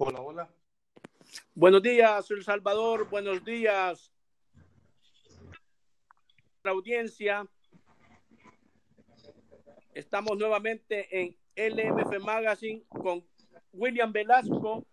Hola, 0.00 0.20
hola. 0.20 0.48
Buenos 1.56 1.82
días, 1.82 2.30
El 2.30 2.44
Salvador. 2.44 3.08
Buenos 3.10 3.44
días, 3.44 4.12
la 6.62 6.70
audiencia. 6.70 7.44
Estamos 9.92 10.38
nuevamente 10.38 11.08
en 11.20 11.36
LMF 11.56 12.16
Magazine 12.20 12.84
con 12.90 13.26
William 13.72 14.12
Velasco, 14.12 14.86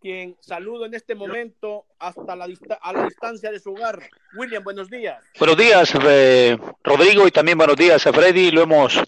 quien 0.00 0.36
saludo 0.40 0.86
en 0.86 0.94
este 0.94 1.14
momento 1.14 1.86
hasta 2.00 2.34
la 2.34 2.48
a 2.80 2.92
la 2.92 3.04
distancia 3.04 3.52
de 3.52 3.60
su 3.60 3.70
hogar. 3.70 4.00
William, 4.34 4.64
buenos 4.64 4.90
días. 4.90 5.24
Buenos 5.38 5.56
días, 5.56 5.92
eh, 6.04 6.58
Rodrigo, 6.82 7.28
y 7.28 7.30
también 7.30 7.56
buenos 7.56 7.76
días 7.76 8.04
a 8.08 8.12
Freddy. 8.12 8.50
Lo 8.50 8.62
hemos 8.62 9.00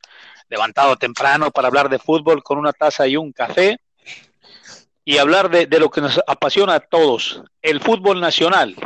levantado 0.48 0.94
temprano 0.94 1.50
para 1.50 1.66
hablar 1.66 1.88
de 1.88 1.98
fútbol 1.98 2.44
con 2.44 2.56
una 2.56 2.72
taza 2.72 3.08
y 3.08 3.16
un 3.16 3.32
café 3.32 3.80
y 5.04 5.18
hablar 5.18 5.50
de, 5.50 5.66
de 5.66 5.80
lo 5.80 5.90
que 5.90 6.00
nos 6.00 6.20
apasiona 6.26 6.74
a 6.74 6.80
todos, 6.80 7.42
el 7.60 7.80
fútbol 7.80 8.20
nacional, 8.20 8.76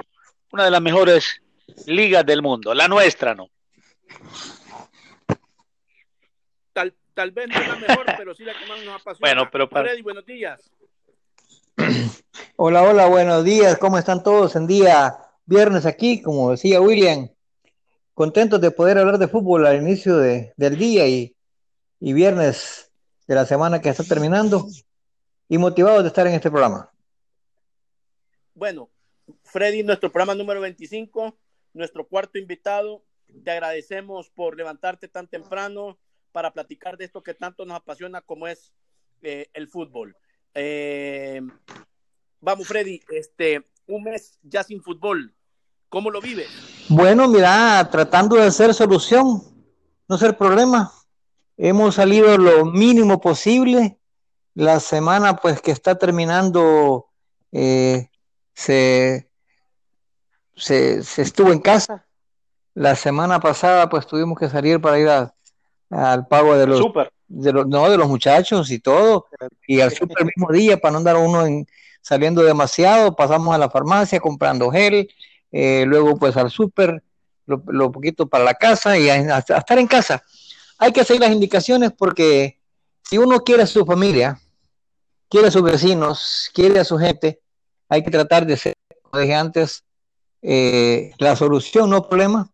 una 0.52 0.65
de 0.65 0.70
las 0.70 0.80
mejores 0.80 1.43
ligas 1.87 2.24
del 2.24 2.43
mundo, 2.43 2.74
la 2.74 2.88
nuestra, 2.88 3.34
¿no? 3.34 3.51
Tal, 6.73 6.95
tal 7.15 7.30
vez 7.33 7.48
no 7.48 7.60
la 7.60 7.77
mejor, 7.77 8.07
pero 8.16 8.34
sí 8.34 8.45
la 8.45 8.59
que 8.59 8.66
más 8.66 8.84
nos 8.84 9.01
apasiona. 9.01 9.19
Bueno, 9.21 9.51
pero 9.51 9.69
para... 9.69 9.88
Freddy, 9.88 10.02
buenos 10.02 10.24
días. 10.24 10.71
Hola, 12.57 12.83
hola, 12.83 13.07
buenos 13.07 13.45
días. 13.45 13.77
¿Cómo 13.79 13.98
están 13.98 14.23
todos 14.23 14.57
en 14.57 14.66
día 14.66 15.16
viernes 15.45 15.85
aquí? 15.85 16.23
Como 16.23 16.51
decía 16.51 16.80
William, 16.80 17.29
contentos 18.15 18.60
de 18.60 18.71
poder 18.71 18.98
hablar 18.98 19.19
de 19.19 19.29
fútbol 19.29 19.66
al 19.66 19.77
inicio 19.77 20.16
de, 20.16 20.55
del 20.57 20.79
día 20.79 21.07
y, 21.07 21.37
y 22.01 22.12
viernes 22.15 22.91
de 23.27 23.35
la 23.35 23.45
semana 23.45 23.80
que 23.80 23.91
está 23.91 24.05
terminando 24.05 24.66
y 25.49 25.59
motivados 25.59 26.03
de 26.03 26.09
estar 26.09 26.27
en 26.27 26.35
este 26.35 26.51
programa. 26.51 26.91
Bueno, 28.55 28.91
Freddy, 29.45 29.83
nuestro 29.83 30.11
programa 30.11 30.35
número 30.35 30.61
25, 30.61 31.37
nuestro 31.75 32.07
cuarto 32.07 32.38
invitado. 32.38 33.05
Te 33.45 33.51
agradecemos 33.51 34.30
por 34.30 34.57
levantarte 34.57 35.09
tan 35.09 35.29
temprano 35.29 35.99
para 36.33 36.53
platicar 36.53 36.97
de 36.97 37.05
esto 37.07 37.23
que 37.23 37.35
tanto 37.35 37.65
nos 37.65 37.77
apasiona 37.77 38.21
como 38.21 38.47
es 38.47 38.73
eh, 39.23 39.49
el 39.53 39.69
fútbol. 39.69 40.16
Eh, 40.55 41.41
vamos, 42.41 42.66
Freddy, 42.66 43.01
este, 43.10 43.66
un 43.87 44.05
mes 44.05 44.38
ya 44.43 44.63
sin 44.63 44.83
fútbol. 44.83 45.35
¿Cómo 45.88 46.10
lo 46.10 46.21
vives? 46.21 46.49
Bueno, 46.88 47.29
mira, 47.29 47.88
tratando 47.91 48.37
de 48.37 48.43
hacer 48.43 48.75
solución, 48.75 49.43
no 50.09 50.19
ser 50.19 50.37
problema. 50.37 50.93
Hemos 51.57 51.95
salido 51.95 52.37
lo 52.37 52.66
mínimo 52.66 53.21
posible 53.21 53.99
la 54.57 54.80
semana 54.80 55.37
pues 55.37 55.60
que 55.60 55.71
está 55.71 55.99
terminando 55.99 57.07
eh, 57.52 58.09
se, 58.54 59.29
se, 60.57 60.98
estuvo 61.18 61.52
en 61.52 61.60
casa. 61.60 62.07
La 62.73 62.96
semana 62.96 63.38
pasada 63.38 63.90
pues 63.90 64.06
tuvimos 64.06 64.38
que 64.38 64.48
salir 64.48 64.81
para 64.81 64.98
ir 64.98 65.09
al 65.91 66.26
pago 66.26 66.56
de 66.56 66.66
los, 66.66 66.82
de 67.28 67.53
los 67.53 67.66
no 67.66 67.91
de 67.91 67.98
los 67.98 68.09
muchachos 68.09 68.71
y 68.71 68.78
todo 68.78 69.26
y 69.66 69.81
al 69.81 69.93
super 69.93 70.25
mismo 70.25 70.50
día 70.50 70.78
para 70.78 70.93
no 70.93 70.98
andar 70.98 71.16
uno 71.16 71.44
en, 71.44 71.66
saliendo 72.00 72.43
demasiado 72.43 73.15
pasamos 73.15 73.54
a 73.54 73.59
la 73.59 73.70
farmacia 73.70 74.20
comprando 74.20 74.70
gel 74.70 75.09
eh, 75.53 75.84
luego 75.87 76.16
pues 76.16 76.37
al 76.37 76.50
super 76.50 77.03
lo, 77.47 77.93
poquito 77.93 78.26
para 78.26 78.43
la 78.43 78.54
casa 78.54 78.98
y 78.98 79.09
a, 79.09 79.38
estar 79.38 79.78
en 79.78 79.87
casa 79.87 80.22
hay 80.78 80.93
que 80.93 81.04
seguir 81.04 81.22
las 81.22 81.31
indicaciones 81.31 81.93
porque 81.93 82.59
si 83.03 83.16
uno 83.16 83.41
quiere 83.41 83.62
a 83.62 83.66
su 83.66 83.87
familia 83.87 84.41
quiere 85.28 85.49
a 85.49 85.50
sus 85.50 85.62
vecinos, 85.62 86.50
quiere 86.55 86.81
a 86.81 86.84
su 86.84 86.99
gente, 86.99 87.41
hay 87.88 88.03
que 88.03 88.10
tratar 88.10 88.47
de 88.47 88.56
ser, 88.56 88.75
como 89.03 89.21
dije 89.21 89.34
antes, 89.34 89.84
eh, 90.43 91.12
la 91.19 91.37
solución, 91.37 91.91
no 91.91 92.09
problema, 92.09 92.50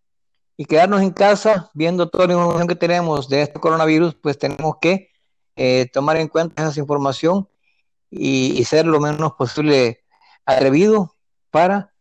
y 0.56 0.64
quedarnos 0.64 1.02
en 1.02 1.10
casa 1.10 1.70
viendo 1.74 2.08
toda 2.08 2.26
la 2.26 2.34
información 2.34 2.68
que 2.68 2.76
tenemos 2.76 3.28
de 3.28 3.42
este 3.42 3.58
coronavirus, 3.58 4.14
pues 4.14 4.38
tenemos 4.38 4.76
que 4.80 5.10
eh, 5.56 5.88
tomar 5.92 6.16
en 6.16 6.28
cuenta 6.28 6.68
esa 6.68 6.80
información 6.80 7.48
y, 8.10 8.62
ser 8.64 8.86
lo 8.86 9.00
menos 9.00 9.32
posible 9.32 10.04
atrevido 10.44 11.16
para 11.50 11.92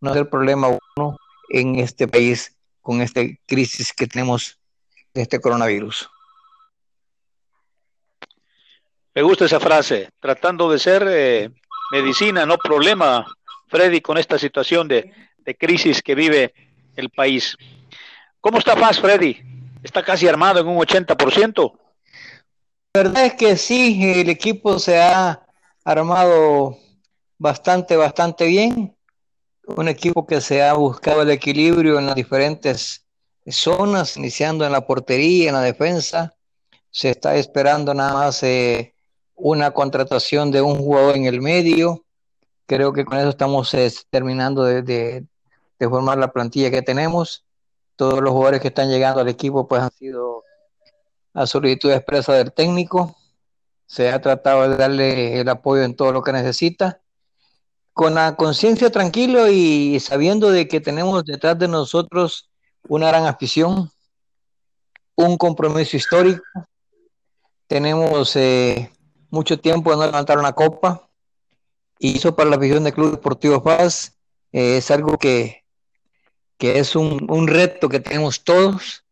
no 0.00 0.12
ser 0.12 0.28
problema 0.28 0.68
uno 0.96 1.16
en 1.48 1.76
este 1.76 2.08
país 2.08 2.56
con 2.80 3.00
esta 3.00 3.20
crisis 3.46 3.92
que 3.92 4.06
tenemos 4.06 4.58
de 5.14 5.22
este 5.22 5.40
coronavirus. 5.40 6.08
Me 9.20 9.24
gusta 9.24 9.44
esa 9.44 9.60
frase, 9.60 10.08
tratando 10.18 10.70
de 10.70 10.78
ser 10.78 11.06
eh, 11.06 11.50
medicina, 11.92 12.46
no 12.46 12.56
problema, 12.56 13.26
Freddy, 13.68 14.00
con 14.00 14.16
esta 14.16 14.38
situación 14.38 14.88
de, 14.88 15.12
crisis 15.58 16.00
que 16.00 16.14
vive 16.14 16.54
el 16.96 17.10
país. 17.10 17.54
¿Cómo 18.40 18.56
está 18.56 18.76
Paz, 18.76 18.98
Freddy? 18.98 19.36
¿Está 19.82 20.02
casi 20.02 20.26
armado 20.26 20.60
en 20.60 20.68
un 20.68 20.78
80%? 20.78 21.72
La 22.94 23.02
verdad 23.02 23.26
es 23.26 23.34
que 23.34 23.58
sí, 23.58 24.00
el 24.10 24.30
equipo 24.30 24.78
se 24.78 24.98
ha 24.98 25.44
armado 25.84 26.78
bastante, 27.36 27.98
bastante 27.98 28.46
bien. 28.46 28.96
Un 29.66 29.88
equipo 29.88 30.26
que 30.26 30.40
se 30.40 30.62
ha 30.62 30.72
buscado 30.72 31.20
el 31.20 31.30
equilibrio 31.30 31.98
en 31.98 32.06
las 32.06 32.14
diferentes 32.14 33.04
zonas, 33.46 34.16
iniciando 34.16 34.64
en 34.64 34.72
la 34.72 34.86
portería, 34.86 35.50
en 35.50 35.56
la 35.56 35.60
defensa. 35.60 36.34
Se 36.90 37.10
está 37.10 37.36
esperando 37.36 37.92
nada 37.92 38.14
más 38.14 38.42
eh, 38.44 38.94
una 39.40 39.72
contratación 39.72 40.50
de 40.50 40.62
un 40.62 40.76
jugador 40.76 41.16
en 41.16 41.24
el 41.24 41.40
medio. 41.40 42.04
Creo 42.66 42.92
que 42.92 43.04
con 43.04 43.18
eso 43.18 43.30
estamos 43.30 43.72
eh, 43.74 43.92
terminando 44.10 44.64
de, 44.64 45.26
formar 45.78 46.18
la 46.18 46.32
plantilla 46.32 46.70
que 46.70 46.82
tenemos. 46.82 47.44
Todos 47.96 48.20
los 48.20 48.32
jugadores 48.32 48.60
que 48.60 48.68
están 48.68 48.90
llegando 48.90 49.20
al 49.20 49.28
equipo 49.28 49.66
pues 49.66 49.82
han 49.82 49.90
sido 49.92 50.44
a 51.34 51.46
solicitud 51.46 51.90
expresa 51.90 52.34
del 52.34 52.52
técnico. 52.52 53.16
Se 53.86 54.10
ha 54.10 54.20
tratado 54.20 54.68
de 54.68 54.76
darle 54.76 55.40
el 55.40 55.48
apoyo 55.48 55.82
en 55.82 55.96
todo 55.96 56.12
lo 56.12 56.22
que 56.22 56.32
necesita. 56.32 57.00
Con 57.92 58.14
la 58.14 58.36
conciencia 58.36 58.90
tranquilo 58.90 59.48
y 59.48 59.98
sabiendo 60.00 60.50
de 60.50 60.68
que 60.68 60.80
tenemos 60.80 61.24
detrás 61.24 61.58
de 61.58 61.66
nosotros 61.66 62.50
una 62.88 63.08
gran 63.08 63.26
afición, 63.26 63.90
un 65.16 65.36
compromiso 65.36 65.96
histórico. 65.96 66.42
Tenemos 67.66 68.36
eh, 68.36 68.90
mucho 69.30 69.58
tiempo 69.58 69.90
de 69.90 69.96
no 69.96 70.06
levantar 70.06 70.38
una 70.38 70.52
copa. 70.52 71.08
Y 71.98 72.16
eso 72.16 72.34
para 72.34 72.50
la 72.50 72.56
afición 72.56 72.84
del 72.84 72.94
Club 72.94 73.12
Deportivo 73.12 73.62
Paz 73.62 74.16
eh, 74.52 74.78
es 74.78 74.90
algo 74.90 75.18
que, 75.18 75.64
que 76.56 76.78
es 76.78 76.96
un, 76.96 77.30
un, 77.30 77.46
reto 77.46 77.88
que 77.88 78.00
tenemos 78.00 78.42
todos, 78.42 79.04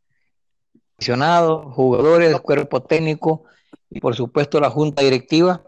aficionados, 0.96 1.74
jugadores, 1.74 2.38
cuerpo 2.40 2.82
técnico 2.82 3.44
y 3.90 4.00
por 4.00 4.16
supuesto 4.16 4.60
la 4.60 4.70
junta 4.70 5.02
directiva. 5.02 5.62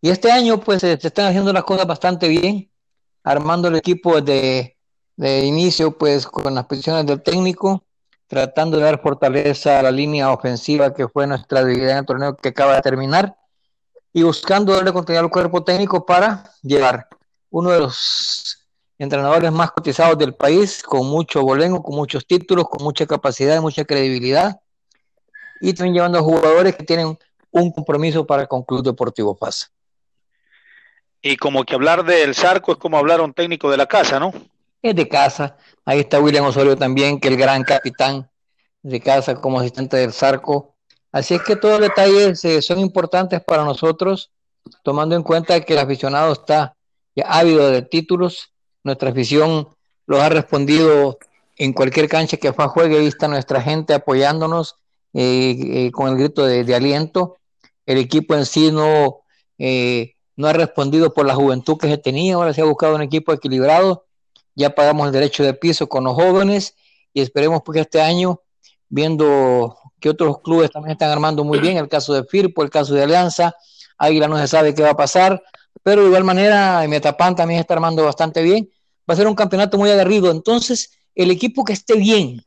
Y 0.00 0.10
este 0.10 0.32
año 0.32 0.60
pues 0.60 0.80
se, 0.80 0.92
están 0.92 1.26
haciendo 1.26 1.52
las 1.52 1.64
cosas 1.64 1.86
bastante 1.86 2.28
bien, 2.28 2.70
armando 3.24 3.68
el 3.68 3.76
equipo 3.76 4.20
de, 4.20 4.76
de 5.16 5.44
inicio 5.44 5.98
pues 5.98 6.26
con 6.26 6.54
las 6.54 6.66
posiciones 6.66 7.04
del 7.04 7.22
técnico, 7.22 7.84
tratando 8.28 8.78
de 8.78 8.84
dar 8.84 9.02
fortaleza 9.02 9.80
a 9.80 9.82
la 9.82 9.90
línea 9.90 10.32
ofensiva 10.32 10.94
que 10.94 11.08
fue 11.08 11.26
nuestra 11.26 11.64
debilidad 11.64 11.92
en 11.92 11.98
el 11.98 12.06
torneo 12.06 12.36
que 12.36 12.50
acaba 12.50 12.76
de 12.76 12.82
terminar 12.82 13.36
y 14.12 14.22
buscando 14.22 14.74
darle 14.74 14.92
continuidad 14.92 15.24
al 15.24 15.30
cuerpo 15.30 15.62
técnico 15.62 16.04
para 16.04 16.44
llevar 16.62 17.08
uno 17.50 17.70
de 17.70 17.80
los 17.80 18.68
entrenadores 18.98 19.50
más 19.50 19.70
cotizados 19.70 20.18
del 20.18 20.34
país, 20.34 20.82
con 20.82 21.06
mucho 21.06 21.42
bolengo, 21.42 21.82
con 21.82 21.94
muchos 21.94 22.26
títulos, 22.26 22.68
con 22.68 22.82
mucha 22.84 23.06
capacidad 23.06 23.56
y 23.56 23.60
mucha 23.60 23.84
credibilidad, 23.84 24.60
y 25.60 25.72
también 25.72 25.94
llevando 25.94 26.18
a 26.18 26.22
jugadores 26.22 26.76
que 26.76 26.84
tienen 26.84 27.18
un 27.50 27.72
compromiso 27.72 28.26
para 28.26 28.46
con 28.46 28.62
Club 28.62 28.84
Deportivo 28.84 29.36
Paz. 29.36 29.72
Y 31.22 31.36
como 31.36 31.64
que 31.64 31.74
hablar 31.74 32.04
del 32.04 32.34
Zarco 32.34 32.72
es 32.72 32.78
como 32.78 32.96
hablar 32.96 33.20
a 33.20 33.24
un 33.24 33.34
técnico 33.34 33.70
de 33.70 33.76
la 33.76 33.86
casa, 33.86 34.18
¿no? 34.18 34.32
Es 34.82 34.94
de 34.94 35.08
casa. 35.08 35.56
Ahí 35.84 36.00
está 36.00 36.20
William 36.20 36.46
Osorio 36.46 36.76
también, 36.76 37.20
que 37.20 37.28
el 37.28 37.36
gran 37.36 37.62
capitán 37.62 38.30
de 38.82 39.00
casa 39.00 39.34
como 39.34 39.60
asistente 39.60 39.98
del 39.98 40.12
Zarco. 40.12 40.69
Así 41.12 41.34
es 41.34 41.42
que 41.42 41.56
todos 41.56 41.80
los 41.80 41.88
detalles 41.88 42.44
eh, 42.44 42.62
son 42.62 42.78
importantes 42.78 43.42
para 43.42 43.64
nosotros, 43.64 44.30
tomando 44.84 45.16
en 45.16 45.22
cuenta 45.22 45.60
que 45.60 45.72
el 45.72 45.80
aficionado 45.80 46.32
está 46.32 46.76
ya 47.16 47.24
ávido 47.28 47.70
de 47.70 47.82
títulos. 47.82 48.52
Nuestra 48.84 49.10
afición 49.10 49.68
los 50.06 50.20
ha 50.20 50.28
respondido 50.28 51.18
en 51.56 51.72
cualquier 51.72 52.08
cancha 52.08 52.36
que 52.36 52.52
fue 52.52 52.64
a 52.64 52.68
juegue, 52.68 53.00
vista 53.00 53.26
nuestra 53.26 53.60
gente 53.60 53.92
apoyándonos 53.92 54.76
eh, 55.12 55.86
eh, 55.86 55.90
con 55.90 56.08
el 56.08 56.16
grito 56.16 56.46
de, 56.46 56.74
aliento. 56.74 57.36
El 57.86 57.98
equipo 57.98 58.34
en 58.34 58.46
sí 58.46 58.70
no, 58.70 59.22
no 60.36 60.48
ha 60.48 60.52
respondido 60.52 61.12
por 61.12 61.26
la 61.26 61.34
juventud 61.34 61.76
que 61.76 61.88
se 61.88 61.98
tenía, 61.98 62.36
ahora 62.36 62.54
se 62.54 62.60
ha 62.60 62.64
buscado 62.64 62.94
un 62.94 63.02
equipo 63.02 63.32
equilibrado. 63.32 64.06
Ya 64.54 64.70
pagamos 64.70 65.06
el 65.06 65.12
derecho 65.12 65.42
de 65.42 65.54
piso 65.54 65.88
con 65.88 66.04
los 66.04 66.14
jóvenes 66.14 66.76
y 67.12 67.20
esperemos 67.20 67.62
que 67.62 67.80
este 67.80 68.00
año, 68.00 68.40
viendo 68.88 69.79
que 70.00 70.08
otros 70.08 70.40
clubes 70.40 70.70
también 70.70 70.92
están 70.92 71.10
armando 71.10 71.44
muy 71.44 71.58
bien, 71.58 71.76
el 71.76 71.88
caso 71.88 72.14
de 72.14 72.24
Firpo, 72.24 72.62
el 72.62 72.70
caso 72.70 72.94
de 72.94 73.02
Alianza, 73.02 73.54
Águila 73.98 74.28
no 74.28 74.38
se 74.38 74.48
sabe 74.48 74.74
qué 74.74 74.82
va 74.82 74.90
a 74.90 74.96
pasar, 74.96 75.42
pero 75.82 76.02
de 76.02 76.08
igual 76.08 76.24
manera 76.24 76.84
Metapan 76.88 77.36
también 77.36 77.60
está 77.60 77.74
armando 77.74 78.04
bastante 78.04 78.42
bien. 78.42 78.70
Va 79.08 79.14
a 79.14 79.16
ser 79.16 79.26
un 79.26 79.34
campeonato 79.34 79.76
muy 79.76 79.90
aguerrido. 79.90 80.30
Entonces, 80.30 80.98
el 81.14 81.30
equipo 81.30 81.64
que 81.64 81.74
esté 81.74 81.96
bien, 81.96 82.42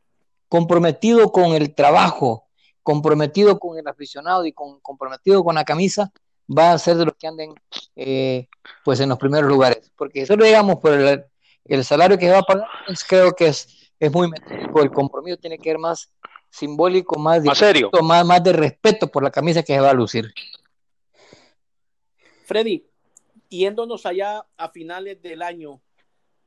comprometido 0.47 1.31
con 1.31 1.53
el 1.53 1.73
trabajo, 1.75 2.47
comprometido 2.81 3.59
con 3.59 3.77
el 3.77 3.87
aficionado 3.87 4.45
y 4.45 4.53
con, 4.53 4.79
comprometido 4.81 5.43
con 5.43 5.55
la 5.55 5.63
camisa, 5.63 6.11
va 6.45 6.73
a 6.73 6.79
ser 6.79 6.97
de 6.97 7.05
los 7.05 7.15
que 7.15 7.27
anden 7.27 7.53
eh, 7.95 8.47
pues 8.83 8.99
en 8.99 9.09
los 9.09 9.17
primeros 9.17 9.49
lugares. 9.49 9.91
Porque 9.95 10.25
solo 10.25 10.45
digamos 10.45 10.77
por 10.77 10.93
el, 10.93 11.23
el 11.65 11.85
salario 11.85 12.17
que 12.17 12.29
va 12.29 12.39
a 12.39 12.43
pagar, 12.43 12.67
pues, 12.87 13.03
creo 13.03 13.33
que 13.33 13.47
es, 13.47 13.91
es 13.99 14.11
muy 14.11 14.29
metódico. 14.29 14.81
El 14.81 14.91
compromiso 14.91 15.37
tiene 15.37 15.57
que 15.57 15.69
ser 15.69 15.77
más 15.77 16.09
simbólico, 16.53 17.17
más, 17.17 17.43
¿Más 17.43 17.57
serio? 17.57 17.89
Más, 18.03 18.23
más 18.25 18.43
de 18.43 18.53
respeto 18.53 19.07
por 19.07 19.23
la 19.23 19.31
camisa 19.31 19.63
que 19.63 19.73
se 19.73 19.79
va 19.79 19.89
a 19.89 19.93
lucir. 19.93 20.31
Freddy, 22.45 22.85
yéndonos 23.49 24.05
allá 24.05 24.45
a 24.55 24.69
finales 24.69 25.19
del 25.21 25.41
año, 25.41 25.81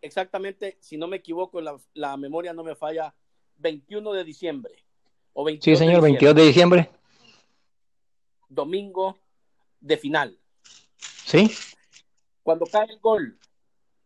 exactamente, 0.00 0.79
si 0.81 0.97
no 0.97 1.08
me 1.08 1.17
equivoco, 1.17 1.61
la, 1.61 1.76
la 1.94 2.17
memoria 2.17 2.53
no 2.53 2.62
me 2.62 2.76
falla, 2.76 3.14
21 3.56 4.12
de 4.12 4.23
diciembre. 4.23 4.85
O 5.32 5.44
22 5.44 5.79
Sí, 5.79 5.85
señor, 5.85 6.03
de 6.03 6.08
22 6.11 6.35
de 6.37 6.43
diciembre. 6.47 6.91
Domingo 8.49 9.19
de 9.81 9.97
final. 9.97 10.38
Sí. 11.25 11.50
Cuando 12.44 12.64
cae 12.67 12.87
el 12.93 13.00
gol, 13.00 13.37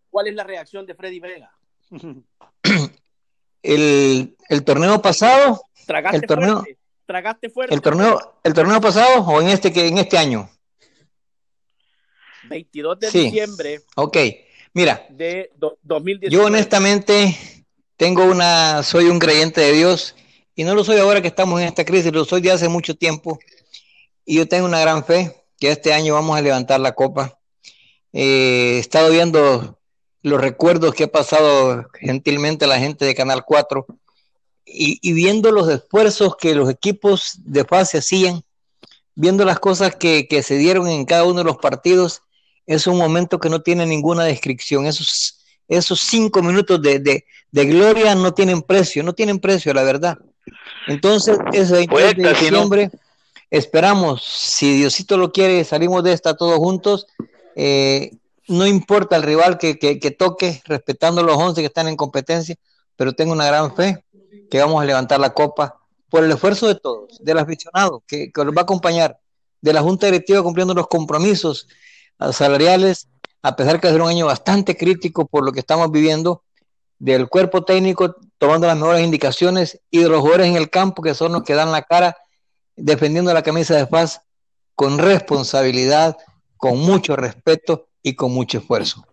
¿cuál 0.08 0.28
es 0.28 0.34
la 0.34 0.44
reacción 0.44 0.86
de 0.86 0.94
Freddy 0.94 1.20
Vega? 1.20 1.52
El, 3.62 4.36
el 4.48 4.64
torneo 4.64 5.00
pasado, 5.02 5.62
¿Tragaste 5.86 6.16
El 6.18 6.22
torneo- 6.26 6.56
fuerte? 6.60 6.78
¿Tragaste 7.06 7.50
fuerte? 7.50 7.74
el 7.74 7.80
torneo, 7.82 8.38
el 8.44 8.54
torneo 8.54 8.80
pasado 8.80 9.22
o 9.24 9.40
en 9.40 9.48
este 9.48 9.72
que 9.72 9.88
en 9.88 9.98
este 9.98 10.16
año. 10.16 10.48
22 12.48 12.98
de 13.00 13.10
Sí. 13.10 13.20
diciembre 13.24 13.80
Ok. 13.96 14.16
Mira, 14.72 15.04
de 15.10 15.50
do- 15.56 15.78
2019. 15.82 16.30
yo 16.34 16.46
honestamente 16.46 17.36
tengo 17.96 18.24
una, 18.24 18.82
soy 18.84 19.06
un 19.06 19.18
creyente 19.18 19.60
de 19.60 19.72
Dios 19.72 20.14
y 20.54 20.62
no 20.64 20.74
lo 20.74 20.84
soy 20.84 20.98
ahora 21.00 21.20
que 21.20 21.28
estamos 21.28 21.60
en 21.60 21.66
esta 21.66 21.84
crisis, 21.84 22.12
lo 22.12 22.24
soy 22.24 22.40
de 22.40 22.52
hace 22.52 22.68
mucho 22.68 22.94
tiempo 22.94 23.38
y 24.24 24.36
yo 24.36 24.46
tengo 24.48 24.66
una 24.66 24.80
gran 24.80 25.04
fe 25.04 25.44
que 25.58 25.70
este 25.72 25.92
año 25.92 26.14
vamos 26.14 26.38
a 26.38 26.42
levantar 26.42 26.78
la 26.80 26.92
copa. 26.94 27.38
Eh, 28.12 28.74
he 28.76 28.78
estado 28.78 29.10
viendo 29.10 29.79
los 30.22 30.40
recuerdos 30.40 30.94
que 30.94 31.04
ha 31.04 31.12
pasado 31.12 31.88
gentilmente 31.98 32.66
la 32.66 32.78
gente 32.78 33.04
de 33.04 33.14
Canal 33.14 33.44
4 33.44 33.86
y, 34.66 34.98
y 35.02 35.12
viendo 35.12 35.50
los 35.50 35.68
esfuerzos 35.68 36.36
que 36.36 36.54
los 36.54 36.68
equipos 36.70 37.38
de 37.38 37.64
fase 37.64 37.98
hacían, 37.98 38.42
viendo 39.14 39.44
las 39.44 39.58
cosas 39.58 39.96
que, 39.96 40.28
que 40.28 40.42
se 40.42 40.56
dieron 40.56 40.88
en 40.88 41.04
cada 41.04 41.24
uno 41.24 41.38
de 41.38 41.44
los 41.44 41.58
partidos, 41.58 42.22
es 42.66 42.86
un 42.86 42.98
momento 42.98 43.40
que 43.40 43.50
no 43.50 43.62
tiene 43.62 43.86
ninguna 43.86 44.24
descripción. 44.24 44.86
Esos, 44.86 45.40
esos 45.68 46.00
cinco 46.00 46.42
minutos 46.42 46.80
de, 46.80 46.98
de, 47.00 47.24
de 47.50 47.66
gloria 47.66 48.14
no 48.14 48.32
tienen 48.32 48.62
precio, 48.62 49.02
no 49.02 49.14
tienen 49.14 49.40
precio, 49.40 49.74
la 49.74 49.82
verdad. 49.82 50.18
Entonces, 50.86 51.38
ese 51.52 51.74
22 51.74 52.16
de 52.16 52.28
diciembre, 52.28 52.90
esperamos, 53.50 54.24
si 54.24 54.76
Diosito 54.76 55.16
lo 55.16 55.32
quiere, 55.32 55.64
salimos 55.64 56.04
de 56.04 56.12
esta 56.12 56.36
todos 56.36 56.58
juntos. 56.58 57.06
Eh, 57.56 58.12
no 58.50 58.66
importa 58.66 59.14
el 59.14 59.22
rival 59.22 59.58
que, 59.58 59.78
que, 59.78 60.00
que 60.00 60.10
toque, 60.10 60.60
respetando 60.64 61.22
los 61.22 61.36
11 61.36 61.60
que 61.60 61.68
están 61.68 61.86
en 61.86 61.96
competencia, 61.96 62.56
pero 62.96 63.12
tengo 63.12 63.32
una 63.32 63.46
gran 63.46 63.74
fe 63.76 64.04
que 64.50 64.58
vamos 64.58 64.82
a 64.82 64.84
levantar 64.84 65.20
la 65.20 65.32
copa 65.32 65.78
por 66.08 66.24
el 66.24 66.32
esfuerzo 66.32 66.66
de 66.66 66.74
todos, 66.74 67.18
del 67.20 67.38
aficionado 67.38 68.02
que, 68.08 68.32
que 68.32 68.44
los 68.44 68.52
va 68.52 68.62
a 68.62 68.64
acompañar, 68.64 69.20
de 69.60 69.72
la 69.72 69.82
Junta 69.82 70.06
Directiva 70.06 70.42
cumpliendo 70.42 70.74
los 70.74 70.88
compromisos 70.88 71.68
salariales, 72.32 73.08
a 73.42 73.54
pesar 73.54 73.80
que 73.80 73.88
ser 73.88 74.02
un 74.02 74.08
año 74.08 74.26
bastante 74.26 74.76
crítico 74.76 75.26
por 75.26 75.44
lo 75.44 75.52
que 75.52 75.60
estamos 75.60 75.90
viviendo, 75.92 76.42
del 76.98 77.28
cuerpo 77.28 77.64
técnico 77.64 78.16
tomando 78.36 78.66
las 78.66 78.76
mejores 78.76 79.04
indicaciones 79.04 79.80
y 79.90 80.00
de 80.00 80.08
los 80.08 80.20
jugadores 80.20 80.48
en 80.48 80.56
el 80.56 80.70
campo 80.70 81.02
que 81.02 81.14
son 81.14 81.32
los 81.32 81.44
que 81.44 81.54
dan 81.54 81.70
la 81.70 81.82
cara 81.82 82.16
defendiendo 82.74 83.32
la 83.32 83.42
camisa 83.42 83.76
de 83.76 83.86
paz 83.86 84.22
con 84.74 84.98
responsabilidad, 84.98 86.16
con 86.56 86.78
mucho 86.78 87.14
respeto 87.14 87.89
y 88.02 88.14
con 88.14 88.32
mucho 88.32 88.58
esfuerzo. 88.58 89.04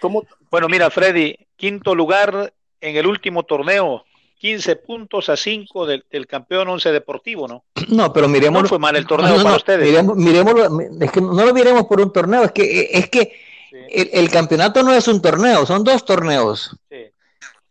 ¿Cómo, 0.00 0.24
Bueno, 0.50 0.68
mira, 0.68 0.90
Freddy, 0.90 1.36
quinto 1.56 1.94
lugar 1.94 2.52
en 2.80 2.96
el 2.96 3.06
último 3.06 3.44
torneo, 3.44 4.04
15 4.38 4.76
puntos 4.76 5.28
a 5.28 5.36
5 5.36 5.86
del, 5.86 6.04
del 6.10 6.26
campeón 6.26 6.68
11 6.68 6.92
deportivo, 6.92 7.48
¿no? 7.48 7.64
No, 7.88 8.12
pero 8.12 8.28
miremos 8.28 8.62
No 8.64 8.68
fue 8.68 8.78
mal 8.78 8.96
el 8.96 9.06
torneo 9.06 9.30
No, 9.30 9.36
no, 9.38 9.42
para 9.42 9.50
no, 9.52 9.56
ustedes. 9.56 9.86
Miremos, 9.88 10.16
miremoslo, 10.16 10.80
es 11.00 11.10
que 11.12 11.20
no 11.20 11.44
lo 11.44 11.54
miremos 11.54 11.84
por 11.86 12.00
un 12.00 12.12
torneo, 12.12 12.44
es 12.44 12.52
que 12.52 12.90
es 12.92 13.08
que 13.08 13.32
Sí, 13.70 13.76
el, 13.90 14.10
el 14.12 14.30
campeonato 14.30 14.82
no 14.84 14.92
es 14.94 15.08
un 15.08 15.20
torneo, 15.20 15.66
son 15.66 15.82
dos 15.82 16.04
torneos. 16.04 16.76
sí. 16.88 16.96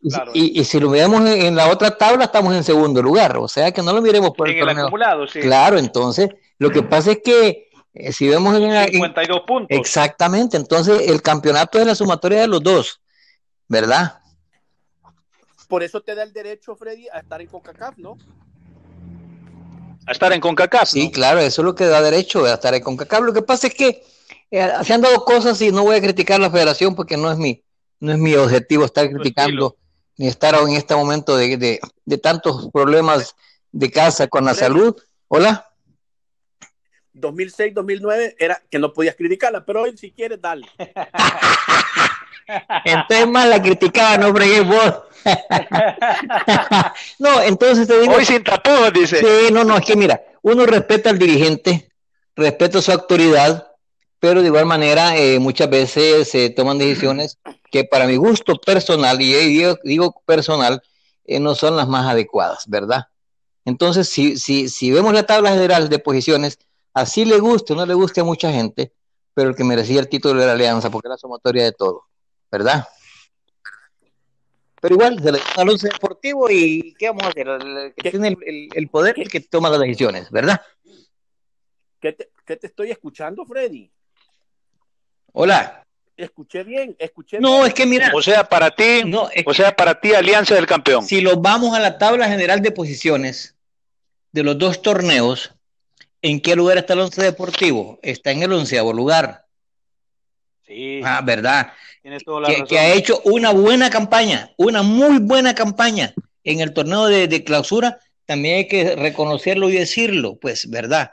Y, 0.02 0.10
Claro. 0.10 0.30
y- 0.34 0.60
y 0.60 0.64
si 0.64 0.78
lo 0.78 0.90
miramos 0.90 1.22
en, 1.22 1.40
en 1.46 1.56
la 1.56 1.68
otra 1.68 1.96
tabla, 1.96 2.24
estamos 2.26 2.54
en 2.54 2.62
segundo 2.62 3.02
lugar. 3.02 3.38
O 3.38 3.48
sea 3.48 3.72
que 3.72 3.82
no 3.82 3.92
lo 3.94 4.02
miremos 4.02 4.30
por 4.32 4.46
el 4.46 4.52
En 4.54 4.60
el 4.60 4.66
torneo. 4.66 4.84
acumulado, 4.84 5.26
sí. 5.26 5.40
Claro, 5.40 5.78
entonces, 5.78 6.28
lo 6.58 6.70
que 6.70 6.82
pasa 6.82 7.12
es 7.12 7.20
que 7.24 7.65
eh, 7.96 8.12
si 8.12 8.28
vemos 8.28 8.54
en, 8.56 8.64
en- 8.70 8.88
52 8.92 9.40
puntos. 9.46 9.76
exactamente, 9.78 10.56
entonces 10.56 11.08
el 11.08 11.22
campeonato 11.22 11.78
es 11.78 11.86
la 11.86 11.94
sumatoria 11.94 12.40
de 12.42 12.48
los 12.48 12.62
dos, 12.62 13.00
¿verdad? 13.68 14.20
por 15.68 15.82
eso 15.82 16.00
te 16.00 16.14
da 16.14 16.22
el 16.22 16.32
derecho, 16.32 16.76
Freddy, 16.76 17.08
a 17.12 17.18
estar 17.18 17.40
en 17.40 17.48
CONCACAF, 17.48 17.98
¿no? 17.98 18.16
A 20.06 20.12
estar 20.12 20.32
en 20.32 20.40
CONCACAF. 20.40 20.88
Sí, 20.88 21.06
¿no? 21.06 21.10
claro, 21.10 21.40
eso 21.40 21.62
es 21.62 21.64
lo 21.64 21.74
que 21.74 21.86
da 21.86 22.00
derecho 22.00 22.44
a 22.44 22.54
estar 22.54 22.72
en 22.74 22.82
CONCACAF. 22.84 23.22
Lo 23.22 23.32
que 23.32 23.42
pasa 23.42 23.66
es 23.66 23.74
que 23.74 24.04
eh, 24.52 24.70
se 24.84 24.94
han 24.94 25.00
dado 25.00 25.24
cosas 25.24 25.60
y 25.62 25.72
no 25.72 25.82
voy 25.82 25.96
a 25.96 26.00
criticar 26.00 26.38
la 26.38 26.50
federación 26.50 26.94
porque 26.94 27.16
no 27.16 27.32
es 27.32 27.38
mi, 27.38 27.64
no 27.98 28.12
es 28.12 28.18
mi 28.18 28.34
objetivo 28.36 28.84
estar 28.84 29.10
criticando 29.10 29.76
ni 30.16 30.28
estar 30.28 30.54
en 30.54 30.68
este 30.70 30.94
momento 30.94 31.36
de, 31.36 31.56
de, 31.56 31.80
de 32.04 32.18
tantos 32.18 32.70
problemas 32.72 33.34
de 33.72 33.90
casa 33.90 34.28
con 34.28 34.44
la 34.44 34.54
Freddy. 34.54 34.72
salud. 34.72 34.96
Hola. 35.26 35.68
2006, 37.20 37.74
2009 37.74 38.36
era 38.38 38.62
que 38.70 38.78
no 38.78 38.92
podías 38.92 39.16
criticarla, 39.16 39.64
pero 39.64 39.82
hoy 39.82 39.96
si 39.96 40.12
quieres, 40.12 40.40
dale. 40.40 40.66
Entonces 42.84 43.26
más 43.26 43.48
la 43.48 43.60
criticaba, 43.60 44.18
no 44.18 44.32
fregué 44.34 44.60
vos. 44.60 44.94
no, 47.18 47.42
entonces 47.42 47.88
te 47.88 48.00
digo. 48.00 48.14
Hoy 48.14 48.24
sin 48.24 48.44
tapujos, 48.44 48.92
dice. 48.92 49.18
Sí, 49.18 49.52
no, 49.52 49.64
no, 49.64 49.76
es 49.76 49.84
que 49.84 49.96
mira, 49.96 50.22
uno 50.42 50.64
respeta 50.66 51.10
al 51.10 51.18
dirigente, 51.18 51.90
respeta 52.36 52.80
su 52.80 52.92
autoridad, 52.92 53.66
pero 54.20 54.42
de 54.42 54.46
igual 54.46 54.66
manera 54.66 55.16
eh, 55.16 55.40
muchas 55.40 55.68
veces 55.68 56.30
se 56.30 56.50
toman 56.50 56.78
decisiones 56.78 57.38
que 57.70 57.84
para 57.84 58.06
mi 58.06 58.16
gusto 58.16 58.54
personal, 58.54 59.20
y 59.20 59.34
eh, 59.34 59.46
digo, 59.46 59.78
digo 59.82 60.22
personal, 60.24 60.80
eh, 61.24 61.40
no 61.40 61.56
son 61.56 61.76
las 61.76 61.88
más 61.88 62.08
adecuadas, 62.08 62.64
¿verdad? 62.68 63.06
Entonces, 63.64 64.08
si, 64.08 64.38
si, 64.38 64.68
si 64.68 64.92
vemos 64.92 65.12
la 65.12 65.26
tabla 65.26 65.50
general 65.50 65.88
de 65.88 65.98
posiciones, 65.98 66.60
así 66.96 67.24
le 67.26 67.38
guste 67.38 67.74
o 67.74 67.76
no 67.76 67.84
le 67.86 67.94
guste 67.94 68.20
a 68.20 68.24
mucha 68.24 68.50
gente, 68.50 68.92
pero 69.34 69.50
el 69.50 69.54
que 69.56 69.64
merecía 69.64 70.00
el 70.00 70.08
título 70.08 70.38
era 70.40 70.46
la 70.48 70.52
Alianza, 70.54 70.90
porque 70.90 71.08
era 71.08 71.16
sumatoria 71.18 71.64
de 71.64 71.72
todo, 71.72 72.04
¿verdad? 72.50 72.88
Pero 74.80 74.94
igual, 74.94 75.22
se 75.22 75.32
le 75.32 75.38
da 75.38 75.44
al 75.56 75.68
once 75.68 75.88
deportivo 75.88 76.48
y 76.50 76.94
¿qué 76.98 77.08
vamos 77.08 77.24
a 77.24 77.28
hacer? 77.28 77.48
El, 77.48 77.76
el 77.78 77.94
que 77.94 78.02
¿Qué? 78.02 78.10
tiene 78.10 78.28
el, 78.28 78.36
el- 78.46 78.68
el 78.74 78.88
poder, 78.88 79.18
el 79.18 79.28
que 79.30 79.40
toma 79.40 79.68
las 79.70 79.80
decisiones, 79.80 80.30
¿verdad? 80.30 80.60
¿Qué 82.00 82.12
te, 82.12 82.30
qué 82.46 82.56
te 82.56 82.66
estoy 82.68 82.90
escuchando, 82.90 83.44
Freddy? 83.44 83.90
Hola. 85.32 85.82
Escuché 86.16 86.62
bien, 86.64 86.96
escuché 86.98 87.40
No, 87.40 87.56
bien. 87.56 87.66
es 87.66 87.74
que 87.74 87.84
mira, 87.84 88.10
O 88.14 88.22
sea, 88.22 88.48
para 88.48 88.70
ti, 88.74 89.02
no, 89.04 89.28
es 89.34 89.44
o 89.46 89.52
sea, 89.52 89.74
para 89.76 90.00
ti, 90.00 90.14
Alianza 90.14 90.54
del 90.54 90.66
Campeón. 90.66 91.04
si 91.04 91.20
lo 91.20 91.36
vamos 91.36 91.74
a 91.76 91.80
la 91.80 91.98
tabla 91.98 92.26
general 92.28 92.62
de 92.62 92.70
posiciones 92.70 93.54
de 94.32 94.42
los 94.42 94.56
dos 94.58 94.80
torneos, 94.80 95.52
¿en 96.28 96.40
qué 96.40 96.56
lugar 96.56 96.78
está 96.78 96.94
el 96.94 97.00
once 97.00 97.22
deportivo? 97.22 97.98
Está 98.02 98.30
en 98.32 98.42
el 98.42 98.52
onceavo 98.52 98.92
lugar. 98.92 99.44
Sí, 100.66 101.00
Ah, 101.04 101.20
¿verdad? 101.24 101.72
tienes 102.02 102.24
toda 102.24 102.40
la 102.42 102.46
que, 102.48 102.52
razón. 102.54 102.68
que 102.68 102.78
ha 102.78 102.92
hecho 102.94 103.20
una 103.24 103.50
buena 103.52 103.90
campaña, 103.90 104.50
una 104.56 104.82
muy 104.82 105.18
buena 105.18 105.54
campaña 105.54 106.12
en 106.44 106.60
el 106.60 106.72
torneo 106.72 107.06
de, 107.06 107.28
de 107.28 107.44
clausura, 107.44 107.98
también 108.24 108.56
hay 108.56 108.68
que 108.68 108.96
reconocerlo 108.96 109.68
y 109.68 109.72
decirlo, 109.74 110.36
pues, 110.40 110.68
¿verdad? 110.70 111.12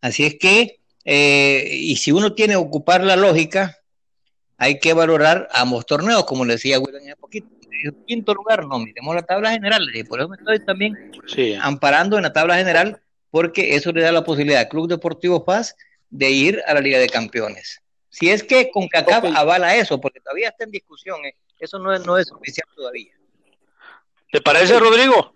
Así 0.00 0.24
es 0.24 0.36
que, 0.38 0.80
eh, 1.04 1.68
y 1.70 1.96
si 1.96 2.12
uno 2.12 2.34
tiene 2.34 2.54
que 2.54 2.56
ocupar 2.58 3.04
la 3.04 3.16
lógica, 3.16 3.76
hay 4.56 4.78
que 4.78 4.92
valorar 4.94 5.48
ambos 5.52 5.84
torneos, 5.86 6.24
como 6.24 6.44
le 6.44 6.54
decía 6.54 6.78
William 6.80 7.02
hace 7.04 7.16
poquito. 7.16 7.48
En 7.84 8.04
quinto 8.06 8.32
lugar, 8.34 8.64
no, 8.66 8.78
miremos 8.78 9.14
la 9.14 9.22
tabla 9.22 9.50
general, 9.50 9.86
por 10.08 10.20
eso 10.20 10.28
me 10.28 10.36
estoy 10.36 10.64
también 10.64 11.10
Sí. 11.26 11.54
amparando 11.60 12.16
en 12.16 12.22
la 12.22 12.32
tabla 12.32 12.56
general, 12.56 13.01
porque 13.32 13.74
eso 13.74 13.90
le 13.92 14.02
da 14.02 14.12
la 14.12 14.22
posibilidad 14.24 14.60
al 14.60 14.68
Club 14.68 14.88
Deportivo 14.88 15.44
Paz 15.44 15.74
de 16.10 16.30
ir 16.30 16.62
a 16.66 16.74
la 16.74 16.80
Liga 16.80 16.98
de 16.98 17.08
Campeones. 17.08 17.80
Si 18.10 18.28
es 18.30 18.42
que 18.44 18.70
CONCACAF 18.70 19.24
Ok. 19.24 19.32
avala 19.34 19.74
eso, 19.74 19.98
porque 19.98 20.20
todavía 20.20 20.50
está 20.50 20.64
en 20.64 20.70
discusión, 20.70 21.24
¿eh? 21.24 21.34
eso 21.58 21.78
no 21.78 21.94
es, 21.94 22.04
no 22.06 22.18
es 22.18 22.30
oficial 22.30 22.68
todavía. 22.76 23.12
¿Te 24.30 24.40
parece, 24.42 24.78
Rodrigo? 24.78 25.34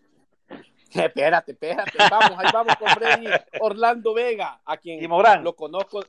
Espérate, 0.93 1.53
espérate, 1.53 1.99
vamos, 2.11 2.39
ahí 2.39 2.51
vamos 2.53 2.77
con 2.77 2.89
Freddy 2.91 3.27
Orlando 3.61 4.15
Vega, 4.15 4.61
a 4.65 4.77
quien 4.77 5.03
Y 5.03 5.09
Morán. 5.09 5.43
lo 5.43 5.55
conozco, 5.57 6.05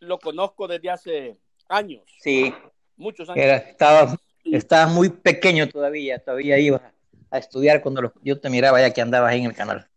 lo 0.00 0.18
conozco 0.18 0.66
desde 0.66 0.90
hace 0.90 1.36
años. 1.68 2.02
Sí. 2.20 2.54
Muchos 2.96 3.28
años. 3.30 3.44
estaba, 3.68 4.16
estaba 4.44 4.86
muy 4.86 5.08
pequeño 5.10 5.68
todavía, 5.68 6.18
todavía 6.18 6.58
iba 6.58 6.92
a 7.30 7.38
estudiar 7.38 7.80
cuando 7.82 8.12
yo 8.22 8.38
te 8.40 8.50
miraba 8.50 8.80
ya 8.80 8.92
que 8.92 9.00
andabas 9.00 9.32
ahí 9.32 9.40
en 9.40 9.46
el 9.46 9.54
canal. 9.54 9.88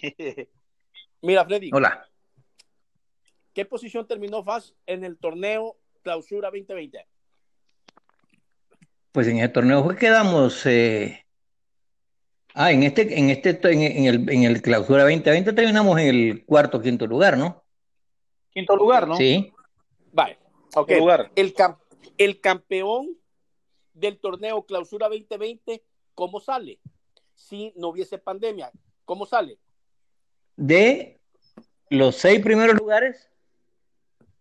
Mira, 1.22 1.44
Freddy. 1.44 1.70
Hola. 1.72 2.06
¿Qué 3.54 3.64
posición 3.64 4.06
terminó 4.06 4.42
FAS 4.42 4.74
en 4.86 5.04
el 5.04 5.18
torneo 5.18 5.76
Clausura 6.02 6.50
2020? 6.50 7.06
Pues 9.12 9.26
en 9.26 9.38
el 9.38 9.52
torneo 9.52 9.82
fue 9.82 9.96
quedamos. 9.96 10.64
Eh... 10.66 11.26
Ah, 12.54 12.72
en 12.72 12.82
este, 12.82 13.18
en 13.18 13.30
este, 13.30 13.50
en, 13.62 14.06
el, 14.06 14.30
en 14.30 14.44
el 14.44 14.62
Clausura 14.62 15.02
2020 15.02 15.52
terminamos 15.52 16.00
en 16.00 16.06
el 16.08 16.44
cuarto, 16.44 16.80
quinto 16.80 17.06
lugar, 17.06 17.36
¿no? 17.36 17.64
Quinto 18.50 18.76
lugar, 18.76 19.06
¿no? 19.06 19.16
Sí. 19.16 19.52
Vale. 20.12 20.38
Ok. 20.74 20.90
Lugar. 20.98 21.30
El, 21.36 21.54
el 22.18 22.40
campeón 22.40 23.16
del 23.94 24.18
torneo 24.18 24.64
Clausura 24.64 25.08
2020, 25.08 25.82
¿cómo 26.14 26.40
sale? 26.40 26.80
Si 27.34 27.72
no 27.76 27.88
hubiese 27.88 28.18
pandemia, 28.18 28.72
¿cómo 29.04 29.26
sale? 29.26 29.58
De 30.60 31.18
los 31.88 32.16
seis 32.16 32.42
primeros 32.42 32.76
lugares, 32.76 33.30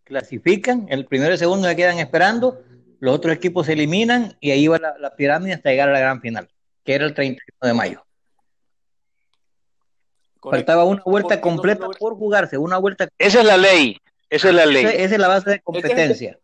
clasifican, 0.03 0.85
el 0.89 1.05
primero 1.05 1.29
y 1.29 1.33
el 1.35 1.39
segundo 1.39 1.69
se 1.69 1.77
quedan 1.77 1.97
esperando, 1.97 2.61
los 2.99 3.15
otros 3.15 3.33
equipos 3.33 3.67
se 3.67 3.71
eliminan 3.73 4.35
y 4.41 4.51
ahí 4.51 4.67
va 4.67 4.79
la, 4.79 5.15
pirámide 5.15 5.53
hasta 5.53 5.69
llegar 5.69 5.87
a 5.87 5.93
la 5.93 5.99
gran 6.01 6.19
final, 6.19 6.49
que 6.83 6.93
era 6.93 7.05
el 7.05 7.13
31 7.13 7.39
de 7.61 7.73
mayo. 7.73 8.05
Faltaba 10.41 10.83
una 10.83 11.01
vuelta 11.05 11.39
completa 11.39 11.87
por 11.87 12.17
jugarse, 12.17 12.57
una 12.57 12.77
vuelta. 12.79 13.07
Esa 13.17 13.39
es 13.39 13.45
la 13.45 13.55
ley, 13.55 13.97
esa 14.29 14.49
es 14.49 14.55
la 14.55 14.65
ley. 14.65 14.83
Esa, 14.87 15.15
es 15.15 15.19
la 15.19 15.27
base 15.29 15.49
de 15.51 15.61
competencia. 15.61 16.37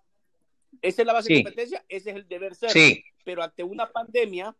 Esa 0.82 1.01
es 1.01 1.05
la 1.05 1.12
base 1.12 1.34
de 1.34 1.44
competencia, 1.44 1.84
ese 1.89 2.12
es 2.12 2.15
el 2.15 2.25
deber 2.29 2.55
ser. 2.55 2.70
Sí. 2.70 3.03
Pero 3.25 3.44
ante 3.44 3.62
una 3.62 3.91
pandemia, 3.91 4.55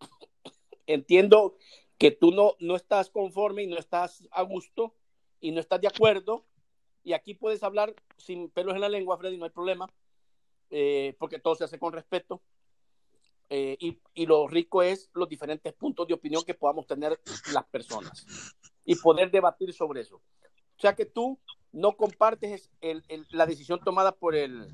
entiendo 0.86 1.58
que 1.98 2.10
tú 2.10 2.30
no, 2.30 2.54
no 2.60 2.76
estás 2.76 3.10
conforme 3.10 3.62
y 3.62 3.66
no 3.66 3.78
estás 3.78 4.26
a 4.30 4.42
gusto 4.42 4.94
y 5.40 5.50
no 5.52 5.60
estás 5.60 5.80
de 5.80 5.88
acuerdo. 5.88 6.44
Y 7.02 7.12
aquí 7.12 7.34
puedes 7.34 7.62
hablar 7.62 7.94
sin 8.16 8.50
pelos 8.50 8.74
en 8.74 8.80
la 8.80 8.88
lengua, 8.88 9.16
Freddy, 9.16 9.38
no 9.38 9.44
hay 9.44 9.50
problema, 9.50 9.88
eh, 10.70 11.14
porque 11.18 11.38
todo 11.38 11.54
se 11.54 11.64
hace 11.64 11.78
con 11.78 11.92
respeto. 11.92 12.42
Eh, 13.48 13.76
y, 13.78 14.00
y, 14.12 14.26
lo 14.26 14.48
rico 14.48 14.82
es 14.82 15.08
los 15.14 15.28
diferentes 15.28 15.72
puntos 15.72 16.08
de 16.08 16.14
opinión 16.14 16.42
que 16.42 16.54
podamos 16.54 16.84
tener 16.84 17.20
las 17.52 17.64
personas 17.66 18.26
y 18.84 18.96
poder 18.96 19.30
debatir 19.30 19.72
sobre 19.72 20.00
eso. 20.00 20.16
O 20.16 20.80
sea 20.80 20.96
que 20.96 21.06
tú 21.06 21.38
no 21.70 21.96
compartes 21.96 22.72
el, 22.80 23.04
el, 23.06 23.24
la 23.30 23.46
decisión 23.46 23.78
tomada 23.84 24.10
por 24.10 24.34
el, 24.34 24.66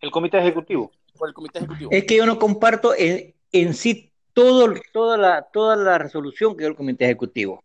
el 0.00 0.10
comité 0.10 0.38
ejecutivo. 0.38 0.90
Por 1.16 1.28
el 1.28 1.34
comité 1.34 1.58
ejecutivo. 1.58 1.90
Es 1.92 2.04
que 2.06 2.16
yo 2.16 2.26
no 2.26 2.40
comparto 2.40 2.92
en, 2.96 3.36
en 3.52 3.74
sí 3.74 4.12
todo, 4.32 4.74
toda, 4.92 5.16
la, 5.16 5.42
toda 5.42 5.76
la 5.76 5.98
resolución 5.98 6.56
que 6.56 6.60
dio 6.60 6.68
el 6.68 6.76
comité 6.76 7.04
ejecutivo. 7.04 7.64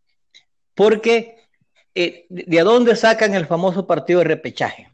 Porque 0.76 1.44
eh, 1.96 2.26
¿de 2.30 2.62
dónde 2.62 2.96
sacan 2.96 3.34
el 3.34 3.46
famoso 3.46 3.86
partido 3.86 4.20
de 4.20 4.26
repechaje? 4.26 4.90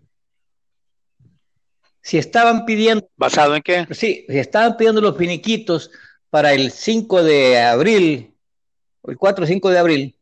Si 2.01 2.17
estaban 2.17 2.65
pidiendo... 2.65 3.07
¿Basado 3.15 3.55
en 3.55 3.61
qué? 3.61 3.87
Sí, 3.91 4.25
si 4.27 4.37
estaban 4.37 4.77
pidiendo 4.77 5.01
los 5.01 5.17
finiquitos 5.17 5.91
para 6.29 6.53
el 6.53 6.71
5 6.71 7.23
de 7.23 7.59
abril, 7.59 8.35
o 9.01 9.11
el 9.11 9.17
4 9.17 9.43
o 9.43 9.47
5 9.47 9.69
de 9.69 9.79
abril, 9.79 10.15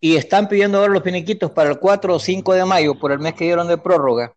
y 0.00 0.16
están 0.16 0.48
pidiendo 0.48 0.78
ahora 0.78 0.92
los 0.92 1.02
finiquitos 1.02 1.50
para 1.50 1.70
el 1.70 1.78
4 1.78 2.14
o 2.14 2.18
5 2.18 2.54
de 2.54 2.64
mayo, 2.64 2.98
por 2.98 3.12
el 3.12 3.18
mes 3.18 3.34
que 3.34 3.44
dieron 3.44 3.68
de 3.68 3.78
prórroga, 3.78 4.34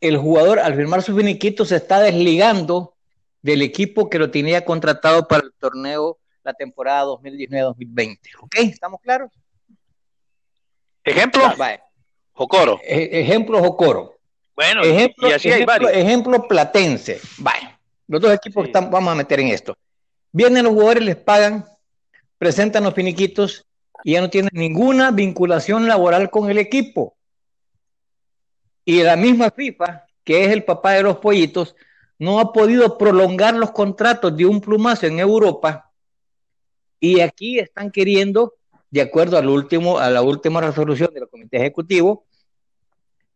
el 0.00 0.16
jugador 0.16 0.58
al 0.58 0.74
firmar 0.74 1.02
su 1.02 1.14
finiquito 1.14 1.64
se 1.64 1.76
está 1.76 2.00
desligando 2.00 2.94
del 3.42 3.62
equipo 3.62 4.10
que 4.10 4.18
lo 4.18 4.30
tenía 4.30 4.64
contratado 4.64 5.26
para 5.26 5.44
el 5.44 5.52
torneo 5.58 6.18
la 6.42 6.54
temporada 6.54 7.04
2019-2020. 7.04 8.18
¿Ok? 8.40 8.54
¿Estamos 8.58 9.00
claros? 9.00 9.30
¿Ejemplo? 11.04 11.42
Jocoro. 12.32 12.80
E 12.82 13.20
ejemplo 13.20 13.60
Jocoro. 13.60 14.18
Bueno, 14.54 14.82
ejemplo, 14.82 15.28
y 15.28 15.32
así 15.32 15.48
ejemplo, 15.48 15.72
hay 15.72 15.80
varios. 15.80 16.02
Ejemplo 16.02 16.48
Platense. 16.48 17.20
Vaya. 17.38 17.78
Los 18.08 18.20
dos 18.20 18.34
equipos 18.34 18.64
que 18.64 18.68
están, 18.68 18.90
vamos 18.90 19.12
a 19.12 19.14
meter 19.14 19.40
en 19.40 19.48
esto. 19.48 19.76
Vienen 20.32 20.64
los 20.64 20.72
jugadores, 20.72 21.02
les 21.02 21.16
pagan, 21.16 21.64
presentan 22.38 22.84
los 22.84 22.94
finiquitos 22.94 23.66
y 24.04 24.12
ya 24.12 24.20
no 24.20 24.30
tienen 24.30 24.50
ninguna 24.52 25.10
vinculación 25.10 25.86
laboral 25.86 26.30
con 26.30 26.50
el 26.50 26.58
equipo. 26.58 27.16
Y 28.84 29.02
la 29.02 29.16
misma 29.16 29.50
FIFA, 29.50 30.06
que 30.24 30.44
es 30.44 30.50
el 30.50 30.64
papá 30.64 30.92
de 30.92 31.02
los 31.02 31.18
pollitos, 31.18 31.76
no 32.20 32.38
ha 32.38 32.52
podido 32.52 32.98
prolongar 32.98 33.54
los 33.54 33.70
contratos 33.70 34.36
de 34.36 34.44
un 34.44 34.60
plumazo 34.60 35.06
en 35.06 35.18
Europa 35.18 35.90
y 37.00 37.20
aquí 37.20 37.58
están 37.58 37.90
queriendo, 37.90 38.54
de 38.90 39.00
acuerdo 39.00 39.40
último, 39.50 39.98
a 39.98 40.10
la 40.10 40.20
última 40.20 40.60
resolución 40.60 41.14
del 41.14 41.28
Comité 41.28 41.56
Ejecutivo, 41.56 42.26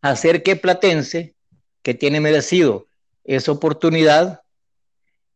hacer 0.03 0.43
que 0.43 0.55
Platense, 0.57 1.35
que 1.83 1.95
tiene 1.95 2.21
merecido 2.21 2.87
esa 3.25 3.53
oportunidad, 3.53 4.43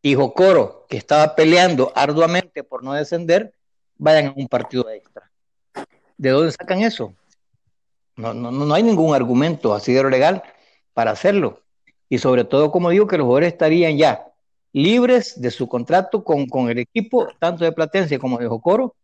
y 0.03 0.13
Jocoro, 0.13 0.85
que 0.87 0.97
estaba 0.97 1.35
peleando 1.35 1.91
arduamente 1.95 2.63
por 2.63 2.83
no 2.83 2.93
descender, 2.93 3.55
vayan 3.97 4.27
a 4.27 4.33
un 4.35 4.47
partido 4.47 4.87
extra. 4.91 5.31
¿De 6.17 6.29
dónde 6.29 6.51
sacan 6.51 6.83
eso? 6.83 7.15
No, 8.15 8.31
no, 8.35 8.51
no 8.51 8.73
hay 8.75 8.83
ningún 8.83 9.15
argumento 9.15 9.73
así 9.73 9.91
de 9.91 10.07
legal 10.07 10.43
para 10.93 11.11
hacerlo. 11.11 11.63
Y 12.09 12.17
sobre 12.17 12.43
todo, 12.43 12.71
como 12.71 12.89
digo, 12.89 13.07
que 13.07 13.17
los 13.17 13.25
jugadores 13.25 13.53
estarían 13.53 13.97
ya 13.97 14.25
libres 14.73 15.39
de 15.39 15.51
su 15.51 15.67
contrato 15.67 16.23
con, 16.23 16.47
con, 16.47 16.69
el 16.69 16.79
equipo, 16.79 17.27
tanto 17.39 17.63
de 17.63 17.71
Platense 17.71 18.19
como 18.19 18.37
de 18.37 18.47
Jocoro, 18.47 18.95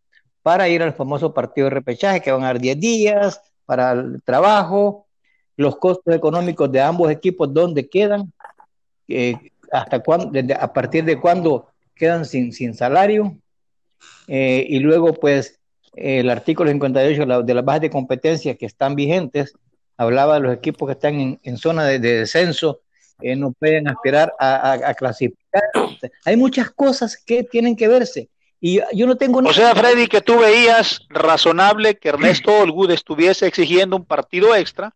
para 0.42 0.70
ir 0.70 0.84
al 0.84 0.94
famoso 0.94 1.34
partido 1.34 1.66
de 1.66 1.72
repechaje 1.72 2.22
que 2.22 2.32
van 2.32 2.44
a 2.44 2.48
dar 2.48 2.60
10 2.60 2.80
días 2.80 3.42
para 3.66 3.94
el 3.94 4.22
trabajo, 4.24 5.08
los 5.58 5.78
costos 5.78 6.14
económicos 6.14 6.72
de 6.72 6.82
ambos 6.82 7.10
equipos, 7.10 7.52
dónde 7.54 7.90
quedan, 7.90 8.32
eh, 9.08 9.36
hasta 9.72 10.00
cuándo, 10.00 10.40
a 10.60 10.74
partir 10.74 11.04
de 11.04 11.20
cuándo 11.20 11.68
quedan 11.96 12.26
sin, 12.26 12.54
sin 12.54 12.74
salario, 12.74 13.38
eh, 14.28 14.66
y 14.70 14.80
luego 14.80 15.14
pues 15.14 15.60
el 15.96 16.30
artículo 16.30 16.70
58 16.70 17.44
de 17.44 17.54
las 17.54 17.66
bases 17.66 17.82
de 17.82 17.90
competencia 17.90 18.56
que 18.56 18.66
están 18.66 18.96
vigentes, 18.96 19.54
hablaba 19.98 20.36
de 20.36 20.42
los 20.42 20.54
equipos 20.54 20.88
que 20.88 20.94
están 20.94 21.20
en, 21.20 21.40
en 21.42 21.58
zona 21.58 21.86
de 21.86 22.00
descenso, 22.00 22.82
eh, 23.22 23.36
no 23.36 23.52
pueden 23.54 23.88
aspirar 23.88 24.34
a, 24.40 24.94
clasificar. 24.98 25.64
Hay 26.26 26.36
muchas 26.36 26.70
cosas 26.72 27.18
que 27.18 27.44
tienen 27.44 27.76
que 27.76 27.88
verse. 27.88 28.30
Y 28.60 28.80
yo 28.94 29.06
no 29.06 29.16
tengo 29.16 29.40
O 29.40 29.54
sea, 29.54 29.76
Freddy, 29.76 30.08
que 30.08 30.22
tú 30.22 30.40
veías 30.40 31.02
razonable 31.10 31.96
que 31.96 32.10
Ernesto 32.10 32.52
Olgud 32.62 32.90
estuviese 32.92 33.48
exigiendo 33.48 33.96
un 33.96 34.06
partido 34.06 34.56
extra 34.56 34.94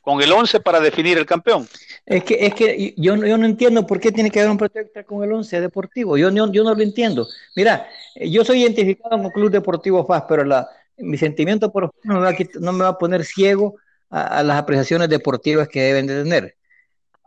con 0.00 0.22
el 0.22 0.32
11 0.32 0.60
para 0.60 0.80
definir 0.80 1.18
el 1.18 1.26
campeón. 1.26 1.68
Es 2.06 2.24
que, 2.24 2.46
es 2.46 2.54
que 2.54 2.94
yo, 2.96 3.14
yo 3.16 3.36
no 3.36 3.44
entiendo 3.44 3.86
por 3.86 4.00
qué 4.00 4.10
tiene 4.10 4.30
que 4.30 4.40
haber 4.40 4.50
un 4.50 4.56
partido 4.56 4.84
extra 4.84 5.04
con 5.04 5.22
el 5.22 5.30
11 5.30 5.60
deportivo. 5.60 6.16
Yo, 6.16 6.30
yo, 6.30 6.50
yo 6.50 6.64
no 6.64 6.74
lo 6.74 6.82
entiendo. 6.82 7.28
Mira, 7.54 7.86
yo 8.16 8.44
soy 8.44 8.62
identificado 8.62 9.10
como 9.10 9.30
Club 9.30 9.50
Deportivo 9.50 10.06
FAS, 10.06 10.24
pero 10.26 10.44
la, 10.44 10.66
mi 10.96 11.18
sentimiento 11.18 11.70
por 11.70 11.92
no 12.04 12.14
me 12.14 12.20
va 12.20 12.30
a, 12.30 12.36
no 12.58 12.72
me 12.72 12.84
va 12.84 12.90
a 12.90 12.98
poner 12.98 13.24
ciego 13.24 13.76
a, 14.08 14.38
a 14.38 14.42
las 14.42 14.56
apreciaciones 14.56 15.10
deportivas 15.10 15.68
que 15.68 15.82
deben 15.82 16.06
de 16.06 16.22
tener. 16.22 16.57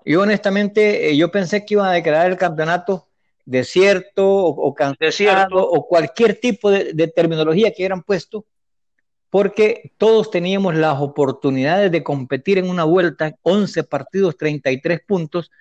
Yo 0.05 0.21
honestamente, 0.21 1.09
eh, 1.09 1.17
yo 1.17 1.31
pensé 1.31 1.65
que 1.65 1.75
iban 1.75 1.87
a 1.87 1.93
declarar 1.93 2.31
el 2.31 2.37
campeonato 2.37 3.07
desierto 3.45 4.27
o, 4.27 4.49
o 4.49 4.73
cancelado 4.73 5.67
o 5.67 5.87
cualquier 5.87 6.39
tipo 6.39 6.71
de, 6.71 6.93
de, 6.93 7.07
terminología 7.07 7.71
que 7.71 7.81
hubieran 7.81 8.03
puesto, 8.03 8.45
porque 9.29 9.93
todos 9.97 10.29
teníamos 10.31 10.75
las 10.75 10.99
oportunidades 10.99 11.91
de 11.91 12.03
competir 12.03 12.57
en 12.57 12.69
una 12.69 12.83
vuelta, 12.83 13.35
11 13.43 13.83
partidos, 13.83 14.37
33 14.37 15.01
puntos, 15.07 15.51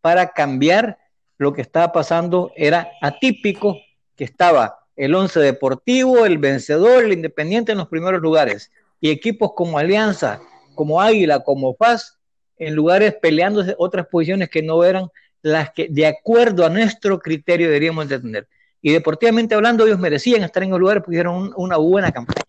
para 0.00 0.32
cambiar 0.32 0.98
lo 1.38 1.52
que 1.52 1.62
estaba 1.62 1.92
pasando. 1.92 2.52
Era 2.56 2.90
atípico 3.00 3.78
que 4.16 4.24
estaba 4.24 4.80
el 4.96 5.14
11 5.14 5.40
Deportivo, 5.40 6.26
el 6.26 6.38
vencedor, 6.38 7.04
el 7.04 7.12
Independiente 7.12 7.72
en 7.72 7.78
los 7.78 7.88
primeros 7.88 8.20
lugares, 8.20 8.70
y 9.00 9.10
equipos 9.10 9.52
como 9.54 9.78
Alianza, 9.78 10.40
como 10.74 11.00
Águila, 11.00 11.40
como 11.40 11.74
Paz, 11.74 12.19
en 12.60 12.74
lugares 12.74 13.16
peleándose 13.20 13.74
otras 13.78 14.06
posiciones 14.06 14.50
que 14.50 14.62
no 14.62 14.84
eran 14.84 15.08
las 15.42 15.70
que 15.70 15.88
de 15.88 16.06
acuerdo 16.06 16.66
a 16.66 16.68
nuestro 16.68 17.18
criterio 17.18 17.66
deberíamos 17.66 18.08
de 18.08 18.20
tener. 18.20 18.48
Y 18.82 18.92
deportivamente 18.92 19.54
hablando, 19.54 19.86
ellos 19.86 19.98
merecían 19.98 20.42
estar 20.42 20.62
en 20.62 20.70
los 20.70 20.78
lugares 20.78 21.02
porque 21.02 21.16
hicieron 21.16 21.36
un, 21.36 21.52
una 21.56 21.78
buena 21.78 22.12
campaña. 22.12 22.42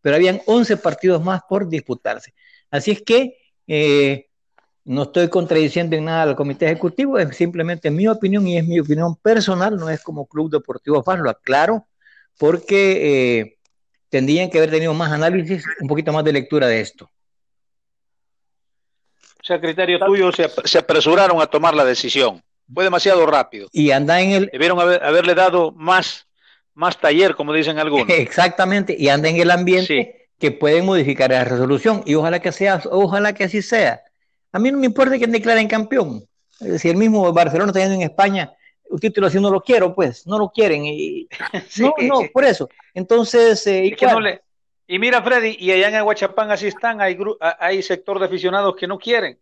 Pero 0.00 0.16
habían 0.16 0.40
11 0.46 0.76
partidos 0.78 1.22
más 1.22 1.42
por 1.48 1.68
disputarse. 1.68 2.34
Así 2.70 2.90
es 2.90 3.02
que 3.02 3.36
eh, 3.68 4.26
no 4.84 5.04
estoy 5.04 5.28
contradiciendo 5.28 5.94
en 5.94 6.06
nada 6.06 6.22
al 6.22 6.36
comité 6.36 6.66
ejecutivo, 6.66 7.18
es 7.18 7.36
simplemente 7.36 7.90
mi 7.90 8.08
opinión 8.08 8.46
y 8.46 8.58
es 8.58 8.66
mi 8.66 8.80
opinión 8.80 9.14
personal, 9.16 9.76
no 9.76 9.88
es 9.88 10.02
como 10.02 10.26
Club 10.26 10.50
Deportivo 10.50 11.02
FAS, 11.04 11.20
lo 11.20 11.30
aclaro, 11.30 11.86
porque 12.38 13.40
eh, 13.40 13.58
tendrían 14.08 14.50
que 14.50 14.58
haber 14.58 14.70
tenido 14.70 14.92
más 14.94 15.12
análisis, 15.12 15.64
un 15.80 15.86
poquito 15.86 16.12
más 16.12 16.24
de 16.24 16.32
lectura 16.32 16.66
de 16.66 16.80
esto. 16.80 17.08
O 19.42 19.44
sea, 19.44 19.60
criterio 19.60 19.98
tuyo, 19.98 20.30
se, 20.30 20.48
se 20.64 20.78
apresuraron 20.78 21.42
a 21.42 21.46
tomar 21.46 21.74
la 21.74 21.84
decisión. 21.84 22.40
Fue 22.72 22.84
demasiado 22.84 23.26
rápido. 23.26 23.68
Y 23.72 23.90
anda 23.90 24.20
en 24.20 24.30
el... 24.30 24.46
Debieron 24.52 24.78
haber, 24.80 25.02
haberle 25.02 25.34
dado 25.34 25.72
más, 25.72 26.28
más 26.74 26.98
taller, 27.00 27.34
como 27.34 27.52
dicen 27.52 27.78
algunos. 27.80 28.08
Exactamente, 28.10 28.94
y 28.96 29.08
anda 29.08 29.28
en 29.28 29.36
el 29.36 29.50
ambiente 29.50 29.86
sí. 29.86 30.28
que 30.38 30.52
pueden 30.52 30.86
modificar 30.86 31.30
la 31.30 31.44
resolución. 31.44 32.04
Y 32.06 32.14
ojalá 32.14 32.40
que 32.40 32.52
sea, 32.52 32.80
ojalá 32.90 33.32
que 33.32 33.44
así 33.44 33.62
sea. 33.62 34.00
A 34.52 34.60
mí 34.60 34.70
no 34.70 34.78
me 34.78 34.86
importa 34.86 35.18
quién 35.18 35.32
declaren 35.32 35.66
campeón. 35.66 36.24
Si 36.78 36.88
el 36.88 36.96
mismo 36.96 37.32
Barcelona 37.32 37.70
está 37.70 37.80
yendo 37.80 37.96
en 37.96 38.02
España, 38.02 38.52
un 38.88 39.00
título 39.00 39.26
así 39.26 39.40
no 39.40 39.50
lo 39.50 39.60
quiero, 39.60 39.92
pues, 39.92 40.24
no 40.24 40.38
lo 40.38 40.50
quieren. 40.50 40.84
Y... 40.86 41.28
sí. 41.68 41.82
No, 41.98 42.20
no, 42.20 42.20
por 42.32 42.44
eso. 42.44 42.68
Entonces, 42.94 43.66
eh, 43.66 43.88
es 43.88 43.96
que 43.96 44.06
no 44.06 44.20
le... 44.20 44.40
y 44.92 44.98
mira, 44.98 45.22
Freddy, 45.22 45.56
y 45.58 45.70
allá 45.70 45.88
en 45.88 45.94
Aguachapán 45.94 46.50
así 46.50 46.66
están, 46.66 47.00
hay, 47.00 47.16
hay 47.58 47.82
sector 47.82 48.18
de 48.18 48.26
aficionados 48.26 48.76
que 48.76 48.86
no 48.86 48.98
quieren, 48.98 49.38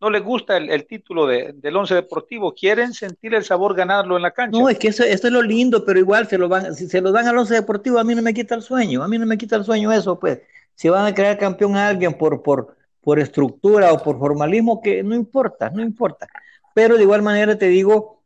no 0.00 0.08
les 0.08 0.24
gusta 0.24 0.56
el, 0.56 0.70
el 0.70 0.86
título 0.86 1.26
de, 1.26 1.52
del 1.54 1.76
once 1.76 1.94
deportivo, 1.94 2.54
quieren 2.54 2.94
sentir 2.94 3.34
el 3.34 3.44
sabor 3.44 3.74
ganarlo 3.74 4.16
en 4.16 4.22
la 4.22 4.30
cancha. 4.30 4.58
No, 4.58 4.70
es 4.70 4.78
que 4.78 4.88
eso, 4.88 5.04
es 5.04 5.22
lo 5.24 5.42
lindo, 5.42 5.84
pero 5.84 5.98
igual 5.98 6.26
se 6.28 6.38
lo 6.38 6.48
van, 6.48 6.74
si 6.74 6.88
se 6.88 7.02
lo 7.02 7.12
dan 7.12 7.28
al 7.28 7.36
once 7.36 7.52
deportivo, 7.52 7.98
a 7.98 8.04
mí 8.04 8.14
no 8.14 8.22
me 8.22 8.32
quita 8.32 8.54
el 8.54 8.62
sueño, 8.62 9.02
a 9.02 9.08
mí 9.08 9.18
no 9.18 9.26
me 9.26 9.36
quita 9.36 9.56
el 9.56 9.64
sueño 9.64 9.92
eso, 9.92 10.18
pues. 10.18 10.40
Si 10.74 10.88
van 10.88 11.04
a 11.04 11.14
crear 11.14 11.36
campeón 11.36 11.76
a 11.76 11.88
alguien 11.88 12.14
por, 12.14 12.42
por, 12.42 12.74
por 13.02 13.18
estructura 13.18 13.92
o 13.92 14.02
por 14.02 14.18
formalismo, 14.18 14.80
que 14.80 15.02
no 15.02 15.14
importa, 15.14 15.68
no 15.68 15.82
importa. 15.82 16.26
Pero 16.72 16.96
de 16.96 17.02
igual 17.02 17.20
manera 17.20 17.58
te 17.58 17.68
digo, 17.68 18.22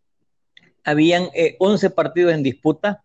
habían 0.84 1.30
eh, 1.34 1.56
11 1.58 1.90
partidos 1.90 2.32
en 2.32 2.44
disputa, 2.44 3.02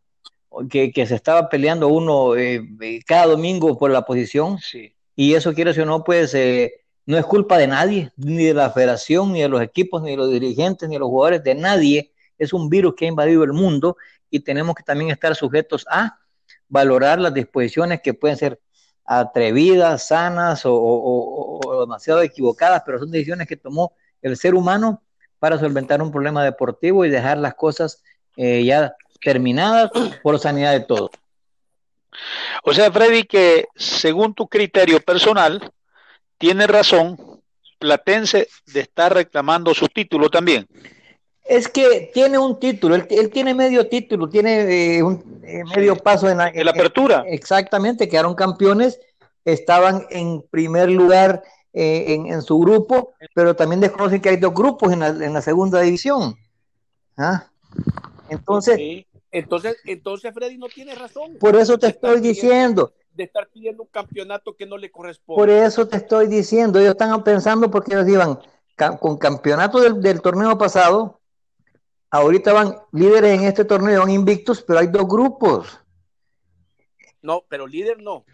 que, 0.68 0.92
que, 0.92 1.06
se 1.06 1.16
estaba 1.16 1.50
peleando 1.50 1.88
uno 1.88 2.36
eh, 2.36 2.62
cada 3.06 3.28
domingo 3.28 3.78
por 3.78 3.92
la 3.92 4.04
posición, 4.04 4.60
sí. 4.60 4.94
y 5.16 5.34
eso 5.34 5.54
quiere 5.54 5.80
o 5.80 5.86
no, 5.86 6.04
pues 6.04 6.34
eh, 6.34 6.82
no 7.06 7.18
es 7.18 7.26
culpa 7.26 7.58
de 7.58 7.68
nadie, 7.68 8.12
ni 8.18 8.46
de 8.46 8.54
la 8.54 8.72
federación, 8.72 9.34
ni 9.34 9.42
de 9.42 9.50
los 9.50 9.62
equipos, 9.62 10.02
ni 10.02 10.12
de 10.12 10.18
los 10.18 10.32
dirigentes, 10.32 10.88
ni 10.90 10.96
de 10.96 11.00
los 11.00 11.10
jugadores, 11.10 11.44
de 11.44 11.56
nadie. 11.56 12.12
Es 12.38 12.54
un 12.54 12.70
virus 12.70 12.96
que 12.96 13.06
ha 13.06 13.08
invadido 13.10 13.44
el 13.44 13.54
mundo 13.54 13.98
y 14.30 14.42
tenemos 14.42 14.76
que 14.76 14.84
también 14.84 15.12
estar 15.12 15.36
sujetos 15.36 15.86
a 15.90 16.20
valorar 16.68 17.20
las 17.20 17.34
disposiciones 17.34 18.02
que 18.02 18.14
pueden 18.14 18.38
ser 18.38 18.60
atrevidas, 19.06 20.08
sanas 20.08 20.66
o, 20.66 20.74
o, 20.74 21.60
o 21.66 21.82
demasiado 21.82 22.22
equivocadas, 22.22 22.84
pero 22.86 23.00
son 23.00 23.12
decisiones 23.12 23.48
que 23.48 23.58
tomó 23.58 23.94
el 24.22 24.38
ser 24.38 24.54
humano 24.54 25.02
para 25.40 25.58
solventar 25.58 26.02
un 26.02 26.12
problema 26.12 26.44
deportivo 26.44 27.06
y 27.06 27.10
dejar 27.10 27.38
las 27.38 27.56
cosas 27.56 28.04
eh, 28.38 28.64
ya 28.64 28.96
terminadas 29.22 29.92
por 30.24 30.40
sanidad 30.40 30.74
de 30.74 30.82
todos. 30.82 31.12
O 32.64 32.74
sea, 32.74 32.92
Freddy, 32.92 33.24
que 33.24 33.68
según 33.76 34.34
tu 34.34 34.48
criterio 34.48 35.00
personal, 35.00 35.72
tiene 36.38 36.68
razón 36.68 37.18
Platense 37.80 38.50
de 38.68 38.82
estar 38.82 39.14
reclamando 39.14 39.74
su 39.74 39.88
título 39.88 40.30
también. 40.30 40.68
Es 41.46 41.68
que 41.68 42.12
tiene 42.14 42.38
un 42.38 42.60
título, 42.60 42.94
él, 42.94 43.08
él 43.10 43.32
tiene 43.32 43.56
medio 43.56 43.88
título, 43.88 44.30
tiene 44.30 44.98
eh, 44.98 45.02
un 45.02 45.42
eh, 45.44 45.64
medio 45.76 45.96
paso 45.96 46.30
en 46.30 46.38
la, 46.38 46.50
en 46.50 46.66
la 46.66 46.72
apertura. 46.72 47.24
Eh, 47.26 47.34
exactamente, 47.34 48.08
quedaron 48.08 48.36
campeones, 48.36 49.00
estaban 49.46 50.06
en 50.12 50.44
primer 50.52 50.92
lugar 50.92 51.42
eh, 51.74 52.14
en, 52.14 52.28
en, 52.28 52.42
su 52.42 52.60
grupo, 52.60 53.14
pero 53.34 53.56
también 53.56 53.80
desconocen 53.80 54.22
que 54.22 54.30
hay 54.30 54.38
dos 54.38 54.54
grupos 54.54 54.92
en 54.92 55.00
la, 55.00 55.08
en 55.08 55.34
la 55.34 55.42
segunda 55.42 55.82
división. 55.82 56.36
¿Ah? 57.18 57.46
Entonces. 58.30 59.06
Entonces, 59.32 59.78
entonces 59.86 60.34
Freddy 60.34 60.58
no 60.58 60.68
tiene 60.68 60.96
razón. 60.96 61.38
Por 61.40 61.56
eso 61.56 61.78
te 61.78 61.88
estoy 61.88 62.20
diciendo. 62.20 62.94
De 63.14 63.24
estar 63.24 63.48
pidiendo 63.50 63.84
un 63.84 63.90
campeonato 63.90 64.56
que 64.56 64.66
no 64.66 64.78
le 64.78 64.92
corresponde. 64.92 65.40
Por 65.40 65.50
eso 65.50 65.88
te 65.88 65.98
estoy 65.98 66.28
diciendo. 66.28 66.80
Ellos 66.80 66.92
están 66.92 67.24
pensando 67.24 67.70
porque 67.70 67.94
ellos 67.94 68.08
iban 68.08 68.40
con 69.00 69.18
campeonato 69.18 69.80
del, 69.80 70.02
del 70.02 70.22
torneo 70.22 70.58
pasado. 70.58 71.20
Ahorita 72.10 72.54
van 72.54 72.76
líderes 72.92 73.40
en 73.40 73.46
este 73.46 73.66
torneo, 73.66 74.00
van 74.00 74.10
invictos, 74.10 74.64
pero 74.64 74.80
hay 74.80 74.88
dos 74.88 75.08
grupos. 75.08 75.80
No, 77.22 77.44
pero 77.48 77.68
líder 77.68 78.02
no. 78.02 78.26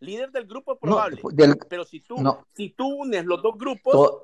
Líder 0.00 0.30
del 0.30 0.46
grupo 0.46 0.74
es 0.74 0.78
probable. 0.78 1.20
No, 1.22 1.30
del, 1.30 1.56
pero 1.68 1.84
si 1.84 2.00
tú, 2.00 2.20
no. 2.20 2.44
si 2.54 2.70
tú 2.70 2.86
unes 2.86 3.24
los 3.24 3.42
dos 3.42 3.56
grupos, 3.56 3.92
to, 3.92 4.22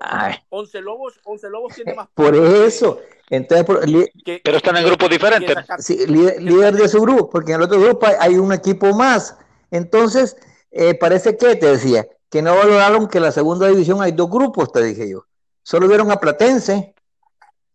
Once 0.51 0.81
Lobos, 0.81 1.19
Once 1.25 1.49
Lobos 1.49 1.75
tiene 1.75 1.95
más. 1.95 2.09
Por 2.13 2.35
eso. 2.35 3.01
Entonces, 3.31 3.65
por, 3.65 3.81
que, 4.23 4.43
pero 4.45 4.59
están 4.59 4.77
en 4.77 4.85
grupos 4.85 5.09
diferentes. 5.09 5.57
Sí, 5.79 6.07
líder, 6.07 6.43
líder, 6.43 6.75
de 6.75 6.89
su 6.89 7.01
grupo, 7.01 7.31
porque 7.31 7.53
en 7.53 7.57
el 7.57 7.63
otro 7.63 7.81
grupo 7.81 8.07
hay, 8.07 8.15
hay 8.21 8.37
un 8.37 8.53
equipo 8.53 8.93
más. 8.95 9.39
Entonces, 9.71 10.37
eh, 10.71 10.95
parece 10.95 11.37
que 11.39 11.57
te 11.57 11.67
decía 11.67 12.07
que 12.29 12.43
no 12.43 12.55
valoraron 12.55 13.09
que 13.09 13.19
en 13.19 13.25
la 13.25 13.33
segunda 13.33 13.69
división 13.69 14.03
hay 14.03 14.13
dos 14.13 14.31
grupos, 14.31 14.71
te 14.73 14.83
dije 14.83 15.09
yo. 15.09 15.25
Solo 15.63 15.89
vieron 15.89 16.11
a 16.11 16.17
Platense, 16.17 16.95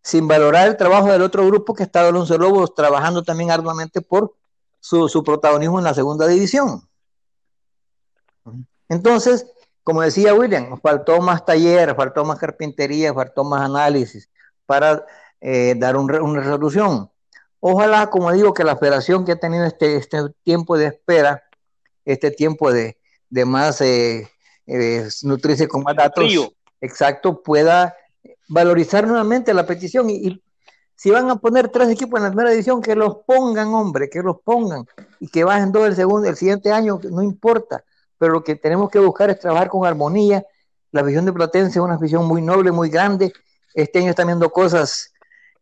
sin 0.02 0.28
valorar 0.28 0.68
el 0.68 0.76
trabajo 0.76 1.08
del 1.08 1.22
otro 1.22 1.46
grupo 1.46 1.74
que 1.74 1.82
estaba 1.82 2.08
el 2.08 2.16
Once 2.16 2.38
Lobos 2.38 2.74
trabajando 2.74 3.22
también 3.22 3.50
arduamente 3.50 4.00
por 4.00 4.34
su, 4.80 5.08
su 5.08 5.24
protagonismo 5.24 5.78
en 5.78 5.84
la 5.84 5.94
segunda 5.94 6.26
división. 6.26 6.87
Entonces, 8.88 9.46
como 9.88 10.02
decía 10.02 10.34
William, 10.34 10.78
faltó 10.82 11.20
más 11.20 11.46
taller, 11.46 11.94
faltó 11.94 12.22
más 12.24 12.38
carpintería, 12.38 13.14
faltó 13.14 13.42
más 13.42 13.62
análisis 13.62 14.28
para 14.66 15.04
eh, 15.40 15.74
dar 15.78 15.96
un, 15.96 16.14
una 16.20 16.40
resolución. 16.40 17.10
Ojalá, 17.60 18.10
como 18.10 18.30
digo, 18.32 18.52
que 18.52 18.64
la 18.64 18.76
federación 18.76 19.24
que 19.24 19.32
ha 19.32 19.40
tenido 19.40 19.64
este, 19.64 19.96
este 19.96 20.18
tiempo 20.44 20.76
de 20.76 20.88
espera, 20.88 21.42
este 22.04 22.30
tiempo 22.30 22.70
de, 22.70 22.98
de 23.30 23.44
más 23.44 23.80
eh, 23.80 24.28
eh, 24.66 25.08
nutrirse 25.22 25.66
con 25.66 25.82
más 25.82 25.96
datos, 25.96 26.24
exacto, 26.82 27.42
pueda 27.42 27.96
valorizar 28.46 29.06
nuevamente 29.06 29.54
la 29.54 29.66
petición. 29.66 30.10
Y, 30.10 30.28
y, 30.28 30.42
si 30.96 31.10
van 31.10 31.30
a 31.30 31.36
poner 31.36 31.68
tres 31.68 31.88
equipos 31.88 32.18
en 32.18 32.24
la 32.24 32.30
primera 32.30 32.52
edición, 32.52 32.82
que 32.82 32.94
los 32.94 33.18
pongan, 33.26 33.68
hombre, 33.68 34.10
que 34.10 34.20
los 34.20 34.40
pongan 34.42 34.84
y 35.18 35.28
que 35.28 35.44
bajen 35.44 35.72
todo 35.72 35.86
el 35.86 35.94
segundo, 35.94 36.28
el 36.28 36.36
siguiente 36.36 36.72
año, 36.72 37.00
no 37.10 37.22
importa 37.22 37.84
pero 38.18 38.32
lo 38.32 38.44
que 38.44 38.56
tenemos 38.56 38.90
que 38.90 38.98
buscar 38.98 39.30
es 39.30 39.38
trabajar 39.38 39.68
con 39.68 39.86
armonía. 39.86 40.44
La 40.90 41.02
visión 41.02 41.24
de 41.24 41.32
Platense 41.32 41.78
es 41.78 41.84
una 41.84 41.96
visión 41.96 42.26
muy 42.26 42.42
noble, 42.42 42.72
muy 42.72 42.90
grande. 42.90 43.32
Este 43.74 44.00
año 44.00 44.10
están 44.10 44.26
viendo 44.26 44.50
cosas 44.50 45.12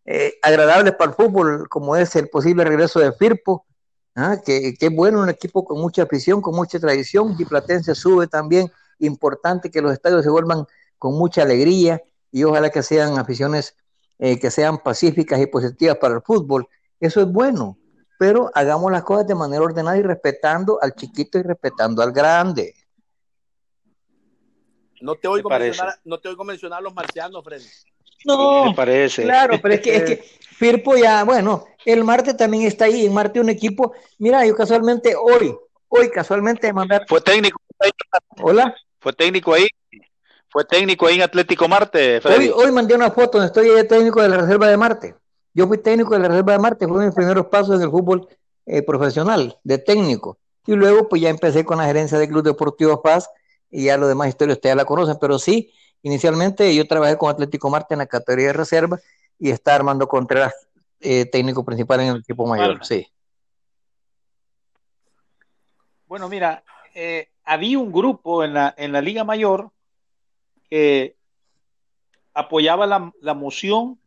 eh, 0.05 0.35
agradables 0.43 0.95
para 0.95 1.11
el 1.11 1.17
fútbol, 1.17 1.69
como 1.69 1.97
es 1.97 2.17
el 2.17 2.29
posible 2.29 2.65
regreso 2.65 3.01
de 3.01 3.13
Firpo, 3.13 3.67
¿ah? 4.15 4.39
que, 4.45 4.77
es 4.81 4.95
bueno, 4.95 5.21
un 5.21 5.29
equipo 5.29 5.65
con 5.65 5.81
mucha 5.81 6.05
afición, 6.05 6.41
con 6.41 6.55
mucha 6.55 6.79
tradición, 6.79 7.37
y 7.39 7.45
Platense 7.45 7.95
sube 7.95 8.27
también, 8.27 8.71
importante 8.99 9.71
que 9.71 9.83
los 9.83 9.93
estadios 9.93 10.25
se 10.25 10.31
vuelvan 10.31 10.65
con 10.99 11.15
mucha 11.15 11.43
alegría, 11.43 12.03
y 12.33 12.45
ojalá 12.45 12.71
que 12.71 12.83
sean 12.83 13.19
aficiones 13.19 13.77
eh, 14.19 14.39
que 14.39 14.51
sean 14.51 14.79
pacíficas 14.79 15.41
y 15.41 15.47
positivas 15.47 15.99
para 15.99 16.15
el 16.15 16.23
fútbol. 16.23 16.69
Eso 17.01 17.21
es 17.21 17.31
bueno 17.31 17.77
pero 18.19 18.51
hagamos 18.55 18.91
las 18.91 19.03
cosas 19.03 19.27
de 19.27 19.35
manera 19.35 19.63
ordenada 19.63 19.97
y 19.97 20.03
respetando 20.03 20.79
al 20.81 20.95
chiquito 20.95 21.39
y 21.39 21.43
respetando 21.43 22.03
al 22.03 22.13
grande. 22.13 22.75
No 25.01 25.15
te 25.15 25.29
oigo, 25.29 25.51
mencionar, 25.51 25.95
no 26.05 26.19
te 26.19 26.29
oigo 26.29 26.45
mencionar 26.45 26.79
a 26.79 26.83
los 26.83 26.95
marcianos, 26.95 27.45
Freddy. 27.45 27.67
No, 28.25 28.65
me 28.65 28.75
parece. 28.75 29.23
Claro, 29.23 29.59
pero 29.61 29.75
es 29.75 29.81
que, 29.81 29.97
es 29.97 30.05
que 30.05 30.25
Firpo 30.57 30.97
ya, 30.97 31.23
bueno, 31.25 31.67
el 31.85 32.03
Marte 32.03 32.35
también 32.35 32.65
está 32.65 32.87
ahí, 32.87 33.07
en 33.07 33.13
Marte 33.13 33.39
un 33.39 33.51
equipo, 33.51 33.93
mira, 34.19 34.45
yo 34.47 34.57
casualmente 34.57 35.15
hoy, 35.15 35.55
hoy 35.89 36.11
casualmente 36.11 36.73
mandar... 36.73 37.05
Fue 37.07 37.21
técnico. 37.21 37.61
Hola. 38.43 38.75
Fue 38.99 39.13
técnico 39.13 39.53
ahí. 39.53 39.69
Fue 40.49 40.65
técnico 40.65 41.07
ahí 41.07 41.17
en 41.17 41.23
Atlético 41.23 41.69
Marte, 41.69 42.21
Freddy. 42.21 42.49
Hoy, 42.49 42.65
hoy 42.65 42.73
mandé 42.73 42.95
una 42.95 43.11
foto 43.11 43.39
donde 43.39 43.49
estoy 43.49 43.69
de 43.69 43.85
técnico 43.85 44.23
de 44.23 44.29
la 44.31 44.39
Reserva 44.39 44.69
de 44.69 44.77
Marte. 44.77 45.15
Yo 45.57 45.67
fui 45.67 45.79
técnico 45.79 46.13
de 46.13 46.21
la 46.21 46.29
Reserva 46.29 46.53
de 46.53 46.59
Marte, 46.59 46.87
fue 46.87 47.07
mis 47.07 47.15
primeros 47.15 47.47
pasos 47.47 47.77
en 47.77 47.81
el 47.81 47.91
fútbol 47.91 48.29
eh, 48.67 48.83
profesional, 48.83 49.59
de 49.65 49.79
técnico. 49.79 50.37
Y 50.67 50.75
luego, 50.75 51.09
pues 51.09 51.23
ya 51.23 51.31
empecé 51.31 51.65
con 51.65 51.79
la 51.79 51.87
gerencia 51.87 52.19
del 52.19 52.29
Club 52.29 52.45
Deportivo 52.45 53.01
Paz 53.01 53.31
y 53.71 53.85
ya 53.85 53.97
lo 53.97 54.07
demás 54.07 54.29
historia 54.29 54.53
ustedes 54.53 54.77
la 54.77 54.85
conocen, 54.85 55.17
pero 55.19 55.39
sí, 55.39 55.73
inicialmente 56.03 56.75
yo 56.75 56.87
trabajé 56.87 57.17
con 57.17 57.31
Atlético 57.31 57.71
Marte 57.71 57.95
en 57.95 58.01
la 58.01 58.07
categoría 58.07 58.49
de 58.49 58.53
reserva 58.53 59.01
y 59.39 59.49
está 59.49 59.75
Armando 59.75 60.07
Contreras, 60.07 60.53
eh, 61.01 61.25
técnico 61.25 61.65
principal 61.65 62.01
en 62.01 62.09
el 62.09 62.17
equipo 62.19 62.47
mayor, 62.47 62.67
bueno. 62.67 62.85
sí. 62.85 63.07
Bueno, 66.07 66.29
mira, 66.29 66.65
eh, 66.95 67.31
había 67.45 67.79
un 67.79 67.91
grupo 67.91 68.45
en 68.45 68.53
la, 68.53 68.75
en 68.77 68.93
la 68.93 69.01
Liga 69.01 69.25
Mayor 69.25 69.71
que 70.69 71.17
apoyaba 72.35 72.87
la, 72.87 73.11
la 73.23 73.33
moción 73.33 73.99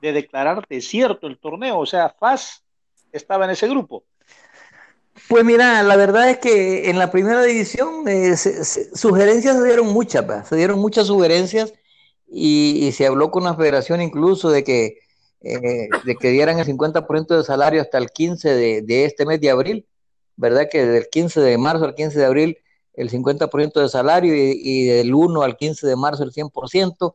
de 0.00 0.12
declarar 0.12 0.64
desierto 0.68 1.26
el 1.26 1.38
torneo, 1.38 1.78
o 1.78 1.86
sea, 1.86 2.14
FAS 2.18 2.62
estaba 3.12 3.44
en 3.44 3.52
ese 3.52 3.68
grupo. 3.68 4.04
Pues 5.28 5.44
mira, 5.44 5.82
la 5.82 5.96
verdad 5.96 6.30
es 6.30 6.38
que 6.38 6.90
en 6.90 6.98
la 6.98 7.10
primera 7.10 7.42
división 7.42 8.06
eh, 8.06 8.36
se, 8.36 8.94
sugerencias 8.94 9.56
se 9.56 9.64
dieron 9.64 9.88
muchas, 9.88 10.48
se 10.48 10.56
dieron 10.56 10.78
muchas 10.78 11.06
sugerencias 11.06 11.72
y, 12.28 12.86
y, 12.86 12.92
se 12.92 13.06
habló 13.06 13.30
con 13.30 13.44
la 13.44 13.54
federación 13.54 14.02
incluso 14.02 14.50
de 14.50 14.62
que, 14.62 14.98
eh, 15.40 15.88
de 16.04 16.16
que 16.16 16.30
dieran 16.30 16.58
el 16.58 16.66
50% 16.66 17.36
de 17.36 17.44
salario 17.44 17.80
hasta 17.80 17.98
el 17.98 18.10
15 18.10 18.82
de, 18.82 19.04
este 19.04 19.24
mes 19.24 19.40
de 19.40 19.50
abril, 19.50 19.86
¿verdad? 20.36 20.68
Que 20.70 20.84
del 20.84 21.08
15 21.08 21.40
de 21.40 21.58
marzo 21.58 21.84
al 21.84 21.94
15 21.94 22.18
de 22.18 22.24
abril 22.24 22.58
el 22.94 23.10
50% 23.10 23.80
de 23.80 23.88
salario 23.88 24.34
y, 24.34 24.86
del 24.86 25.14
1 25.14 25.42
al 25.42 25.56
15 25.56 25.86
de 25.86 25.96
marzo 25.96 26.22
el 26.24 26.32
100%. 26.32 27.14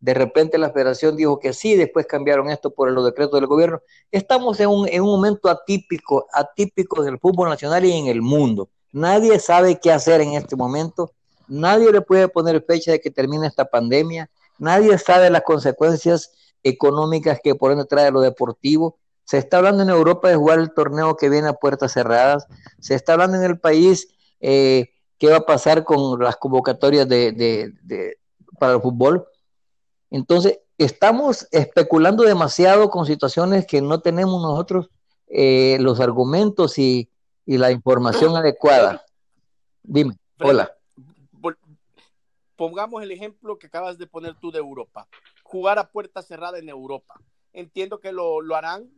De 0.00 0.14
repente 0.14 0.56
la 0.58 0.70
federación 0.70 1.16
dijo 1.16 1.38
que 1.38 1.52
sí, 1.52 1.76
después 1.76 2.06
cambiaron 2.06 2.50
esto 2.50 2.70
por 2.70 2.90
los 2.90 3.04
decretos 3.04 3.38
del 3.38 3.46
gobierno. 3.46 3.80
Estamos 4.10 4.58
en 4.60 4.68
un, 4.68 4.88
en 4.88 5.02
un 5.02 5.08
momento 5.08 5.48
atípico, 5.48 6.26
atípico 6.32 7.02
del 7.02 7.18
fútbol 7.18 7.50
nacional 7.50 7.84
y 7.84 7.92
en 7.92 8.06
el 8.06 8.22
mundo. 8.22 8.70
Nadie 8.92 9.38
sabe 9.38 9.78
qué 9.78 9.92
hacer 9.92 10.20
en 10.20 10.32
este 10.32 10.56
momento. 10.56 11.12
Nadie 11.48 11.92
le 11.92 12.00
puede 12.00 12.28
poner 12.28 12.64
fecha 12.66 12.92
de 12.92 13.00
que 13.00 13.10
termine 13.10 13.46
esta 13.46 13.66
pandemia. 13.66 14.30
Nadie 14.58 14.96
sabe 14.98 15.30
las 15.30 15.42
consecuencias 15.42 16.32
económicas 16.62 17.40
que 17.42 17.54
por 17.54 17.72
ende 17.72 17.84
trae 17.84 18.10
lo 18.10 18.20
deportivo. 18.20 18.98
Se 19.24 19.38
está 19.38 19.58
hablando 19.58 19.82
en 19.82 19.90
Europa 19.90 20.28
de 20.28 20.36
jugar 20.36 20.58
el 20.58 20.72
torneo 20.72 21.16
que 21.16 21.28
viene 21.28 21.48
a 21.48 21.52
puertas 21.52 21.92
cerradas. 21.92 22.46
Se 22.80 22.94
está 22.94 23.12
hablando 23.12 23.36
en 23.36 23.44
el 23.44 23.58
país 23.58 24.08
eh, 24.40 24.90
qué 25.18 25.28
va 25.28 25.38
a 25.38 25.46
pasar 25.46 25.84
con 25.84 26.18
las 26.20 26.36
convocatorias 26.36 27.08
de, 27.08 28.16
para 28.58 28.74
el 28.74 28.80
fútbol. 28.80 29.26
Entonces, 30.10 30.60
estamos 30.78 31.48
especulando 31.52 32.24
demasiado 32.24 32.90
con 32.90 33.06
situaciones 33.06 33.66
que 33.66 33.80
no 33.80 34.00
tenemos 34.00 34.42
nosotros 34.42 34.90
eh, 35.28 35.78
los 35.80 36.00
argumentos 36.00 36.78
y, 36.78 37.08
la 37.46 37.72
información 37.72 38.36
adecuada. 38.36 39.04
Dime, 39.82 40.16
hola. 40.38 40.72
Pongamos 42.54 43.02
el 43.02 43.10
ejemplo 43.10 43.58
que 43.58 43.66
acabas 43.66 43.98
de 43.98 44.06
poner 44.06 44.36
tú 44.36 44.52
de 44.52 44.58
Europa. 44.58 45.08
Jugar 45.42 45.80
a 45.80 45.90
puerta 45.90 46.22
cerrada 46.22 46.58
en 46.58 46.68
Europa. 46.68 47.20
Entiendo 47.52 47.98
que 47.98 48.12
lo, 48.12 48.40
lo 48.40 48.54
harán 48.54 48.88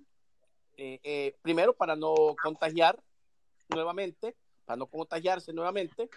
eh, 0.77 1.01
eh, 1.03 1.37
primero 1.42 1.75
para 1.75 1.96
no 1.96 2.14
contagiar 2.42 2.98
nuevamente, 3.68 4.35
para 4.64 4.77
no 4.77 4.87
contagiarse 4.87 5.53
nuevamente, 5.53 6.09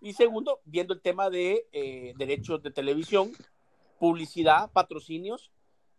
y 0.00 0.12
segundo, 0.12 0.60
viendo 0.64 0.94
el 0.94 1.00
tema 1.00 1.28
de 1.28 1.66
eh, 1.72 2.14
derechos 2.16 2.62
de 2.62 2.70
televisión, 2.70 3.32
publicidad, 3.98 4.70
patrocinios, 4.72 5.50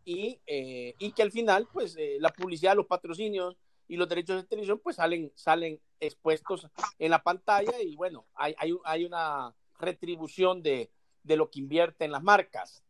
y, 0.05 0.39
y 0.47 1.11
que 1.11 1.21
al 1.21 1.31
final, 1.31 1.67
pues, 1.71 1.95
la 2.19 2.29
publicidad, 2.29 2.75
los 2.75 2.87
patrocinios 2.87 3.57
y 3.87 3.97
los 3.97 4.09
derechos 4.09 4.37
de 4.37 4.47
televisión, 4.47 4.79
pues, 4.83 4.95
salen, 4.95 5.31
salen 5.35 5.79
expuestos 5.99 6.67
en 6.97 7.11
la 7.11 7.21
pantalla, 7.21 7.81
y 7.81 7.95
bueno, 7.95 8.25
hay, 8.33 8.55
hay, 8.57 8.75
hay 8.85 9.05
una 9.05 9.53
retribución 9.79 10.63
de, 10.63 10.91
de 11.23 11.35
lo 11.35 11.49
que 11.49 11.59
invierte 11.59 12.05
en 12.05 12.11
las 12.11 12.23
marcas. 12.23 12.83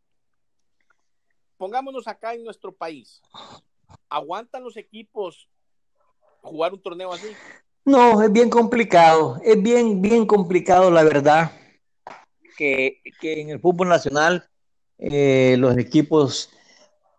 Pongámonos 1.58 2.08
acá 2.08 2.34
en 2.34 2.44
nuestro 2.44 2.74
país. 2.74 3.22
¿Aguantan 4.08 4.64
los 4.64 4.78
equipos 4.78 5.50
jugar 6.42 6.74
un 6.74 6.82
torneo 6.82 7.12
así? 7.12 7.28
No, 7.86 8.22
es 8.22 8.32
bien 8.32 8.50
complicado, 8.50 9.40
es 9.44 9.62
bien, 9.62 10.02
bien 10.02 10.26
complicado 10.26 10.90
la 10.92 11.04
verdad 11.04 11.52
que, 12.56 13.02
en 13.22 13.50
el 13.50 13.60
fútbol 13.60 13.90
nacional 13.90 14.49
eh, 15.00 15.56
los 15.58 15.78
equipos 15.78 16.52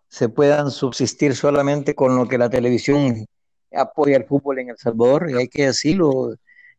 se 0.07 0.29
puedan 0.29 0.71
subsistir 0.71 1.35
solamente 1.35 1.95
con 1.95 2.15
lo 2.15 2.27
que 2.27 2.37
la 2.37 2.49
televisión 2.49 3.25
apoya 3.73 4.17
el 4.17 4.25
fútbol 4.25 4.59
en 4.59 4.69
El 4.69 4.77
Salvador, 4.77 5.29
y 5.29 5.35
hay 5.35 5.47
que 5.47 5.67
decirlo, 5.67 6.35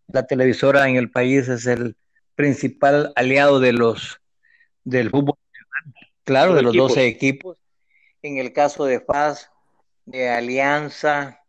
la 0.09 0.27
televisora 0.27 0.89
en 0.89 0.97
el 0.97 1.11
país 1.11 1.49
es 1.49 1.67
el 1.67 1.97
principal 2.35 3.13
aliado 3.17 3.61
de 3.61 3.73
los 3.73 4.19
del 4.85 5.11
fútbol 5.11 5.37
nacional, 5.47 6.13
claro, 6.25 6.55
de 6.55 6.63
los 6.63 6.75
12 6.75 7.07
equipos. 7.07 7.57
En 8.23 8.39
el 8.39 8.53
caso 8.53 8.85
de 8.85 9.01
FAS, 9.01 9.51
de 10.05 10.29
Alianza 10.29 11.41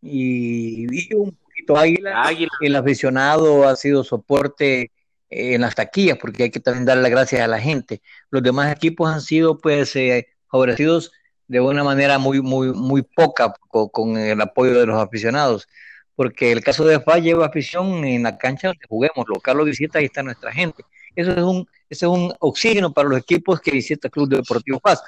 y, 0.00 1.14
un 1.14 1.36
poquito 1.36 1.76
Águila. 1.76 2.30
El 2.60 2.76
aficionado 2.76 3.66
ha 3.66 3.76
sido 3.76 4.04
soporte 4.04 4.90
en 5.34 5.60
las 5.62 5.74
taquillas, 5.74 6.18
porque 6.18 6.44
hay 6.44 6.50
que 6.50 6.60
también 6.60 6.84
darle 6.84 7.02
las 7.02 7.10
gracias 7.10 7.40
a 7.42 7.48
la 7.48 7.60
gente. 7.60 8.00
Los 8.30 8.42
demás 8.42 8.72
equipos 8.72 9.10
han 9.10 9.20
sido 9.20 9.58
pues 9.58 9.94
eh, 9.96 10.28
favorecidos 10.48 11.12
de 11.48 11.60
una 11.60 11.84
manera 11.84 12.18
muy, 12.18 12.40
muy, 12.40 12.72
muy 12.72 13.02
poca 13.02 13.52
con, 13.68 14.16
el 14.16 14.40
apoyo 14.40 14.78
de 14.78 14.86
los 14.86 14.96
aficionados, 15.00 15.68
porque 16.14 16.52
el 16.52 16.62
caso 16.62 16.84
de 16.84 17.00
FA 17.00 17.18
lleva 17.18 17.46
afición 17.46 18.04
en 18.04 18.22
la 18.22 18.38
cancha 18.38 18.68
donde 18.68 18.86
juguemos, 18.88 19.26
local 19.28 19.60
o 19.60 19.64
visita, 19.64 19.98
ahí 19.98 20.06
está 20.06 20.22
nuestra 20.22 20.52
gente. 20.52 20.84
Eso 21.16 21.32
es 21.32 21.42
un, 21.42 21.66
ese 21.88 22.06
es 22.06 22.10
un 22.10 22.32
oxígeno 22.40 22.92
para 22.92 23.08
los 23.08 23.18
equipos 23.18 23.60
que 23.60 23.72
visita 23.72 24.08
el 24.08 24.12
Club 24.12 24.28
Deportivo 24.28 24.80
Paz. 24.80 25.02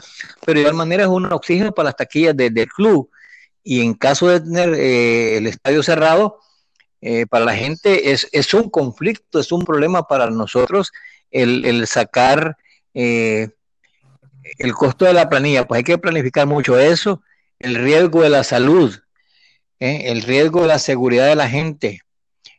Pero 0.44 0.56
de 0.56 0.60
igual 0.60 0.74
manera 0.74 1.04
es 1.04 1.08
un 1.08 1.32
oxígeno 1.32 1.72
para 1.72 1.86
las 1.86 1.96
taquillas 1.96 2.36
del 2.36 2.68
club. 2.68 3.10
Y 3.62 3.80
en 3.80 3.94
caso 3.94 4.28
de 4.28 4.40
tener 4.40 4.74
eh, 4.74 5.38
el 5.38 5.46
estadio 5.48 5.82
cerrado, 5.82 6.38
eh, 7.00 7.26
para 7.26 7.44
la 7.44 7.54
gente 7.54 8.12
es, 8.12 8.28
es, 8.32 8.54
un 8.54 8.70
conflicto, 8.70 9.38
es 9.38 9.52
un 9.52 9.64
problema 9.64 10.06
para 10.06 10.30
nosotros 10.30 10.92
el, 11.30 11.64
el 11.64 11.86
sacar 11.86 12.56
eh, 12.94 13.48
el 14.58 14.72
costo 14.74 15.04
de 15.04 15.12
la 15.12 15.28
planilla. 15.28 15.66
Pues 15.66 15.78
hay 15.78 15.84
que 15.84 15.98
planificar 15.98 16.46
mucho 16.46 16.78
eso, 16.78 17.22
el 17.58 17.74
riesgo 17.74 18.22
de 18.22 18.30
la 18.30 18.44
salud, 18.44 18.96
el 19.78 20.22
riesgo 20.22 20.62
de 20.62 20.68
la 20.68 20.78
seguridad 20.78 21.26
de 21.26 21.36
la 21.36 21.48
gente, 21.48 22.00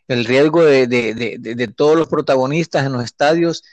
el 0.08 0.26
riesgo 0.26 0.64
de, 0.64 0.88
de, 0.88 1.14
de, 1.14 1.38
de 1.40 1.68
todos 1.68 1.98
los 1.98 2.08
protagonistas 2.08 2.86
en 2.86 2.94
los 2.94 3.04
estadios 3.04 3.64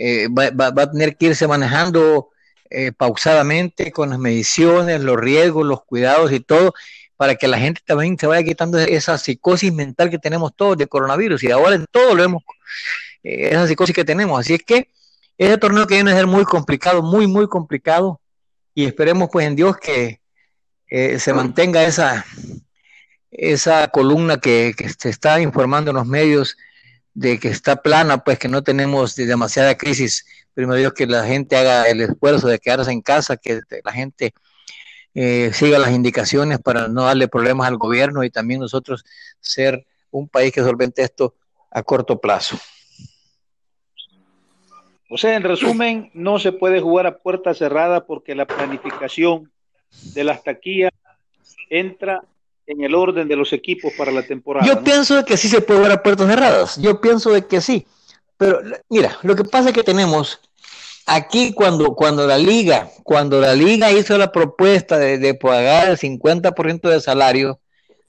eh, 0.00 0.28
va, 0.28 0.66
a 0.66 0.90
tener 0.92 1.16
que 1.16 1.26
irse 1.26 1.48
manejando 1.48 2.30
eh, 2.70 2.92
pausadamente 2.92 3.90
con 3.90 4.10
las 4.10 4.18
mediciones, 4.20 5.02
los 5.02 5.16
riesgos, 5.18 5.66
los 5.66 5.82
cuidados 5.84 6.30
y 6.30 6.38
todo, 6.38 6.72
para 7.18 7.34
que 7.34 7.48
la 7.48 7.58
gente 7.58 7.82
también 7.84 8.16
se 8.16 8.26
vaya 8.26 8.44
quitando 8.44 8.78
esa 8.78 9.18
psicosis 9.18 9.72
mental 9.72 10.08
que 10.08 10.18
tenemos 10.18 10.54
todos 10.54 10.78
de 10.78 10.86
coronavirus. 10.86 11.42
Y 11.42 11.50
ahora 11.50 11.74
en 11.74 11.84
todo 11.90 12.14
lo 12.14 12.22
vemos, 12.22 12.42
eh, 13.24 13.48
esa 13.50 13.66
psicosis 13.66 13.94
que 13.94 14.04
tenemos. 14.04 14.38
Así 14.40 14.54
es 14.54 14.62
que 14.62 14.88
ese 15.36 15.58
torneo 15.58 15.86
que 15.86 15.96
viene 15.96 16.12
a 16.12 16.14
ser 16.14 16.28
muy 16.28 16.44
complicado, 16.44 17.02
muy, 17.02 17.26
muy 17.26 17.48
complicado. 17.48 18.20
Y 18.72 18.84
esperemos 18.84 19.28
pues 19.32 19.46
en 19.48 19.56
Dios 19.56 19.76
que 19.76 20.20
se 20.88 21.34
mantenga 21.34 21.84
esa, 21.84 22.24
esa 23.32 23.88
columna 23.88 24.38
que, 24.38 24.72
que 24.76 24.88
se 24.88 25.08
está 25.08 25.40
informando 25.40 25.90
en 25.90 25.96
los 25.96 26.06
medios 26.06 26.56
de 27.14 27.40
que 27.40 27.48
está 27.48 27.82
plana, 27.82 28.22
pues 28.22 28.38
que 28.38 28.48
no 28.48 28.62
tenemos 28.62 29.16
demasiada 29.16 29.76
crisis. 29.76 30.24
Primero 30.54 30.78
Dios 30.78 30.92
que 30.92 31.04
la 31.04 31.24
gente 31.24 31.56
haga 31.56 31.88
el 31.88 32.00
esfuerzo 32.00 32.46
de 32.46 32.60
quedarse 32.60 32.92
en 32.92 33.02
casa, 33.02 33.36
que 33.36 33.60
la 33.84 33.92
gente 33.92 34.34
eh, 35.14 35.50
siga 35.52 35.78
las 35.78 35.92
indicaciones 35.92 36.58
para 36.60 36.88
no 36.88 37.04
darle 37.04 37.28
problemas 37.28 37.68
al 37.68 37.76
gobierno 37.76 38.24
y 38.24 38.30
también 38.30 38.60
nosotros 38.60 39.04
ser 39.40 39.86
un 40.10 40.28
país 40.28 40.52
que 40.52 40.62
solvente 40.62 41.02
esto 41.02 41.34
a 41.70 41.82
corto 41.82 42.20
plazo. 42.20 42.58
O 45.10 45.16
sea, 45.16 45.36
en 45.36 45.42
resumen, 45.42 46.10
no 46.12 46.38
se 46.38 46.52
puede 46.52 46.80
jugar 46.80 47.06
a 47.06 47.18
puerta 47.18 47.54
cerrada 47.54 48.04
porque 48.04 48.34
la 48.34 48.46
planificación 48.46 49.50
de 50.14 50.24
las 50.24 50.44
taquillas 50.44 50.92
entra 51.70 52.22
en 52.66 52.82
el 52.82 52.94
orden 52.94 53.26
de 53.26 53.36
los 53.36 53.54
equipos 53.54 53.92
para 53.96 54.12
la 54.12 54.22
temporada. 54.22 54.66
Yo 54.66 54.84
pienso 54.84 55.24
que 55.24 55.38
sí 55.38 55.48
se 55.48 55.62
puede 55.62 55.80
ver 55.80 55.92
a 55.92 56.02
puertas 56.02 56.26
cerradas. 56.28 56.76
Yo 56.76 57.00
pienso 57.00 57.30
de 57.32 57.46
que 57.46 57.62
sí. 57.62 57.86
Pero 58.36 58.60
mira, 58.90 59.18
lo 59.22 59.34
que 59.34 59.44
pasa 59.44 59.70
es 59.70 59.74
que 59.74 59.82
tenemos 59.82 60.40
aquí 61.08 61.52
cuando, 61.54 61.94
cuando 61.94 62.26
la 62.26 62.38
liga, 62.38 62.90
cuando 63.02 63.40
la 63.40 63.54
liga 63.54 63.90
hizo 63.90 64.16
la 64.18 64.30
propuesta 64.30 64.98
de, 64.98 65.34
pagar 65.34 65.88
el 65.88 65.98
50% 65.98 66.88
de 66.88 67.00
salario, 67.00 67.60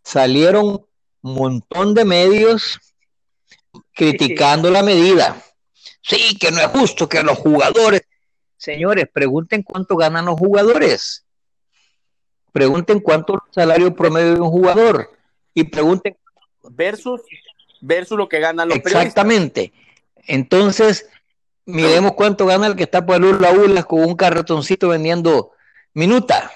salieron 0.03 0.85
un 1.21 1.33
montón 1.33 1.93
de 1.93 2.05
medios 2.05 2.79
criticando 3.93 4.69
la 4.69 4.83
medida. 4.83 5.41
Sí, 6.01 6.38
que 6.38 6.51
no 6.51 6.59
es 6.59 6.67
justo 6.67 7.07
que 7.07 7.23
los 7.23 7.38
jugadores, 7.38 8.01
señores, 8.57 9.07
pregunten 9.12 9.63
cuánto 9.63 9.95
ganan 9.95 10.25
los 10.25 10.38
jugadores. 10.38 11.25
Pregunten 12.51 12.99
cuánto 12.99 13.35
es 13.35 13.41
el 13.47 13.53
salario 13.53 13.95
promedio 13.95 14.35
de 14.35 14.41
un 14.41 14.49
jugador 14.49 15.12
y 15.53 15.63
pregunten 15.63 16.17
versus 16.71 17.21
versus 17.79 18.17
lo 18.17 18.27
que 18.27 18.39
ganan 18.39 18.67
los 18.67 18.77
Exactamente. 18.77 19.71
Entonces, 20.25 21.07
miremos 21.69 22.13
cuánto 22.13 22.45
gana 22.45 22.67
el 22.67 22.75
que 22.75 22.84
está 22.84 23.05
por 23.05 23.15
el 23.15 23.25
Urla 23.25 23.84
con 23.84 24.03
un 24.03 24.15
carretoncito 24.15 24.89
vendiendo 24.89 25.51
minuta, 25.93 26.51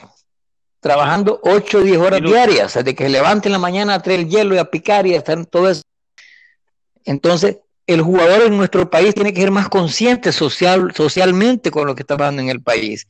trabajando 0.79 1.39
8 1.43 1.77
o 1.77 1.81
10 1.81 1.97
horas 1.97 2.21
diarias, 2.21 2.73
desde 2.73 2.95
que 2.95 3.05
se 3.05 3.09
levante 3.09 3.47
en 3.47 3.53
la 3.53 3.59
mañana 3.59 3.95
a 3.95 4.01
traer 4.01 4.21
el 4.21 4.29
hielo 4.29 4.55
y 4.55 4.57
a 4.57 4.65
picar 4.65 5.07
y 5.07 5.13
a 5.13 5.17
estar 5.17 5.37
en 5.37 5.45
todo 5.45 5.69
eso. 5.69 5.83
Entonces, 7.05 7.57
el 7.85 8.01
jugador 8.01 8.43
en 8.43 8.57
nuestro 8.57 8.89
país 8.89 9.13
tiene 9.13 9.33
que 9.33 9.41
ser 9.41 9.51
más 9.51 9.69
consciente 9.69 10.31
social, 10.31 10.91
socialmente 10.95 11.69
con 11.69 11.85
lo 11.85 11.95
que 11.95 12.01
está 12.01 12.17
pasando 12.17 12.41
en 12.41 12.49
el 12.49 12.61
país. 12.61 13.07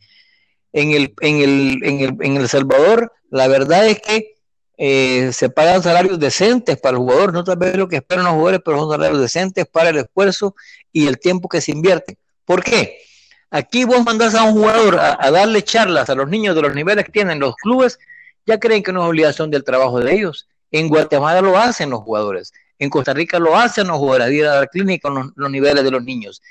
En 0.72 0.92
el, 0.92 1.14
en 1.22 1.38
el, 1.42 1.84
en 1.84 2.00
el, 2.00 2.18
en 2.20 2.38
el 2.38 2.50
Salvador, 2.50 3.14
la 3.30 3.48
verdad 3.48 3.88
es 3.88 4.02
que 4.02 4.34
eh, 4.78 5.32
se 5.34 5.50
pagan 5.50 5.84
salarios 5.84 6.20
decentes 6.20 6.78
para 6.80 6.98
el 6.98 6.98
jugador, 6.98 7.32
no 7.32 7.44
tal 7.44 7.58
vez 7.58 7.76
lo 7.76 7.88
que 7.88 7.98
esperan 7.98 8.26
los 8.26 8.34
jugadores, 8.34 8.62
pero 8.66 8.80
son 8.80 8.92
salarios 8.92 9.22
decentes 9.22 9.68
para 9.68 9.90
el 9.90 9.98
esfuerzo 9.98 10.56
y 10.94 11.08
el 11.08 11.20
tiempo 11.20 11.50
que 11.50 11.60
se 11.60 11.72
invierte. 11.72 12.18
¿Por 12.46 12.64
qué? 12.64 13.00
Aquí 13.50 13.84
vos 13.84 14.04
mandás 14.06 14.36
a 14.36 14.44
un 14.44 14.54
jugador 14.54 15.00
a, 15.00 15.30
darle 15.30 15.64
charlas 15.64 16.10
a 16.10 16.16
los 16.16 16.30
niños 16.30 16.56
de 16.56 16.62
los 16.62 16.74
niveles 16.74 17.06
que 17.06 17.12
tienen 17.12 17.40
los 17.40 17.56
clubes, 17.56 18.00
ya 18.46 18.60
creen 18.60 18.82
que 18.82 18.94
no 18.94 19.04
es 19.04 19.10
obligación 19.10 19.52
del 19.52 19.64
trabajo 19.64 20.00
de 20.00 20.14
ellos. 20.14 20.48
En 20.72 20.88
Guatemala 20.90 21.42
lo 21.42 21.58
hacen 21.58 21.90
los 21.90 22.02
jugadores. 22.02 22.52
En 22.80 22.90
Costa 22.90 23.14
Rica 23.14 23.38
lo 23.38 23.56
hacen 23.56 23.88
los 23.88 23.98
jugadores, 23.98 24.34
ir 24.34 24.46
a 24.46 24.56
dar 24.56 24.70
clínica 24.70 25.10
con 25.10 25.34
los, 25.36 25.52
niveles 25.52 25.84
de 25.84 25.92
los 25.92 26.04
niños. 26.04 26.42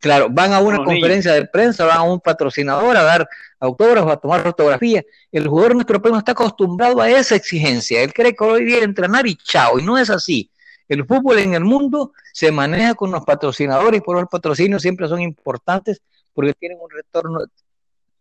Claro, 0.00 0.28
van 0.28 0.52
a 0.52 0.58
una 0.58 0.84
conferencia 0.84 1.32
de 1.32 1.46
prensa, 1.46 1.84
van 1.84 1.98
a 1.98 2.02
un 2.02 2.20
patrocinador 2.20 2.96
a 2.96 3.02
dar 3.02 3.28
autógrafos, 3.60 4.12
a 4.12 4.16
tomar 4.16 4.42
fotografías. 4.42 5.04
El 5.30 5.46
jugador 5.46 5.74
nuestro 5.74 6.02
país 6.02 6.12
no 6.12 6.18
está 6.18 6.32
acostumbrado 6.32 7.00
a 7.00 7.08
esa 7.08 7.36
exigencia. 7.36 8.02
Él 8.02 8.12
cree 8.12 8.34
que 8.34 8.44
hoy 8.44 8.64
día 8.64 8.82
entrenar 8.82 9.26
y 9.26 9.36
chao, 9.36 9.78
y 9.78 9.84
no 9.84 9.96
es 9.96 10.10
así. 10.10 10.50
El 10.88 11.04
fútbol 11.04 11.38
en 11.38 11.54
el 11.54 11.64
mundo 11.64 12.12
se 12.32 12.52
maneja 12.52 12.94
con 12.94 13.10
los 13.10 13.24
patrocinadores 13.24 13.98
y 13.98 14.04
por 14.04 14.20
los 14.20 14.28
patrocinios 14.28 14.82
siempre 14.82 15.08
son 15.08 15.20
importantes 15.20 16.00
porque 16.32 16.54
tienen 16.54 16.78
un 16.80 16.90
retorno 16.90 17.40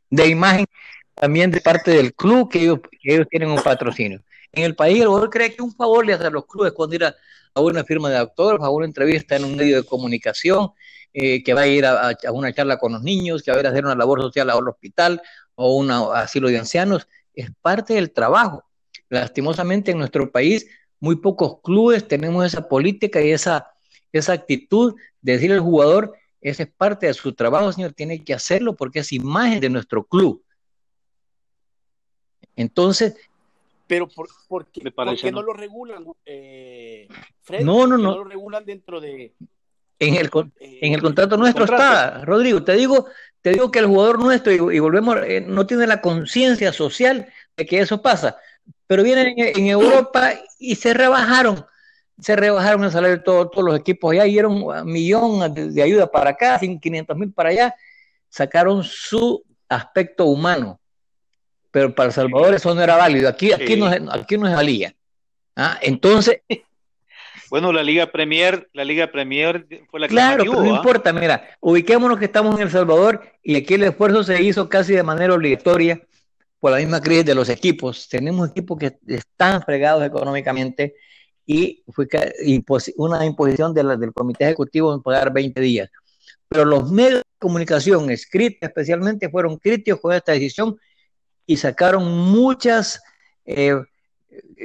de 0.10 0.28
imagen 0.28 0.66
también 1.14 1.52
de 1.52 1.62
parte 1.62 1.92
del 1.92 2.14
club 2.14 2.50
que 2.50 2.64
ellos, 2.64 3.28
tienen 3.30 3.50
un 3.50 3.62
patrocinio. 3.62 4.22
En 4.52 4.64
el 4.64 4.76
país 4.76 5.02
el 5.02 5.08
jugador 5.08 5.30
cree 5.30 5.56
que 5.56 5.62
un 5.62 5.74
favor 5.74 6.06
le 6.06 6.14
hace 6.14 6.26
a 6.26 6.30
los 6.30 6.46
clubes 6.46 6.74
cuando 6.74 6.96
ir 6.96 7.06
a, 7.06 7.16
una 7.56 7.84
firma 7.86 8.10
de 8.10 8.18
autógrafos, 8.18 8.68
a 8.68 8.70
una 8.70 8.86
entrevista 8.86 9.36
en 9.36 9.46
un 9.46 9.56
medio 9.56 9.78
de 9.78 9.88
comunicación, 9.88 10.72
eh, 11.14 11.42
que 11.42 11.54
va 11.54 11.62
a 11.62 11.68
ir 11.68 11.86
a, 11.86 12.18
una 12.34 12.54
charla 12.54 12.78
con 12.78 12.92
los 12.92 13.02
niños, 13.02 13.44
que 13.44 13.52
va 13.52 13.58
a 13.58 13.70
hacer 13.70 13.86
una 13.86 13.96
labor 13.96 14.22
social 14.22 14.50
a 14.50 14.58
un 14.58 14.68
hospital 14.68 15.22
o 15.56 15.78
un 15.78 15.90
asilo 15.90 16.50
de 16.50 16.58
ancianos. 16.58 17.08
Es 17.34 17.50
parte 17.62 17.94
del 17.94 18.12
trabajo. 18.12 18.66
Lastimosamente 19.08 19.92
en 19.92 20.00
nuestro 20.00 20.30
país 20.32 20.68
muy 21.06 21.18
pocos 21.18 21.62
clubes 21.62 22.08
tenemos 22.08 22.44
esa 22.44 22.68
política 22.68 23.22
y 23.22 23.32
esa, 23.32 23.72
esa 24.12 24.34
actitud 24.34 24.96
de 25.22 25.34
decirle 25.34 25.58
al 25.58 25.62
jugador, 25.62 26.16
esa 26.42 26.64
es 26.64 26.70
parte 26.70 27.06
de 27.06 27.14
su 27.14 27.34
trabajo, 27.34 27.72
señor, 27.72 27.94
tiene 27.94 28.24
que 28.24 28.34
hacerlo 28.34 28.76
porque 28.76 29.00
es 29.00 29.14
imagen 29.14 29.60
de 29.60 29.70
nuestro 29.70 30.04
club. 30.04 30.44
Entonces... 32.56 33.16
Pero 33.86 34.08
por, 34.08 34.66
qué, 34.72 35.32
no? 35.32 35.44
lo 35.44 35.54
regulan, 35.54 36.08
eh, 36.26 37.08
no, 37.62 37.86
no, 37.86 38.00
no. 38.00 38.18
lo 38.18 38.24
regulan 38.24 38.66
dentro 38.66 39.00
de... 39.00 39.36
En 40.00 40.16
el, 40.16 40.32
eh, 40.60 40.80
en 40.82 40.94
el 40.94 41.04
contrato 41.04 41.38
nuestro 41.38 41.66
está, 41.66 42.26
Rodrigo. 42.26 42.64
Te 42.64 42.74
digo, 42.74 43.06
te 43.42 43.52
digo 43.52 43.70
que 43.70 43.78
el 43.78 43.86
jugador 43.86 44.20
nuestro, 44.20 44.52
y, 44.52 44.80
volvemos, 44.80 45.18
eh, 45.18 45.40
no 45.40 45.68
tiene 45.68 45.86
la 45.86 46.02
conciencia 46.02 46.74
social 46.74 47.32
de 47.56 47.66
que 47.68 47.80
eso 47.80 48.02
pasa 48.02 48.38
pero 48.88 49.04
vienen 49.04 49.34
en, 49.38 49.68
Europa 49.68 50.34
y 50.60 50.76
se 50.76 50.94
rebajaron, 50.94 51.66
se 52.20 52.36
rebajaron 52.36 52.84
el 52.84 52.92
salario 52.92 53.18
de 53.18 53.24
todos 53.24 53.64
los 53.64 53.80
equipos 53.80 54.14
allá, 54.14 54.24
dieron 54.24 54.64
un 54.64 54.92
millón 54.92 55.54
de, 55.54 55.82
ayuda 55.82 56.10
para 56.10 56.32
acá, 56.32 56.60
500 56.60 57.18
mil 57.18 57.32
para 57.32 57.50
allá, 57.50 57.76
sacaron 58.30 58.84
su 58.84 59.44
aspecto 59.68 60.26
humano, 60.26 60.80
pero 61.72 61.94
para 61.94 62.08
El 62.08 62.14
Salvador 62.14 62.54
eso 62.54 62.74
no 62.76 62.82
era 62.82 62.96
válido, 62.96 63.28
aquí, 63.28 63.52
aquí, 63.52 63.76
no, 63.76 63.88
aquí 63.88 64.38
no 64.38 64.48
es 64.48 64.56
valía. 64.56 64.96
¿Ah? 65.56 65.78
Entonces... 65.82 66.42
Bueno, 67.48 67.72
la 67.72 67.84
Liga 67.84 68.12
Premier, 68.12 68.68
la 68.74 68.84
Liga 68.84 69.12
Premier 69.12 69.68
fue 69.90 70.00
la 70.00 70.08
que 70.08 70.14
Claro, 70.14 70.44
pero 70.44 70.64
no 70.64 70.74
¿ah? 70.74 70.78
importa, 70.78 71.14
mira, 71.14 71.48
ubiquémonos 71.62 72.18
que 72.18 72.26
estamos 72.26 72.56
en 72.56 72.64
El 72.64 72.72
Salvador 72.72 73.22
y 73.44 73.56
aquí 73.56 73.76
el 73.76 73.84
esfuerzo 73.84 74.24
se 74.24 74.42
hizo 74.42 74.68
casi 74.68 74.94
de 74.94 75.04
manera 75.04 75.36
obligatoria 75.36 76.02
por 76.66 76.72
la 76.72 76.80
misma 76.80 77.00
crisis 77.00 77.26
de 77.26 77.36
los 77.36 77.48
equipos. 77.50 78.10
Tenemos 78.10 78.50
equipos 78.50 78.80
que 78.80 78.98
están 79.06 79.62
fregados 79.62 80.04
económicamente 80.04 80.96
y 81.46 81.84
fue 81.92 82.08
una 82.96 83.24
imposición 83.24 83.72
del 83.72 84.12
comité 84.12 84.46
ejecutivo 84.46 84.92
en 84.92 85.04
pagar 85.04 85.32
20 85.32 85.62
días. 85.62 85.92
Pero 86.48 86.66
los 86.66 86.92
medios 86.92 87.20
de 87.20 87.38
comunicación 87.38 88.10
escritos 88.10 88.68
especialmente 88.68 89.30
fueron 89.30 89.58
críticos 89.58 90.02
con 90.02 90.14
esta 90.14 90.32
decisión 90.32 90.76
y 91.46 91.56
sacaron 91.56 92.04
muchos 92.32 93.00
eh, 93.46 93.76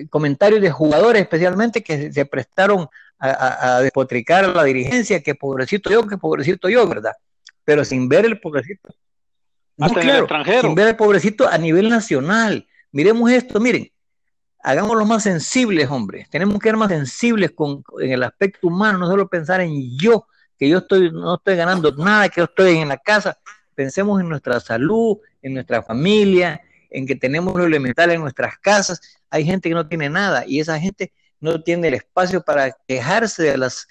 comentarios 0.08 0.62
de 0.62 0.70
jugadores 0.70 1.20
especialmente 1.20 1.82
que 1.82 2.10
se 2.10 2.24
prestaron 2.24 2.88
a, 3.18 3.76
a, 3.76 3.80
despotricar 3.82 4.44
a 4.44 4.54
la 4.54 4.64
dirigencia, 4.64 5.20
que 5.20 5.34
pobrecito 5.34 5.90
yo, 5.90 6.06
que 6.06 6.16
pobrecito 6.16 6.70
yo, 6.70 6.88
¿verdad? 6.88 7.12
Pero 7.62 7.84
sin 7.84 8.08
ver 8.08 8.24
el 8.24 8.40
pobrecito 8.40 8.88
hasta 9.80 10.00
en 10.00 10.08
el 10.08 10.16
extranjero. 10.18 10.60
Sin 10.62 10.74
ver 10.74 10.88
al 10.88 10.96
pobrecito 10.96 11.48
a 11.48 11.58
nivel 11.58 11.88
nacional. 11.88 12.66
Miremos 12.92 13.30
esto, 13.30 13.60
miren, 13.60 13.90
hagámoslo 14.62 15.04
más 15.06 15.22
sensibles, 15.22 15.88
hombre. 15.90 16.26
Tenemos 16.30 16.58
que 16.58 16.68
ser 16.68 16.76
más 16.76 16.88
sensibles 16.88 17.52
con, 17.52 17.82
en 18.00 18.12
el 18.12 18.22
aspecto 18.22 18.68
humano, 18.68 18.98
no 18.98 19.06
solo 19.06 19.28
pensar 19.28 19.60
en 19.60 19.98
yo, 19.98 20.26
que 20.58 20.68
yo 20.68 20.78
estoy, 20.78 21.10
no 21.10 21.36
estoy 21.36 21.56
ganando 21.56 21.92
nada, 21.92 22.28
que 22.28 22.40
yo 22.40 22.44
estoy 22.44 22.78
en 22.78 22.88
la 22.88 22.98
casa. 22.98 23.38
Pensemos 23.74 24.20
en 24.20 24.28
nuestra 24.28 24.60
salud, 24.60 25.18
en 25.40 25.54
nuestra 25.54 25.82
familia, 25.82 26.60
en 26.90 27.06
que 27.06 27.16
tenemos 27.16 27.54
lo 27.54 27.64
elemental 27.64 28.10
en 28.10 28.20
nuestras 28.20 28.58
casas. 28.58 29.00
Hay 29.30 29.44
gente 29.44 29.68
que 29.68 29.74
no 29.74 29.88
tiene 29.88 30.10
nada 30.10 30.44
y 30.46 30.60
esa 30.60 30.78
gente 30.78 31.12
no 31.40 31.62
tiene 31.62 31.88
el 31.88 31.94
espacio 31.94 32.42
para 32.42 32.76
quejarse 32.86 33.44
de 33.44 33.56
las 33.56 33.88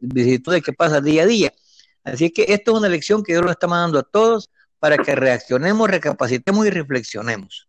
vicisitudes 0.00 0.62
que 0.62 0.72
pasa 0.72 1.00
día 1.00 1.22
a 1.22 1.26
día. 1.26 1.52
Así 2.02 2.30
que 2.30 2.46
esto 2.48 2.72
es 2.72 2.78
una 2.78 2.88
lección 2.88 3.22
que 3.22 3.32
Dios 3.32 3.44
lo 3.44 3.50
está 3.50 3.66
mandando 3.66 3.98
a 3.98 4.02
todos 4.02 4.50
para 4.78 4.98
que 4.98 5.14
reaccionemos, 5.14 5.88
recapacitemos 5.88 6.66
y 6.66 6.70
reflexionemos. 6.70 7.68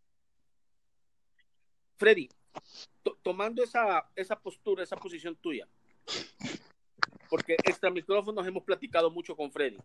Freddy, 1.98 2.30
tomando 3.22 3.64
esa, 3.64 4.10
esa 4.16 4.40
postura, 4.40 4.84
esa 4.84 4.96
posición 4.96 5.36
tuya, 5.36 5.68
porque 7.30 7.54
extra 7.64 7.90
micrófonos 7.90 8.46
hemos 8.48 8.64
platicado 8.64 9.12
mucho 9.12 9.36
con 9.36 9.52
Freddy. 9.52 9.78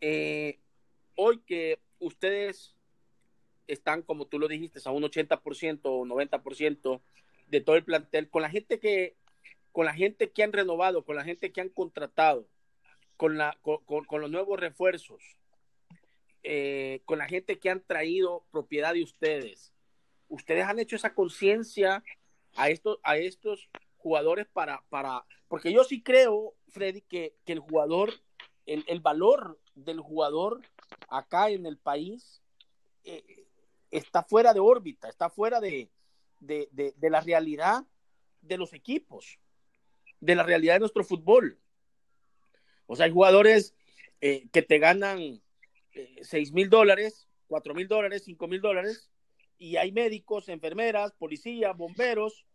Eh, 0.00 0.58
hoy 1.14 1.38
que 1.46 1.78
ustedes 1.98 2.74
están, 3.66 4.02
como 4.02 4.26
tú 4.26 4.38
lo 4.38 4.48
dijiste, 4.48 4.80
a 4.84 4.90
un 4.90 5.02
80% 5.02 5.80
o 5.84 6.04
90% 6.04 7.00
de 7.48 7.60
todo 7.60 7.76
el 7.76 7.84
plantel, 7.84 8.28
con 8.28 8.42
la 8.42 8.50
gente 8.50 8.78
que, 8.78 9.16
con 9.72 9.86
la 9.86 9.94
gente 9.94 10.30
que 10.30 10.42
han 10.42 10.52
renovado, 10.52 11.04
con 11.04 11.16
la 11.16 11.24
gente 11.24 11.52
que 11.52 11.60
han 11.60 11.68
contratado, 11.68 12.46
con, 13.16 13.38
la, 13.38 13.58
con, 13.62 14.20
los 14.20 14.30
nuevos 14.30 14.58
refuerzos, 14.58 15.22
eh, 16.42 17.02
con 17.04 17.18
la 17.18 17.26
gente 17.26 17.58
que 17.58 17.70
han 17.70 17.82
traído 17.82 18.44
propiedad 18.50 18.94
de 18.94 19.02
ustedes, 19.02 19.72
ustedes 20.28 20.64
han 20.64 20.78
hecho 20.78 20.96
esa 20.96 21.14
conciencia 21.14 22.02
a 22.56 22.68
estos, 22.68 22.98
a 23.02 23.16
estos 23.16 23.70
jugadores 23.96 24.46
para, 24.52 24.82
para, 24.88 25.24
porque 25.48 25.72
yo 25.72 25.84
sí 25.84 26.02
creo, 26.02 26.54
Freddy, 26.68 27.02
que, 27.02 27.34
el 27.46 27.60
jugador, 27.60 28.12
el, 28.66 29.00
valor 29.00 29.58
del 29.74 30.00
jugador 30.00 30.62
acá 31.08 31.50
en 31.50 31.66
el 31.66 31.78
país 31.78 32.42
eh, 33.04 33.46
está 33.90 34.22
fuera 34.22 34.52
de 34.52 34.60
órbita, 34.60 35.08
está 35.08 35.30
fuera 35.30 35.60
de, 35.60 35.90
de, 36.40 37.10
la 37.10 37.20
realidad 37.20 37.84
de 38.42 38.58
los 38.58 38.72
equipos, 38.72 39.38
de 40.20 40.34
la 40.34 40.42
realidad 40.42 40.74
de 40.74 40.80
nuestro 40.80 41.04
fútbol. 41.04 41.58
O 42.86 42.96
sea, 42.96 43.06
hay 43.06 43.12
jugadores 43.12 43.74
eh, 44.20 44.48
que 44.52 44.62
te 44.62 44.78
ganan 44.78 45.42
eh, 45.92 46.16
seis 46.22 46.52
mil 46.52 46.70
dólares, 46.70 47.28
cuatro 47.46 47.74
mil 47.74 47.88
dólares, 47.88 48.22
cinco 48.24 48.48
mil 48.48 48.60
dólares, 48.60 49.10
y 49.58 49.76
hay 49.76 49.92
médicos, 49.92 50.48
enfermeras, 50.48 51.12
policías, 51.12 51.76
bomberos, 51.76 52.46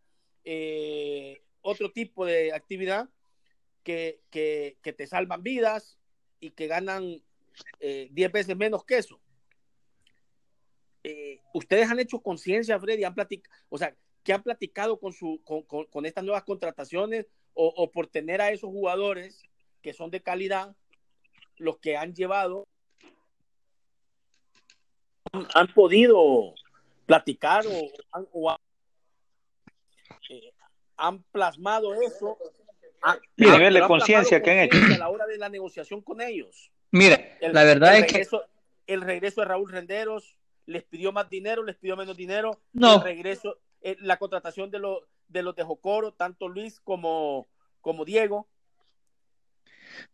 eh, 0.43 1.41
otro 1.61 1.91
tipo 1.91 2.25
de 2.25 2.53
actividad 2.53 3.09
que, 3.83 4.21
te 4.31 5.07
salvan 5.07 5.41
vidas 5.41 5.97
y 6.39 6.51
que 6.51 6.67
ganan 6.67 7.21
diez 7.79 8.31
veces 8.31 8.55
menos 8.55 8.85
que 8.85 8.97
eso. 8.97 9.19
ustedes 11.53 11.89
han 11.89 11.99
hecho 11.99 12.21
conciencia, 12.21 12.79
Freddy, 12.79 13.03
han 13.03 13.15
platicado, 13.15 13.55
o 13.69 13.77
sea, 13.77 13.95
¿qué 14.23 14.33
han 14.33 14.43
platicado 14.43 14.99
con, 14.99 15.11
su, 15.11 15.41
con, 15.43 16.05
estas 16.05 16.23
nuevas 16.23 16.43
contrataciones 16.43 17.27
o, 17.53 17.91
por 17.91 18.07
tener 18.07 18.41
a 18.41 18.51
esos 18.51 18.69
jugadores 18.69 19.48
que 19.81 19.93
son 19.93 20.11
de 20.11 20.21
calidad, 20.21 20.75
los 21.57 21.77
que 21.79 21.97
han 21.97 22.13
llevado, 22.13 22.67
han 25.53 25.67
podido 25.73 26.53
platicar 27.05 27.65
o, 27.67 28.49
han, 30.97 31.15
eh, 31.15 31.21
plasmado 31.31 31.93
eso. 32.01 32.37
A, 33.01 33.17
nivel 33.37 33.73
de 33.73 33.87
conciencia 33.87 34.41
que 34.41 34.51
han 34.51 34.57
hecho. 34.59 34.77
A 34.95 34.97
la 34.97 35.09
hora 35.09 35.25
de 35.25 35.37
la 35.37 35.49
negociación 35.49 36.01
con 36.01 36.21
ellos. 36.21 36.71
Mira, 36.91 37.37
la 37.41 37.63
verdad 37.63 37.97
es 37.97 38.11
que. 38.11 38.27
El 38.87 39.01
regreso 39.01 39.41
de 39.41 39.47
Raúl 39.47 39.71
Renderos 39.71 40.35
les 40.65 40.83
pidió 40.83 41.11
más 41.11 41.29
dinero, 41.29 41.61
les 41.63 41.75
pidió 41.75 41.95
menos 41.95 42.17
dinero. 42.17 42.59
No. 42.73 42.95
El 42.95 43.01
regreso, 43.01 43.59
eh, 43.81 43.95
la 43.99 44.17
contratación 44.17 44.71
de, 44.71 44.79
los 44.79 45.03
de 45.27 45.43
los 45.43 45.55
de 45.55 45.63
Jocoro, 45.63 46.11
tanto 46.11 46.47
Luis 46.47 46.79
como, 46.79 47.47
como 47.81 48.03
Diego. 48.03 48.47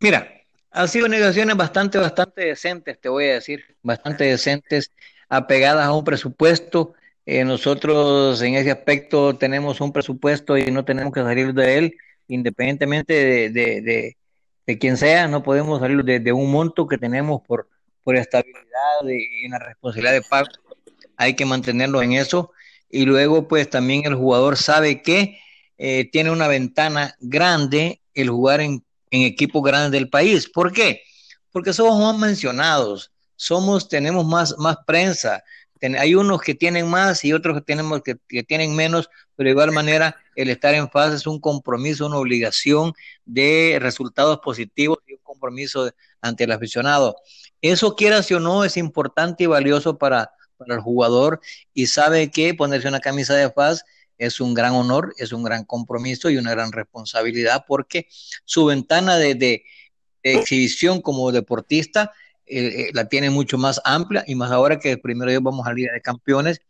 Mira, 0.00 0.36
han 0.70 0.88
sido 0.88 1.08
negociaciones 1.08 1.56
bastante, 1.56 1.98
bastante 1.98 2.42
decentes, 2.42 3.00
te 3.00 3.08
voy 3.08 3.24
a 3.24 3.34
decir, 3.34 3.64
bastante 3.82 4.24
decentes, 4.24 4.92
apegadas 5.28 5.86
a 5.86 5.92
un 5.92 6.04
presupuesto. 6.04 6.94
Eh, 7.24 7.44
nosotros 7.44 8.40
en 8.42 8.54
ese 8.54 8.70
aspecto 8.70 9.36
tenemos 9.36 9.80
un 9.80 9.92
presupuesto 9.92 10.56
y 10.56 10.70
no 10.70 10.84
tenemos 10.84 11.12
que 11.12 11.22
salir 11.22 11.54
de 11.54 11.78
él, 11.78 11.96
independientemente 12.28 13.14
de, 13.14 13.50
de, 13.50 14.16
de, 14.66 14.78
quien 14.78 14.96
sea, 14.96 15.28
no 15.28 15.42
podemos 15.42 15.80
salir 15.80 16.04
de, 16.04 16.32
un 16.32 16.50
monto 16.50 16.86
que 16.86 16.98
tenemos 16.98 17.40
por, 17.46 17.68
por 18.04 18.16
estabilidad 18.16 19.02
y 19.08 19.48
la 19.48 19.58
responsabilidad 19.58 20.12
de 20.12 20.22
pago. 20.22 20.48
Hay 21.16 21.34
que 21.34 21.46
mantenerlo 21.46 22.02
en 22.02 22.12
eso. 22.12 22.52
y 22.90 23.06
luego 23.06 23.48
pues 23.48 23.70
también 23.70 24.04
el 24.04 24.14
jugador 24.14 24.56
sabe 24.56 25.02
que 25.02 25.38
eh, 25.78 26.08
tiene 26.10 26.30
una 26.30 26.48
ventana 26.48 27.14
grande 27.20 28.00
el 28.14 28.30
jugar 28.30 28.60
en, 28.60 28.85
en 29.10 29.22
equipos 29.22 29.62
grandes 29.62 29.92
del 29.92 30.08
país. 30.08 30.48
¿Por 30.48 30.72
qué? 30.72 31.02
Porque 31.50 31.72
somos 31.72 32.00
más 32.00 32.18
mencionados, 32.18 33.12
somos, 33.36 33.88
tenemos 33.88 34.26
más, 34.26 34.54
más 34.58 34.76
prensa, 34.86 35.42
hay 35.98 36.14
unos 36.14 36.40
que 36.40 36.54
tienen 36.54 36.88
más 36.88 37.24
y 37.24 37.32
otros 37.32 37.58
que, 37.58 37.60
tenemos, 37.62 38.02
que, 38.02 38.16
que, 38.28 38.42
tienen 38.42 38.74
menos, 38.74 39.10
pero 39.34 39.48
de 39.48 39.52
igual 39.52 39.72
manera 39.72 40.16
el 40.34 40.48
estar 40.48 40.74
en 40.74 40.90
fase 40.90 41.16
es 41.16 41.26
un 41.26 41.38
compromiso, 41.38 42.06
una 42.06 42.16
obligación 42.16 42.92
de 43.24 43.78
resultados 43.80 44.38
positivos 44.38 44.98
y 45.06 45.12
un 45.14 45.20
compromiso 45.22 45.90
ante 46.20 46.44
el 46.44 46.52
aficionado. 46.52 47.16
Eso, 47.60 47.94
quieras 47.94 48.30
o 48.32 48.40
no, 48.40 48.64
es 48.64 48.76
importante 48.76 49.44
y 49.44 49.46
valioso 49.46 49.98
para, 49.98 50.30
para 50.56 50.74
el 50.74 50.80
jugador 50.80 51.40
y 51.74 51.86
sabe 51.86 52.30
que 52.30 52.54
ponerse 52.54 52.88
una 52.88 53.00
camisa 53.00 53.34
de 53.34 53.50
FAS 53.50 53.84
es 54.18 54.40
un 54.40 54.54
gran 54.54 54.72
honor, 54.74 55.14
es 55.18 55.32
un 55.32 55.42
gran 55.42 55.64
compromiso 55.64 56.30
y 56.30 56.36
una 56.36 56.52
gran 56.52 56.72
responsabilidad 56.72 57.64
porque 57.66 58.06
su 58.44 58.64
ventana 58.66 59.16
de, 59.16 59.34
de, 59.34 59.64
de 60.22 60.34
exhibición 60.34 61.00
como 61.00 61.32
deportista 61.32 62.12
eh, 62.46 62.66
eh, 62.66 62.90
la 62.94 63.08
tiene 63.08 63.28
mucho 63.30 63.58
más 63.58 63.80
amplia 63.84 64.24
y 64.26 64.36
más 64.36 64.50
ahora 64.50 64.78
que 64.78 64.96
primero 64.98 65.32
vamos 65.40 65.66
a 65.66 65.72
Liga 65.72 65.92
de 65.92 66.00
Campeones, 66.00 66.60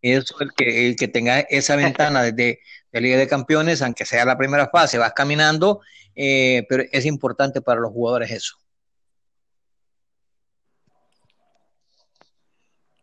eso 0.00 0.36
el 0.40 0.52
que, 0.52 0.88
el 0.88 0.96
que 0.96 1.08
tenga 1.08 1.40
esa 1.40 1.76
ventana 1.76 2.22
de, 2.22 2.60
de 2.92 3.00
Liga 3.00 3.18
de 3.18 3.26
Campeones, 3.26 3.82
aunque 3.82 4.04
sea 4.04 4.24
la 4.24 4.38
primera 4.38 4.68
fase, 4.68 4.98
vas 4.98 5.12
caminando, 5.12 5.80
eh, 6.14 6.64
pero 6.68 6.84
es 6.92 7.04
importante 7.04 7.60
para 7.60 7.80
los 7.80 7.92
jugadores 7.92 8.30
eso. 8.30 8.56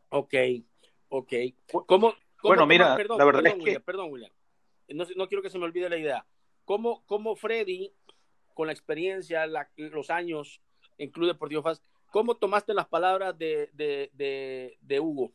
Ok, 0.10 0.34
ok. 1.10 1.34
¿Cómo, 1.72 1.86
cómo 1.86 2.14
bueno, 2.44 2.66
mira, 2.66 2.96
perdón, 2.96 3.18
la 3.18 3.26
verdad 3.26 3.42
perdón, 3.42 3.58
es 3.60 3.64
que... 3.64 3.70
William, 3.70 3.84
perdón, 3.84 4.12
William. 4.12 4.32
No, 4.90 5.06
no, 5.16 5.28
quiero 5.28 5.42
que 5.42 5.50
se 5.50 5.58
me 5.58 5.66
olvide 5.66 5.90
la 5.90 5.98
idea. 5.98 6.26
¿Cómo, 6.66 7.04
cómo 7.06 7.36
Freddy, 7.36 7.94
con 8.54 8.68
la 8.68 8.74
experiencia, 8.74 9.46
la, 9.48 9.70
los 9.78 10.10
años 10.10 10.62
en 10.98 11.10
Club 11.12 11.28
Deportivo 11.28 11.62
FAS, 11.62 11.82
¿Cómo 12.12 12.36
tomaste 12.36 12.74
las 12.74 12.88
palabras 12.88 13.38
de, 13.38 13.70
de, 13.72 14.10
de, 14.14 14.78
de 14.82 15.00
Hugo? 15.00 15.32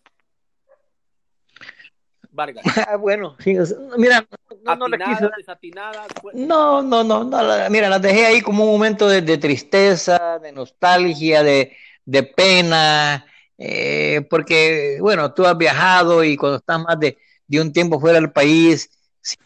Vargas. 2.31 2.65
Ah, 2.89 2.97
bueno, 2.97 3.35
sí, 3.41 3.57
mira, 3.97 4.27
no, 4.63 4.77
no, 4.77 4.89
desatinadas, 5.37 6.07
fue- 6.21 6.35
no, 6.35 6.83
no, 6.83 7.03
no, 7.03 7.25
no, 7.25 7.43
la- 7.43 7.71
mira, 7.71 7.89
las 7.89 8.03
dejé 8.03 8.27
ahí 8.27 8.43
como 8.43 8.65
un 8.65 8.73
momento 8.73 9.09
de, 9.09 9.23
de 9.23 9.39
tristeza, 9.39 10.39
de 10.39 10.53
nostalgia, 10.53 11.43
de, 11.43 11.75
de 12.05 12.23
pena, 12.25 13.27
eh, 13.59 14.27
porque, 14.31 14.99
bueno, 15.01 15.33
tú 15.33 15.45
has 15.47 15.57
viajado 15.57 16.25
y 16.25 16.37
cuando 16.37 16.59
estás 16.59 16.81
más 16.81 16.99
de, 17.01 17.19
de 17.47 17.61
un 17.61 17.73
tiempo 17.73 18.01
fuera 18.01 18.21
del 18.21 18.33
país, 18.33 18.91
sin 19.21 19.39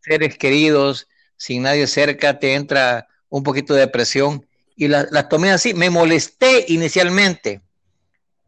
seres 0.00 0.38
queridos, 0.38 1.08
sin 1.36 1.62
nadie 1.62 1.86
cerca, 1.86 2.38
te 2.38 2.54
entra 2.54 3.06
un 3.28 3.42
poquito 3.42 3.74
de 3.74 3.80
depresión 3.80 4.46
y 4.76 4.88
la- 4.88 5.06
las 5.10 5.28
tomé 5.28 5.50
así. 5.50 5.74
Me 5.74 5.90
molesté 5.90 6.64
inicialmente 6.68 7.62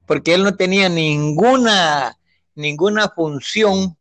porque 0.06 0.35
él 0.35 0.42
no 0.44 0.56
tenía 0.56 0.88
ninguna, 0.88 2.16
ninguna 2.54 3.09
función, 3.09 3.96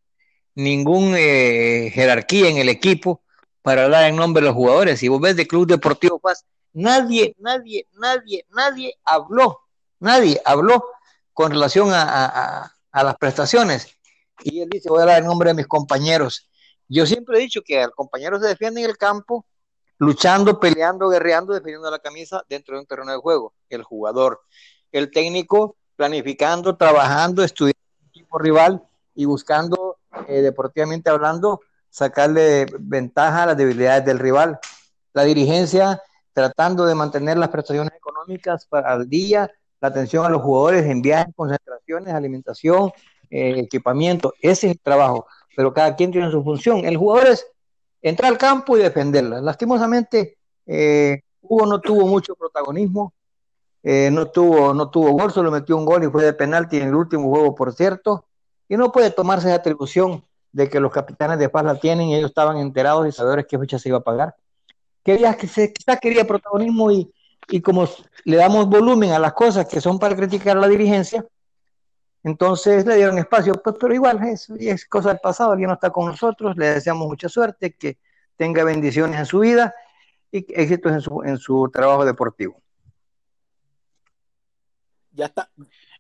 ninguna 0.56 1.18
jerarquía 1.18 2.50
en 2.50 2.58
el 2.58 2.70
equipo 2.70 3.22
para 3.62 3.86
hablar 3.86 4.06
en 4.06 4.16
nombre 4.16 4.42
de 4.42 4.48
los 4.48 4.56
jugadores. 4.56 5.00
Si 5.00 5.08
vos 5.08 5.22
ves 5.22 5.36
de 5.36 5.48
Club 5.48 5.68
Deportivo 5.68 6.20
Paz, 6.20 6.46
nadie, 6.74 7.36
nadie, 7.40 7.88
nadie, 8.00 8.46
nadie 8.52 8.96
habló, 9.06 9.60
nadie 10.00 10.42
habló 10.46 10.84
con 11.40 11.52
relación 11.52 11.92
a, 11.94 12.70
las 12.92 13.16
prestaciones. 13.16 13.88
Y 14.44 14.60
él 14.60 14.68
dice, 14.70 14.90
voy 14.90 15.00
a 15.00 15.04
hablar 15.04 15.20
en 15.20 15.26
nombre 15.26 15.52
de 15.52 15.54
mis 15.54 15.68
compañeros. 15.68 16.50
Yo 16.90 17.06
siempre 17.06 17.38
he 17.38 17.40
dicho 17.40 17.62
que 17.62 17.82
el 17.82 17.92
compañero 17.92 18.38
se 18.42 18.48
defiende 18.48 18.84
en 18.84 18.90
el 18.90 18.98
campo, 18.98 19.46
luchando, 20.00 20.60
peleando, 20.60 21.08
guerreando, 21.08 21.54
defendiendo 21.54 21.90
la 21.90 22.00
camisa 22.00 22.44
dentro 22.50 22.76
de 22.76 22.82
un 22.82 22.88
terreno 22.88 23.14
de 23.14 23.20
juego. 23.20 23.54
El 23.70 23.84
jugador, 23.84 24.42
el 24.92 25.12
técnico, 25.12 25.78
planificando, 25.96 26.76
trabajando, 26.76 27.42
estudiando 27.42 27.80
el 28.02 28.08
equipo 28.10 28.38
rival 28.38 28.84
y 29.16 29.24
buscando, 29.24 30.00
eh, 30.28 30.42
deportivamente 30.42 31.10
hablando, 31.10 31.62
sacarle 31.90 32.66
ventaja 32.80 33.44
a 33.44 33.46
las 33.46 33.58
debilidades 33.58 34.04
del 34.04 34.20
rival. 34.20 34.60
La 35.14 35.24
dirigencia 35.24 36.04
tratando 36.34 36.86
de 36.86 36.96
mantener 36.96 37.38
las 37.38 37.48
prestaciones 37.48 37.94
económicas 37.96 38.66
para 38.66 38.92
al 38.92 39.08
día, 39.08 39.50
la 39.82 39.88
atención 39.88 40.26
a 40.26 40.30
los 40.30 40.42
jugadores 40.42 40.86
en 40.86 41.02
viajes, 41.02 41.34
concentraciones, 41.36 42.14
alimentación, 42.14 42.92
eh, 43.30 43.60
equipamiento. 43.60 44.34
Ese 44.42 44.68
es 44.68 44.74
el 44.74 44.80
trabajo, 44.80 45.28
pero 45.56 45.74
cada 45.74 45.96
quien 45.96 46.12
tiene 46.12 46.32
su 46.32 46.44
función. 46.44 46.86
El 46.86 46.98
jugador 46.98 47.28
es 47.28 47.48
entrar 48.02 48.32
al 48.32 48.38
campo 48.38 48.78
y 48.78 48.82
defenderla. 48.82 49.42
Lastimosamente, 49.42 50.38
eh, 50.66 51.22
Hugo 51.42 51.66
no 51.66 51.80
tuvo 51.80 52.08
mucho 52.08 52.36
protagonismo, 52.36 53.14
eh, 53.84 54.10
no, 54.12 54.28
tuvo, 54.28 54.74
no 54.74 54.90
tuvo 54.90 55.12
gol, 55.12 55.32
solo 55.32 55.52
metió 55.52 55.78
un 55.78 55.86
gol 55.86 56.04
y 56.04 56.08
fue 56.08 56.24
de 56.24 56.34
penalti 56.34 56.78
en 56.78 56.90
el 56.90 56.96
último 56.96 57.30
juego, 57.30 57.56
por 57.56 57.74
cierto, 57.74 58.26
y 58.68 58.76
no 58.76 58.92
puede 58.92 59.10
tomarse 59.12 59.48
esa 59.48 59.56
atribución 59.56 60.24
de 60.52 60.70
que 60.70 60.80
los 60.80 60.92
capitanes 60.92 61.40
de 61.40 61.50
paz 61.50 61.64
la 61.64 61.80
tienen 61.80 62.10
y 62.10 62.16
ellos 62.16 62.30
estaban 62.30 62.58
enterados 62.58 63.08
y 63.08 63.12
sabedores 63.12 63.46
qué 63.48 63.58
fecha 63.58 63.80
se 63.80 63.90
iba 63.90 64.00
a 64.00 64.04
pagar. 64.04 64.36
Quería 65.04 65.36
que 65.36 65.48
se, 65.48 65.72
quizá 65.72 65.98
quería 65.98 66.28
protagonismo 66.28 66.92
y, 66.92 67.12
y 67.50 67.62
como 67.62 67.88
le 68.26 68.38
damos 68.38 68.68
volumen 68.68 69.12
a 69.12 69.20
las 69.20 69.34
cosas 69.34 69.68
que 69.68 69.82
son 69.82 70.00
para 70.00 70.16
criticar 70.16 70.58
a 70.58 70.62
la 70.62 70.68
dirigencia, 70.68 71.26
entonces 72.24 72.86
le 72.86 72.96
dieron 72.96 73.18
espacio, 73.18 73.54
pues, 73.54 73.76
pero 73.80 73.94
igual 73.94 74.22
es, 74.28 74.50
es 74.60 74.86
cosa 74.86 75.10
del 75.10 75.20
pasado, 75.20 75.58
ya 75.58 75.68
no 75.68 75.74
está 75.74 75.90
con 75.90 76.06
nosotros, 76.06 76.58
le 76.58 76.70
deseamos 76.72 77.08
mucha 77.08 77.30
suerte, 77.30 77.74
que 77.74 77.98
tenga 78.36 78.64
bendiciones 78.64 79.20
en 79.20 79.26
su 79.26 79.40
vida 79.40 79.74
y 80.32 80.46
éxitos 80.54 80.92
en 80.92 81.02
su, 81.02 81.24
en 81.24 81.38
su 81.38 81.70
trabajo 81.72 82.06
deportivo. 82.06 82.62
Ya 85.12 85.26
está. 85.26 85.50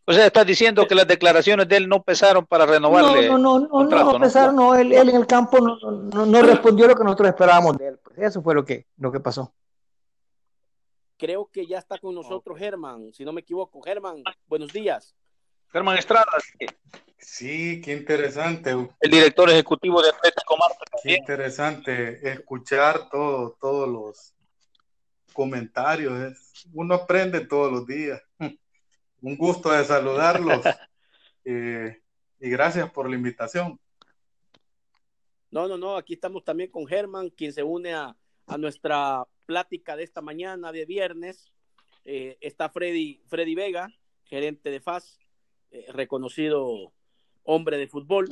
O 0.06 0.14
sea, 0.14 0.26
estás 0.26 0.46
diciendo 0.46 0.88
que 0.88 0.96
las 0.96 1.08
declaraciones 1.08 1.68
de 1.68 1.78
él 1.78 1.88
no 1.88 2.02
pesaron 2.02 2.46
para 2.46 2.66
renovarle. 2.66 3.28
No, 3.28 3.38
no, 3.38 3.60
no, 3.60 3.66
no, 3.66 3.70
contrato, 3.70 4.18
no, 4.18 4.26
a 4.26 4.52
¿no? 4.52 4.76
él, 4.76 4.92
él 4.92 5.10
en 5.10 5.16
el 5.16 5.28
campo 5.28 5.60
no, 5.60 5.78
no, 5.80 6.26
no 6.26 6.42
respondió 6.42 6.88
lo 6.88 6.96
que 6.96 7.04
nosotros 7.04 7.30
esperábamos 7.30 7.78
de 7.78 7.90
él. 7.90 8.00
Pues 8.04 8.18
eso 8.18 8.42
fue 8.42 8.56
lo 8.56 8.66
que, 8.66 8.88
lo 8.98 9.12
que 9.12 9.20
pasó. 9.20 9.54
Creo 11.20 11.50
que 11.52 11.68
ya 11.68 11.80
está 11.80 11.98
con 11.98 12.16
nosotros 12.16 12.58
Germán, 12.58 13.12
si 13.12 13.26
no 13.26 13.34
me 13.34 13.42
equivoco. 13.42 13.82
Germán, 13.82 14.24
buenos 14.48 14.72
días. 14.72 15.14
Germán 15.68 15.98
Estrada, 15.98 16.32
Sí, 17.18 17.82
qué 17.82 17.92
interesante, 17.92 18.72
el 18.72 19.12
director 19.12 19.50
ejecutivo 19.50 20.02
de 20.02 20.12
Atlético 20.12 20.56
Marte 20.56 20.78
qué 20.80 20.98
también. 20.98 21.20
interesante 21.20 22.32
escuchar 22.32 23.10
todo, 23.10 23.58
todos 23.60 23.90
los 23.90 24.34
comentarios. 25.34 26.66
uno 26.74 26.96
aprende 26.96 27.46
todos 27.46 27.70
los 27.70 27.86
días. 27.86 28.22
Un 29.22 29.36
gusto 29.36 29.72
de 29.72 29.84
saludarlos 29.84 30.62
eh, 31.44 32.02
y 32.40 32.50
gracias 32.50 32.90
por 32.92 33.10
la 33.10 33.18
invitación. 33.18 33.78
No, 35.52 35.68
no, 35.68 35.78
no, 35.78 35.98
aquí 35.98 36.14
estamos 36.14 36.46
también 36.46 36.72
con 36.72 36.88
Germán, 36.88 37.30
quien 37.30 37.52
se 37.52 37.62
une 37.62 37.94
a, 37.94 38.16
a 38.50 38.58
nuestra 38.58 39.26
plática 39.46 39.96
de 39.96 40.04
esta 40.04 40.22
mañana 40.22 40.72
de 40.72 40.86
viernes. 40.86 41.52
Eh, 42.04 42.38
está 42.42 42.70
Freddy, 42.70 43.22
Freddy 43.28 43.56
Vega, 43.56 43.94
gerente 44.24 44.72
de 44.72 44.80
FAS, 44.80 45.20
eh, 45.72 45.86
reconocido 45.90 46.92
hombre 47.44 47.78
de 47.78 47.88
fútbol. 47.88 48.28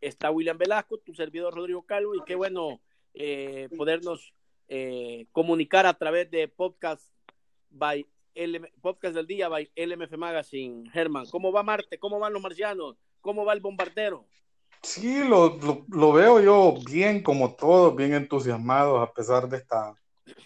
Está 0.00 0.30
William 0.30 0.58
Velasco, 0.58 0.98
tu 0.98 1.14
servidor 1.14 1.54
Rodrigo 1.54 1.82
Calvo, 1.86 2.14
y 2.14 2.22
qué 2.26 2.34
bueno 2.34 2.80
eh, 3.14 3.68
podernos 3.76 4.34
eh, 4.68 5.26
comunicar 5.32 5.86
a 5.86 5.94
través 5.94 6.30
de 6.30 6.48
podcast 6.48 7.10
by 7.70 8.06
podcast 8.80 9.14
del 9.14 9.26
día 9.26 9.48
by 9.48 9.70
LMF 9.76 10.16
Magazine. 10.18 10.90
Germán, 10.90 11.26
¿cómo 11.30 11.52
va 11.52 11.62
Marte? 11.62 11.98
¿Cómo 11.98 12.18
van 12.18 12.32
los 12.32 12.42
marcianos? 12.42 12.96
¿Cómo 13.20 13.44
va 13.44 13.52
el 13.52 13.60
bombardero? 13.60 14.26
Sí, 14.84 15.24
lo, 15.24 15.58
lo, 15.88 16.12
veo 16.12 16.40
yo 16.40 16.74
bien 16.84 17.22
como 17.22 17.54
todos, 17.54 17.96
bien 17.96 18.12
entusiasmados 18.12 19.00
a 19.02 19.12
pesar 19.12 19.48
de 19.48 19.56
esta 19.56 19.94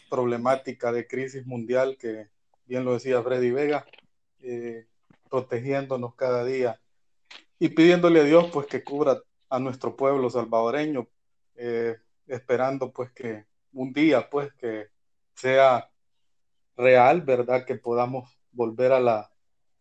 problemática 0.08 0.92
de 0.92 1.08
crisis 1.08 1.44
mundial 1.44 1.96
que 1.98 2.28
bien 2.64 2.84
lo 2.84 2.94
decía 2.94 3.20
Freddy 3.22 3.50
Vega, 3.50 3.84
eh, 4.40 4.86
protegiéndonos 5.28 6.14
cada 6.14 6.44
día 6.44 6.80
y 7.58 7.70
pidiéndole 7.70 8.20
a 8.20 8.24
Dios 8.24 8.48
pues 8.52 8.66
que 8.66 8.84
cubra 8.84 9.20
a 9.50 9.58
nuestro 9.58 9.96
pueblo 9.96 10.30
salvadoreño, 10.30 11.08
eh, 11.56 11.96
esperando 12.28 12.92
pues 12.92 13.10
que 13.10 13.46
un 13.72 13.92
día 13.92 14.30
pues 14.30 14.52
que 14.54 14.86
sea 15.34 15.90
real, 16.76 17.22
¿verdad? 17.22 17.64
Que 17.66 17.74
podamos 17.74 18.30
volver 18.52 18.92
a 18.92 19.00
la 19.00 19.32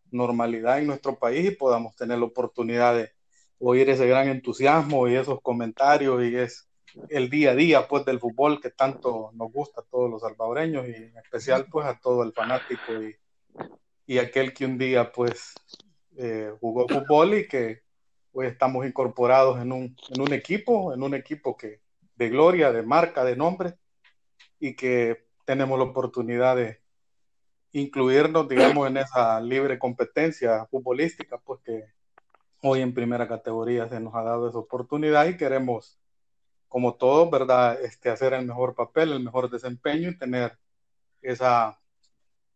normalidad 0.09 0.79
en 0.79 0.87
nuestro 0.87 1.19
país 1.19 1.45
y 1.47 1.55
podamos 1.55 1.95
tener 1.95 2.17
la 2.17 2.25
oportunidad 2.25 2.95
de 2.95 3.16
oír 3.59 3.89
ese 3.89 4.07
gran 4.07 4.27
entusiasmo 4.27 5.07
y 5.07 5.15
esos 5.15 5.41
comentarios 5.41 6.23
y 6.23 6.35
es 6.35 6.67
el 7.09 7.29
día 7.29 7.51
a 7.51 7.55
día 7.55 7.87
pues 7.87 8.05
del 8.05 8.19
fútbol 8.19 8.61
que 8.61 8.71
tanto 8.71 9.31
nos 9.33 9.51
gusta 9.51 9.81
a 9.81 9.83
todos 9.83 10.09
los 10.09 10.21
salvadoreños 10.21 10.87
y 10.87 10.93
en 10.93 11.17
especial 11.17 11.67
pues 11.69 11.85
a 11.85 11.99
todo 11.99 12.23
el 12.23 12.33
fanático 12.33 13.01
y, 13.01 13.15
y 14.05 14.17
aquel 14.19 14.53
que 14.53 14.65
un 14.65 14.77
día 14.77 15.11
pues 15.11 15.53
eh, 16.17 16.51
jugó 16.59 16.87
fútbol 16.87 17.35
y 17.35 17.47
que 17.47 17.81
pues 18.31 18.51
estamos 18.51 18.85
incorporados 18.85 19.59
en 19.61 19.71
un, 19.71 19.95
en 20.09 20.21
un 20.21 20.33
equipo, 20.33 20.93
en 20.93 21.03
un 21.03 21.15
equipo 21.15 21.57
que 21.57 21.81
de 22.15 22.29
gloria, 22.29 22.71
de 22.71 22.83
marca, 22.83 23.23
de 23.23 23.35
nombre, 23.35 23.75
y 24.59 24.75
que 24.75 25.27
tenemos 25.45 25.77
la 25.77 25.85
oportunidad 25.85 26.55
de 26.55 26.81
incluirnos, 27.71 28.47
digamos, 28.47 28.87
en 28.87 28.97
esa 28.97 29.39
libre 29.39 29.77
competencia 29.77 30.65
futbolística, 30.65 31.37
pues 31.37 31.61
que 31.63 31.83
hoy 32.61 32.81
en 32.81 32.93
primera 32.93 33.27
categoría 33.27 33.87
se 33.87 33.99
nos 33.99 34.15
ha 34.15 34.23
dado 34.23 34.49
esa 34.49 34.57
oportunidad 34.57 35.27
y 35.27 35.37
queremos, 35.37 35.99
como 36.67 36.95
todos, 36.95 37.29
¿verdad?, 37.29 37.81
este, 37.81 38.09
hacer 38.09 38.33
el 38.33 38.45
mejor 38.45 38.75
papel, 38.75 39.11
el 39.11 39.23
mejor 39.23 39.49
desempeño 39.49 40.09
y 40.09 40.17
tener 40.17 40.57
esa 41.21 41.79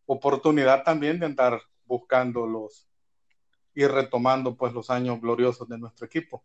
oportunidad 0.05 0.83
también 0.83 1.19
de 1.19 1.25
andar 1.25 1.61
buscando 1.85 2.45
los 2.45 2.87
y 3.73 3.85
retomando 3.85 4.55
pues 4.55 4.73
los 4.73 4.89
años 4.89 5.21
gloriosos 5.21 5.67
de 5.67 5.77
nuestro 5.77 6.05
equipo. 6.05 6.43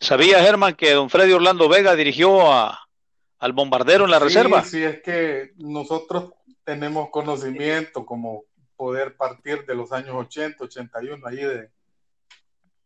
¿Sabía, 0.00 0.42
Germán, 0.42 0.74
que 0.74 0.92
don 0.92 1.10
Freddy 1.10 1.32
Orlando 1.32 1.68
Vega 1.68 1.94
dirigió 1.94 2.50
a, 2.50 2.88
al 3.38 3.52
bombardero 3.52 4.06
en 4.06 4.10
la 4.10 4.18
reserva? 4.18 4.64
Sí, 4.64 4.82
es 4.82 5.02
que 5.02 5.52
nosotros 5.56 6.32
tenemos 6.64 7.10
conocimiento 7.10 8.06
como 8.06 8.44
poder 8.80 9.14
partir 9.14 9.66
de 9.66 9.74
los 9.74 9.92
años 9.92 10.14
80, 10.16 10.64
81, 10.64 11.26
allí 11.26 11.42
de 11.42 11.70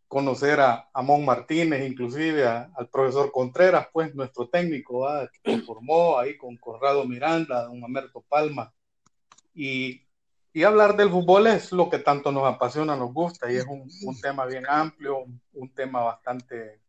conocer 0.08 0.58
a 0.58 0.90
Amón 0.92 1.24
Martínez, 1.24 1.88
inclusive 1.88 2.44
al 2.48 2.88
profesor 2.90 3.30
Contreras, 3.30 3.86
pues 3.92 4.12
nuestro 4.12 4.48
técnico, 4.48 5.06
que 5.40 5.60
formó 5.60 6.18
ahí 6.18 6.36
con 6.36 6.56
Corrado 6.56 7.04
Miranda, 7.04 7.66
don 7.66 7.84
Amerto 7.84 8.24
Palma, 8.28 8.74
y 9.54 10.04
y 10.56 10.62
hablar 10.62 10.96
del 10.96 11.10
fútbol 11.10 11.48
es 11.48 11.72
lo 11.72 11.90
que 11.90 11.98
tanto 11.98 12.30
nos 12.30 12.44
apasiona, 12.44 12.94
nos 12.94 13.12
gusta 13.12 13.50
y 13.50 13.56
es 13.56 13.66
un, 13.66 13.90
un 14.02 14.20
tema 14.20 14.46
bien 14.46 14.64
amplio, 14.68 15.24
un, 15.52 15.74
tema 15.74 16.00
bastante 16.02 16.80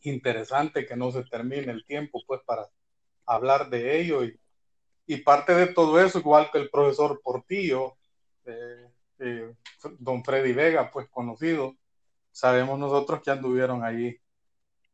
interesante 0.00 0.86
que 0.86 0.96
no 0.96 1.12
se 1.12 1.22
termine 1.24 1.70
el 1.72 1.84
tiempo 1.84 2.22
pues 2.26 2.40
para 2.46 2.66
hablar 3.26 3.68
de 3.68 4.00
ello. 4.00 4.24
Y, 4.24 4.40
y 5.06 5.18
parte 5.18 5.54
de 5.54 5.66
todo 5.66 6.00
eso, 6.00 6.20
igual 6.20 6.50
que 6.50 6.56
el 6.56 6.70
profesor 6.70 7.20
Portillo, 7.22 7.98
eh, 8.46 8.88
eh, 9.18 9.54
don 9.98 10.24
Freddy 10.24 10.52
Vega, 10.52 10.90
pues 10.90 11.08
conocido, 11.08 11.76
sabemos 12.32 12.78
nosotros 12.78 13.20
que 13.22 13.30
anduvieron 13.30 13.84
allí 13.84 14.18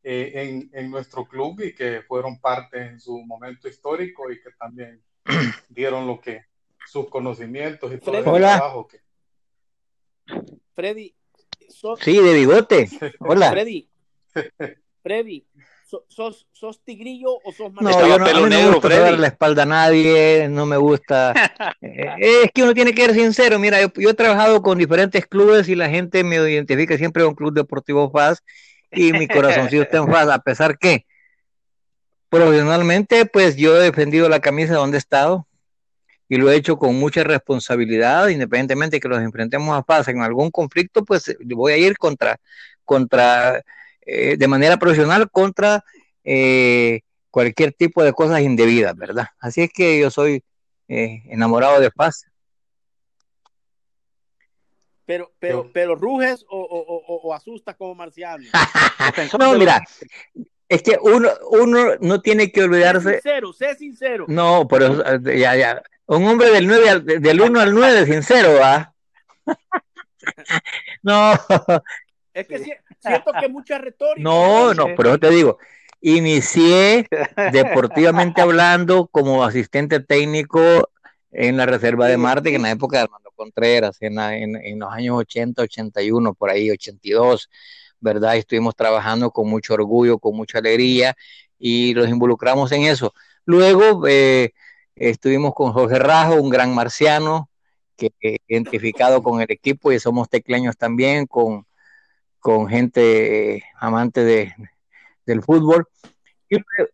eh, 0.03 0.31
en, 0.35 0.69
en, 0.73 0.91
nuestro 0.91 1.25
club 1.25 1.61
y 1.61 1.73
que 1.73 2.01
fueron 2.01 2.39
parte 2.39 2.81
en 2.81 2.99
su 2.99 3.19
momento 3.25 3.67
histórico 3.67 4.31
y 4.31 4.41
que 4.41 4.51
también 4.57 5.01
dieron 5.69 6.07
lo 6.07 6.19
que 6.19 6.45
sus 6.87 7.09
conocimientos 7.09 7.91
y 7.91 7.97
todo 7.97 8.17
el 8.17 8.23
trabajo 8.23 8.87
que. 8.87 9.01
Freddy. 10.73 11.13
Sí, 11.99 12.21
de 12.21 12.33
bigote. 12.33 12.87
Hola. 13.19 13.51
Freddy. 13.51 13.89
Freddy. 15.01 15.47
¿Sos, 15.87 16.47
¿Sos, 16.51 16.83
tigrillo 16.83 17.39
o 17.45 17.53
sos 17.53 17.71
No, 17.79 17.91
yo 17.91 18.19
no, 18.19 18.25
a 18.25 18.33
mí 18.33 18.41
no 18.41 18.49
me 18.49 18.71
gusta 18.73 18.99
dar 18.99 19.17
la 19.17 19.27
espalda 19.27 19.63
a 19.63 19.65
nadie, 19.65 20.49
no 20.49 20.65
me 20.65 20.75
gusta. 20.75 21.33
Eh, 21.81 22.43
es 22.43 22.51
que 22.53 22.63
uno 22.63 22.73
tiene 22.73 22.93
que 22.93 23.05
ser 23.05 23.13
sincero. 23.13 23.59
Mira, 23.59 23.79
yo, 23.81 23.87
yo, 23.95 24.09
he 24.09 24.13
trabajado 24.13 24.61
con 24.61 24.77
diferentes 24.77 25.25
clubes 25.25 25.69
y 25.69 25.75
la 25.75 25.89
gente 25.89 26.23
me 26.23 26.35
identifica 26.35 26.97
siempre 26.97 27.23
con 27.23 27.35
Club 27.35 27.53
Deportivo 27.53 28.09
Faz 28.09 28.43
y 28.91 29.13
mi 29.13 29.27
corazoncito 29.27 29.83
está 29.83 29.97
en 29.97 30.11
Faz, 30.11 30.27
a 30.29 30.39
pesar 30.39 30.77
que 30.77 31.05
profesionalmente, 32.29 33.25
pues 33.25 33.55
yo 33.55 33.77
he 33.77 33.83
defendido 33.83 34.27
la 34.27 34.41
camisa 34.41 34.73
donde 34.73 34.97
he 34.97 34.99
estado 34.99 35.47
y 36.27 36.35
lo 36.35 36.51
he 36.51 36.55
hecho 36.55 36.77
con 36.77 36.95
mucha 36.95 37.23
responsabilidad, 37.23 38.27
independientemente 38.27 38.97
de 38.97 38.99
que 38.99 39.07
los 39.07 39.21
enfrentemos 39.21 39.77
a 39.77 39.83
paz 39.83 40.09
en 40.09 40.21
algún 40.21 40.51
conflicto, 40.51 41.05
pues 41.05 41.33
voy 41.45 41.71
a 41.73 41.77
ir 41.77 41.97
contra, 41.97 42.39
contra 42.83 43.63
eh, 44.09 44.37
de 44.37 44.47
manera 44.47 44.77
profesional 44.77 45.29
contra 45.29 45.83
eh, 46.23 47.01
cualquier 47.29 47.73
tipo 47.73 48.01
de 48.03 48.13
cosas 48.13 48.39
indebidas, 48.39 48.95
¿verdad? 48.95 49.27
Así 49.37 49.61
es 49.61 49.69
que 49.71 49.99
yo 49.99 50.09
soy 50.09 50.45
eh, 50.87 51.23
enamorado 51.25 51.81
de 51.81 51.91
paz. 51.91 52.25
Pero, 55.05 55.31
pero, 55.39 55.69
pero 55.73 55.95
ruges 55.95 56.45
o, 56.49 56.57
o, 56.57 57.17
o, 57.27 57.33
asustas 57.33 57.75
como 57.75 57.95
marciano. 57.95 58.45
no, 59.39 59.53
mira, 59.57 59.83
es 60.69 60.81
que 60.81 60.97
uno, 61.01 61.29
uno 61.51 61.95
no 61.99 62.21
tiene 62.21 62.51
que 62.51 62.63
olvidarse. 62.63 63.09
Sé 63.09 63.21
sincero, 63.21 63.53
sé 63.53 63.75
sincero. 63.75 64.25
No, 64.29 64.67
pero 64.69 65.19
ya, 65.19 65.55
ya. 65.55 65.83
Un 66.05 66.25
hombre 66.25 66.49
del 66.51 66.65
9 66.65 66.89
al, 66.89 67.05
del 67.05 67.41
1 67.41 67.59
al 67.59 67.73
9, 67.73 68.05
sincero, 68.05 68.53
¿va? 68.55 68.93
no. 71.03 71.33
Es 72.33 72.47
que 72.47 72.79
siento 73.25 73.31
que 73.39 73.49
mucha 73.49 73.77
retórica. 73.77 74.21
No, 74.21 74.73
no, 74.73 74.87
pero 74.95 75.17
te 75.17 75.29
digo, 75.29 75.57
inicié 76.01 77.07
deportivamente 77.51 78.41
hablando 78.41 79.07
como 79.07 79.43
asistente 79.43 79.99
técnico 79.99 80.89
en 81.31 81.57
la 81.57 81.65
Reserva 81.65 82.07
de 82.07 82.17
Marte, 82.17 82.49
que 82.49 82.55
en 82.55 82.63
la 82.63 82.71
época 82.71 82.97
de 82.97 83.03
Armando 83.03 83.31
Contreras, 83.35 83.97
en, 84.01 84.19
en, 84.19 84.55
en, 84.55 84.79
los 84.79 84.91
años 84.91 85.17
80, 85.17 85.61
81, 85.61 86.33
por 86.33 86.49
ahí, 86.49 86.71
82, 86.71 87.49
¿verdad? 87.99 88.37
Estuvimos 88.37 88.75
trabajando 88.75 89.31
con 89.31 89.47
mucho 89.49 89.73
orgullo, 89.73 90.17
con 90.19 90.35
mucha 90.35 90.59
alegría 90.59 91.15
y 91.59 91.93
los 91.93 92.09
involucramos 92.09 92.71
en 92.71 92.83
eso. 92.83 93.13
Luego, 93.45 94.07
eh, 94.07 94.53
Estuvimos 94.97 95.53
con 95.53 95.73
Jorge 95.73 95.99
Rajo, 95.99 96.41
un 96.41 96.49
gran 96.49 96.73
marciano, 96.73 97.51
que 97.95 98.11
identificado 98.47 99.21
con 99.21 99.41
el 99.41 99.51
equipo 99.51 99.91
y 99.91 99.99
somos 99.99 100.27
tecleños 100.27 100.75
también, 100.75 101.27
con, 101.27 101.67
con 102.47 102.69
gente 102.69 103.61
amante 103.77 104.23
de, 104.23 104.53
del 105.25 105.43
fútbol. 105.43 105.85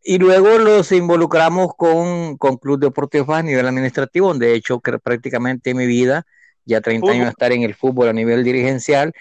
Y, 0.03 0.17
luego 0.17 0.57
los 0.57 0.91
involucramos 0.91 1.75
con, 1.77 2.37
con 2.37 2.57
Club 2.57 2.79
Deportivo 2.79 3.35
a 3.35 3.43
nivel 3.43 3.67
administrativo, 3.67 4.29
donde 4.29 4.49
he 4.49 4.55
hecho 4.55 4.79
prácticamente 4.79 5.75
mi 5.75 5.85
vida, 5.85 6.25
ya 6.65 6.81
30 6.81 7.11
años 7.11 7.25
de 7.25 7.29
estar 7.29 7.51
en 7.51 7.61
el 7.61 7.75
fútbol 7.75 8.07
a 8.07 8.13
nivel 8.13 8.43
dirigencial, 8.43 9.13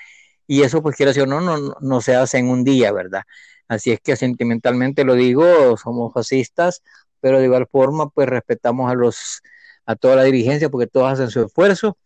y 0.46 0.62
eso 0.62 0.80
pues 0.80 0.96
quiero 0.96 1.10
decir, 1.10 1.28
no, 1.28 1.42
no, 1.42 1.74
no 1.78 2.00
se 2.00 2.16
hace 2.16 2.38
en 2.38 2.48
un 2.48 2.64
día, 2.64 2.92
¿verdad? 2.92 3.24
Así 3.68 3.92
es 3.92 4.00
que 4.00 4.16
sentimentalmente 4.16 5.04
lo 5.04 5.12
digo, 5.12 5.76
somos 5.76 6.14
fascistas, 6.14 6.82
pero 7.20 7.40
de 7.40 7.44
igual 7.44 7.66
forma 7.70 8.08
pues 8.08 8.26
respetamos 8.26 8.90
a 8.90 8.94
los 8.94 9.42
a 9.84 9.96
toda 9.96 10.16
la 10.16 10.22
dirigencia 10.22 10.70
porque 10.70 10.86
todos 10.86 11.12
hacen 11.12 11.28
su 11.28 11.44
esfuerzo 11.44 11.98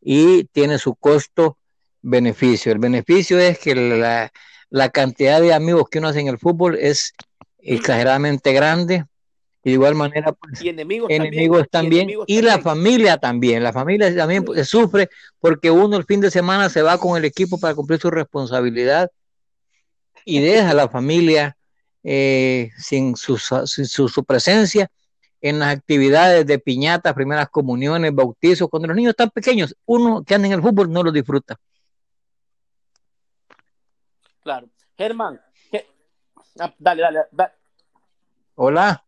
y 0.00 0.44
tiene 0.44 0.78
su 0.78 0.94
costo 0.94 1.58
beneficio. 2.04 2.70
El 2.70 2.78
beneficio 2.78 3.38
es 3.38 3.58
que 3.58 3.74
la, 3.74 4.30
la 4.70 4.88
cantidad 4.90 5.40
de 5.40 5.54
amigos 5.54 5.88
que 5.90 5.98
uno 5.98 6.08
hace 6.08 6.20
en 6.20 6.28
el 6.28 6.38
fútbol 6.38 6.76
es 6.78 7.14
exageradamente 7.58 8.52
grande. 8.52 9.04
Y 9.66 9.70
de 9.70 9.74
igual 9.74 9.94
manera, 9.94 10.32
pues, 10.32 10.60
y 10.60 10.68
enemigos, 10.68 11.10
enemigos 11.10 11.66
también, 11.70 12.10
y, 12.26 12.42
la 12.42 12.58
familia 12.58 13.16
también. 13.16 13.62
La 13.62 13.72
familia 13.72 14.14
también 14.14 14.44
pues, 14.44 14.68
sufre 14.68 15.08
porque 15.40 15.70
uno 15.70 15.96
el 15.96 16.04
fin 16.04 16.20
de 16.20 16.30
semana 16.30 16.68
se 16.68 16.82
va 16.82 16.98
con 16.98 17.16
el 17.16 17.24
equipo 17.24 17.58
para 17.58 17.74
cumplir 17.74 17.98
su 17.98 18.10
responsabilidad 18.10 19.10
y 20.26 20.40
deja 20.40 20.70
a 20.70 20.74
la 20.74 20.88
familia 20.90 21.56
eh, 22.02 22.70
sin, 22.76 23.16
su, 23.16 23.38
su, 23.38 24.24
presencia 24.24 24.90
en 25.40 25.58
las 25.58 25.74
actividades 25.74 26.44
de 26.46 26.58
piñatas, 26.58 27.14
primeras 27.14 27.48
comuniones, 27.48 28.14
bautizos, 28.14 28.68
cuando 28.68 28.88
los 28.88 28.96
niños 28.96 29.10
están 29.10 29.30
pequeños, 29.30 29.74
uno 29.86 30.22
que 30.22 30.34
anda 30.34 30.48
en 30.48 30.54
el 30.54 30.62
fútbol 30.62 30.92
no 30.92 31.02
lo 31.02 31.10
disfruta. 31.10 31.58
Claro. 34.44 34.68
Germán, 34.96 35.40
ah, 36.60 36.72
dale, 36.78 37.02
dale, 37.02 37.20
Hola. 38.54 39.02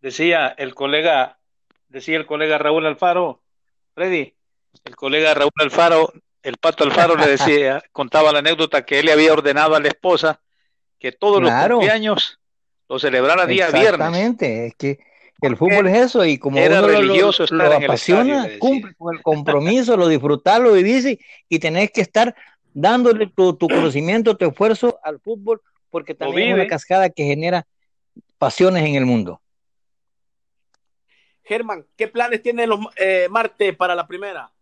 Decía 0.00 0.48
el 0.56 0.74
colega, 0.74 1.38
decía 1.88 2.16
el 2.16 2.26
colega 2.26 2.58
Raúl 2.58 2.86
Alfaro, 2.86 3.42
Freddy, 3.94 4.34
el 4.84 4.96
colega 4.96 5.34
Raúl 5.34 5.50
Alfaro 5.56 6.12
el 6.46 6.58
Pato 6.58 6.84
Alfaro 6.84 7.16
le 7.16 7.26
decía, 7.26 7.82
contaba 7.92 8.30
la 8.30 8.38
anécdota 8.38 8.86
que 8.86 9.00
él 9.00 9.06
le 9.06 9.12
había 9.12 9.32
ordenado 9.32 9.74
a 9.74 9.80
la 9.80 9.88
esposa 9.88 10.40
que 11.00 11.10
todos 11.10 11.42
los 11.42 11.50
cumpleaños 11.50 12.38
lo 12.88 13.00
celebrara 13.00 13.46
día 13.46 13.66
viernes. 13.66 13.94
Exactamente, 13.94 14.66
es 14.68 14.76
que 14.76 15.00
el 15.42 15.56
fútbol 15.56 15.88
es 15.88 15.96
eso 16.06 16.24
y 16.24 16.38
como 16.38 16.56
era 16.56 16.80
religioso 16.82 17.44
lo, 17.50 17.64
lo 17.64 17.72
apasiona, 17.74 18.48
cumple 18.60 18.94
con 18.94 19.16
el 19.16 19.22
compromiso, 19.22 19.96
lo 19.96 20.06
disfrutar, 20.06 20.60
lo 20.60 20.72
vivís 20.72 21.18
y 21.48 21.58
tenés 21.58 21.90
que 21.90 22.00
estar 22.00 22.34
dándole 22.76 23.26
tu, 23.26 23.56
conocimiento, 23.56 24.36
tu 24.36 24.44
esfuerzo 24.44 25.00
al 25.02 25.18
fútbol 25.18 25.62
porque 25.88 26.14
también 26.14 26.48
es 26.48 26.54
una 26.56 26.66
cascada 26.66 27.08
que 27.08 27.24
genera 27.24 27.66
pasiones 28.36 28.84
en 28.84 28.96
el 28.96 29.06
mundo. 29.06 29.40
Germán, 31.42 31.86
¿qué 31.96 32.06
planes 32.06 32.42
tiene 32.42 32.66
los 32.66 32.80
eh, 32.96 33.28
Marte 33.30 33.72
para 33.72 33.94
la 33.94 34.06
primera? 34.06 34.52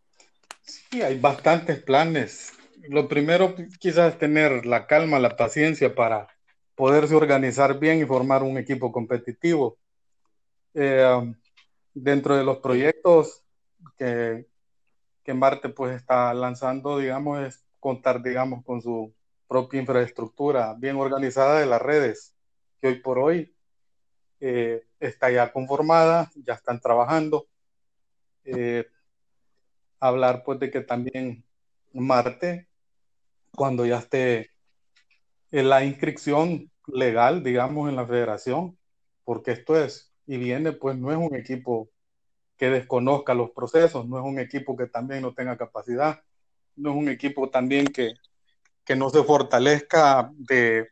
Sí, 0.63 1.03
hay 1.03 1.19
bastantes 1.19 1.83
planes. 1.83 2.53
Lo 2.89 3.09
primero 3.09 3.57
quizás 3.81 4.13
es 4.13 4.19
tener 4.19 4.65
la 4.65 4.87
calma, 4.87 5.19
la 5.19 5.37
paciencia 5.37 5.93
para 5.93 6.29
poderse 6.77 7.17
organizar 7.17 7.81
bien 7.81 8.01
y 8.01 8.05
formar 8.05 8.45
un 8.45 8.59
equipo 8.59 8.93
competitivo. 8.93 9.77
Eh, 10.75 11.05
um, 11.05 11.35
dentro 11.95 12.37
de 12.37 12.45
los 12.45 12.59
proyectos 12.59 13.43
que, 13.99 14.47
que 15.25 15.35
Marte 15.35 15.69
pues 15.69 15.97
está 15.97 16.33
lanzando, 16.33 16.99
digamos, 16.99 17.41
es 17.41 17.64
contar, 17.85 18.23
digamos, 18.23 18.65
con 18.65 18.81
su 18.81 19.13
propia 19.47 19.79
infraestructura 19.79 20.73
bien 20.73 20.97
organizada 20.97 21.61
de 21.61 21.67
las 21.67 21.83
redes, 21.83 22.35
que 22.81 22.89
hoy 22.89 22.95
por 23.01 23.19
hoy 23.19 23.55
eh, 24.41 24.87
está 24.99 25.31
ya 25.31 25.53
conformada, 25.53 26.31
ya 26.35 26.55
están 26.55 26.81
trabajando. 26.81 27.47
Eh, 28.47 28.87
hablar 30.01 30.45
pues 30.47 30.59
de 30.61 30.71
que 30.71 30.81
también 30.81 31.45
Marte, 31.93 32.69
cuando 33.55 33.85
ya 33.85 33.99
esté 33.99 34.51
en 35.51 35.69
la 35.69 35.85
inscripción 35.85 36.71
legal, 36.87 37.43
digamos, 37.43 37.91
en 37.91 37.97
la 37.97 38.07
federación, 38.07 38.79
porque 39.25 39.53
esto 39.53 39.79
es, 39.79 40.11
y 40.27 40.39
viene, 40.39 40.73
pues 40.73 40.97
no 40.97 41.13
es 41.13 41.19
un 41.19 41.37
equipo 41.37 41.91
que 42.57 42.71
desconozca 42.71 43.35
los 43.35 43.51
procesos, 43.51 44.09
no 44.09 44.19
es 44.19 44.25
un 44.25 44.39
equipo 44.39 44.75
que 44.75 44.87
también 44.87 45.21
no 45.21 45.35
tenga 45.35 45.59
capacidad, 45.59 46.23
no 46.77 46.91
es 46.91 46.97
un 46.97 47.09
equipo 47.09 47.51
también 47.51 47.87
que, 47.87 48.15
que 48.85 48.97
no 48.97 49.11
se 49.11 49.23
fortalezca 49.23 50.31
de 50.35 50.89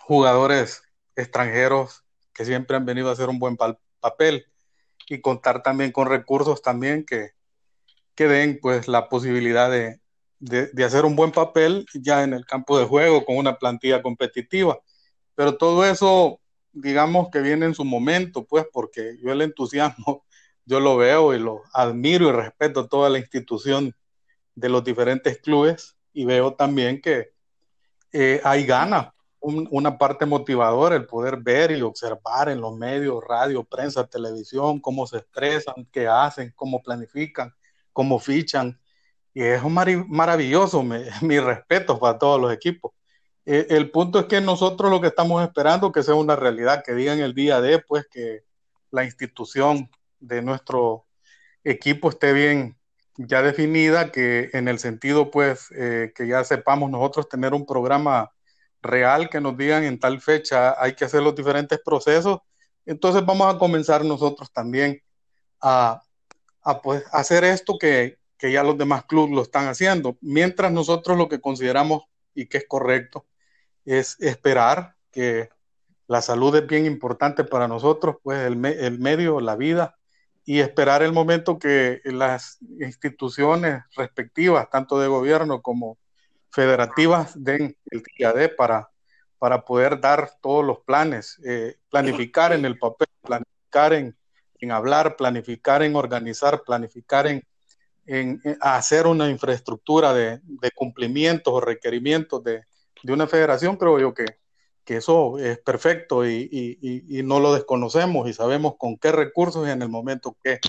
jugadores 0.00 0.82
extranjeros 1.14 2.04
que 2.32 2.44
siempre 2.44 2.76
han 2.76 2.84
venido 2.84 3.08
a 3.08 3.12
hacer 3.12 3.28
un 3.28 3.38
buen 3.38 3.56
papel 3.56 4.46
y 5.08 5.20
contar 5.20 5.62
también 5.62 5.92
con 5.92 6.08
recursos 6.08 6.62
también 6.62 7.04
que, 7.04 7.30
que 8.14 8.28
den 8.28 8.58
pues 8.60 8.88
la 8.88 9.08
posibilidad 9.08 9.70
de, 9.70 10.00
de, 10.38 10.84
hacer 10.84 11.04
un 11.04 11.16
buen 11.16 11.32
papel 11.32 11.86
ya 11.94 12.22
en 12.22 12.32
el 12.32 12.44
campo 12.44 12.78
de 12.78 12.84
juego 12.84 13.24
con 13.24 13.36
una 13.36 13.58
plantilla 13.58 14.02
competitiva. 14.02 14.78
Pero 15.34 15.56
todo 15.56 15.84
eso, 15.84 16.40
digamos 16.72 17.28
que 17.30 17.40
viene 17.40 17.66
en 17.66 17.74
su 17.74 17.84
momento, 17.84 18.44
pues 18.44 18.66
porque 18.72 19.16
yo 19.22 19.32
el 19.32 19.42
entusiasmo, 19.42 20.24
yo 20.64 20.80
lo 20.80 20.96
veo 20.96 21.34
y 21.34 21.38
lo 21.38 21.62
admiro 21.72 22.28
y 22.28 22.32
respeto 22.32 22.88
toda 22.88 23.08
la 23.08 23.18
institución 23.18 23.94
de 24.56 24.68
los 24.68 24.82
diferentes 24.82 25.38
clubes 25.38 25.96
y 26.12 26.24
veo 26.24 26.54
también 26.54 27.00
que 27.00 27.30
eh, 28.12 28.40
hay 28.42 28.66
ganas, 28.66 29.08
una 29.38 29.96
parte 29.96 30.26
motivadora, 30.26 30.96
el 30.96 31.06
poder 31.06 31.36
ver 31.36 31.70
y 31.70 31.82
observar 31.82 32.48
en 32.48 32.60
los 32.60 32.76
medios, 32.76 33.22
radio, 33.22 33.62
prensa, 33.62 34.04
televisión, 34.06 34.80
cómo 34.80 35.06
se 35.06 35.18
expresan, 35.18 35.86
qué 35.92 36.08
hacen, 36.08 36.52
cómo 36.56 36.82
planifican, 36.82 37.54
cómo 37.92 38.18
fichan. 38.18 38.80
Y 39.32 39.42
es 39.42 39.62
maravilloso, 39.62 40.82
mi 41.22 41.38
respeto 41.38 41.98
para 42.00 42.18
todos 42.18 42.40
los 42.40 42.52
equipos. 42.52 42.92
Eh, 43.44 43.66
el 43.70 43.90
punto 43.90 44.18
es 44.18 44.26
que 44.26 44.40
nosotros 44.40 44.90
lo 44.90 45.00
que 45.00 45.08
estamos 45.08 45.44
esperando 45.44 45.92
que 45.92 46.02
sea 46.02 46.16
una 46.16 46.34
realidad, 46.34 46.82
que 46.84 46.94
digan 46.94 47.20
el 47.20 47.34
día 47.34 47.60
de, 47.60 47.78
pues, 47.78 48.06
que 48.10 48.42
la 48.90 49.04
institución 49.04 49.88
de 50.18 50.42
nuestro 50.42 51.06
equipo 51.62 52.08
esté 52.08 52.32
bien 52.32 52.76
ya 53.18 53.42
definida, 53.42 54.12
que 54.12 54.50
en 54.52 54.68
el 54.68 54.78
sentido, 54.78 55.30
pues, 55.30 55.70
eh, 55.72 56.12
que 56.14 56.26
ya 56.26 56.44
sepamos 56.44 56.90
nosotros 56.90 57.28
tener 57.28 57.54
un 57.54 57.66
programa 57.66 58.32
real, 58.82 59.28
que 59.30 59.40
nos 59.40 59.56
digan 59.56 59.84
en 59.84 59.98
tal 59.98 60.20
fecha 60.20 60.80
hay 60.82 60.94
que 60.94 61.04
hacer 61.04 61.22
los 61.22 61.34
diferentes 61.34 61.80
procesos. 61.84 62.40
Entonces 62.84 63.24
vamos 63.24 63.54
a 63.54 63.58
comenzar 63.58 64.04
nosotros 64.04 64.52
también 64.52 65.02
a, 65.60 66.02
a 66.62 66.82
pues, 66.82 67.04
hacer 67.12 67.44
esto 67.44 67.78
que, 67.78 68.18
que 68.38 68.52
ya 68.52 68.62
los 68.62 68.78
demás 68.78 69.04
clubes 69.04 69.34
lo 69.34 69.42
están 69.42 69.68
haciendo, 69.68 70.16
mientras 70.20 70.70
nosotros 70.72 71.16
lo 71.16 71.28
que 71.28 71.40
consideramos 71.40 72.04
y 72.34 72.46
que 72.46 72.58
es 72.58 72.66
correcto 72.68 73.26
es 73.84 74.16
esperar 74.20 74.94
que 75.10 75.48
la 76.08 76.20
salud 76.22 76.54
es 76.56 76.66
bien 76.66 76.86
importante 76.86 77.44
para 77.44 77.68
nosotros, 77.68 78.16
pues 78.22 78.46
el, 78.46 78.64
el 78.64 78.98
medio, 78.98 79.40
la 79.40 79.56
vida, 79.56 79.96
y 80.46 80.60
esperar 80.60 81.02
el 81.02 81.12
momento 81.12 81.58
que 81.58 82.00
las 82.04 82.58
instituciones 82.80 83.82
respectivas, 83.96 84.70
tanto 84.70 84.98
de 85.00 85.08
gobierno 85.08 85.60
como 85.60 85.98
federativas, 86.50 87.32
den 87.34 87.76
el 87.90 88.02
día 88.16 88.32
para, 88.56 88.88
para 89.38 89.64
poder 89.64 90.00
dar 90.00 90.30
todos 90.40 90.64
los 90.64 90.78
planes, 90.86 91.40
eh, 91.44 91.76
planificar 91.90 92.52
en 92.52 92.64
el 92.64 92.78
papel, 92.78 93.08
planificar 93.22 93.92
en, 93.92 94.16
en 94.60 94.70
hablar, 94.70 95.16
planificar 95.16 95.82
en 95.82 95.96
organizar, 95.96 96.62
planificar 96.64 97.26
en, 97.26 97.42
en, 98.06 98.40
hacer 98.60 99.08
una 99.08 99.28
infraestructura 99.28 100.14
de, 100.14 100.38
de, 100.44 100.70
cumplimientos 100.70 101.52
o 101.52 101.60
requerimientos 101.60 102.44
de, 102.44 102.62
de, 103.02 103.12
una 103.12 103.26
federación, 103.26 103.76
creo 103.76 103.98
yo 103.98 104.14
que, 104.14 104.24
que 104.86 104.98
eso 104.98 105.38
es 105.38 105.58
perfecto 105.58 106.24
y, 106.24 106.48
y, 106.50 107.18
y, 107.18 107.22
no 107.24 107.40
lo 107.40 107.52
desconocemos 107.52 108.28
y 108.28 108.32
sabemos 108.32 108.76
con 108.78 108.96
qué 108.96 109.10
recursos 109.10 109.66
y 109.66 109.70
en 109.72 109.82
el 109.82 109.88
momento 109.88 110.36
que 110.44 110.60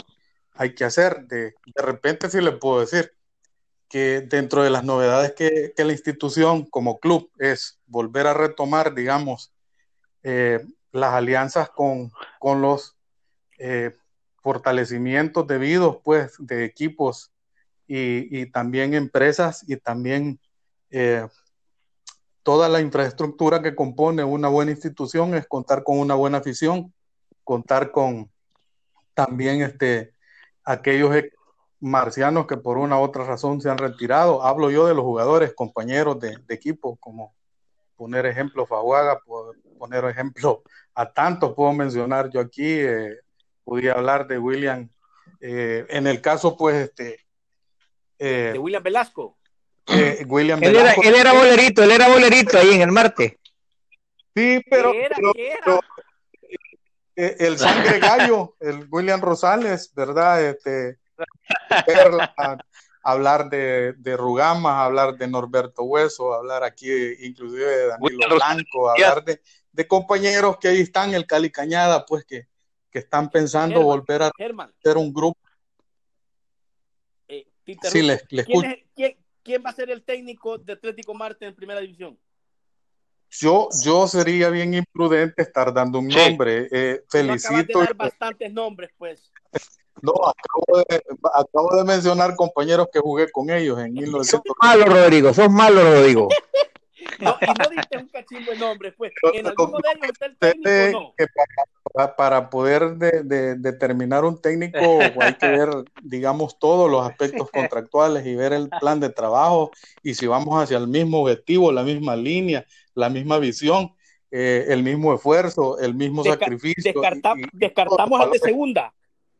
hay 0.53 0.73
que 0.73 0.85
hacer. 0.85 1.27
De, 1.27 1.53
de 1.65 1.81
repente 1.83 2.27
sí 2.29 2.41
le 2.41 2.53
puedo 2.53 2.79
decir 2.79 3.13
que 3.87 4.21
dentro 4.21 4.63
de 4.63 4.71
las 4.71 4.83
novedades 4.83 5.33
que, 5.33 5.71
que 5.75 5.85
la 5.85 5.93
institución 5.93 6.65
como 6.65 6.99
club 6.99 7.29
es 7.37 7.79
volver 7.85 8.25
a 8.25 8.33
retomar, 8.33 8.95
digamos, 8.95 9.53
eh, 10.23 10.65
las 10.91 11.13
alianzas 11.13 11.69
con, 11.69 12.11
con 12.39 12.59
los 12.59 12.97
eh, 13.59 13.95
fortalecimientos 14.41 15.45
debidos, 15.45 15.99
pues, 16.03 16.33
de 16.39 16.65
equipos 16.65 17.31
y, 17.87 18.41
y 18.41 18.47
también 18.47 18.95
empresas 18.95 19.63
y 19.67 19.77
también 19.77 20.39
eh, 20.89 21.27
toda 22.47 22.69
la 22.69 22.79
infraestructura 22.79 23.61
que 23.61 23.75
compone 23.75 24.23
una 24.23 24.47
buena 24.47 24.71
institución 24.71 25.35
es 25.35 25.45
contar 25.45 25.83
con 25.83 25.99
una 25.99 26.15
buena 26.15 26.37
afición, 26.37 26.93
contar 27.43 27.91
con 27.91 28.31
también 29.13 29.61
este, 29.61 30.13
aquellos 30.63 31.13
marcianos 31.81 32.47
que 32.47 32.55
por 32.55 32.77
una 32.77 33.01
u 33.01 33.01
otra 33.01 33.25
razón 33.25 33.59
se 33.59 33.69
han 33.69 33.77
retirado. 33.77 34.43
Hablo 34.43 34.71
yo 34.71 34.87
de 34.87 34.93
los 34.93 35.03
jugadores, 35.03 35.53
compañeros 35.55 36.21
de, 36.21 36.37
equipo, 36.47 36.95
como 37.01 37.35
poner 37.97 38.25
ejemplo 38.25 38.65
Faguaga, 38.65 39.19
poner 39.77 40.05
ejemplo 40.05 40.63
a 40.93 41.11
tantos 41.11 41.53
puedo 41.53 41.73
mencionar 41.73 42.29
yo 42.29 42.39
aquí, 42.39 42.79
eh, 42.79 43.17
podía 43.65 43.91
hablar 43.91 44.25
de 44.25 44.39
William. 44.39 44.89
Eh, 45.41 45.85
en 45.89 46.07
el 46.07 46.21
caso, 46.21 46.55
pues, 46.55 46.77
este. 46.77 47.19
Eh, 48.17 48.51
de 48.53 48.59
William 48.59 48.83
Velasco. 48.83 49.36
Eh, 49.89 50.25
William 50.27 50.61
él, 50.63 50.73
Velasco. 50.73 51.01
Era, 51.01 51.09
él 51.09 51.15
era 51.15 51.33
bolerito, 51.33 51.83
él 51.83 51.91
era 51.91 52.09
bolerito 52.09 52.57
ahí 52.57 52.73
en 52.73 52.81
el 52.81 52.91
Marte. 52.91 53.39
Sí, 54.35 54.61
pero. 54.69 54.91
¿Qué 54.91 55.05
era, 55.05 55.15
pero, 55.15 55.33
¿qué 55.33 55.47
era? 55.51 55.61
pero 55.63 55.79
eh, 57.15 57.35
el 57.39 57.57
sangre 57.57 57.99
gallo, 57.99 58.55
el 58.59 58.87
William 58.91 59.19
Rosales, 59.19 59.91
¿verdad? 59.95 60.43
Este, 60.45 60.99
hablar 63.01 63.49
de, 63.49 63.93
de 63.93 64.17
Rugama, 64.17 64.83
hablar 64.83 65.17
de 65.17 65.27
Norberto 65.27 65.83
Hueso, 65.83 66.33
hablar 66.33 66.63
aquí 66.63 66.91
inclusive 67.21 67.65
de 67.65 67.87
Danilo 67.87 68.35
Blanco, 68.35 68.89
hablar 68.91 69.23
de, 69.23 69.41
de 69.71 69.87
compañeros 69.87 70.57
que 70.59 70.67
ahí 70.67 70.81
están, 70.81 71.13
el 71.13 71.25
Cali 71.25 71.49
Cañada, 71.49 72.05
pues 72.05 72.23
que, 72.25 72.47
que 72.91 72.99
están 72.99 73.31
pensando 73.31 73.79
Herman, 73.79 73.85
volver 73.87 74.21
a 74.21 74.31
ser 74.83 74.97
un 74.97 75.11
grupo. 75.11 75.39
Eh, 77.27 77.47
sí, 77.65 78.01
les, 78.03 78.23
les 78.29 78.45
¿Quién, 78.45 78.65
es, 78.65 78.77
¿quién, 78.95 79.17
¿quién, 79.47 79.63
va 79.65 79.69
a 79.69 79.73
ser 79.73 79.89
el 79.89 80.03
técnico 80.03 80.57
de 80.57 80.73
Atlético 80.73 81.13
Marte 81.13 81.45
en 81.45 81.55
primera 81.55 81.79
división? 81.79 82.19
Yo, 83.29 83.69
yo 83.83 84.07
sería 84.07 84.49
bien 84.49 84.73
imprudente 84.73 85.41
estar 85.41 85.73
dando 85.73 85.99
un 85.99 86.11
sí. 86.11 86.17
nombre. 86.17 86.67
Eh, 86.71 87.01
felicito. 87.09 87.53
No 87.73 87.79
de 87.79 87.85
dar 87.85 87.95
bastantes 87.95 88.53
nombres, 88.53 88.91
pues. 88.97 89.31
No, 90.01 90.11
acabo 90.11 90.83
de, 90.87 91.03
acabo 91.33 91.75
de, 91.75 91.83
mencionar 91.83 92.35
compañeros 92.35 92.87
que 92.91 92.99
jugué 92.99 93.31
con 93.31 93.49
ellos 93.49 93.79
en 93.79 93.93
1900. 93.93 94.27
Sos 94.27 94.41
malo, 94.61 94.85
Rodrigo, 94.85 95.33
sos 95.33 95.49
malo, 95.49 95.81
Rodrigo. 95.81 96.27
No, 97.19 97.35
y 97.41 97.45
no 97.45 97.69
diste 97.75 97.97
un 97.97 98.07
cachimbo 98.07 98.51
de 98.51 98.57
nombres, 98.57 98.93
pues. 98.97 99.11
En 99.33 99.47
alguno 99.47 99.77
de 99.77 99.89
ellos 99.95 100.09
está 100.11 100.25
el 100.25 100.37
técnico, 100.37 100.99
no. 100.99 101.13
Que 101.17 101.25
para, 101.93 102.15
para, 102.15 102.49
poder 102.49 102.95
de, 102.95 103.23
de, 103.23 103.55
determinar 103.55 104.25
un 104.25 104.39
técnico 104.41 104.79
hay 105.19 105.33
que 105.35 105.47
ver, 105.47 105.69
digamos, 106.03 106.59
todos 106.59 106.89
los 106.89 107.07
aspectos 107.07 107.49
contractuales 107.51 108.25
y 108.25 108.35
ver 108.35 108.53
el 108.53 108.69
plan 108.69 108.99
de 108.99 109.09
trabajo 109.09 109.71
y 110.03 110.13
si 110.13 110.27
vamos 110.27 110.61
hacia 110.61 110.77
el 110.77 110.87
mismo 110.87 111.21
objetivo, 111.21 111.71
la 111.71 111.83
misma 111.83 112.15
línea, 112.15 112.65
la 112.93 113.09
misma 113.09 113.39
visión, 113.39 113.95
eh, 114.31 114.65
el 114.69 114.83
mismo 114.83 115.13
esfuerzo, 115.13 115.79
el 115.79 115.95
mismo 115.95 116.23
Desca 116.23 116.39
sacrificio. 116.39 116.93
Descarta 116.93 117.33
y, 117.37 117.43
y, 117.43 117.49
descartamos 117.53 118.21
al 118.21 118.31
de 118.31 118.39
segunda. 118.39 118.93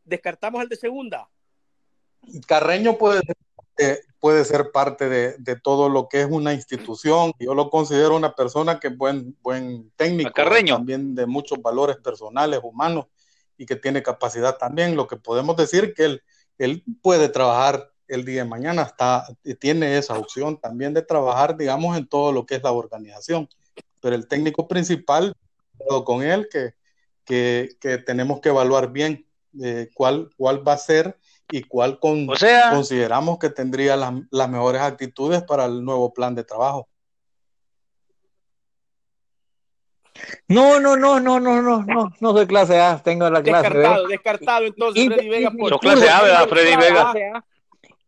Descartamos 0.04 0.60
al 0.60 0.68
de 0.68 0.76
segunda. 0.76 1.28
Carreño 2.46 2.96
puede 2.96 3.20
ser 3.20 3.36
eh, 3.78 4.00
puede 4.20 4.44
ser 4.44 4.72
parte 4.72 5.08
de, 5.08 5.36
de, 5.38 5.56
todo 5.56 5.88
lo 5.88 6.08
que 6.08 6.22
es 6.22 6.26
una 6.28 6.52
institución. 6.52 7.32
Yo 7.38 7.54
lo 7.54 7.70
considero 7.70 8.16
una 8.16 8.34
persona 8.34 8.80
que 8.80 8.88
es 8.88 8.96
buen, 8.96 9.36
buen 9.42 9.90
técnico, 9.96 10.32
también 10.66 11.14
de 11.14 11.26
muchos 11.26 11.62
valores 11.62 11.96
personales, 11.96 12.60
humanos, 12.62 13.06
y 13.56 13.66
que 13.66 13.76
tiene 13.76 14.02
capacidad 14.02 14.56
también. 14.56 14.96
Lo 14.96 15.06
que 15.06 15.16
podemos 15.16 15.56
decir 15.56 15.94
que 15.94 16.04
él, 16.04 16.22
él 16.58 16.84
puede 17.02 17.28
trabajar 17.28 17.92
el 18.08 18.24
día 18.24 18.42
de 18.42 18.48
mañana, 18.48 18.82
está, 18.82 19.26
tiene 19.60 19.98
esa 19.98 20.18
opción 20.18 20.58
también 20.58 20.94
de 20.94 21.02
trabajar, 21.02 21.56
digamos, 21.56 21.96
en 21.96 22.08
todo 22.08 22.32
lo 22.32 22.46
que 22.46 22.56
es 22.56 22.62
la 22.62 22.72
organización. 22.72 23.48
Pero 24.00 24.16
el 24.16 24.26
técnico 24.26 24.66
principal, 24.66 25.34
con 26.04 26.22
él, 26.22 26.48
que, 26.50 26.74
que, 27.24 27.68
que 27.78 27.98
tenemos 27.98 28.40
que 28.40 28.48
evaluar 28.48 28.90
bien 28.90 29.26
eh, 29.62 29.88
cuál, 29.94 30.30
cuál 30.36 30.66
va 30.66 30.72
a 30.72 30.78
ser 30.78 31.18
y 31.50 31.62
cuál 31.62 31.98
consideramos 31.98 33.38
que 33.38 33.50
tendría 33.50 33.96
las 33.96 34.48
mejores 34.48 34.82
actitudes 34.82 35.42
para 35.42 35.64
el 35.64 35.84
nuevo 35.84 36.12
plan 36.12 36.34
de 36.34 36.44
trabajo. 36.44 36.88
No, 40.48 40.80
no, 40.80 40.96
no, 40.96 41.20
no, 41.20 41.38
no, 41.38 41.62
no, 41.62 41.82
no, 41.82 42.12
no 42.20 42.32
soy 42.32 42.46
clase 42.46 42.80
A, 42.80 43.00
tengo 43.02 43.30
la 43.30 43.42
clase 43.42 43.68
Descartado, 43.68 44.08
descartado 44.08 44.66
entonces 44.66 45.06
Freddy 45.06 45.28
Vega. 45.28 45.50
Por 45.50 45.78
clase 45.78 46.10
A, 46.10 46.22
¿verdad, 46.22 46.48
Freddy 46.48 46.76
Vega? 46.76 47.44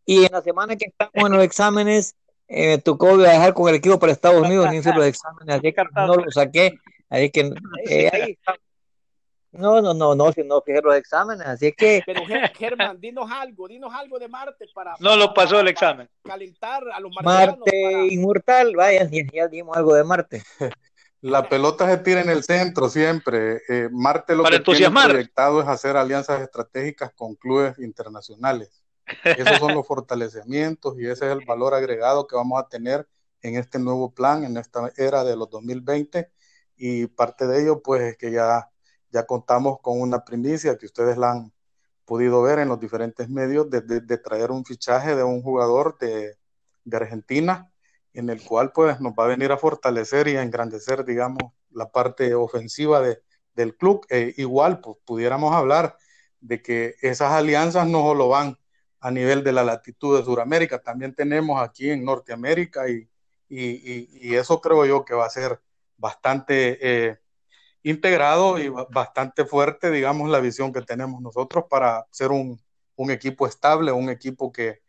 Y 0.05 0.25
en 0.25 0.31
la 0.31 0.41
semana 0.41 0.75
que 0.75 0.85
estamos 0.87 1.29
en 1.29 1.31
los 1.31 1.43
exámenes, 1.43 2.15
eh, 2.47 2.67
me 2.67 2.77
tocó 2.79 3.15
viajar 3.15 3.53
con 3.53 3.69
el 3.69 3.75
equipo 3.75 3.97
para 3.97 4.11
Estados 4.11 4.45
Unidos, 4.45 4.69
ni 4.69 4.77
hice 4.77 4.93
los 4.93 5.05
exámenes, 5.05 5.55
así 5.55 5.71
que 5.73 5.83
no 5.95 6.15
lo 6.15 6.31
saqué, 6.31 6.73
así 7.09 7.29
que 7.29 7.53
eh, 7.87 8.09
ahí 8.11 8.37
no, 9.53 9.81
no, 9.81 9.93
no, 9.93 10.15
no, 10.15 10.31
si 10.31 10.43
no 10.43 10.61
fijé 10.61 10.81
los 10.81 10.95
exámenes, 10.95 11.45
así 11.45 11.73
que. 11.73 12.01
Pero 12.05 12.21
Germán, 12.55 12.99
dinos 13.01 13.29
algo, 13.29 13.67
dinos 13.67 13.93
algo 13.93 14.17
de 14.17 14.29
Marte 14.29 14.65
para. 14.73 14.95
No 14.99 15.15
lo 15.17 15.33
pasó 15.33 15.59
el 15.59 15.67
examen. 15.67 16.09
Calentar 16.23 16.83
a 16.93 16.99
los 16.99 17.11
marcianos. 17.13 17.59
Marte 17.59 18.07
inmortal, 18.09 18.75
vaya, 18.75 19.09
ya, 19.33 19.47
dimos 19.47 19.75
algo 19.75 19.93
de 19.93 20.03
Marte. 20.03 20.43
La 21.21 21.47
pelota 21.47 21.87
se 21.87 21.97
tira 21.97 22.21
en 22.21 22.29
el 22.29 22.43
centro 22.43 22.89
siempre. 22.89 23.61
Eh, 23.69 23.89
Marte 23.91 24.35
lo 24.35 24.43
que 24.43 24.59
tiene 24.59 24.89
proyectado 24.89 25.61
es 25.61 25.67
hacer 25.67 25.95
alianzas 25.95 26.41
estratégicas 26.41 27.13
con 27.13 27.35
clubes 27.35 27.77
internacionales. 27.77 28.83
Esos 29.23 29.59
son 29.59 29.75
los 29.75 29.85
fortalecimientos 29.87 30.95
y 30.97 31.05
ese 31.05 31.27
es 31.27 31.37
el 31.37 31.45
valor 31.45 31.75
agregado 31.75 32.25
que 32.25 32.35
vamos 32.35 32.59
a 32.59 32.67
tener 32.67 33.07
en 33.43 33.55
este 33.55 33.77
nuevo 33.77 34.11
plan, 34.11 34.43
en 34.45 34.57
esta 34.57 34.91
era 34.97 35.23
de 35.23 35.35
los 35.35 35.47
2020. 35.51 36.31
Y 36.75 37.05
parte 37.05 37.45
de 37.45 37.61
ello, 37.61 37.83
pues, 37.83 38.01
es 38.01 38.17
que 38.17 38.31
ya 38.31 38.70
ya 39.11 39.25
contamos 39.25 39.79
con 39.81 39.99
una 39.99 40.23
primicia 40.23 40.77
que 40.77 40.85
ustedes 40.85 41.17
la 41.17 41.31
han 41.31 41.53
podido 42.05 42.41
ver 42.41 42.59
en 42.59 42.69
los 42.69 42.79
diferentes 42.79 43.29
medios 43.29 43.69
de, 43.69 44.17
traer 44.17 44.51
un 44.51 44.65
fichaje 44.65 45.15
de 45.15 45.23
un 45.23 45.41
jugador 45.41 45.97
de, 45.99 46.37
Argentina, 46.91 47.71
en 48.13 48.29
el 48.29 48.43
cual 48.43 48.71
pues 48.73 48.99
nos 48.99 49.13
va 49.13 49.25
a 49.25 49.27
venir 49.27 49.51
a 49.51 49.57
fortalecer 49.57 50.27
y 50.27 50.35
a 50.35 50.43
engrandecer, 50.43 51.05
digamos, 51.05 51.53
la 51.69 51.89
parte 51.89 52.33
ofensiva 52.35 53.01
del 53.53 53.77
club. 53.77 54.05
E 54.09 54.33
igual, 54.37 54.81
pues 54.81 54.97
pudiéramos 55.05 55.53
hablar 55.53 55.95
de 56.41 56.61
que 56.61 56.95
esas 57.01 57.31
alianzas 57.31 57.87
no 57.87 58.01
solo 58.01 58.27
van 58.27 58.57
a 58.99 59.09
nivel 59.09 59.43
de 59.43 59.53
la 59.53 59.63
latitud 59.63 60.17
de 60.17 60.25
Sudamérica, 60.25 60.81
también 60.81 61.15
tenemos 61.15 61.61
aquí 61.61 61.89
en 61.89 62.03
Norteamérica 62.03 62.89
y, 62.89 63.09
y, 63.47 64.35
eso 64.35 64.61
creo 64.61 64.85
yo 64.85 65.05
que 65.05 65.13
va 65.13 65.25
a 65.25 65.29
ser 65.29 65.59
bastante 65.97 66.77
eh, 66.81 67.20
integrado 67.83 68.59
y 68.59 68.69
bastante 68.69 69.45
fuerte, 69.45 69.89
digamos, 69.89 70.29
la 70.29 70.39
visión 70.39 70.71
que 70.71 70.81
tenemos 70.81 71.21
nosotros 71.21 71.65
para 71.69 72.05
ser 72.11 72.31
un, 72.31 72.59
equipo 73.09 73.47
estable, 73.47 73.91
un 73.91 74.09
equipo 74.09 74.51
que, 74.51 74.81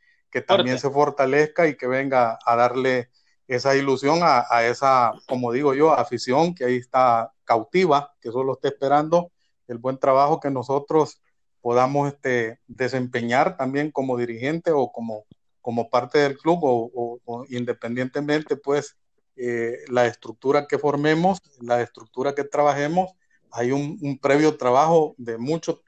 también 0.46 0.78
se 0.78 0.90
fortalezca 0.90 1.66
y 1.66 1.76
que 1.76 1.86
venga 1.86 2.38
a 2.44 2.56
darle 2.56 3.10
esa 3.46 3.74
ilusión 3.74 4.20
a, 4.22 4.64
esa, 4.64 5.12
como 5.26 5.52
digo 5.52 5.74
yo, 5.74 5.92
afición 5.92 6.54
que 6.54 6.64
ahí 6.64 6.76
está 6.76 7.32
cautiva, 7.44 8.14
que 8.20 8.30
solo 8.30 8.54
está 8.54 8.68
esperando 8.68 9.30
el 9.68 9.78
buen 9.78 9.98
trabajo 9.98 10.40
que 10.40 10.50
nosotros 10.50 11.22
podamos 11.60 12.08
este, 12.08 12.60
desempeñar 12.66 13.56
también 13.56 13.90
como 13.90 14.16
dirigente 14.16 14.72
o 14.72 14.90
como, 14.90 15.24
como 15.60 15.90
parte 15.90 16.18
del 16.18 16.36
club 16.36 16.60
o, 16.62 17.20
o 17.24 17.44
independientemente, 17.48 18.56
pues, 18.56 18.96
eh, 19.36 19.78
la 19.88 20.06
estructura 20.06 20.66
que 20.66 20.78
formemos, 20.78 21.40
la 21.60 21.82
estructura 21.82 22.34
que 22.34 22.44
trabajemos, 22.44 23.12
hay 23.50 23.72
un, 23.72 24.18
previo 24.18 24.56
trabajo 24.56 25.14
de 25.18 25.38
mucho 25.38 25.82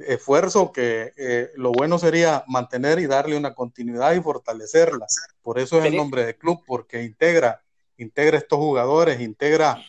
esfuerzo 0.00 0.72
que 0.72 1.12
eh, 1.16 1.50
lo 1.56 1.72
bueno 1.72 1.98
sería 1.98 2.44
mantener 2.46 2.98
y 2.98 3.06
darle 3.06 3.36
una 3.36 3.54
continuidad 3.54 4.14
y 4.14 4.20
fortalecerla. 4.20 5.06
Por 5.42 5.58
eso 5.58 5.78
es 5.78 5.86
el 5.86 5.96
nombre 5.96 6.24
de 6.24 6.36
club, 6.36 6.62
porque 6.66 7.02
integra, 7.02 7.62
integra 7.96 8.38
estos 8.38 8.58
jugadores, 8.58 9.20
integra 9.20 9.82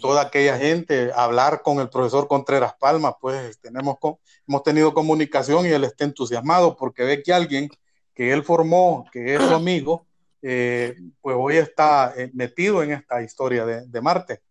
toda 0.00 0.22
aquella 0.22 0.56
gente, 0.56 1.12
hablar 1.14 1.62
con 1.62 1.80
el 1.80 1.88
profesor 1.88 2.26
Contreras 2.26 2.74
Palma, 2.74 3.16
pues 3.18 3.58
tenemos 3.60 3.98
hemos 4.46 4.62
tenido 4.62 4.94
comunicación 4.94 5.66
y 5.66 5.70
él 5.70 5.84
está 5.84 6.04
entusiasmado 6.04 6.76
porque 6.76 7.04
ve 7.04 7.22
que 7.22 7.32
alguien 7.32 7.68
que 8.14 8.32
él 8.32 8.44
formó, 8.44 9.04
que 9.12 9.34
es 9.34 9.42
su 9.42 9.54
amigo, 9.54 10.06
eh, 10.46 10.94
pues 11.22 11.34
hoy 11.38 11.56
está 11.56 12.12
eh, 12.14 12.30
metido 12.34 12.82
en 12.82 12.92
esta 12.92 13.22
historia 13.22 13.64
de, 13.64 14.00
Marte. 14.02 14.42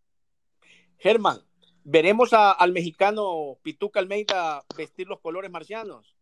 Germán, 0.97 1.39
¿veremos 1.83 2.33
al 2.33 2.71
mexicano 2.71 3.59
Pituca 3.61 3.99
Almeida 3.99 4.63
vestir 4.75 5.07
los 5.07 5.19
colores 5.19 5.51
marcianos? 5.51 6.15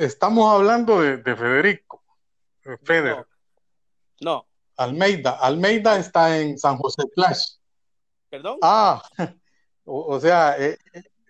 Estamos 0.00 0.52
hablando 0.52 1.00
de, 1.00 1.22
Federico. 1.22 2.02
Feder. 2.82 3.24
No. 4.20 4.44
Almeida. 4.76 5.30
Almeida 5.30 5.96
está 5.96 6.36
en 6.40 6.58
San 6.58 6.76
José 6.76 7.04
Flash. 7.14 7.52
¿Perdón? 8.30 8.58
Ah, 8.62 9.00
o, 9.84 10.18
sea, 10.18 10.56
eh, 10.58 10.76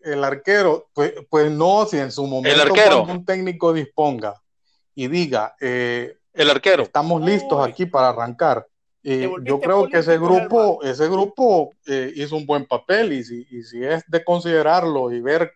el 0.04 0.24
arquero, 0.24 0.88
pues, 0.94 1.12
pues, 1.28 1.50
no, 1.50 1.84
si 1.84 1.98
en 1.98 2.10
su 2.10 2.26
momento 2.26 3.02
un 3.02 3.26
técnico 3.26 3.74
disponga 3.74 4.40
y 4.94 5.06
diga, 5.08 5.54
eh, 5.60 6.19
el 6.34 6.50
arquero. 6.50 6.82
Estamos 6.82 7.22
listos 7.22 7.66
aquí 7.66 7.86
para 7.86 8.10
arrancar. 8.10 8.66
y 9.02 9.22
yo 9.44 9.60
creo 9.60 9.88
que 9.88 9.98
ese 9.98 10.18
grupo, 10.18 10.82
ese 10.82 11.08
grupo 11.08 11.72
eh, 11.86 12.12
hizo 12.14 12.36
un 12.36 12.46
buen 12.46 12.66
papel 12.66 13.12
y 13.12 13.24
si, 13.24 13.46
y 13.50 13.62
si, 13.62 13.82
es 13.82 14.04
de 14.06 14.22
considerarlo 14.22 15.10
y 15.10 15.20
ver 15.20 15.52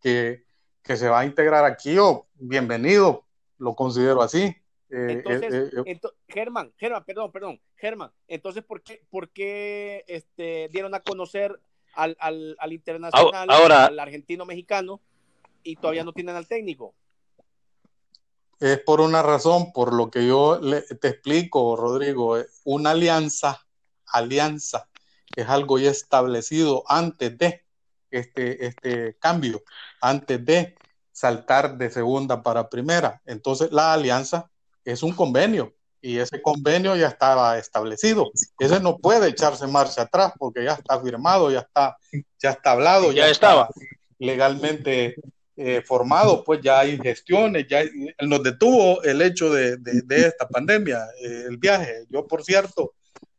que, 0.00 0.44
que 0.82 0.96
se 0.96 1.08
va 1.08 1.20
a 1.20 1.24
integrar 1.26 1.64
aquí, 1.64 1.98
oh, 1.98 2.26
bienvenido, 2.34 3.26
lo 3.58 3.74
considero 3.74 4.22
así. 4.22 4.56
Eh, 4.88 5.22
entonces, 5.24 5.72
eh, 5.84 6.00
Germán, 6.28 6.72
Germán, 6.76 7.04
perdón, 7.04 7.32
perdón, 7.32 7.60
Germán, 7.74 8.12
entonces, 8.28 8.62
¿por 8.62 8.82
qué, 8.82 9.02
por 9.10 9.28
qué 9.30 10.04
este, 10.06 10.68
dieron 10.72 10.94
a 10.94 11.00
conocer 11.00 11.58
al, 11.92 12.16
al, 12.20 12.56
al 12.60 12.72
internacional, 12.72 13.50
ahora, 13.50 13.86
al 13.86 13.98
argentino 13.98 14.46
mexicano, 14.46 15.00
y 15.62 15.76
todavía 15.76 16.04
no 16.04 16.12
tienen 16.12 16.36
al 16.36 16.46
técnico? 16.46 16.94
Es 18.60 18.78
por 18.80 19.00
una 19.00 19.22
razón, 19.22 19.72
por 19.72 19.92
lo 19.92 20.10
que 20.10 20.26
yo 20.26 20.60
te 21.00 21.08
explico, 21.08 21.76
Rodrigo, 21.76 22.38
eh, 22.38 22.46
una 22.64 22.90
alianza, 22.90 23.66
alianza, 24.06 24.88
es 25.34 25.48
algo 25.48 25.78
ya 25.78 25.90
establecido 25.90 26.82
antes 26.86 27.36
de 27.36 27.62
este, 28.10 28.66
este 28.66 29.16
cambio, 29.18 29.62
antes 30.00 30.44
de 30.44 30.74
saltar 31.12 31.76
de 31.76 31.90
segunda 31.90 32.42
para 32.42 32.68
primera. 32.68 33.20
Entonces, 33.26 33.70
la 33.72 33.92
alianza 33.92 34.50
es 34.84 35.02
un 35.02 35.12
convenio 35.12 35.74
y 36.00 36.18
ese 36.18 36.40
convenio 36.40 36.94
ya 36.94 37.08
estaba 37.08 37.58
establecido. 37.58 38.30
Ese 38.58 38.80
no 38.80 38.98
puede 38.98 39.28
echarse 39.28 39.66
marcha 39.66 40.02
atrás 40.02 40.32
porque 40.38 40.64
ya 40.64 40.74
está 40.74 41.00
firmado, 41.00 41.50
ya 41.50 41.60
está, 41.60 41.96
ya 42.38 42.50
está 42.50 42.72
hablado, 42.72 43.12
ya, 43.12 43.28
estaba 43.28 43.68
legalmente 44.18 45.16
eh, 45.58 45.82
formado, 45.82 46.44
pues 46.44 46.60
ya 46.60 46.80
hay 46.80 46.98
gestiones, 46.98 47.66
ya 47.66 47.82
nos 48.20 48.42
detuvo 48.42 49.02
el 49.02 49.22
hecho 49.22 49.50
de, 49.50 49.78
esta 50.10 50.46
pandemia, 50.46 50.98
eh, 51.22 51.44
el 51.48 51.56
viaje. 51.56 52.04
Yo, 52.10 52.26
por 52.26 52.44
cierto, 52.44 52.92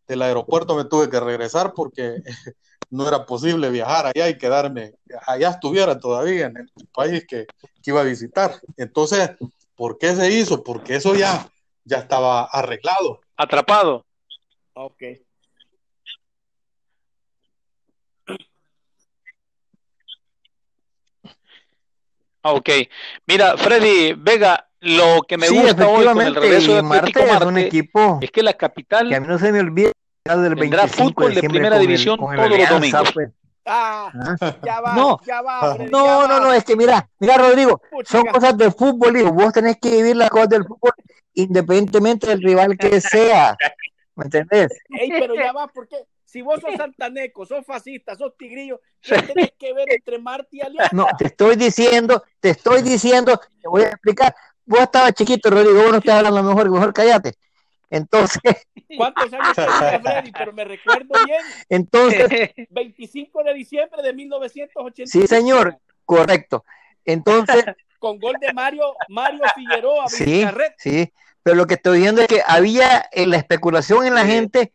del 0.08 0.24
aeropuerto 0.24 0.76
me 0.76 0.86
tuve 0.86 1.12
que 1.12 1.20
regresar 1.20 1.74
porque 1.76 2.16
no 2.90 3.08
era 3.08 3.26
posible 3.26 3.70
viajar 3.70 4.08
allá 4.08 4.30
y 4.30 4.38
quedarme, 4.38 4.96
allá 5.28 5.50
estuviera 5.50 6.00
todavía 6.00 6.48
en 6.48 6.58
el 6.58 6.72
país 6.94 7.26
que, 7.28 7.46
iba 7.86 8.02
a 8.02 8.04
visitar. 8.04 8.60
Entonces, 8.76 9.32
¿por 9.74 9.98
qué 9.98 10.14
se 10.14 10.30
hizo? 10.30 10.62
Porque 10.62 10.96
eso 10.96 11.16
ya, 11.16 11.50
ya 11.86 12.00
estaba 12.00 12.44
arreglado. 12.44 13.22
Atrapado. 13.38 14.06
Ok. 14.74 15.04
Ok. 22.42 22.70
Mira, 23.26 23.58
Freddy 23.58 24.14
Vega, 24.14 24.70
lo 24.80 25.22
que 25.28 25.38
me 25.38 25.50
gusta 25.50 25.88
hoy 25.88 26.06
con 26.06 26.22
el 26.22 26.36
regreso 26.36 26.74
de 26.74 26.80
Atlético 26.80 27.20
Marte, 27.26 27.44
es, 27.44 27.46
un 27.46 27.58
equipo 27.58 28.20
es 28.22 28.32
que 28.32 28.44
la 28.44 28.54
capital 28.54 29.10
que 29.10 29.16
a 29.16 29.20
mí 29.20 29.28
no 29.28 29.40
se 29.40 29.52
me 29.52 29.60
olvida 29.60 29.92
del 30.26 30.56
tendrá 30.56 30.88
fútbol 30.88 31.34
de, 31.34 31.42
primera 31.42 31.80
división 31.80 32.18
todos 32.18 32.50
los 32.50 32.70
domingos. 32.70 33.12
Pues. 33.14 33.30
Ah, 33.66 34.12
¿Ah? 34.14 34.56
ya 34.64 34.80
va, 34.80 34.96
no, 34.96 35.20
ya 35.26 35.42
va, 35.42 35.76
Freddy, 35.76 35.92
no, 35.92 36.22
ya 36.22 36.28
no, 36.28 36.40
no, 36.40 36.54
es 36.54 36.64
que 36.64 36.76
mira, 36.78 37.10
mira, 37.20 37.38
Rodrigo, 37.38 37.82
son 38.06 38.26
cosas 38.26 38.58
de 38.58 38.72
fútbol, 38.72 39.18
hijo. 39.18 39.32
Vos 39.34 39.52
tenés 39.52 39.78
que 39.78 39.90
vivir 39.90 40.16
las 40.16 40.30
cosas 40.30 40.50
del 40.50 40.64
fútbol 40.64 40.94
independientemente 41.34 42.28
del 42.28 42.42
rival 42.42 42.78
que 42.78 43.02
sea. 43.02 43.56
¿Me 44.16 44.26
entendés? 44.26 44.72
Ey, 44.90 45.10
pero 45.10 45.36
ya 45.36 45.52
va, 45.52 45.68
¿por 45.68 45.88
qué? 45.88 45.98
Si 46.38 46.44
vos 46.44 46.62
sos 46.62 46.76
santaneco, 46.76 47.48
sos 47.48 47.66
fascista, 47.66 48.16
sos 48.16 48.38
tigrillo, 48.38 48.80
¿qué 49.02 49.24
tenés 49.24 49.54
que 49.58 49.74
ver 49.74 49.92
entre 49.92 50.20
Marte 50.20 50.50
y 50.52 50.62
Alianza? 50.62 50.96
No, 50.96 51.08
te 51.18 51.26
estoy 51.26 51.56
diciendo, 51.56 52.24
te 52.40 52.52
estoy 52.52 52.84
diciendo, 52.84 53.42
te 53.60 53.68
voy 53.68 53.82
a 53.82 53.88
explicar. 53.88 54.36
Vos 54.64 54.82
estabas 54.82 55.14
chiquito, 55.14 55.50
Rodrigo, 55.50 55.82
vos 55.82 55.94
no 55.94 55.98
estás 55.98 56.24
hablando 56.24 56.44
mejor, 56.44 56.70
mejor 56.70 56.94
cállate. 56.94 57.34
Entonces. 57.90 58.40
¿Cuántos 58.98 59.34
años 59.34 59.56
tenía 59.56 60.00
Freddy? 60.00 60.32
Pero 60.32 60.54
me 60.54 60.64
recuerdo 60.64 61.16
bien. 61.26 61.42
Entonces. 61.70 62.52
25 62.70 63.44
de 63.44 63.54
diciembre 63.56 64.04
de 64.04 64.14
1980. 64.14 65.12
Sí, 65.12 65.26
señor, 65.26 65.80
correcto. 66.06 66.64
Entonces, 67.04 67.66
con 67.98 68.20
gol 68.20 68.36
de 68.40 68.54
Mario, 68.54 68.94
Mario 69.10 69.42
Figueroa. 69.56 70.08
Sí, 70.08 70.46
sí, 70.78 71.12
pero 71.42 71.56
lo 71.56 71.66
que 71.66 71.74
estoy 71.74 72.02
viendo 72.02 72.22
es 72.22 72.28
que 72.28 72.44
había 72.46 73.10
en 73.12 73.32
la 73.32 73.38
especulación 73.38 74.06
en 74.06 74.14
la 74.14 74.24
gente 74.24 74.72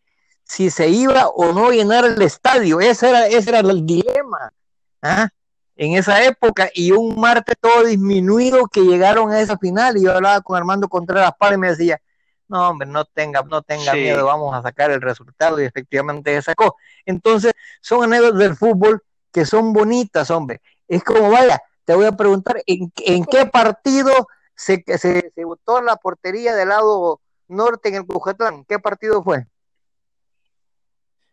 si 0.52 0.68
se 0.68 0.86
iba 0.86 1.28
o 1.28 1.54
no 1.54 1.70
llenar 1.70 2.04
el 2.04 2.20
estadio. 2.20 2.78
Ese 2.78 3.08
era, 3.08 3.26
ese 3.26 3.48
era 3.48 3.60
el 3.60 3.86
dilema. 3.86 4.52
¿ah? 5.00 5.30
En 5.76 5.94
esa 5.94 6.22
época, 6.24 6.68
y 6.74 6.92
un 6.92 7.18
martes 7.18 7.56
todo 7.58 7.84
disminuido 7.84 8.66
que 8.66 8.82
llegaron 8.82 9.30
a 9.30 9.40
esa 9.40 9.56
final, 9.56 9.96
y 9.96 10.02
yo 10.02 10.12
hablaba 10.12 10.42
con 10.42 10.58
Armando 10.58 10.90
Contreras 10.90 11.32
Párez 11.38 11.56
y 11.56 11.60
me 11.60 11.70
decía, 11.70 12.02
no, 12.48 12.68
hombre, 12.68 12.86
no 12.86 13.06
tenga, 13.06 13.42
no 13.42 13.62
tenga 13.62 13.94
miedo, 13.94 14.26
vamos 14.26 14.54
a 14.54 14.60
sacar 14.60 14.90
el 14.90 15.00
resultado, 15.00 15.58
y 15.58 15.64
efectivamente 15.64 16.34
se 16.34 16.42
sacó. 16.42 16.76
Entonces, 17.06 17.54
son 17.80 18.04
anécdotas 18.04 18.38
del 18.40 18.54
fútbol 18.54 19.02
que 19.32 19.46
son 19.46 19.72
bonitas, 19.72 20.30
hombre. 20.30 20.60
Es 20.86 21.02
como, 21.02 21.30
vaya, 21.30 21.62
te 21.86 21.94
voy 21.94 22.04
a 22.04 22.12
preguntar, 22.12 22.62
¿en, 22.66 22.92
en 22.98 23.24
qué 23.24 23.46
partido 23.46 24.12
se, 24.54 24.84
se, 24.98 25.32
se 25.34 25.44
votó 25.46 25.80
la 25.80 25.96
portería 25.96 26.54
del 26.54 26.68
lado 26.68 27.22
norte 27.48 27.88
en 27.88 27.94
el 27.94 28.06
Cujatlán? 28.06 28.66
¿Qué 28.66 28.78
partido 28.78 29.22
fue? 29.22 29.46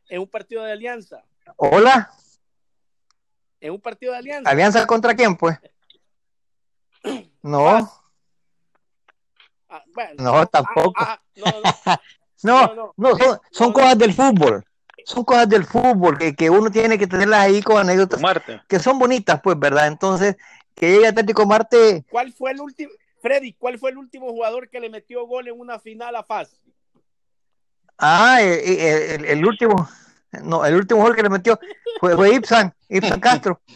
En 0.09 0.21
un 0.21 0.27
partido 0.27 0.63
de 0.63 0.71
alianza. 0.71 1.23
Hola. 1.55 2.11
En 3.61 3.73
un 3.73 3.81
partido 3.81 4.13
de 4.13 4.19
alianza. 4.19 4.49
¿Alianza 4.49 4.87
contra 4.87 5.15
quién, 5.15 5.35
pues? 5.35 5.57
No. 7.41 7.89
Ah, 9.69 9.83
bueno, 9.93 10.23
no, 10.23 10.47
tampoco. 10.47 10.93
ah, 10.97 11.21
ah, 11.45 12.01
no, 12.43 12.67
no, 12.67 12.75
no, 12.75 12.93
no, 12.97 13.17
son, 13.17 13.39
son 13.51 13.71
cosas 13.73 13.97
del 13.97 14.13
fútbol. 14.13 14.65
Son 15.05 15.23
cosas 15.23 15.47
del 15.47 15.65
fútbol 15.65 16.17
que, 16.17 16.35
que 16.35 16.49
uno 16.49 16.69
tiene 16.69 16.97
que 16.97 17.07
tenerlas 17.07 17.41
ahí 17.41 17.61
con 17.61 17.77
anécdotas 17.77 18.19
Marte. 18.19 18.61
que 18.67 18.79
son 18.79 18.99
bonitas, 18.99 19.39
pues, 19.41 19.57
¿verdad? 19.57 19.87
Entonces, 19.87 20.35
que 20.75 20.91
llegue 20.91 21.07
Atlético 21.07 21.45
Marte. 21.45 22.05
¿Cuál 22.09 22.33
fue 22.33 22.51
el 22.51 22.61
último, 22.61 22.91
Freddy, 23.21 23.53
cuál 23.53 23.77
fue 23.77 23.91
el 23.91 23.97
último 23.97 24.29
jugador 24.29 24.69
que 24.69 24.79
le 24.79 24.89
metió 24.89 25.25
gol 25.25 25.47
en 25.47 25.59
una 25.59 25.79
final 25.79 26.15
a 26.15 26.23
FAS? 26.23 26.61
Ah, 27.99 28.41
el, 28.41 28.59
el, 28.79 29.25
el 29.25 29.45
último, 29.45 29.89
no, 30.43 30.65
el 30.65 30.75
último 30.75 31.01
gol 31.01 31.15
que 31.15 31.23
le 31.23 31.29
metió 31.29 31.59
fue, 31.99 32.15
fue 32.15 32.33
Ibsan, 32.33 32.73
Ibsan 32.87 33.19
Castro. 33.19 33.61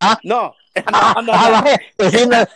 Ah, 0.00 0.18
no, 0.22 0.42
no, 0.42 0.52
Ah, 0.92 1.14
no, 1.22 1.62
no. 1.62 1.66
eh, 1.66 1.78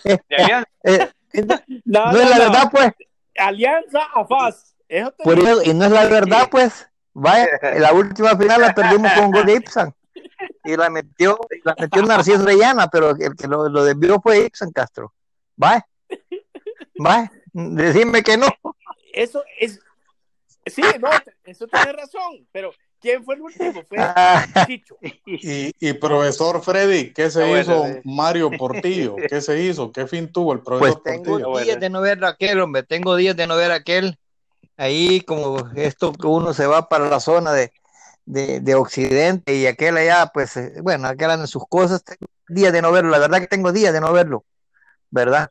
eh, 0.04 0.60
eh, 0.82 1.08
es 1.32 1.46
la 1.86 2.12
verdad, 2.12 2.68
pues. 2.70 2.92
Alianza 3.38 4.00
a 4.14 4.26
FAS. 4.26 4.74
Eso 4.88 5.12
te 5.12 5.24
Por 5.24 5.38
eso, 5.38 5.62
y 5.62 5.72
no 5.72 5.84
es 5.86 5.92
la 5.92 6.04
verdad, 6.06 6.48
pues. 6.50 6.88
Vaya, 7.14 7.46
en 7.62 7.80
la 7.82 7.92
última 7.92 8.36
final 8.36 8.60
la 8.60 8.74
perdimos 8.74 9.12
con 9.12 9.24
un 9.26 9.30
gol 9.30 9.46
de 9.46 9.54
Ibsan. 9.54 9.94
Y 10.64 10.76
la 10.76 10.90
metió, 10.90 11.38
la 11.64 11.74
metió 11.78 12.02
Narciso 12.02 12.44
Reyana, 12.44 12.88
pero 12.88 13.10
el 13.10 13.34
que 13.36 13.46
lo, 13.46 13.68
lo 13.68 13.84
desvió 13.84 14.20
fue 14.20 14.40
Ibsan 14.40 14.72
Castro. 14.72 15.14
Vaya. 15.56 15.86
Vaya. 16.98 17.32
Decime 17.52 18.22
que 18.22 18.36
no. 18.36 18.46
Eso 19.12 19.42
es. 19.58 19.80
Sí, 20.70 20.82
no, 21.00 21.10
eso 21.44 21.66
tiene 21.66 21.92
razón. 21.92 22.46
Pero, 22.52 22.72
¿quién 23.00 23.24
fue 23.24 23.34
el 23.36 23.42
último? 23.42 23.82
Fue 23.88 23.98
Chicho. 24.66 24.96
Y, 25.24 25.72
y 25.80 25.92
profesor 25.94 26.62
Freddy, 26.62 27.12
¿qué 27.12 27.30
se 27.30 27.40
bueno, 27.46 27.60
hizo 27.60 27.84
sí. 27.86 28.00
Mario 28.04 28.50
Portillo? 28.56 29.16
¿Qué 29.28 29.40
se 29.40 29.62
hizo? 29.62 29.92
¿Qué 29.92 30.06
fin 30.06 30.30
tuvo 30.32 30.52
el 30.52 30.60
Pues 30.60 30.94
profesor 30.96 31.02
tengo 31.02 31.24
Portillo? 31.24 31.48
bueno. 31.50 31.64
días 31.66 31.80
de 31.80 31.90
no 31.90 32.00
ver 32.00 32.24
a 32.24 32.28
aquel, 32.28 32.60
hombre. 32.60 32.82
Tengo 32.82 33.16
días 33.16 33.36
de 33.36 33.46
no 33.46 33.56
ver 33.56 33.70
a 33.70 33.76
aquel. 33.76 34.18
Ahí, 34.76 35.20
como 35.22 35.70
esto 35.74 36.12
que 36.12 36.26
uno 36.26 36.54
se 36.54 36.66
va 36.66 36.88
para 36.88 37.08
la 37.08 37.18
zona 37.20 37.52
de, 37.52 37.72
de, 38.26 38.60
de 38.60 38.74
Occidente 38.76 39.54
y 39.54 39.66
aquel 39.66 39.96
allá, 39.96 40.30
pues, 40.32 40.56
eh, 40.56 40.74
bueno, 40.82 41.08
aquel 41.08 41.30
anda 41.30 41.44
en 41.44 41.48
sus 41.48 41.66
cosas. 41.68 42.04
Tengo 42.04 42.26
días 42.48 42.72
de 42.72 42.82
no 42.82 42.92
verlo. 42.92 43.10
La 43.10 43.18
verdad 43.18 43.40
que 43.40 43.48
tengo 43.48 43.72
días 43.72 43.92
de 43.92 44.00
no 44.00 44.12
verlo. 44.12 44.44
¿Verdad? 45.10 45.50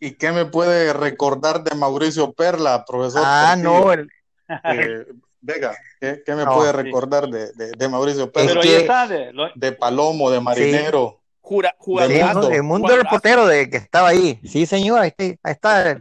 ¿Y 0.00 0.12
qué 0.12 0.32
me 0.32 0.44
puede 0.44 0.92
recordar 0.92 1.64
de 1.64 1.74
Mauricio 1.74 2.32
Perla, 2.32 2.84
profesor? 2.84 3.22
Ah, 3.24 3.54
Portillo? 3.56 3.84
no. 3.84 3.92
el- 3.92 4.08
Eh, 4.48 5.06
Vega, 5.40 5.76
¿qué, 6.00 6.22
qué 6.24 6.34
me 6.34 6.44
No, 6.44 6.54
puede 6.56 6.70
sí. 6.70 6.76
recordar 6.76 7.28
de, 7.28 7.52
de- 7.52 7.72
de 7.72 7.88
Mauricio 7.88 8.30
Perla? 8.32 8.48
Pero 8.48 8.60
ahí 8.62 8.68
está. 8.74 9.06
de- 9.06 9.32
lo- 9.32 9.50
De 9.54 9.72
Palomo, 9.72 10.30
de 10.30 10.40
Marinero. 10.40 11.20
Jura, 11.40 11.74
jugadorazo, 11.78 12.50
el 12.50 12.62
mundo 12.62 12.88
del 12.96 13.04
portero 13.06 13.46
de 13.46 13.68
que 13.68 13.76
estaba 13.76 14.08
ahí. 14.08 14.40
Sí, 14.44 14.64
señor, 14.64 15.00
ahí 15.00 15.12
está. 15.16 15.24
Ahí 15.42 15.52
está. 15.52 16.00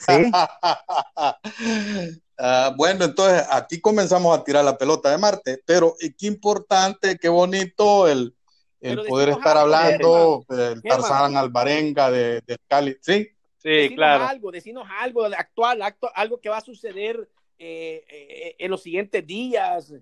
Sí. 0.00 0.30
Ah, 2.40 2.72
bueno, 2.76 3.04
entonces 3.04 3.44
aquí 3.50 3.80
comenzamos 3.80 4.38
a 4.38 4.44
tirar 4.44 4.64
la 4.64 4.78
pelota 4.78 5.10
de 5.10 5.18
Marte, 5.18 5.60
pero 5.66 5.96
qué 6.16 6.26
importante, 6.28 7.18
qué 7.18 7.28
bonito 7.28 8.06
el, 8.06 8.32
el 8.80 9.02
poder 9.06 9.30
estar 9.30 9.56
algo, 9.56 9.74
hablando 9.74 10.44
del. 10.48 10.80
Tarzán 10.82 11.36
Alvarenga 11.36 12.12
de, 12.12 12.40
del 12.46 12.58
Cali. 12.68 12.96
Sí, 13.00 13.26
Sí, 13.60 13.70
Decinos 13.70 13.96
claro. 13.96 14.24
algo, 14.28 14.52
decinos 14.52 14.86
algo 15.00 15.28
de 15.28 15.34
actual, 15.34 15.82
acto- 15.82 16.12
algo 16.14 16.40
que 16.40 16.48
va 16.48 16.58
a 16.58 16.60
suceder 16.60 17.28
eh, 17.58 18.04
eh, 18.08 18.56
en 18.58 18.70
los 18.70 18.82
siguientes 18.82 19.26
días. 19.26 19.92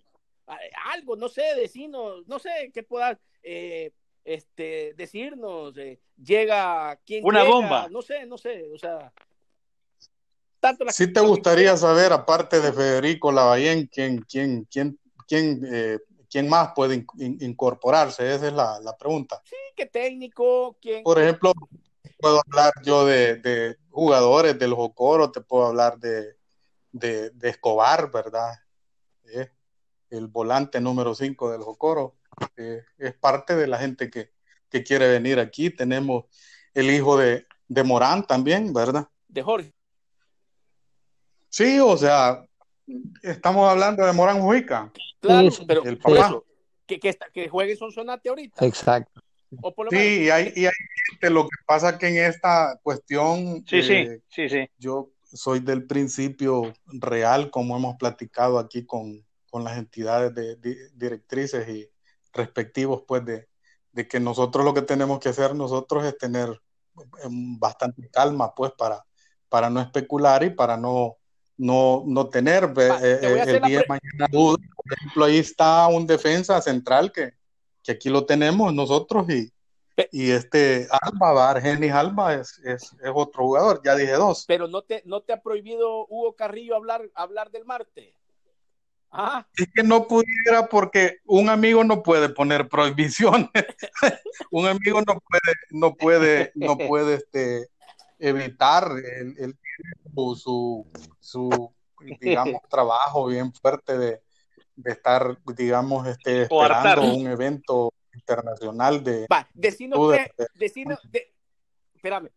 Algo, 0.92 1.16
no 1.16 1.28
sé, 1.28 1.42
decinos, 1.56 2.26
no 2.28 2.38
sé 2.38 2.70
qué 2.72 2.82
puedas 2.82 3.18
eh, 3.42 3.90
este, 4.24 4.94
decirnos. 4.94 5.76
eh, 5.76 5.98
llega, 6.22 6.96
quién 7.04 7.24
Una 7.24 7.40
llega, 7.42 7.52
bomba. 7.52 7.88
No 7.88 8.02
sé, 8.02 8.26
no 8.26 8.38
sé, 8.38 8.64
o 8.72 8.78
sea. 8.78 9.12
Tanto 10.60 10.84
la 10.84 10.92
sí 10.92 11.12
te 11.12 11.20
gustaría 11.20 11.76
saber, 11.76 12.12
aparte 12.12 12.60
de 12.60 12.72
Federico 12.72 13.30
Lavallén, 13.30 13.86
quién, 13.92 14.22
quién, 14.22 14.66
quién, 14.70 14.98
quién, 15.28 15.62
eh, 15.70 15.98
quién 16.30 16.48
más 16.48 16.72
puede 16.74 16.94
in- 16.96 17.06
in- 17.18 17.38
incorporarse, 17.40 18.34
esa 18.34 18.46
es 18.48 18.52
la, 18.52 18.80
la 18.80 18.96
pregunta. 18.96 19.40
Sí, 19.44 19.56
qué 19.76 19.86
técnico, 19.86 20.76
quién. 20.80 21.02
Por 21.02 21.20
ejemplo, 21.20 21.52
puedo 22.18 22.40
hablar 22.46 22.72
yo 22.82 23.04
de, 23.04 23.36
de 23.36 23.76
jugadores 23.90 24.58
del 24.58 24.74
Jocoro, 24.74 25.30
te 25.30 25.40
puedo 25.40 25.66
hablar 25.66 25.98
de, 25.98 26.36
de, 26.98 27.30
de 27.30 27.48
Escobar, 27.50 28.10
¿verdad? 28.10 28.52
Eh, 29.24 29.50
el 30.10 30.26
volante 30.28 30.80
número 30.80 31.14
5 31.14 31.50
del 31.52 31.62
Jocoro. 31.62 32.16
eh, 32.56 32.82
es 32.98 33.14
parte 33.14 33.56
de 33.56 33.66
la 33.66 33.78
gente 33.78 34.10
que, 34.10 34.30
que 34.68 34.82
quiere 34.82 35.08
venir 35.08 35.38
aquí. 35.38 35.70
Tenemos 35.70 36.24
el 36.74 36.90
hijo 36.90 37.16
de, 37.18 37.46
de 37.68 37.82
Morán 37.84 38.26
también, 38.26 38.72
¿verdad? 38.72 39.08
De 39.28 39.42
Jorge. 39.42 39.72
Sí, 41.48 41.78
o 41.80 41.96
sea, 41.96 42.44
estamos 43.22 43.68
hablando 43.70 44.04
de 44.04 44.12
Morán 44.12 44.40
Mujica. 44.40 44.92
Claro, 45.20 45.48
pero 45.66 45.84
el 45.84 45.98
papá. 45.98 46.26
eso, 46.26 46.44
que, 46.86 46.98
que, 47.00 47.08
está- 47.08 47.30
que 47.30 47.48
juegue 47.48 47.76
Sonsonate 47.76 48.28
ahorita. 48.28 48.64
Exacto. 48.66 49.22
O 49.62 49.74
por 49.74 49.86
lo 49.86 49.90
menos. 49.92 50.06
Sí, 50.06 50.24
y 50.24 50.30
hay, 50.30 50.52
y 50.54 50.66
hay 50.66 50.72
gente, 51.10 51.30
lo 51.30 51.44
que 51.44 51.56
pasa 51.66 51.96
que 51.98 52.08
en 52.08 52.16
esta 52.30 52.78
cuestión, 52.82 53.64
Sí, 53.66 53.82
sí, 53.82 53.92
eh, 53.94 54.20
sí, 54.28 54.48
sí. 54.48 54.68
yo 54.76 55.10
soy 55.36 55.60
del 55.60 55.86
principio 55.86 56.72
real, 56.86 57.50
como 57.50 57.76
hemos 57.76 57.96
platicado 57.96 58.58
aquí 58.58 58.84
con, 58.84 59.24
con 59.50 59.62
las 59.64 59.76
entidades 59.78 60.34
de, 60.34 60.56
de- 60.56 60.90
directrices 60.94 61.68
y 61.68 61.88
respectivos, 62.32 63.02
pues 63.06 63.24
de, 63.24 63.48
de 63.92 64.08
que 64.08 64.18
nosotros 64.20 64.64
lo 64.64 64.74
que 64.74 64.82
tenemos 64.82 65.18
que 65.20 65.28
hacer 65.28 65.54
nosotros 65.54 66.04
es 66.04 66.18
tener 66.18 66.48
eh, 66.98 67.28
bastante 67.58 68.08
calma, 68.10 68.54
pues 68.54 68.72
para, 68.76 69.04
para 69.48 69.70
no 69.70 69.80
especular 69.80 70.42
y 70.42 70.50
para 70.50 70.76
no, 70.76 71.16
no, 71.56 72.02
no 72.06 72.28
tener 72.28 72.64
eh, 72.64 72.88
Va, 72.90 73.00
te 73.00 73.28
voy 73.28 73.40
a 73.40 73.44
eh, 73.44 73.50
el 73.50 73.62
día 73.62 73.78
de 73.80 73.86
mañana 73.88 74.28
dudas. 74.30 74.66
Por 74.76 74.92
ejemplo, 74.92 75.24
ahí 75.24 75.38
está 75.38 75.86
un 75.88 76.06
defensa 76.06 76.60
central 76.60 77.12
que, 77.12 77.32
que 77.82 77.92
aquí 77.92 78.08
lo 78.10 78.24
tenemos 78.26 78.72
nosotros 78.74 79.28
y, 79.30 79.52
y 80.12 80.30
este 80.30 80.88
Alba, 81.02 81.32
va, 81.32 81.50
Argenis 81.50 81.92
Alba 81.92 82.34
es, 82.34 82.58
es, 82.64 82.94
es 83.02 83.10
otro 83.14 83.44
jugador, 83.44 83.80
ya 83.84 83.94
dije 83.94 84.12
dos. 84.12 84.44
Pero 84.46 84.68
no 84.68 84.82
te, 84.82 85.02
no 85.06 85.22
te 85.22 85.32
ha 85.32 85.42
prohibido 85.42 86.06
Hugo 86.08 86.34
Carrillo 86.34 86.76
hablar, 86.76 87.08
hablar 87.14 87.50
del 87.50 87.64
Marte. 87.64 88.14
Ah, 89.10 89.46
Es 89.56 89.68
que 89.74 89.82
no 89.82 90.06
pudiera 90.06 90.66
porque 90.68 91.18
un 91.24 91.48
amigo 91.48 91.82
no 91.84 92.02
puede 92.02 92.28
poner 92.28 92.68
prohibiciones. 92.68 93.48
un 94.50 94.66
amigo 94.66 95.00
no 95.00 95.18
puede, 95.20 95.54
no 95.70 95.94
puede, 95.94 96.52
no 96.54 96.76
puede 96.76 97.14
este, 97.14 97.68
evitar. 98.18 98.90
Él 98.90 99.34
tiene 99.36 100.36
su, 100.36 100.86
su, 101.18 101.72
digamos, 102.20 102.60
trabajo 102.68 103.26
bien 103.26 103.52
fuerte 103.54 103.96
de, 103.96 104.20
de 104.74 104.92
estar, 104.92 105.38
digamos, 105.56 106.06
este, 106.08 106.42
esperando 106.42 107.14
un 107.14 107.26
evento 107.26 107.94
internacional 108.16 109.02
de, 109.04 109.26
va, 109.32 109.48
decinos 109.54 109.98
Tú 109.98 110.08
de- 110.08 110.32
de, 111.10 111.32
espérame, 111.94 112.28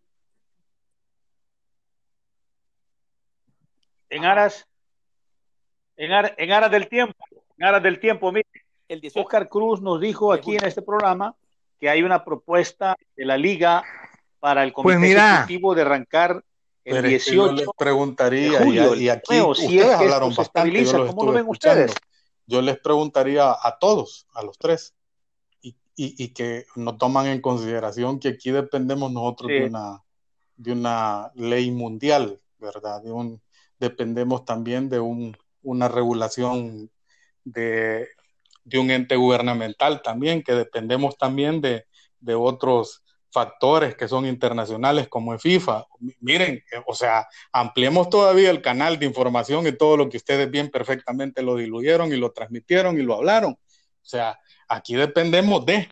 En 4.10 4.26
aras, 4.26 4.66
en, 5.98 6.12
ar- 6.12 6.34
en 6.38 6.52
aras 6.52 6.72
del 6.72 6.88
tiempo, 6.88 7.24
en 7.58 7.64
aras 7.66 7.84
del 7.84 8.00
tiempo, 8.00 8.32
mire, 8.32 8.48
el 8.88 9.02
18. 9.02 9.24
Oscar 9.24 9.48
Cruz 9.50 9.82
nos 9.82 10.02
dijo 10.02 10.34
aquí 10.34 10.56
en 10.56 10.66
este 10.66 10.82
programa 10.82 11.36
que 11.80 11.90
hay 11.90 12.02
una 12.02 12.26
propuesta 12.26 12.96
de 13.16 13.26
la 13.26 13.38
liga 13.38 13.84
para 14.40 14.64
el 14.64 14.74
comité 14.74 14.98
Pues 14.98 15.00
mira. 15.10 15.34
ejecutivo 15.36 15.76
de 15.76 15.82
arrancar 15.84 16.44
el 16.86 16.96
Pero 16.96 17.08
es 17.08 17.26
que 17.26 17.36
yo 17.36 17.44
18 17.50 17.54
les 17.54 17.68
preguntaría, 17.78 18.60
de 18.60 18.66
julio, 18.66 18.96
y, 18.96 19.10
aquí 19.10 19.22
torneo, 19.28 19.54
si 19.54 19.66
ustedes 19.68 19.84
es 19.92 19.98
que 19.98 20.04
hablaron 20.04 20.30
bastante, 20.30 20.44
yo 20.44 20.44
estabiliza, 20.82 20.98
los 20.98 21.08
¿cómo 21.10 21.24
lo 21.26 21.32
ven 21.34 21.46
ustedes? 21.48 21.94
Yo 22.48 22.62
les 22.64 22.80
preguntaría 22.80 23.52
a 23.52 23.78
todos, 23.80 24.26
a 24.34 24.42
los 24.42 24.58
tres, 24.58 24.96
¿y, 26.00 26.16
y, 26.18 26.30
que 26.30 26.66
no 26.78 26.98
toman 26.98 27.28
en 27.28 27.42
consideración 27.42 28.22
que 28.22 28.30
aquí 28.30 28.52
dependemos 28.52 29.12
nosotros 29.12 29.50
de, 29.50 29.66
una, 29.66 30.02
de 30.56 30.72
una 30.72 31.30
ley 31.36 31.72
mundial, 31.72 32.40
¿verdad? 32.58 33.04
De 33.04 33.12
un, 33.12 33.42
dependemos 33.78 34.46
también 34.46 34.88
de 34.88 35.02
un, 35.02 35.36
una 35.62 35.90
regulación 35.90 36.90
de, 37.44 38.08
de, 38.64 38.80
un 38.80 38.92
ente 38.92 39.18
gubernamental 39.18 40.02
también, 40.02 40.42
que 40.42 40.54
dependemos 40.54 41.18
también 41.18 41.60
de, 41.60 41.86
de 42.22 42.34
otros 42.34 43.04
factores 43.30 43.94
que 43.96 44.08
son 44.08 44.26
internacionales 44.26 45.10
como 45.10 45.34
en 45.34 45.40
FIFA. 45.42 45.86
Miren, 46.22 46.64
eh, 46.72 46.82
o 46.88 46.96
sea, 46.96 47.28
ampliemos 47.52 48.10
todavía 48.10 48.52
el 48.52 48.62
canal 48.62 48.98
de 49.00 49.06
información 49.06 49.68
y 49.68 49.74
todo 49.74 49.98
lo 49.98 50.08
que 50.08 50.16
ustedes 50.16 50.50
bien 50.50 50.70
perfectamente 50.70 51.42
lo 51.42 51.58
diluyeron 51.58 52.14
y 52.14 52.16
lo 52.16 52.32
transmitieron 52.32 52.98
y 52.98 53.04
lo 53.04 53.16
hablaron. 53.16 53.52
O 53.52 54.06
sea, 54.10 54.40
aquí 54.70 54.96
dependemos 54.96 55.66
de, 55.66 55.90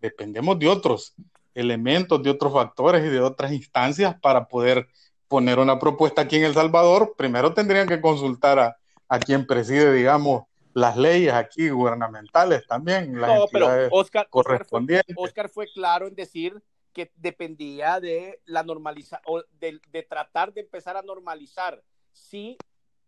dependemos 0.00 0.58
de 0.58 0.68
otros 0.68 1.14
elementos, 1.54 2.22
de 2.22 2.30
otros 2.30 2.52
factores 2.52 3.04
y 3.04 3.08
de 3.08 3.20
otras 3.20 3.52
instancias 3.52 4.18
para 4.20 4.46
poder 4.46 4.88
poner 5.28 5.58
una 5.58 5.78
propuesta 5.78 6.22
aquí 6.22 6.36
en 6.36 6.44
El 6.44 6.54
Salvador. 6.54 7.14
Primero 7.16 7.52
tendrían 7.52 7.88
que 7.88 8.00
consultar 8.00 8.58
a, 8.58 8.76
a 9.08 9.18
quien 9.18 9.46
preside, 9.46 9.92
digamos, 9.92 10.44
las 10.72 10.96
leyes 10.96 11.32
aquí 11.32 11.68
gubernamentales 11.68 12.66
también, 12.66 13.20
las 13.20 13.36
no, 13.36 13.46
pero 13.50 13.88
Oscar, 13.90 14.28
correspondientes. 14.30 15.16
Oscar 15.18 15.48
fue, 15.48 15.66
claro 15.66 16.06
en 16.06 16.14
decir 16.14 16.62
que 16.92 17.10
dependía 17.16 18.00
de 18.00 18.40
la 18.46 18.62
normalización, 18.62 19.42
de, 19.58 19.80
de, 19.90 20.02
tratar 20.04 20.52
de 20.52 20.60
empezar 20.60 20.96
a 20.96 21.02
normalizar 21.02 21.82
si 22.12 22.56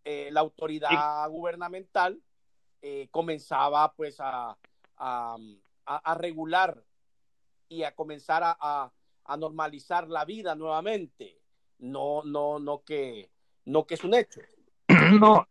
eh, 0.04 0.28
la 0.32 0.40
autoridad 0.40 1.28
gubernamental 1.30 2.20
eh, 2.80 3.08
comenzaba 3.12 3.92
pues 3.92 4.16
a, 4.18 4.56
a, 5.02 5.36
a, 5.86 6.14
regular 6.14 6.82
y 7.68 7.82
a 7.82 7.94
comenzar 7.94 8.42
a, 8.44 8.92
a, 9.24 9.36
normalizar 9.36 10.08
la 10.08 10.24
vida 10.24 10.54
nuevamente. 10.54 11.40
No, 11.78 12.22
no, 12.24 12.58
no 12.58 12.82
que, 12.84 13.30
no 13.64 13.86
que 13.86 13.94
es 13.94 14.04
un 14.04 14.14
hecho. 14.14 14.40
No, 15.20 15.46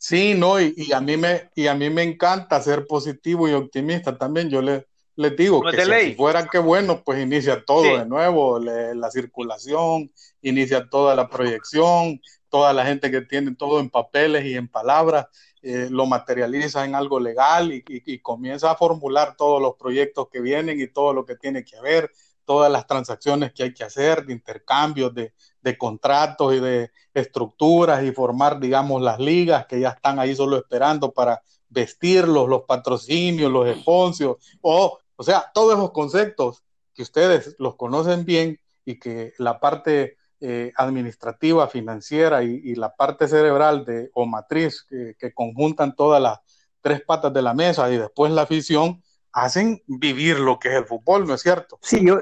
Sí, 0.00 0.34
no, 0.34 0.60
y, 0.60 0.74
y, 0.76 0.92
a 0.92 1.00
mí 1.00 1.16
me, 1.16 1.50
y 1.56 1.66
a 1.66 1.74
mí 1.74 1.90
me 1.90 2.04
encanta 2.04 2.62
ser 2.62 2.86
positivo 2.86 3.48
y 3.48 3.52
optimista 3.52 4.16
también. 4.16 4.48
Yo 4.48 4.62
le, 4.62 4.86
les 5.18 5.36
digo 5.36 5.60
que 5.60 5.84
si, 5.84 6.14
fuera 6.14 6.46
que 6.46 6.60
bueno, 6.60 7.02
pues 7.02 7.20
inicia 7.20 7.64
todo 7.64 7.82
de 7.82 8.06
nuevo, 8.06 8.60
la 8.60 9.10
circulación, 9.10 10.12
inicia 10.42 10.88
toda 10.88 11.16
la 11.16 11.28
proyección, 11.28 12.20
toda 12.48 12.72
la 12.72 12.86
gente 12.86 13.10
que 13.10 13.22
tiene 13.22 13.56
todo 13.56 13.80
en 13.80 13.90
papeles 13.90 14.44
y 14.44 14.54
en 14.54 14.68
palabras, 14.68 15.26
eh, 15.62 15.88
lo 15.90 16.06
materializa 16.06 16.84
en 16.84 16.94
algo 16.94 17.18
legal 17.18 17.72
y, 17.72 18.18
comienza 18.20 18.70
a 18.70 18.76
formular 18.76 19.36
todos 19.36 19.60
los 19.60 19.74
proyectos 19.74 20.28
que 20.28 20.40
vienen 20.40 20.80
y 20.80 20.86
todo 20.86 21.12
lo 21.12 21.24
que 21.24 21.36
tiene 21.36 21.64
que 21.64 21.76
haber, 21.76 22.12
todas 22.44 22.70
las 22.70 22.86
transacciones 22.86 23.52
que 23.52 23.64
hay 23.64 23.74
que 23.74 23.84
hacer, 23.84 24.24
de 24.24 24.32
intercambios, 24.32 25.12
de, 25.14 25.32
contratos 25.76 26.54
y 26.54 26.60
de 26.60 26.90
estructuras 27.12 28.02
y 28.02 28.12
formar, 28.12 28.58
digamos, 28.58 29.02
las 29.02 29.18
ligas 29.18 29.66
que 29.66 29.80
ya 29.80 29.90
están 29.90 30.18
ahí 30.18 30.34
solo 30.34 30.56
esperando 30.56 31.12
para 31.12 31.42
vestirlos, 31.68 32.48
los 32.48 32.62
patrocinios, 32.62 33.52
los 33.52 33.78
sponsors, 33.80 34.58
o, 34.62 34.98
o 35.16 35.22
sea, 35.22 35.50
todos 35.52 35.74
esos 35.74 35.90
conceptos 35.90 36.64
que 36.94 37.02
ustedes 37.02 37.54
los 37.58 37.76
conocen 37.76 38.24
bien 38.24 38.58
y 38.84 38.98
que 38.98 39.34
la 39.38 39.60
parte 39.60 40.17
eh, 40.40 40.72
administrativa, 40.76 41.68
financiera 41.68 42.42
y, 42.42 42.74
la 42.74 42.94
parte 42.94 43.26
cerebral 43.26 43.84
de, 43.84 44.10
o 44.14 44.26
matriz 44.26 44.84
que, 44.88 45.14
que 45.18 45.32
conjuntan 45.32 45.94
todas 45.96 46.22
las 46.22 46.38
tres 46.80 47.02
patas 47.02 47.32
de 47.32 47.42
la 47.42 47.54
mesa 47.54 47.90
y 47.90 47.98
después 47.98 48.32
la 48.32 48.42
afición, 48.42 49.02
hacen 49.32 49.82
vivir 49.86 50.38
lo 50.38 50.58
que 50.58 50.68
es 50.68 50.74
el 50.74 50.84
fútbol, 50.84 51.26
¿no 51.26 51.34
es 51.34 51.42
cierto? 51.42 51.78
Sí, 51.82 52.04
yo, 52.04 52.20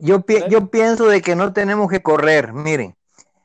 yo, 0.00 0.24
yo 0.48 0.70
pienso 0.70 1.06
de 1.06 1.22
que 1.22 1.36
no 1.36 1.52
tenemos 1.52 1.90
que 1.90 2.02
correr, 2.02 2.52
miren, 2.52 2.96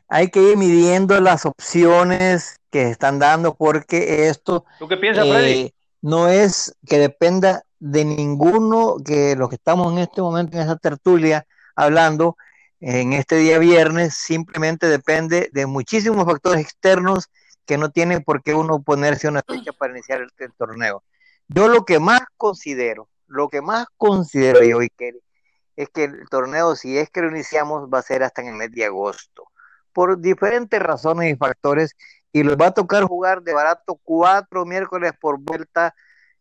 hay 0.08 0.30
que 0.30 0.42
ir 0.42 0.58
midiendo 0.58 1.20
las 1.22 1.46
opciones 1.46 2.60
que 2.70 2.90
están 2.90 3.20
dando 3.20 3.56
porque 3.56 4.28
esto 4.28 4.66
¿Tú 4.80 4.88
qué 4.88 4.98
piensas, 4.98 5.28
Freddy? 5.28 5.52
Eh, 5.52 5.74
no 6.02 6.28
es 6.28 6.76
que 6.88 6.98
dependa 6.98 7.64
de 7.80 8.06
ninguno 8.06 8.98
que 9.04 9.36
los 9.36 9.50
que 9.50 9.56
estamos 9.56 9.92
en 9.94 10.00
este 10.00 10.22
momento 10.22 10.58
en 10.58 10.64
esa 10.64 10.76
tertulia 10.78 11.46
hablando 11.76 12.38
en 12.82 13.14
este 13.14 13.36
día 13.36 13.60
viernes, 13.60 14.16
simplemente 14.16 14.88
depende 14.88 15.50
de 15.54 15.68
muchísimos 15.68 16.26
factores 16.26 16.62
externos 16.62 17.30
que 17.66 17.78
no 17.78 17.92
tienen 17.92 18.24
por 18.24 18.42
qué 18.42 18.56
uno 18.56 18.82
ponerse 18.82 19.28
una 19.28 19.44
fecha 19.48 19.72
para 19.72 19.94
iniciar 19.94 20.22
el, 20.22 20.30
el 20.40 20.54
torneo. 20.54 21.04
Yo 21.48 21.68
lo 21.68 21.86
que 21.86 22.00
más 22.00 22.22
considero, 22.38 23.08
lo 23.28 23.50
que 23.50 23.62
más 23.62 23.86
considero 23.98 24.64
yo 24.64 24.80
que 24.98 25.14
es 25.76 25.90
que 25.90 26.06
el 26.06 26.28
torneo, 26.30 26.76
si 26.76 26.98
es 26.98 27.10
que 27.12 27.22
lo 27.22 27.30
iniciamos, 27.30 27.88
va 27.88 28.00
a 28.00 28.04
ser 28.04 28.24
hasta 28.24 28.42
en 28.42 28.50
el 28.50 28.56
mes 28.56 28.72
de 28.72 28.86
agosto, 28.86 29.44
por 29.94 30.20
diferentes 30.20 30.82
razones 30.82 31.32
y 31.32 31.36
factores, 31.36 31.96
y 32.32 32.44
les 32.44 32.56
va 32.56 32.68
a 32.68 32.74
tocar 32.74 33.04
jugar 33.04 33.44
de 33.44 33.54
barato 33.54 34.00
cuatro 34.04 34.66
miércoles 34.66 35.12
por 35.20 35.38
vuelta, 35.40 35.94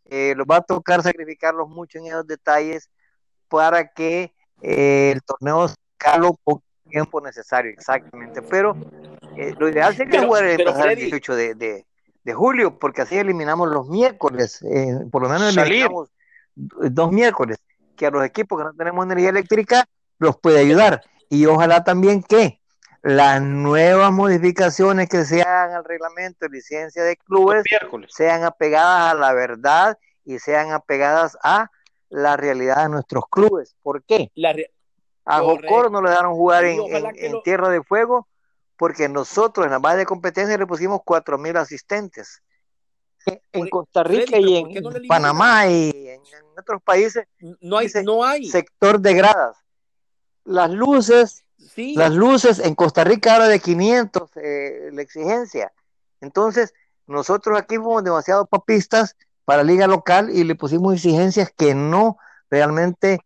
eh, 0.06 0.34
les 0.36 0.46
va 0.46 0.56
a 0.56 0.62
tocar 0.62 1.02
sacrificarlos 1.02 1.68
mucho 1.68 1.98
en 1.98 2.06
esos 2.06 2.26
detalles 2.26 2.88
para 3.48 3.88
que 3.88 4.34
eh, 4.62 5.12
el 5.12 5.22
torneo 5.22 5.68
calo 6.00 6.38
por 6.42 6.62
tiempo 6.88 7.20
necesario, 7.20 7.70
exactamente, 7.70 8.42
pero 8.42 8.76
eh, 9.36 9.54
lo 9.58 9.68
ideal 9.68 9.94
sería 9.94 10.26
jugar 10.26 10.44
el, 10.44 10.56
18 10.96 11.36
de, 11.36 11.84
julio, 12.34 12.78
porque 12.78 13.02
así 13.02 13.16
eliminamos 13.18 13.68
los 13.68 13.88
miércoles, 13.88 14.64
por 15.10 15.22
lo 15.22 15.28
menos 15.28 15.56
eliminamos 15.56 16.10
dos 16.54 17.12
miércoles 17.12 17.58
que 17.96 18.06
a 18.06 18.10
los 18.10 18.24
equipos 18.24 18.58
que 18.58 18.64
no 18.64 18.74
tenemos 18.74 19.04
energía 19.04 19.28
eléctrica 19.28 19.84
los 20.18 20.36
puede 20.38 20.60
ayudar. 20.60 21.02
Y 21.28 21.46
ojalá 21.46 21.84
también 21.84 22.22
que 22.22 22.60
las 23.02 23.40
nuevas 23.40 24.12
modificaciones 24.12 25.08
que 25.08 25.24
se 25.24 25.42
hagan 25.42 25.74
al 25.74 25.84
reglamento 25.84 26.46
de 26.46 26.50
licencia 26.50 27.02
de 27.02 27.16
clubes 27.16 27.64
sean 28.08 28.44
apegadas 28.44 29.12
a 29.12 29.14
la 29.14 29.32
verdad 29.32 29.98
y 30.24 30.38
sean 30.38 30.72
apegadas 30.72 31.36
a 31.42 31.70
la 32.08 32.36
realidad 32.36 32.84
de 32.84 32.88
nuestros 32.90 33.24
clubes. 33.30 33.74
¿Por 33.82 34.02
qué? 34.04 34.30
A 35.24 35.40
Jocoro 35.40 35.90
no 35.90 36.02
le 36.02 36.10
dejaron 36.10 36.34
jugar 36.34 36.64
en, 36.64 37.42
Tierra 37.44 37.68
de 37.68 37.82
Fuego 37.82 38.26
porque 38.76 39.08
nosotros 39.08 39.66
en 39.66 39.72
la 39.72 39.78
base 39.78 39.98
de 39.98 40.06
competencia 40.06 40.56
le 40.56 40.66
pusimos 40.66 41.00
cuatro 41.04 41.38
mil 41.38 41.56
asistentes. 41.56 42.42
En 43.52 43.68
Costa 43.68 44.02
Rica 44.02 44.38
y 44.38 44.56
en 44.56 45.06
Panamá 45.06 45.66
y 45.66 46.08
en, 46.08 46.22
otros 46.58 46.82
países 46.82 47.26
no 47.60 47.78
hay, 47.78 47.88
no 48.02 48.24
hay. 48.24 48.48
sector 48.48 48.98
de 48.98 49.14
gradas. 49.14 49.56
Las 50.44 50.70
luces, 50.70 51.44
las 51.76 52.12
luces 52.12 52.58
en 52.58 52.74
Costa 52.74 53.04
Rica 53.04 53.34
ahora 53.34 53.48
de 53.48 53.60
500 53.60 54.30
eh, 54.36 54.90
la 54.92 55.02
exigencia. 55.02 55.72
Entonces, 56.22 56.72
nosotros 57.06 57.58
aquí 57.58 57.76
fuimos 57.76 58.02
demasiado 58.04 58.46
papistas 58.46 59.16
para 59.44 59.62
la 59.62 59.70
liga 59.72 59.86
local 59.86 60.30
y 60.30 60.44
le 60.44 60.54
pusimos 60.54 60.94
exigencias 60.94 61.52
que 61.54 61.74
no 61.74 62.18
realmente 62.50 63.20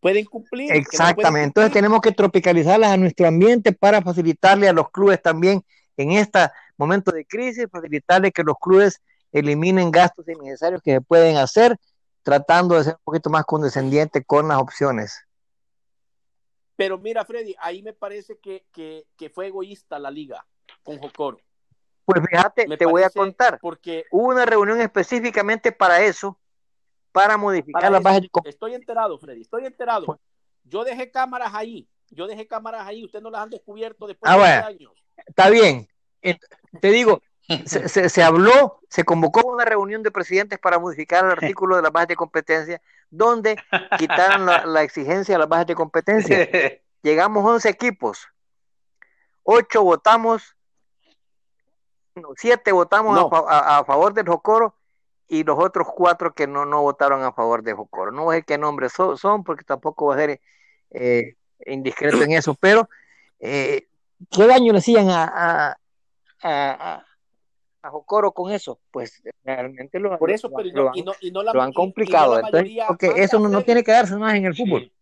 pueden 0.00 0.24
cumplir. 0.24 0.72
Exactamente. 0.72 1.44
Entonces 1.44 1.72
tenemos 1.72 2.00
que 2.00 2.12
tropicalizarlas 2.12 2.92
a 2.92 2.96
nuestro 2.96 3.28
ambiente 3.28 3.72
para 3.72 4.02
facilitarle 4.02 4.68
a 4.68 4.72
los 4.72 4.90
clubes 4.90 5.22
también 5.22 5.62
en 5.96 6.12
este 6.12 6.48
momento 6.76 7.12
de 7.12 7.24
crisis, 7.26 7.66
facilitarle 7.70 8.32
que 8.32 8.42
los 8.42 8.56
clubes 8.58 9.00
eliminen 9.32 9.90
gastos 9.90 10.26
innecesarios 10.28 10.82
que 10.82 10.94
se 10.94 11.00
pueden 11.00 11.36
hacer, 11.36 11.76
tratando 12.22 12.76
de 12.76 12.84
ser 12.84 12.94
un 12.94 13.04
poquito 13.04 13.30
más 13.30 13.44
condescendiente 13.44 14.24
con 14.24 14.48
las 14.48 14.58
opciones. 14.58 15.24
Pero 16.76 16.96
mira, 16.98 17.24
Freddy, 17.26 17.54
ahí 17.60 17.82
me 17.82 17.92
parece 17.92 18.38
que, 18.38 18.64
fue 19.34 19.48
egoísta 19.48 19.98
la 19.98 20.10
liga 20.10 20.46
con 20.82 20.98
Jocoro. 20.98 21.38
Pues 22.06 22.22
fíjate, 22.28 22.66
te 22.76 22.86
voy 22.86 23.02
a 23.02 23.10
contar. 23.10 23.58
Porque 23.60 24.06
hubo 24.10 24.28
una 24.28 24.46
reunión 24.46 24.80
específicamente 24.80 25.72
para 25.72 26.00
eso, 26.00 26.39
para 27.12 27.36
modificar 27.36 27.90
las 27.90 28.02
bases 28.02 28.28
Estoy 28.44 28.74
enterado, 28.74 29.18
Freddy, 29.18 29.42
estoy 29.42 29.66
enterado. 29.66 30.18
Yo 30.64 30.84
dejé 30.84 31.10
cámaras 31.10 31.54
ahí, 31.54 31.88
yo 32.10 32.26
dejé 32.26 32.46
cámaras 32.46 32.86
ahí, 32.86 33.04
ustedes 33.04 33.22
no 33.22 33.30
las 33.30 33.42
han 33.42 33.50
descubierto 33.50 34.06
después 34.06 34.30
ah, 34.32 34.36
de 34.38 34.44
años. 34.44 34.92
Está 35.26 35.50
bien. 35.50 35.88
Te 36.20 36.90
digo, 36.90 37.22
se, 37.66 38.08
se, 38.08 38.22
habló, 38.22 38.80
se 38.88 39.04
convocó 39.04 39.46
una 39.46 39.64
reunión 39.64 40.02
de 40.02 40.10
presidentes 40.10 40.58
para 40.58 40.78
modificar 40.78 41.24
el 41.24 41.32
artículo 41.32 41.76
de 41.76 41.82
la 41.82 41.90
base 41.90 42.08
de 42.08 42.16
competencia, 42.16 42.80
donde 43.10 43.56
quitaron 43.98 44.46
la, 44.46 44.82
exigencia 44.82 45.34
de 45.34 45.38
las 45.38 45.48
bases 45.48 45.66
de 45.66 45.74
competencia. 45.74 46.48
Llegamos 47.02 47.44
11 47.44 47.68
equipos, 47.68 48.28
8 49.42 49.82
votamos, 49.82 50.54
7 52.36 52.72
votamos 52.72 53.30
a, 53.48 53.84
favor 53.84 54.12
del 54.12 54.28
Jocoro 54.28 54.76
y 55.30 55.44
los 55.44 55.58
otros 55.58 55.86
4 55.94 56.34
que 56.34 56.46
no, 56.46 56.66
no 56.66 56.82
votaron 56.82 57.22
a 57.22 57.32
favor 57.32 57.62
de 57.62 57.72
Jocoro. 57.72 58.10
No 58.10 58.30
sé 58.32 58.42
qué 58.42 58.58
nombres 58.58 58.92
son, 58.92 59.44
porque 59.44 59.64
tampoco 59.64 60.06
va 60.06 60.14
a 60.16 60.18
ser 60.18 60.40
eh, 60.90 61.36
indiscreto 61.66 62.22
en 62.22 62.32
eso, 62.32 62.54
pero 62.54 62.88
eh, 63.38 63.86
¿qué 64.30 64.46
daño 64.46 64.72
le 64.72 64.80
hacían 64.80 65.08
a, 65.08 65.76
a 66.42 67.06
bajo 67.82 68.02
coro 68.04 68.32
con 68.32 68.52
eso, 68.52 68.78
pues 68.90 69.22
realmente 69.44 69.98
lo, 69.98 70.18
Por 70.18 70.30
eso, 70.30 70.48
lo- 70.48 70.56
pero 70.56 70.68
lo 70.72 70.82
no, 70.84 70.88
han- 70.90 70.96
y 70.96 71.02
no, 71.02 71.12
y 71.20 71.30
no 71.30 71.42
la, 71.42 71.52
lo 71.52 71.62
han 71.62 71.68
y 71.68 71.72
no 71.72 71.74
complicado. 71.74 72.38
Entonces, 72.38 72.72
porque 72.86 73.12
eso 73.16 73.38
no, 73.38 73.48
no 73.48 73.62
tiene 73.62 73.82
que 73.82 73.92
darse 73.92 74.16
más 74.16 74.34
en 74.34 74.46
el 74.46 74.54
fútbol. 74.56 74.82
Sí. 74.82 74.92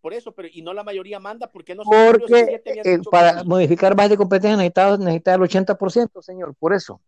Por 0.00 0.14
eso, 0.14 0.32
pero 0.32 0.48
y 0.50 0.62
no 0.62 0.72
la 0.72 0.84
mayoría 0.84 1.18
manda, 1.18 1.50
porque 1.50 1.74
no 1.74 1.82
se 1.84 1.90
cumplió 1.90 2.26
ese 2.26 2.62
Porque 2.64 2.80
el 2.82 3.00
eh, 3.00 3.02
para 3.10 3.42
modificar 3.44 3.94
base 3.96 4.10
de 4.10 4.16
competencia 4.16 4.56
necesita, 4.56 4.96
necesita 4.96 5.34
el 5.34 5.40
80%, 5.42 6.22
señor, 6.22 6.54
por 6.54 6.72
eso. 6.72 7.00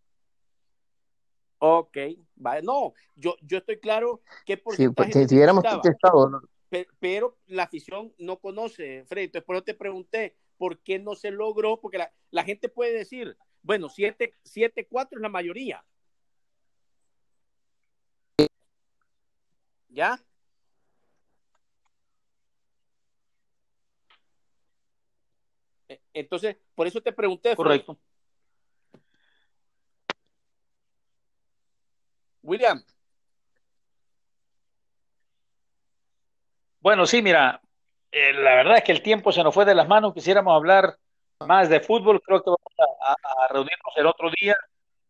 Ok, 1.63 1.97
vale, 2.37 2.63
no, 2.63 2.95
yo, 3.17 3.37
yo 3.43 3.59
estoy 3.59 3.79
claro 3.79 4.23
qué 4.47 4.55
Si, 4.57 4.63
porcentaje 4.63 5.13
si, 5.13 5.29
si 5.29 5.35
hubiéramos 5.35 5.63
contestado, 5.63 6.29
¿no? 6.31 6.41
pe- 6.71 6.89
pero 6.99 7.37
la 7.49 7.65
afición 7.65 8.15
no 8.17 8.39
conoce, 8.39 9.05
Freddy, 9.05 9.27
entonces 9.27 9.45
por 9.45 9.57
eso 9.57 9.65
te 9.65 9.75
pregunté, 9.75 10.37
¿por 10.57 10.79
qué 10.79 10.99
no 10.99 11.15
se 11.15 11.31
logró? 11.31 11.79
Porque 11.79 11.99
la, 11.99 12.11
la 12.31 12.45
gente 12.45 12.71
puede 12.71 12.95
decir, 12.95 13.37
bueno, 13.63 13.89
7-4 13.91 15.19
es 15.19 15.23
la 15.23 15.29
mayoría. 15.29 15.85
¿Ya? 19.91 20.19
E- 25.89 26.01
Entonces, 26.15 26.57
por 26.75 26.87
eso 26.87 27.03
te 27.03 27.13
pregunté, 27.13 27.55
Freddy. 27.55 27.85
William, 32.43 32.85
Bueno, 36.81 37.07
sí, 37.07 37.23
mira, 37.23 37.61
eh, 38.11 38.33
la 38.33 38.55
verdad 38.57 38.79
es 38.79 38.85
que 38.85 38.93
el 38.93 39.03
tiempo 39.03 39.33
se 39.33 39.43
nos 39.45 39.55
fue 39.55 39.65
de 39.65 39.75
las 39.75 39.87
manos. 39.89 40.15
Quisiéramos 40.15 40.55
hablar 40.55 40.97
más 41.41 41.69
de 41.69 41.81
fútbol. 41.81 42.21
Creo 42.23 42.43
que 42.43 42.51
vamos 42.51 42.91
a, 43.03 43.45
a- 43.45 43.49
reunirnos 43.49 43.95
el 43.97 44.07
otro 44.07 44.31
día. 44.41 44.57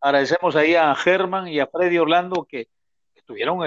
Agradecemos 0.00 0.56
ahí 0.56 0.74
a 0.74 0.94
Germán 0.94 1.48
y 1.48 1.60
a 1.60 1.66
Freddy 1.66 1.98
Orlando 1.98 2.44
que, 2.48 2.66
que 3.14 3.22
tuvieron 3.22 3.60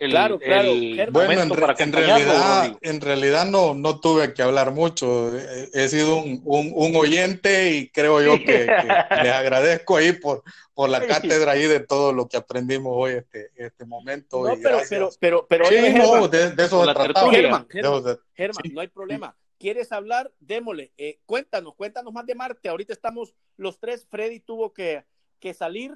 el, 0.00 0.10
Claro, 0.10 0.38
claro, 0.38 0.68
el. 0.68 1.08
Bueno, 1.12 1.30
en, 1.32 1.38
momento 1.38 1.54
re- 1.54 1.60
para 1.60 1.72
en 1.74 1.88
acompañarnos, 1.94 2.26
realidad, 2.26 2.78
en 2.82 3.00
realidad 3.00 3.46
no, 3.46 3.74
no 3.74 4.00
tuve 4.00 4.34
que 4.34 4.42
hablar 4.42 4.72
mucho. 4.72 5.36
He, 5.38 5.68
he 5.72 5.88
sido 5.88 6.16
un, 6.16 6.40
un- 6.44 6.72
un 6.74 6.96
oyente 6.96 7.70
y 7.70 7.88
creo 7.90 8.20
yo 8.20 8.38
que, 8.38 8.44
que 8.66 8.66
les 9.22 9.32
agradezco 9.32 9.96
ahí 9.96 10.12
por, 10.12 10.42
por 10.74 10.88
la 10.90 11.06
cátedra 11.06 11.52
ahí 11.52 11.66
de 11.66 11.80
todo 11.80 12.12
lo 12.12 12.26
que 12.28 12.36
aprendimos 12.38 12.92
hoy 12.96 13.12
este, 13.12 13.50
este 13.56 13.84
momento. 13.84 14.42
no, 14.42 14.54
y 14.54 14.56
pero, 14.62 14.78
pero, 14.88 15.10
pero, 15.20 15.46
pero, 15.48 15.64
Sí, 15.66 15.74
oye, 15.76 15.92
no, 15.92 16.12
Germán, 16.12 16.30
de, 16.30 16.50
de 16.52 16.64
eso 16.64 16.84
se 16.84 16.94
trataba. 16.94 17.30
Germán, 17.30 17.66
Germán, 17.70 18.18
Sí. 18.64 18.72
no 18.72 18.80
hay 18.80 18.88
problema. 18.88 19.36
¿Quieres 19.58 19.92
hablar? 19.92 20.32
Démosle. 20.40 20.90
Eh, 20.96 21.20
cuéntanos, 21.26 21.74
cuéntanos 21.74 22.10
más 22.14 22.24
de 22.24 22.34
Marte. 22.34 22.70
Ahorita 22.70 22.94
estamos 22.94 23.34
los 23.58 23.78
tres. 23.78 24.06
Freddy 24.10 24.40
tuvo 24.40 24.72
que, 24.72 25.04
que 25.38 25.52
salir 25.52 25.92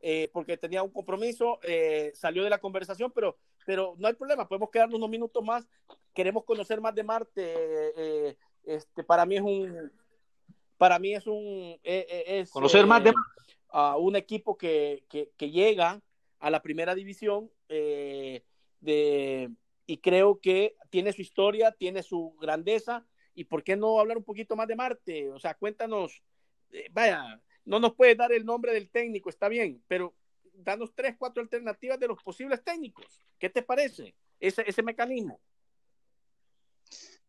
eh, 0.00 0.28
porque 0.32 0.56
tenía 0.56 0.82
un 0.82 0.90
compromiso, 0.90 1.58
eh, 1.62 2.12
salió 2.14 2.44
de 2.44 2.50
la 2.50 2.58
conversación, 2.58 3.10
pero, 3.12 3.38
pero 3.64 3.94
no 3.98 4.08
hay 4.08 4.14
problema. 4.14 4.46
Podemos 4.46 4.70
quedarnos 4.70 4.96
unos 4.96 5.08
minutos 5.10 5.42
más. 5.42 5.66
Queremos 6.14 6.44
conocer 6.44 6.80
más 6.80 6.94
de 6.94 7.02
Marte. 7.02 7.54
eh, 7.96 8.36
este, 8.64 9.04
para 9.04 9.24
mí 9.24 9.36
es 9.36 9.42
un, 9.42 9.92
para 10.76 10.98
mí 10.98 11.14
es 11.14 11.26
un, 11.26 11.78
es, 11.82 12.50
Conocer 12.50 12.86
más 12.86 13.02
de 13.02 13.12
a 13.70 13.96
un 13.96 14.16
equipo 14.16 14.56
que, 14.56 15.04
que, 15.08 15.30
que 15.36 15.50
llega 15.50 16.00
a 16.38 16.50
la 16.50 16.62
primera 16.62 16.94
división 16.94 17.50
de, 17.68 18.42
y 19.86 19.98
creo 19.98 20.40
que 20.40 20.76
tiene 20.90 21.12
su 21.12 21.22
historia, 21.22 21.72
tiene 21.72 22.02
su 22.02 22.36
grandeza. 22.40 23.06
¿Y 23.34 23.44
por 23.44 23.62
qué 23.62 23.76
no 23.76 24.00
hablar 24.00 24.16
un 24.16 24.24
poquito 24.24 24.56
más 24.56 24.66
de 24.66 24.76
Marte? 24.76 25.30
O 25.30 25.38
sea, 25.38 25.54
cuéntanos, 25.54 26.22
vaya, 26.90 27.40
no 27.66 27.80
nos 27.80 27.94
puedes 27.94 28.16
dar 28.16 28.32
el 28.32 28.46
nombre 28.46 28.72
del 28.72 28.88
técnico, 28.88 29.28
está 29.28 29.48
bien, 29.48 29.82
pero 29.86 30.14
danos 30.54 30.94
tres, 30.94 31.16
cuatro 31.18 31.42
alternativas 31.42 31.98
de 32.00 32.08
los 32.08 32.22
posibles 32.22 32.62
técnicos. 32.64 33.20
¿Qué 33.38 33.50
te 33.50 33.62
parece 33.62 34.14
ese, 34.40 34.64
ese 34.66 34.82
mecanismo? 34.82 35.40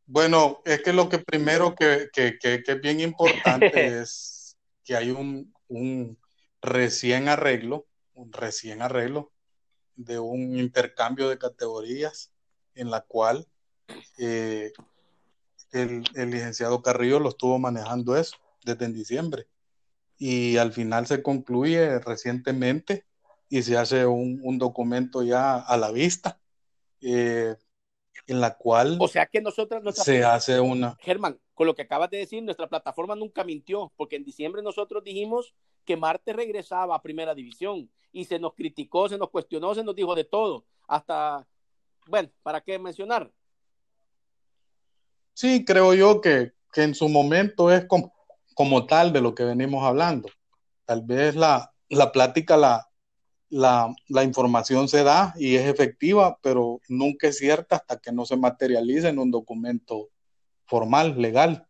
Bueno, 0.06 0.62
es 0.64 0.82
que 0.82 0.94
lo 0.94 1.10
que 1.10 1.20
primero 1.20 1.76
que, 1.76 2.10
que, 2.14 2.38
que, 2.40 2.64
que 2.64 2.72
es 2.72 2.82
bien 2.82 3.02
importante 3.02 3.72
es 4.02 4.56
que 4.86 4.96
hay 4.96 5.12
un, 5.12 5.54
un 5.68 6.18
recién 6.62 7.28
arreglo, 7.28 7.88
un 8.14 8.32
recién 8.32 8.82
arreglo 8.82 9.34
de 9.96 10.20
un 10.20 10.58
intercambio 10.58 11.28
de 11.28 11.40
categorías 11.40 12.32
en 12.76 12.92
la 12.92 13.02
cual 13.02 13.48
eh, 14.20 14.72
el, 15.72 16.04
el 16.14 16.30
licenciado 16.30 16.82
Carrillo 16.84 17.20
lo 17.20 17.30
estuvo 17.30 17.58
manejando 17.58 18.16
eso 18.16 18.38
desde 18.64 18.86
en 18.86 18.94
diciembre 18.94 19.48
y 20.18 20.58
al 20.58 20.72
final 20.74 21.06
se 21.08 21.22
concluye 21.22 22.00
recientemente 22.00 23.06
y 23.50 23.62
se 23.62 23.78
hace 23.78 24.06
un, 24.06 24.40
un 24.44 24.58
documento 24.58 25.24
ya 25.24 25.58
a 25.58 25.78
la 25.78 25.92
vista 25.92 26.40
eh, 27.02 27.56
en 28.26 28.42
la 28.42 28.58
cual 28.58 28.98
O 29.00 29.08
sea 29.08 29.26
que 29.28 29.42
nuestra 29.42 30.04
se 30.04 30.24
hace 30.24 30.60
una 30.60 30.98
Germán, 31.00 31.40
con 31.54 31.68
lo 31.68 31.76
que 31.76 31.84
acabas 31.84 32.10
de 32.10 32.18
decir, 32.18 32.44
nuestra 32.44 32.68
plataforma 32.68 33.16
nunca 33.16 33.44
mintió, 33.44 33.92
porque 33.96 34.16
en 34.16 34.24
diciembre 34.24 34.62
nosotros 34.62 35.04
dijimos 35.04 35.54
que 35.86 35.98
Marte 35.98 36.34
regresaba 36.34 36.96
a 36.96 37.02
primera 37.02 37.34
división 37.34 37.90
y 38.12 38.26
se 38.26 38.40
nos 38.40 38.54
criticó, 38.54 39.08
se 39.08 39.18
nos 39.18 39.30
cuestionó, 39.30 39.74
se 39.76 39.84
nos 39.84 39.96
dijo 39.96 40.16
de 40.16 40.24
todo, 40.24 40.66
hasta, 40.88 41.48
bueno, 42.08 42.30
¿para 42.44 42.62
qué 42.62 42.80
mencionar? 42.80 43.32
Sí, 45.34 45.64
creo 45.64 45.94
yo 45.94 46.20
que, 46.20 46.54
que 46.74 46.84
en 46.84 46.96
su 46.96 47.08
momento 47.08 47.72
es 47.72 47.86
como, 47.86 48.14
como 48.58 48.88
tal 48.88 49.14
de 49.14 49.22
lo 49.22 49.36
que 49.36 49.44
venimos 49.44 49.84
hablando. 49.86 50.30
Tal 50.84 51.04
vez 51.04 51.36
la, 51.36 51.72
la 51.90 52.12
plática, 52.12 52.58
la, 52.58 52.90
la, 53.50 53.94
la 54.08 54.24
información 54.24 54.88
se 54.88 55.04
da 55.04 55.36
y 55.38 55.58
es 55.58 55.68
efectiva, 55.68 56.40
pero 56.42 56.82
nunca 56.90 57.28
es 57.28 57.38
cierta 57.38 57.76
hasta 57.76 58.00
que 58.00 58.12
no 58.12 58.26
se 58.26 58.36
materialice 58.36 59.10
en 59.10 59.20
un 59.20 59.30
documento 59.30 60.10
formal, 60.66 61.22
legal. 61.22 61.68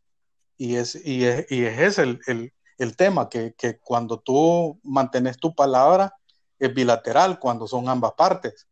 Y 0.55 0.77
es, 0.77 0.95
y 1.05 1.25
es, 1.25 1.45
y 1.51 1.65
es 1.65 1.77
ese 1.77 2.03
el, 2.03 2.21
el, 2.25 2.53
el 2.77 2.95
tema, 2.95 3.27
que, 3.27 3.53
que 3.57 3.79
cuando 3.79 4.21
tú 4.21 4.79
mantienes 4.81 5.37
tu 5.39 5.53
palabra 5.53 6.13
es 6.57 6.73
bilateral, 6.73 7.37
cuando 7.37 7.67
son 7.67 7.89
ambas 7.89 8.13
partes. 8.13 8.65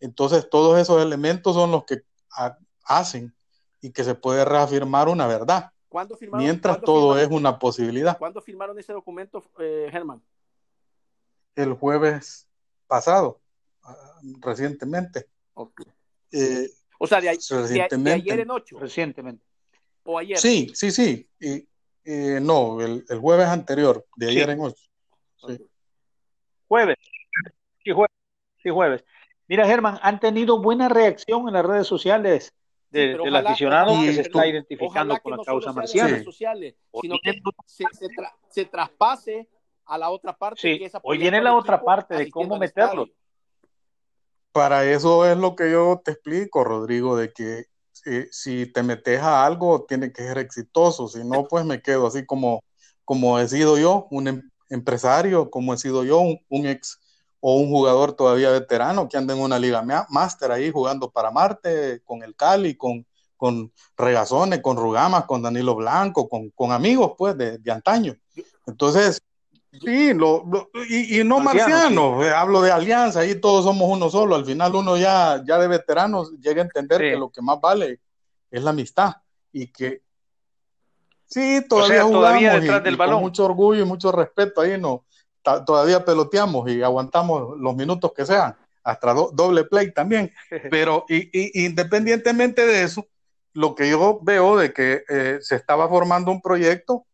Entonces, 0.00 0.48
todos 0.48 0.80
esos 0.80 1.02
elementos 1.02 1.54
son 1.54 1.70
los 1.70 1.84
que 1.84 1.98
ha- 2.30 2.56
hacen 2.84 3.34
y 3.82 3.92
que 3.92 4.04
se 4.04 4.14
puede 4.14 4.46
reafirmar 4.46 5.10
una 5.10 5.26
verdad, 5.26 5.70
¿Cuándo 5.88 6.16
firmaron, 6.16 6.44
mientras 6.44 6.76
¿cuándo 6.76 6.84
todo 6.86 7.14
firmaron- 7.14 7.20
es 7.32 7.36
una 7.38 7.58
posibilidad. 7.58 8.18
¿Cuándo 8.18 8.40
firmaron 8.42 8.78
ese 8.78 8.92
documento, 8.92 9.42
eh, 9.58 9.88
Germán? 9.90 10.22
El 11.54 11.72
jueves 11.74 12.46
pasado, 12.86 13.40
ah, 13.82 14.20
recientemente, 14.40 15.26
eh, 16.32 16.68
O 17.00 17.06
sea, 17.06 17.20
de, 17.20 17.28
a- 17.30 17.32
de- 17.32 18.12
ayer 18.12 18.40
en 18.40 18.50
ocho, 18.50 18.78
Recientemente. 18.78 19.44
o 20.04 20.18
ayer. 20.18 20.38
Sí, 20.38 20.70
sí, 20.74 20.90
sí. 20.90 21.28
Y, 21.40 21.66
eh, 22.04 22.38
no, 22.40 22.80
el, 22.80 23.04
el 23.08 23.18
jueves 23.18 23.46
anterior, 23.48 24.04
de 24.16 24.26
Sí. 24.26 24.32
ayer 24.36 24.50
en 24.50 24.60
ocho. 24.60 24.82
Sí. 25.46 25.58
Jueves. 26.68 26.96
Sí, 27.84 27.90
jueves. 27.92 28.12
Sí, 28.62 28.70
jueves. 28.70 29.04
Mira, 29.46 29.66
Germán, 29.66 29.98
han 30.02 30.20
tenido 30.20 30.60
buena 30.60 30.88
reacción 30.88 31.48
en 31.48 31.54
las 31.54 31.64
redes 31.64 31.86
sociales 31.86 32.52
de- 32.90 33.00
Sí, 33.06 33.12
pero 33.12 33.24
del 33.24 33.34
ojalá- 33.34 33.50
aficionado 33.50 33.90
ojalá 33.92 34.04
que 34.06 34.10
Y 34.10 34.14
se 34.14 34.20
está 34.22 34.46
identificando 34.46 35.18
con 35.20 35.30
la 35.30 35.36
no 35.36 35.44
causa 35.44 35.72
redes 35.72 36.24
sociales, 36.24 36.74
sino 37.00 37.16
que 37.22 37.40
se, 37.66 37.84
se, 37.92 38.06
tra- 38.08 38.32
se 38.50 38.64
traspase 38.64 39.48
a 39.86 39.98
la 39.98 40.10
otra 40.10 40.36
parte. 40.36 40.60
Sí, 40.60 40.78
que 40.78 40.86
es 40.86 40.92
hoy 41.02 41.18
viene 41.18 41.40
la 41.40 41.54
otra 41.54 41.82
parte 41.82 42.14
de 42.16 42.30
cómo 42.30 42.58
meterlo. 42.58 43.06
Para 44.52 44.84
eso 44.84 45.24
es 45.30 45.36
lo 45.36 45.54
que 45.54 45.70
yo 45.70 46.00
te 46.04 46.12
explico, 46.12 46.64
Rodrigo, 46.64 47.16
de 47.16 47.32
que 47.32 47.66
si, 47.92 48.26
si 48.30 48.72
te 48.72 48.82
metes 48.82 49.20
a 49.20 49.44
algo, 49.44 49.84
tiene 49.86 50.12
que 50.12 50.22
ser 50.22 50.38
exitoso. 50.38 51.08
Si 51.08 51.22
no, 51.24 51.44
pues 51.44 51.64
me 51.64 51.80
quedo 51.82 52.06
así 52.06 52.24
como, 52.24 52.62
como 53.04 53.38
he 53.38 53.46
sido 53.48 53.78
yo, 53.78 54.08
un 54.10 54.28
em- 54.28 54.50
empresario, 54.70 55.50
como 55.50 55.74
he 55.74 55.78
sido 55.78 56.04
yo, 56.04 56.20
un, 56.20 56.38
un 56.48 56.66
ex 56.66 56.98
o 57.40 57.56
un 57.56 57.68
jugador 57.68 58.12
todavía 58.14 58.50
veterano 58.50 59.08
que 59.08 59.16
anda 59.16 59.32
en 59.34 59.40
una 59.40 59.58
liga 59.58 59.82
máster 60.08 60.50
ahí 60.50 60.70
jugando 60.70 61.10
para 61.10 61.30
Marte, 61.30 62.00
con 62.04 62.22
el 62.22 62.34
Cali, 62.34 62.74
con, 62.76 63.06
con 63.36 63.72
Regazones, 63.96 64.60
con 64.60 64.76
Rugamas, 64.76 65.24
con 65.26 65.42
Danilo 65.42 65.74
Blanco, 65.76 66.28
con, 66.28 66.50
con 66.50 66.72
amigos 66.72 67.12
pues 67.16 67.36
de, 67.38 67.58
de 67.58 67.70
antaño. 67.70 68.16
Entonces, 68.66 69.22
sí, 69.84 70.12
lo, 70.14 70.44
lo- 70.50 70.68
y, 70.88 71.20
y 71.20 71.24
no 71.24 71.38
Marciano, 71.38 72.24
eh, 72.24 72.30
hablo 72.34 72.60
de 72.60 72.72
alianza, 72.72 73.20
ahí 73.20 73.40
todos 73.40 73.64
somos 73.64 73.88
uno 73.88 74.10
solo, 74.10 74.34
al 74.34 74.44
final 74.44 74.74
uno 74.74 74.96
ya, 74.96 75.40
ya 75.46 75.58
de 75.58 75.68
veteranos 75.68 76.32
llega 76.40 76.62
a 76.62 76.64
entender 76.64 77.00
Sí. 77.00 77.10
que 77.10 77.16
lo 77.16 77.30
que 77.30 77.40
más 77.40 77.60
vale 77.60 78.00
es 78.50 78.62
la 78.64 78.70
amistad 78.70 79.14
y 79.52 79.68
que 79.68 80.02
sí, 81.26 81.64
todavía 81.68 82.02
sea, 82.02 82.10
todavía 82.10 82.38
jugamos 82.50 82.62
detrás 82.62 82.80
y- 82.80 82.84
del 82.84 82.94
y 82.94 82.96
con 82.96 83.06
balón. 83.06 83.20
mucho 83.22 83.44
orgullo 83.44 83.82
y 83.82 83.86
mucho 83.86 84.10
respeto 84.12 84.60
ahí 84.60 84.80
no, 84.80 85.04
todavía 85.42 86.04
peloteamos 86.04 86.70
y 86.70 86.82
aguantamos 86.82 87.58
los 87.58 87.74
minutos 87.76 88.12
que 88.14 88.26
sean, 88.26 88.56
hasta 88.82 89.14
do- 89.14 89.30
doble 89.32 89.64
play 89.64 89.92
también, 89.92 90.32
pero 90.70 91.04
y, 91.08 91.28
y- 91.32 91.66
independientemente 91.66 92.66
de 92.66 92.82
eso, 92.82 93.06
lo 93.52 93.74
que 93.74 93.90
yo 93.90 94.20
veo 94.22 94.56
de 94.56 94.72
que 94.72 95.02
eh, 95.08 95.38
se 95.40 95.56
estaba 95.56 95.88
formando 95.88 96.30
un 96.30 96.40
proyecto, 96.40 97.06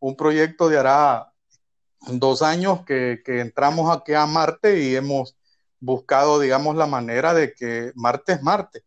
un 0.00 0.16
proyecto 0.16 0.68
de 0.68 0.78
hará 0.78 1.32
dos 2.08 2.42
años 2.42 2.84
que, 2.84 3.22
que 3.24 3.40
entramos 3.40 3.94
aquí 3.96 4.14
a 4.14 4.26
Marte 4.26 4.80
y 4.80 4.94
hemos 4.96 5.36
buscado, 5.80 6.38
digamos, 6.40 6.76
la 6.76 6.86
manera 6.86 7.34
de 7.34 7.52
que 7.54 7.92
Marte 7.94 8.32
es 8.32 8.42
Marte 8.42 8.82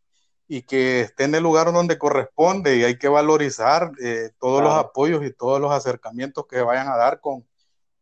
y 0.47 0.63
que 0.63 1.01
esté 1.01 1.25
en 1.25 1.35
el 1.35 1.43
lugar 1.43 1.71
donde 1.73 1.97
corresponde 1.97 2.77
y 2.77 2.83
hay 2.83 2.97
que 2.97 3.07
valorizar 3.07 3.91
eh, 4.01 4.31
todos 4.39 4.63
los 4.63 4.73
apoyos 4.73 5.23
y 5.25 5.31
todos 5.33 5.59
los 5.61 5.71
acercamientos 5.71 6.45
que 6.47 6.61
vayan 6.61 6.87
a 6.87 6.97
dar 6.97 7.19
con, 7.21 7.45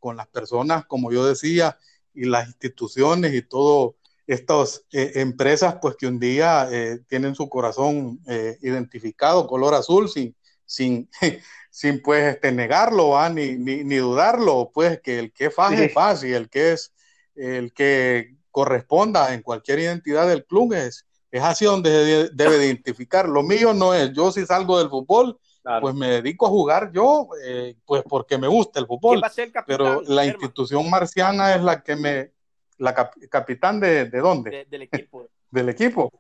con 0.07 0.17
las 0.17 0.27
personas, 0.27 0.85
como 0.85 1.11
yo 1.11 1.25
decía, 1.25 1.77
y 2.13 2.25
las 2.25 2.47
instituciones 2.47 3.33
y 3.33 3.41
todo 3.41 3.97
estas 4.25 4.85
eh, 4.91 5.11
empresas, 5.15 5.75
pues 5.81 5.95
que 5.97 6.07
un 6.07 6.17
día 6.17 6.69
eh, 6.71 6.99
tienen 7.07 7.35
su 7.35 7.49
corazón 7.49 8.19
identificado, 8.61 9.47
color 9.47 9.73
azul, 9.73 10.09
sin, 10.09 10.33
sin, 10.65 11.09
sin 11.69 12.01
pues 12.01 12.35
este, 12.35 12.53
negarlo, 12.53 13.13
Ni, 13.29 13.57
ni, 13.57 13.83
ni, 13.83 13.97
dudarlo, 13.97 14.71
pues 14.73 15.01
que 15.01 15.19
el 15.19 15.33
que 15.33 15.47
es 15.47 15.53
fácil 15.53 15.79
es 15.79 15.93
fácil, 15.93 16.33
el 16.33 16.49
que 16.49 16.71
es 16.71 16.93
el 17.35 17.73
que 17.73 18.37
corresponda 18.51 19.33
en 19.33 19.41
cualquier 19.41 19.79
identidad 19.79 20.27
del 20.27 20.45
club 20.45 20.73
es, 20.73 21.05
es 21.31 21.43
así 21.43 21.65
donde 21.65 22.29
debe, 22.33 22.65
identificar. 22.65 23.27
Lo 23.27 23.43
mío 23.43 23.73
no 23.73 23.93
es, 23.93 24.13
yo 24.13 24.31
si 24.31 24.45
salgo 24.45 24.79
del 24.79 24.89
fútbol, 24.89 25.37
pues 25.81 25.95
me 25.95 26.07
dedico 26.07 26.45
a 26.45 26.49
jugar 26.49 26.91
yo, 26.91 27.29
eh, 27.43 27.75
pues 27.85 28.03
porque 28.07 28.37
me 28.37 28.47
gusta 28.47 28.79
el 28.79 28.87
fútbol. 28.87 29.21
pero 29.65 30.01
la 30.01 30.25
institución 30.25 30.89
marciana 30.89 31.55
es 31.55 31.61
la 31.61 31.83
que 31.83 31.95
me, 31.95 32.31
la 32.77 32.93
capitán 33.29 33.79
de, 33.79 34.05
de 34.05 34.19
dónde? 34.19 34.65
del 34.69 34.83
equipo. 34.83 35.27
del 35.51 35.69
equipo. 35.69 36.11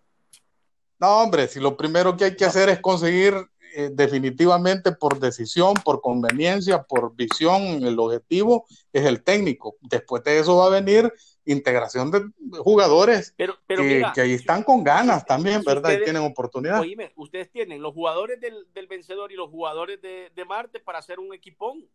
No, 0.99 1.21
hombre, 1.21 1.47
si 1.47 1.59
lo 1.59 1.77
primero 1.77 2.17
que 2.17 2.25
hay 2.25 2.35
que 2.35 2.45
hacer 2.45 2.69
es 2.69 2.79
conseguir 2.79 3.35
eh, 3.75 3.91
definitivamente 3.93 4.91
por 4.91 5.19
decisión, 5.19 5.75
por 5.85 6.01
conveniencia, 6.01 6.81
por 6.81 7.15
visión, 7.15 7.61
el 7.61 7.99
objetivo 7.99 8.65
es 8.91 9.05
el 9.05 9.23
técnico. 9.23 9.75
Después 9.81 10.23
de 10.23 10.39
eso 10.39 10.57
va 10.57 10.65
a 10.65 10.69
venir 10.69 11.13
integración 11.47 12.11
de 12.11 12.25
jugadores 12.59 13.33
pero, 13.35 13.57
pero 13.65 13.81
que, 13.81 14.05
que, 14.13 14.21
ahí 14.21 14.33
están 14.33 14.63
con 14.63 14.83
ganas 14.83 15.25
también, 15.25 15.63
¿verdad? 15.63 15.91
y 15.93 16.03
tienen 16.03 16.23
oportunidad. 16.23 16.81
Oíme, 16.81 17.11
ustedes 17.15 17.49
tienen 17.51 17.81
los 17.81 17.93
jugadores 17.93 18.39
del, 18.39 18.67
del 18.73 18.87
vencedor 18.87 19.31
y 19.31 19.35
los 19.35 19.49
jugadores 19.49 20.01
de, 20.01 20.31
de, 20.35 20.45
Marte 20.45 20.79
para 20.79 20.99
hacer 20.99 21.19
un 21.19 21.33
equipón. 21.33 21.87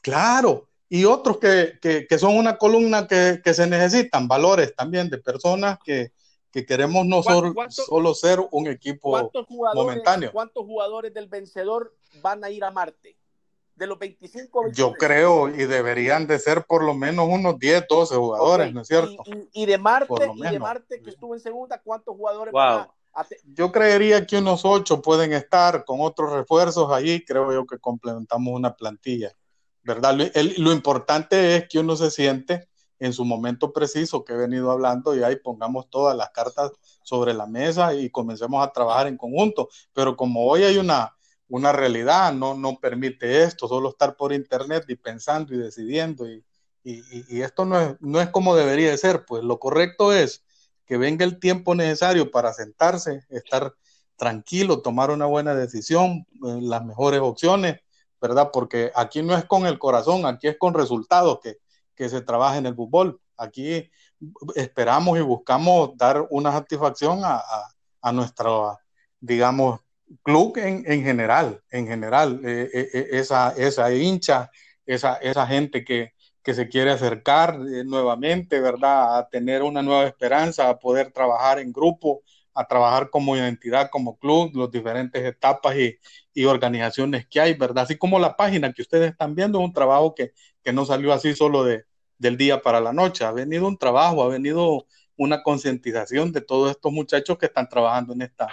Claro, 0.00 0.68
y 0.88 1.04
otros 1.04 1.38
que, 1.38 1.78
que, 1.80 2.06
que 2.06 2.18
son 2.18 2.36
una 2.36 2.56
columna 2.56 3.06
que, 3.06 3.40
se 3.44 3.66
necesitan, 3.66 4.28
valores 4.28 4.74
también 4.74 5.10
de 5.10 5.18
personas 5.18 5.78
que, 5.84 6.12
que 6.52 6.66
queremos 6.66 7.06
no 7.06 7.22
solo 7.22 8.14
ser 8.14 8.38
un 8.50 8.68
equipo 8.68 9.30
momentáneo. 9.74 10.30
¿Cuántos 10.32 10.64
jugadores 10.66 11.12
del 11.14 11.28
vencedor 11.28 11.94
van 12.20 12.44
a 12.44 12.50
ir 12.50 12.62
a 12.62 12.70
Marte? 12.70 13.16
De 13.82 13.88
los 13.88 13.98
25. 13.98 14.70
Yo 14.70 14.92
creo, 14.92 15.48
y 15.48 15.64
deberían 15.64 16.28
de 16.28 16.38
ser 16.38 16.66
por 16.66 16.84
lo 16.84 16.94
menos 16.94 17.26
unos 17.28 17.58
10, 17.58 17.86
12 17.88 18.14
jugadores, 18.14 18.72
¿no 18.72 18.82
es 18.82 18.86
cierto? 18.86 19.24
Y, 19.52 19.66
de 19.66 19.76
Marte, 19.76 20.30
y 20.36 20.40
de 20.40 20.58
Marte 20.60 21.02
que 21.02 21.10
estuvo 21.10 21.34
en 21.34 21.40
segunda, 21.40 21.82
¿cuántos 21.82 22.14
jugadores 22.14 22.52
van 22.54 22.86
a, 23.12 23.26
Yo 23.44 23.72
creería 23.72 24.24
que 24.24 24.38
unos 24.38 24.64
8 24.64 25.02
pueden 25.02 25.32
estar 25.32 25.84
con 25.84 26.00
otros 26.00 26.30
refuerzos 26.30 26.92
ahí, 26.92 27.24
creo 27.24 27.52
yo 27.52 27.66
que 27.66 27.76
complementamos 27.80 28.54
una 28.54 28.72
plantilla, 28.76 29.32
¿verdad? 29.82 30.16
lo 30.58 30.70
importante 30.70 31.56
es 31.56 31.68
que 31.68 31.80
uno 31.80 31.96
se 31.96 32.12
siente 32.12 32.68
en 33.00 33.12
su 33.12 33.24
momento 33.24 33.72
preciso 33.72 34.24
que 34.24 34.32
he 34.32 34.36
venido 34.36 34.70
hablando 34.70 35.16
y 35.16 35.24
ahí 35.24 35.34
pongamos 35.34 35.90
todas 35.90 36.16
las 36.16 36.30
cartas 36.30 36.70
sobre 37.02 37.34
la 37.34 37.46
mesa 37.46 37.94
y 37.94 38.10
comencemos 38.10 38.64
a 38.64 38.70
trabajar 38.70 39.08
en 39.08 39.16
conjunto. 39.16 39.68
Pero 39.92 40.16
como 40.16 40.46
hoy 40.46 40.62
hay 40.62 40.78
una, 40.78 41.12
una 41.52 41.72
realidad, 41.72 42.32
no, 42.32 42.54
no 42.54 42.78
permite 42.80 43.42
esto, 43.44 43.68
solo 43.68 43.90
estar 43.90 44.16
por 44.16 44.32
internet 44.32 44.84
y 44.88 44.96
pensando 44.96 45.54
y 45.54 45.58
decidiendo 45.58 46.26
y, 46.26 46.42
y, 46.82 47.42
esto 47.42 47.64
no 47.64 47.78
es, 47.78 47.96
no 48.00 48.20
es 48.20 48.30
como 48.30 48.56
debería 48.56 48.90
de 48.90 48.98
ser, 48.98 49.24
pues 49.24 49.44
lo 49.44 49.58
correcto 49.58 50.12
es 50.12 50.44
que 50.86 50.96
venga 50.96 51.24
el 51.24 51.38
tiempo 51.38 51.74
necesario 51.74 52.30
para 52.30 52.52
sentarse, 52.52 53.24
estar 53.28 53.74
tranquilo, 54.16 54.80
tomar 54.80 55.10
una 55.10 55.26
buena 55.26 55.54
decisión, 55.54 56.26
eh, 56.44 56.58
las 56.62 56.84
mejores 56.84 57.20
opciones, 57.20 57.80
¿verdad? 58.20 58.50
Porque 58.52 58.90
aquí 58.94 59.22
no 59.22 59.36
es 59.36 59.44
con 59.44 59.66
el 59.66 59.78
corazón, 59.78 60.24
aquí 60.24 60.48
es 60.48 60.56
con 60.58 60.72
resultados 60.72 61.38
que, 61.42 61.58
que 61.94 62.08
se 62.08 62.22
trabaja 62.22 62.56
en 62.56 62.66
el 62.66 62.74
fútbol. 62.74 63.20
Aquí 63.36 63.90
esperamos 64.54 65.18
y 65.18 65.22
buscamos 65.22 65.96
dar 65.98 66.26
una 66.30 66.50
satisfacción 66.50 67.20
a, 67.24 67.42
a, 68.00 68.12
nuestro, 68.12 68.78
digamos, 69.20 69.80
club 70.22 70.56
en, 70.58 70.84
en 70.86 71.02
general, 71.02 71.62
en 71.70 71.86
general, 71.86 72.40
eh, 72.44 72.70
eh, 72.72 72.88
eh, 72.92 73.08
esa, 73.12 73.50
esa 73.56 73.92
hincha, 73.94 74.50
esa, 74.86 75.16
esa 75.16 75.46
gente 75.46 75.84
que, 75.84 76.12
que 76.42 76.54
se 76.54 76.68
quiere 76.68 76.90
acercar 76.90 77.58
nuevamente, 77.58 78.60
¿verdad? 78.60 79.18
A 79.18 79.28
tener 79.28 79.62
una 79.62 79.82
nueva 79.82 80.06
esperanza, 80.06 80.68
a 80.68 80.78
poder 80.78 81.12
trabajar 81.12 81.58
en 81.60 81.72
grupo, 81.72 82.22
a 82.54 82.66
trabajar 82.66 83.10
como 83.10 83.36
identidad, 83.36 83.90
como 83.90 84.18
club, 84.18 84.52
las 84.54 84.70
diferentes 84.70 85.24
etapas 85.24 85.76
y, 85.76 85.98
y, 86.34 86.44
organizaciones 86.44 87.26
que 87.28 87.40
hay, 87.40 87.54
¿verdad? 87.54 87.84
Así 87.84 87.96
como 87.96 88.18
la 88.18 88.36
página 88.36 88.72
que 88.72 88.82
ustedes 88.82 89.12
están 89.12 89.34
viendo 89.34 89.58
es 89.60 89.64
un 89.64 89.72
trabajo 89.72 90.14
que, 90.14 90.32
que 90.62 90.72
no 90.72 90.84
salió 90.84 91.12
así 91.12 91.34
solo 91.34 91.64
de, 91.64 91.84
del 92.18 92.36
día 92.36 92.60
para 92.62 92.80
la 92.80 92.92
noche. 92.92 93.24
Ha 93.24 93.32
venido 93.32 93.66
un 93.68 93.78
trabajo, 93.78 94.22
ha 94.22 94.28
venido 94.28 94.86
una 95.16 95.42
concientización 95.42 96.32
de 96.32 96.40
todos 96.40 96.70
estos 96.72 96.92
muchachos 96.92 97.38
que 97.38 97.46
están 97.46 97.68
trabajando 97.68 98.12
en 98.14 98.22
esta, 98.22 98.48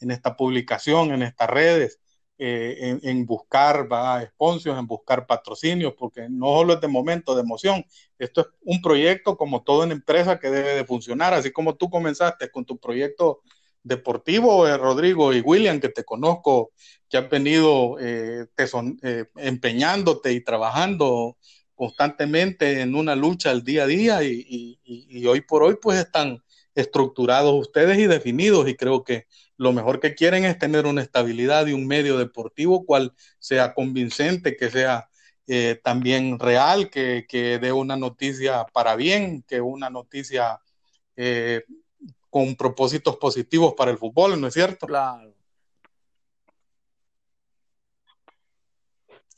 en 0.00 0.10
esta 0.10 0.36
publicación, 0.36 1.12
en 1.12 1.22
estas 1.22 1.48
redes, 1.50 2.00
eh, 2.40 2.98
en, 3.02 3.26
buscar 3.26 3.92
¿va? 3.92 4.24
sponsors, 4.24 4.78
en 4.78 4.86
buscar 4.86 5.26
patrocinios, 5.26 5.94
porque 5.98 6.28
no 6.30 6.46
solo 6.46 6.74
es 6.74 6.80
de 6.80 6.86
momento, 6.86 7.34
de 7.34 7.40
emoción. 7.40 7.84
Esto 8.18 8.42
es 8.42 8.46
un 8.62 8.80
proyecto 8.80 9.36
como 9.36 9.64
todo 9.64 9.82
en 9.82 9.90
empresa 9.90 10.38
que 10.38 10.50
debe 10.50 10.74
de 10.74 10.84
funcionar, 10.84 11.34
así 11.34 11.50
como 11.50 11.74
tú 11.74 11.90
comenzaste 11.90 12.48
con 12.50 12.64
tu 12.64 12.78
proyecto 12.78 13.42
deportivo, 13.82 14.68
eh, 14.68 14.76
Rodrigo 14.76 15.32
y 15.32 15.40
William, 15.40 15.80
que 15.80 15.88
te 15.88 16.04
conozco, 16.04 16.70
que 17.08 17.16
han 17.16 17.28
venido 17.28 17.96
eh, 17.98 18.46
te 18.54 18.68
son, 18.68 19.00
empeñándote 19.34 20.32
y 20.32 20.40
trabajando 20.44 21.36
constantemente 21.78 22.80
en 22.80 22.96
una 22.96 23.14
lucha 23.14 23.50
al 23.50 23.62
día 23.62 23.84
a 23.84 23.86
día 23.86 24.22
y, 24.24 25.26
hoy 25.26 25.40
por 25.42 25.62
hoy 25.62 25.76
pues 25.80 25.98
están 25.98 26.42
estructurados 26.74 27.54
ustedes 27.54 27.98
y 27.98 28.06
definidos 28.06 28.68
y 28.68 28.74
creo 28.74 29.04
que 29.04 29.26
lo 29.58 29.72
mejor 29.72 30.00
que 30.00 30.14
quieren 30.14 30.44
es 30.44 30.58
tener 30.58 30.86
una 30.86 31.02
estabilidad 31.02 31.66
y 31.66 31.72
un 31.72 31.86
medio 31.86 32.16
deportivo 32.16 32.86
cual 32.86 33.12
sea 33.38 33.74
convincente, 33.74 34.56
que 34.56 34.70
sea 34.70 35.10
eh, 35.48 35.80
también 35.82 36.38
real, 36.38 36.90
que, 36.90 37.26
dé 37.60 37.72
una 37.72 37.96
noticia 37.96 38.64
para 38.72 38.94
bien, 38.94 39.42
que 39.42 39.60
una 39.60 39.90
noticia 39.90 40.60
eh, 41.16 41.64
con 42.30 42.54
propósitos 42.54 43.16
positivos 43.16 43.74
para 43.74 43.90
el 43.90 43.98
fútbol, 43.98 44.40
¿no 44.40 44.46
es 44.46 44.54
cierto? 44.54 44.86
Claro. 44.86 45.34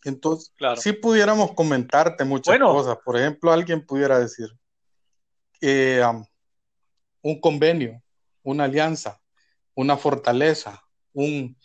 Entonces, 0.05 0.53
si 0.77 0.93
pudiéramos 0.93 1.53
comentarte 1.53 2.25
muchas 2.25 2.59
cosas. 2.59 2.99
Por 3.05 3.19
ejemplo, 3.19 3.53
alguien 3.53 3.85
pudiera 3.85 4.19
decir 4.19 4.49
um, 5.63 6.25
un 7.23 7.41
convenio, 7.41 8.03
una 8.43 8.65
alianza, 8.65 9.21
una 9.75 9.97
fortaleza, 9.97 10.83
un, 11.13 11.57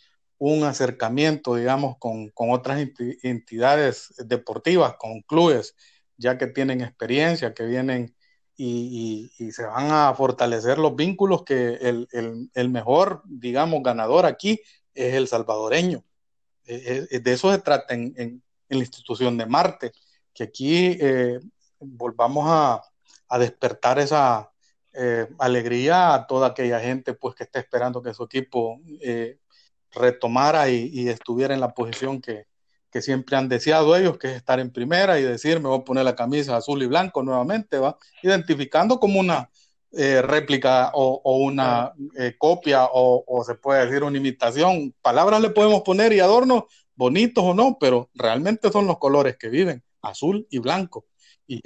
acercamiento, 0.64 1.54
digamos, 1.54 1.96
con, 1.98 2.32
otras 2.34 2.86
entidades 3.22 4.14
deportivas, 4.18 4.96
con 4.98 5.22
clubes, 5.22 5.74
ya 6.16 6.38
que 6.38 6.46
tienen 6.46 6.80
experiencia, 6.80 7.54
que 7.54 7.64
vienen 7.64 8.14
y, 8.56 9.30
se 9.52 9.64
van 9.64 9.90
a 9.90 10.14
fortalecer 10.14 10.78
los 10.78 10.96
vínculos 10.96 11.44
que 11.44 11.78
el, 12.54 12.68
mejor, 12.70 13.22
digamos, 13.26 13.82
ganador 13.82 14.26
aquí 14.26 14.60
es 14.94 15.14
el 15.14 15.28
salvadoreño. 15.28 16.04
Eh, 16.64 17.06
eh, 17.10 17.20
de 17.20 17.32
eso 17.32 17.52
se 17.52 17.58
trata 17.58 17.94
en, 17.94 18.42
la 18.68 18.78
institución 18.78 19.36
de 19.36 19.46
Marte, 19.46 19.92
que 20.34 20.44
aquí 20.44 20.96
eh, 21.00 21.38
volvamos 21.78 22.44
a, 22.48 22.82
despertar 23.38 23.98
esa 23.98 24.52
alegría 25.38 26.14
a 26.14 26.26
toda 26.26 26.48
aquella 26.48 26.80
gente 26.80 27.14
pues, 27.14 27.34
que 27.34 27.44
está 27.44 27.58
esperando 27.60 28.02
que 28.02 28.14
su 28.14 28.24
equipo 28.24 28.80
retomara 29.96 30.68
y, 30.68 31.08
estuviera 31.08 31.54
en 31.54 31.60
la 31.60 31.74
posición 31.74 32.20
que, 32.20 32.46
siempre 32.98 33.36
han 33.36 33.50
deseado 33.50 33.94
ellos, 33.94 34.16
que 34.16 34.28
es 34.28 34.36
estar 34.36 34.58
en 34.58 34.70
primera 34.72 35.20
y 35.20 35.22
decir, 35.22 35.60
me 35.60 35.68
voy 35.68 35.80
a 35.80 35.84
poner 35.84 36.02
la 36.02 36.16
camisa 36.16 36.56
azul 36.56 36.82
y 36.82 36.86
blanco 36.86 37.22
nuevamente, 37.22 37.78
va 37.78 37.98
identificando 38.22 38.98
como 38.98 39.20
una 39.20 39.50
eh, 39.92 40.22
réplica 40.22 40.92
o, 40.94 41.36
una 41.36 41.92
eh, 42.18 42.36
copia 42.38 42.88
o, 42.90 43.44
se 43.46 43.54
puede 43.54 43.84
decir 43.84 44.02
una 44.02 44.16
imitación. 44.16 44.94
Palabras 45.02 45.42
le 45.42 45.50
podemos 45.50 45.82
poner 45.82 46.14
y 46.14 46.20
adornos, 46.20 46.64
bonitos 46.94 47.44
o 47.44 47.52
no, 47.52 47.76
pero 47.78 48.08
realmente 48.14 48.72
son 48.72 48.86
los 48.86 48.96
colores 48.98 49.36
que 49.36 49.50
viven, 49.50 49.82
azul 50.00 50.46
y 50.48 50.58
blanco. 50.58 51.04
Y, 51.46 51.60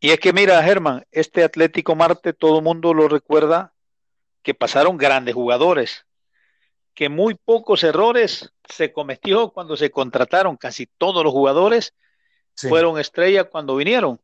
y 0.00 0.10
es 0.10 0.20
que 0.20 0.32
mira, 0.32 0.62
Germán, 0.62 1.04
este 1.10 1.42
Atlético 1.42 1.94
Marte, 1.94 2.32
todo 2.32 2.58
el 2.58 2.64
mundo 2.64 2.92
lo 2.92 3.08
recuerda 3.08 3.72
que 4.42 4.54
pasaron 4.54 4.96
grandes 4.96 5.34
jugadores. 5.34 6.04
que 6.94 7.10
muy 7.10 7.34
pocos 7.34 7.84
errores 7.84 8.54
se 8.64 8.90
cometió 8.90 9.50
cuando 9.50 9.76
se 9.76 9.90
contrataron. 9.90 10.56
Casi 10.56 10.86
todos 10.86 11.22
los 11.22 11.32
jugadores 11.32 11.94
fueron 12.54 12.98
estrellas 12.98 13.48
cuando 13.50 13.76
vinieron. 13.76 14.18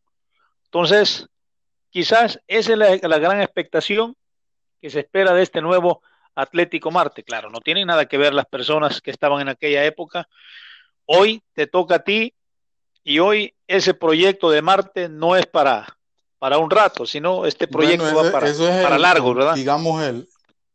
Entonces, 0.65 1.29
quizás 1.91 2.41
esa 2.47 2.73
es 2.73 2.79
la, 2.79 3.09
la, 3.09 3.19
gran 3.19 3.43
expectación 3.43 4.17
que 4.81 4.89
se 4.89 5.01
espera 5.01 5.35
de 5.35 5.43
este 5.43 5.61
nuevo 5.61 6.03
Atlético 6.35 6.91
Marte. 6.91 7.23
Claro, 7.25 7.51
no 7.51 7.61
tienen 7.61 7.89
nada 7.89 8.07
que 8.07 8.17
ver 8.17 8.33
las 8.33 8.47
personas 8.47 9.03
que 9.03 9.11
estaban 9.11 9.43
en 9.43 9.51
aquella 9.51 9.85
época. 9.85 10.27
Hoy 11.05 11.43
te 11.53 11.67
toca 11.67 11.97
a 11.97 12.05
ti 12.05 12.35
y 13.05 13.19
hoy 13.19 13.55
ese 13.67 13.95
proyecto 13.95 14.51
de 14.51 14.63
Marte 14.63 15.09
no 15.09 15.37
es 15.37 15.47
para, 15.47 15.99
para 16.39 16.59
un 16.59 16.71
rato, 16.71 17.07
sino 17.07 17.47
este 17.47 17.69
proyecto 17.69 18.05
va 18.15 18.31
para, 18.31 18.53
para 18.83 18.99
largo, 18.99 19.35
¿verdad? 19.35 19.55
Digamos, 19.55 20.03
el, 20.03 20.29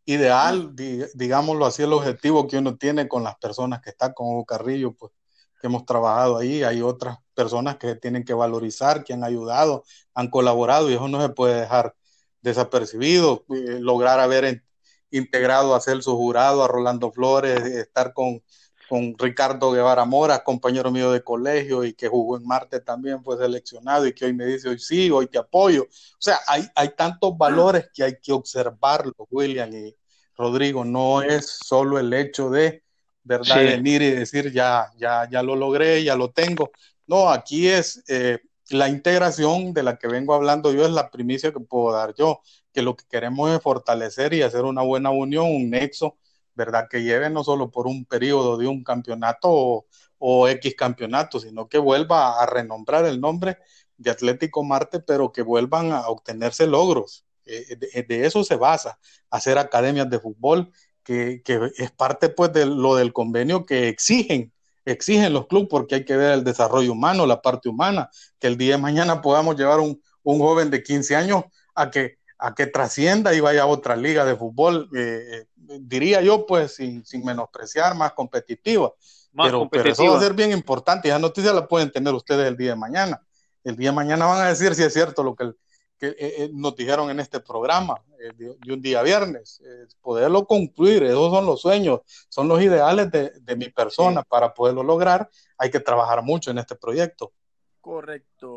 ideal, 0.08 0.74
digámoslo 1.14 1.66
así, 1.66 1.84
el 1.84 1.92
objetivo 1.92 2.48
que 2.48 2.58
uno 2.58 2.78
tiene 2.78 3.10
con 3.10 3.24
las 3.24 3.36
personas 3.38 3.82
que 3.82 3.90
están 3.90 4.14
con 4.14 4.28
Hugo 4.28 4.46
Carrillo, 4.46 4.94
pues 4.94 5.12
que 5.60 5.68
hemos 5.68 5.86
trabajado 5.86 6.38
ahí, 6.38 6.64
hay 6.64 6.82
otras 6.82 7.18
personas 7.34 7.76
que 7.76 7.96
tienen 7.96 8.24
que 8.24 8.34
valorizar, 8.34 9.04
que 9.04 9.12
han 9.12 9.26
ayudado, 9.26 9.84
han 10.14 10.30
colaborado 10.30 10.90
y 10.90 10.94
eso 10.94 11.10
no 11.10 11.22
se 11.22 11.30
puede 11.30 11.60
dejar 11.60 11.94
desapercibido, 12.42 13.44
eh, 13.50 13.80
lograr 13.82 14.22
haber 14.22 14.64
integrado 15.12 15.76
a 15.76 15.82
Celso 15.82 16.16
Jurado, 16.16 16.64
a 16.64 16.70
Rolando 16.70 17.12
Flores, 17.12 17.62
estar 17.66 18.14
con 18.14 18.42
con 18.88 19.18
Ricardo 19.18 19.72
Guevara 19.72 20.06
Mora, 20.06 20.44
compañero 20.44 20.92
mío 20.92 21.12
de 21.12 21.24
colegio 21.24 21.84
y 21.84 21.94
que 21.94 22.08
jugó 22.08 22.38
en 22.38 22.46
Marte 22.46 22.80
también, 22.80 23.24
fue 23.24 23.38
seleccionado 23.38 24.08
y 24.08 24.14
que 24.14 24.26
hoy 24.26 24.34
me 24.34 24.46
dice, 24.46 24.70
hoy 24.70 24.80
sí, 24.80 25.12
hoy 25.12 25.28
te 25.28 25.38
apoyo. 25.38 25.84
O 25.84 26.18
sea, 26.20 26.40
hay, 26.48 26.68
hay 26.76 26.90
tantos 26.96 27.38
valores 27.38 27.90
que 27.94 28.04
hay 28.04 28.18
que 28.22 28.32
observarlo, 28.32 29.14
William 29.30 29.74
y 29.74 29.96
Rodrigo. 30.36 30.86
No 30.86 31.22
es 31.22 31.60
solo 31.66 32.00
el 32.00 32.14
hecho 32.14 32.50
de, 32.50 32.84
¿verdad? 33.24 33.58
Venir 33.58 34.02
y 34.02 34.12
decir, 34.12 34.52
ya, 34.54 34.92
ya, 34.98 35.28
ya 35.30 35.44
lo 35.44 35.56
logré, 35.56 36.04
ya 36.04 36.16
lo 36.16 36.32
tengo. 36.32 36.72
No, 37.06 37.30
aquí 37.30 37.68
es 37.68 38.04
eh, 38.08 38.40
la 38.70 38.88
integración 38.88 39.74
de 39.74 39.84
la 39.84 39.98
que 39.98 40.08
vengo 40.08 40.34
hablando 40.34 40.72
yo, 40.72 40.86
es 40.86 40.92
la 40.92 41.10
primicia 41.12 41.52
que 41.52 41.60
puedo 41.60 41.94
dar 41.94 42.14
yo, 42.16 42.42
que 42.74 42.82
lo 42.82 42.96
que 42.96 43.06
queremos 43.10 43.52
es 43.52 43.62
fortalecer 43.62 44.34
y 44.34 44.44
hacer 44.44 44.64
una 44.64 44.82
buena 44.82 45.10
unión, 45.10 45.46
un 45.46 45.70
nexo 45.70 46.18
¿verdad? 46.58 46.88
Que 46.90 47.04
lleve 47.04 47.30
no 47.30 47.44
solo 47.44 47.72
por 47.72 47.88
un 47.88 48.04
periodo 48.06 48.58
de 48.58 48.68
un 48.68 48.84
campeonato 48.84 49.86
o, 50.18 50.48
X 50.50 50.76
campeonato, 50.76 51.40
sino 51.40 51.70
que 51.70 51.78
vuelva 51.78 52.42
a 52.42 52.46
renombrar 52.48 53.06
el 53.06 53.22
nombre 53.22 53.60
de 53.98 54.12
Atlético 54.12 54.64
Marte, 54.64 55.00
pero 55.00 55.32
que 55.32 55.44
vuelvan 55.44 55.92
a 55.92 56.10
obtenerse 56.10 56.68
logros. 56.68 57.26
Eh, 57.46 57.78
de, 57.78 58.26
eso 58.26 58.44
se 58.44 58.56
basa, 58.56 59.00
hacer 59.30 59.58
academias 59.58 60.10
de 60.10 60.20
fútbol, 60.20 60.72
que, 61.04 61.42
que, 61.46 61.72
es 61.78 61.92
parte 61.92 62.30
pues 62.30 62.52
de 62.52 62.66
lo 62.66 62.96
del 62.96 63.14
convenio 63.14 63.66
que 63.66 63.88
exigen, 63.88 64.52
exigen 64.84 65.32
los 65.34 65.48
clubes, 65.48 65.70
porque 65.70 65.96
hay 65.96 66.06
que 66.06 66.18
ver 66.18 66.32
el 66.34 66.44
desarrollo 66.44 66.92
humano, 66.92 67.26
la 67.26 67.42
parte 67.42 67.70
humana, 67.70 68.10
que 68.40 68.48
el 68.48 68.58
día 68.58 68.76
de 68.76 68.82
mañana 68.82 69.22
podamos 69.22 69.56
llevar 69.56 69.80
un, 69.80 70.02
un 70.24 70.40
joven 70.40 70.70
de 70.72 70.84
15 70.84 71.16
años 71.16 71.44
a 71.76 71.92
que 71.92 72.18
a 72.40 72.54
que 72.54 72.68
trascienda 72.68 73.34
y 73.34 73.40
vaya 73.40 73.64
a 73.64 73.68
otra 73.68 73.96
liga 73.96 74.26
de 74.26 74.36
fútbol, 74.36 74.90
eh, 74.96 75.26
eh, 75.32 75.78
diría 75.80 76.22
yo, 76.22 76.46
pues 76.46 76.76
sin, 76.76 77.06
sin 77.06 77.26
menospreciar, 77.26 77.96
más 77.96 78.14
competitiva. 78.14 78.94
pero, 79.36 79.70
eso 79.86 80.06
va 80.06 80.18
a 80.18 80.22
ser 80.22 80.34
bien 80.34 80.52
importante 80.52 81.08
y 81.08 81.12
esa 81.12 81.20
noticia 81.20 81.54
la 81.54 81.68
pueden 81.68 81.92
tener 81.92 82.14
ustedes 82.14 82.48
el 82.48 82.58
día 82.58 82.72
de 82.72 82.76
mañana. 82.76 83.22
El 83.64 83.76
día 83.76 83.90
de 83.90 83.96
mañana 83.96 84.26
van 84.26 84.46
a 84.46 84.50
decir 84.50 84.76
si 84.76 84.84
es 84.84 84.94
cierto 84.94 85.24
lo 85.24 85.36
que, 85.36 85.52
que 85.98 86.16
eh, 86.18 86.50
nos 86.54 86.76
dijeron 86.76 87.10
en 87.10 87.20
este 87.20 87.40
programa 87.40 87.96
de, 88.38 88.74
un 88.74 88.82
día 88.82 89.02
viernes. 89.02 89.62
poderlo 90.02 90.46
concluir, 90.46 91.04
esos 91.04 91.32
son 91.32 91.46
los 91.46 91.62
sueños, 91.62 92.02
son 92.30 92.48
los 92.48 92.62
ideales 92.62 93.12
de, 93.12 93.32
de 93.42 93.56
mi 93.56 93.70
persona. 93.70 94.24
Para 94.24 94.54
poderlo 94.54 94.84
lograr 94.84 95.30
hay 95.58 95.72
que 95.72 95.80
trabajar 95.80 96.22
mucho 96.22 96.52
en 96.52 96.60
este 96.60 96.76
proyecto. 96.76 97.34
Correcto 97.82 98.57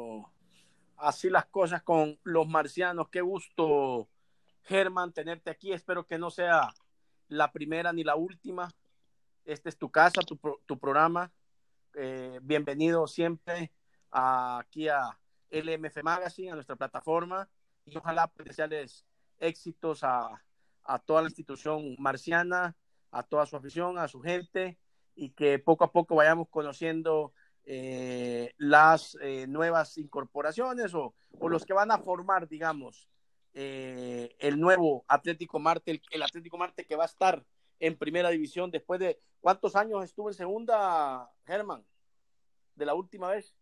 así 1.01 1.31
las 1.31 1.47
cosas 1.47 1.83
con 1.83 2.19
los 2.23 2.47
marcianos. 2.47 3.09
Qué 3.09 3.21
gusto, 3.21 4.09
Germán, 4.63 5.13
tenerte 5.13 5.51
aquí. 5.51 5.73
Espero 5.73 6.07
que 6.07 6.19
no 6.19 6.31
sea 6.31 6.73
la 7.29 7.53
primera 7.53 7.93
ni 7.93 8.05
la 8.05 8.17
última. 8.17 8.71
Este 9.45 9.69
es 9.69 9.79
tu 9.79 9.91
casa, 9.91 10.21
tu, 10.23 10.79
programa. 10.79 11.33
Eh, 11.95 12.39
bienvenido 12.43 13.07
siempre 13.07 13.73
aquí 14.11 14.89
a 14.89 15.19
LMF 15.51 16.03
Magazine, 16.03 16.53
a 16.53 16.55
nuestra 16.55 16.77
plataforma. 16.77 17.49
Y 17.85 17.97
ojalá 17.97 18.31
desearles 18.45 19.05
éxitos 19.39 20.05
a, 20.05 20.43
a 20.85 20.99
toda 20.99 21.23
la 21.23 21.29
institución 21.29 21.97
marciana, 21.99 22.77
a 23.11 23.23
toda 23.23 23.47
su 23.47 23.57
afición, 23.57 23.99
a 23.99 24.07
su 24.07 24.21
gente, 24.21 24.79
y 25.15 25.31
que 25.31 25.59
poco 25.59 25.85
a 25.85 25.93
poco 25.93 26.15
vayamos 26.15 26.49
conociendo 26.49 27.33
eh, 27.67 28.53
las 28.59 29.17
eh, 29.21 29.47
nuevas 29.47 29.97
incorporaciones 29.99 30.95
o, 30.95 31.15
los 31.41 31.65
que 31.65 31.73
van 31.73 31.91
a 31.91 31.99
formar, 31.99 32.49
digamos, 32.49 33.09
eh, 33.55 34.35
el 34.39 34.59
nuevo 34.59 35.05
Atlético 35.09 35.59
Marte, 35.59 36.01
el, 36.11 36.23
Atlético 36.23 36.59
Marte 36.59 36.85
que 36.85 36.97
va 36.97 37.05
a 37.05 37.07
estar 37.07 37.45
en 37.79 37.97
primera 37.97 38.31
división 38.31 38.71
después 38.71 39.01
de 39.01 39.21
cuántos 39.41 39.77
años 39.77 40.05
estuvo 40.05 40.29
en 40.29 40.35
segunda, 40.35 41.31
Germán, 41.47 41.85
de 42.75 42.87
la 42.87 42.95
última 42.95 43.31
vez 43.31 43.55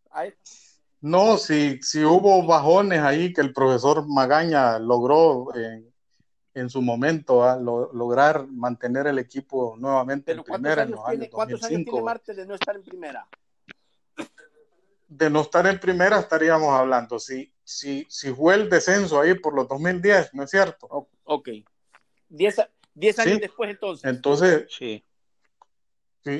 No, 1.00 1.36
si, 1.36 1.78
si 1.82 2.04
hubo 2.04 2.46
bajones 2.46 3.00
ahí 3.00 3.32
que 3.32 3.40
el 3.40 3.52
profesor 3.52 4.06
Magaña 4.08 4.78
logró 4.78 5.48
en, 5.54 6.70
su 6.70 6.82
momento 6.82 7.44
¿ah? 7.44 7.56
lograr 7.56 8.48
mantener 8.48 9.06
el 9.06 9.18
equipo 9.18 9.76
nuevamente 9.78 10.32
en 10.32 10.42
primera. 10.42 10.88
¿Cuántos 11.30 11.62
años 11.64 11.84
tiene 11.84 12.02
Marte 12.02 12.34
de 12.34 12.46
no 12.46 12.54
estar 12.54 12.74
en 12.74 12.82
primera? 12.82 13.28
De 15.08 15.30
no 15.30 15.40
estar 15.40 15.66
en 15.66 15.80
primera 15.80 16.20
estaríamos 16.20 16.72
hablando. 16.72 17.18
Si, 17.18 17.52
si, 17.64 18.06
si 18.08 18.32
fue 18.32 18.54
el 18.54 18.68
descenso 18.68 19.20
ahí 19.20 19.34
por 19.34 19.54
los 19.54 19.66
2010, 19.66 20.34
¿no 20.34 20.44
es 20.44 20.50
cierto? 20.50 21.08
Ok. 21.24 21.48
Diez, 22.28 22.58
años 23.18 23.40
después 23.40 23.70
entonces. 23.70 24.04
Entonces, 24.04 24.66
sí. 24.68 25.02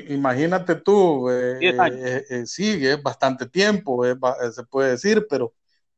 imagínate 0.09 0.75
tú, 0.75 1.29
eh, 1.31 1.57
eh, 1.61 2.25
eh, 2.29 2.45
sí, 2.45 2.85
es 2.85 3.01
bastante 3.01 3.47
tiempo, 3.47 4.03
se 4.51 4.63
puede 4.65 4.91
decir, 4.91 5.25
pero, 5.27 5.53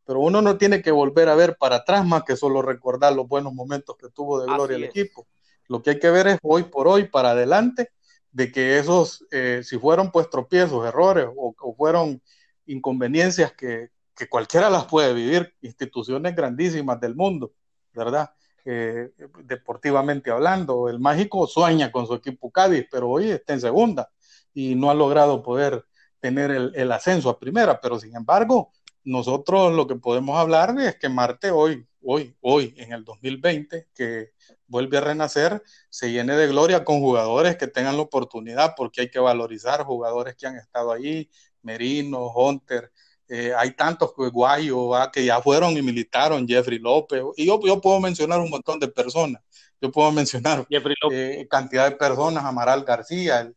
pero 0.05 0.21
uno 0.21 0.41
no 0.41 0.57
tiene 0.57 0.81
que 0.81 0.91
volver 0.91 1.27
a 1.27 1.35
ver 1.35 1.57
para 1.57 1.77
atrás 1.77 2.05
más 2.05 2.23
que 2.23 2.37
solo 2.37 2.61
recordar 2.61 3.13
los 3.13 3.27
buenos 3.27 3.53
momentos 3.53 3.97
que 3.97 4.09
tuvo 4.09 4.39
de 4.39 4.47
gloria 4.47 4.77
el 4.77 4.85
equipo. 4.85 5.27
Lo 5.67 5.81
que 5.81 5.91
hay 5.91 5.99
que 5.99 6.09
ver 6.09 6.27
es 6.27 6.39
hoy 6.41 6.63
por 6.63 6.87
hoy 6.87 7.05
para 7.05 7.31
adelante, 7.31 7.89
de 8.31 8.49
que 8.49 8.79
esos, 8.79 9.25
si 9.63 9.77
fueron 9.77 10.09
pues 10.09 10.29
tropiezos, 10.29 10.87
errores 10.87 11.27
o, 11.35 11.53
o 11.59 11.75
fueron 11.75 12.21
inconveniencias 12.65 13.53
que, 13.53 13.89
que 14.15 14.29
cualquiera 14.29 14.69
las 14.69 14.85
puede 14.85 15.13
vivir, 15.13 15.53
instituciones 15.61 16.35
grandísimas 16.35 16.99
del 16.99 17.15
mundo, 17.15 17.53
¿verdad? 17.93 18.31
Eh, 18.63 19.11
deportivamente 19.43 20.29
hablando, 20.29 20.87
el 20.87 20.99
mágico 20.99 21.47
sueña 21.47 21.91
con 21.91 22.05
su 22.05 22.13
equipo 22.13 22.51
Cádiz, 22.51 22.85
pero 22.91 23.09
hoy 23.09 23.31
está 23.31 23.53
en 23.53 23.61
segunda 23.61 24.11
y 24.53 24.75
no 24.75 24.91
ha 24.91 24.93
logrado 24.93 25.41
poder 25.41 25.83
tener 26.19 26.51
el, 26.51 26.71
el, 26.75 26.91
ascenso 26.91 27.29
a 27.29 27.39
primera, 27.39 27.81
pero 27.81 27.99
sin 27.99 28.15
embargo, 28.15 28.71
nosotros 29.03 29.73
lo 29.73 29.87
que 29.87 29.95
podemos 29.95 30.37
hablar 30.37 30.75
es 30.79 30.97
que 30.97 31.09
Marte 31.09 31.49
hoy, 31.49 31.87
hoy, 32.03 32.35
hoy, 32.41 32.75
en 32.77 32.93
el 32.93 33.03
2020, 33.03 33.87
que 33.95 34.33
vuelve 34.67 34.97
a 34.97 35.01
renacer, 35.01 35.63
se 35.89 36.11
llene 36.11 36.35
de 36.35 36.47
gloria 36.47 36.83
con 36.83 36.99
jugadores 36.99 37.57
que 37.57 37.67
tengan 37.67 37.97
la 37.97 38.03
oportunidad, 38.03 38.73
porque 38.77 39.01
hay 39.01 39.09
que 39.09 39.19
valorizar 39.19 39.83
jugadores 39.83 40.35
que 40.35 40.45
han 40.45 40.57
estado 40.57 40.91
ahí, 40.91 41.29
Merino, 41.63 42.27
Hunter, 42.27 42.91
eh, 43.27 43.53
hay 43.57 43.71
tantos 43.71 44.11
guayos 44.15 45.09
que 45.13 45.23
ya 45.23 45.41
fueron 45.41 45.77
y 45.77 45.81
militaron, 45.81 46.47
Jeffrey 46.47 46.79
López, 46.79 47.23
y 47.37 47.45
yo, 47.45 47.59
yo 47.65 47.79
puedo 47.79 47.99
mencionar 47.99 48.39
un 48.39 48.49
montón 48.49 48.79
de 48.79 48.87
personas, 48.87 49.41
yo 49.79 49.91
puedo 49.91 50.11
mencionar 50.11 50.67
eh, 51.11 51.47
cantidad 51.49 51.89
de 51.89 51.95
personas, 51.95 52.43
Amaral 52.43 52.83
García, 52.83 53.51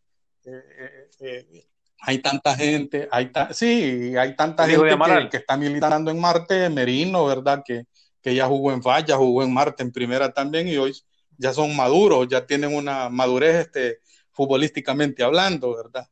eh, 0.45 1.67
hay 2.07 2.19
tanta 2.19 2.55
gente, 2.55 3.09
hay 3.11 3.33
sí, 3.51 4.15
hay 4.17 4.37
tanta 4.37 4.67
gente 4.69 4.97
que, 5.31 5.37
está 5.39 5.57
militando 5.57 6.11
en 6.11 6.21
Marte, 6.21 6.69
Merino, 6.69 7.25
¿verdad? 7.25 7.63
Que, 7.65 7.85
que 8.21 8.35
ya 8.35 8.47
jugó 8.47 8.73
en 8.73 8.83
Falla, 8.83 9.17
jugó 9.17 9.43
en 9.43 9.53
Marte 9.53 9.83
en 9.83 9.91
primera 9.91 10.33
también 10.33 10.69
y 10.69 10.77
hoy 10.77 10.95
ya 11.37 11.53
son 11.53 11.75
maduros, 11.75 12.29
ya 12.29 12.47
tienen 12.47 12.75
una 12.75 13.09
madurez 13.09 13.67
este, 13.67 13.99
futbolísticamente 14.33 15.23
hablando, 15.23 15.75
¿verdad? 15.75 16.07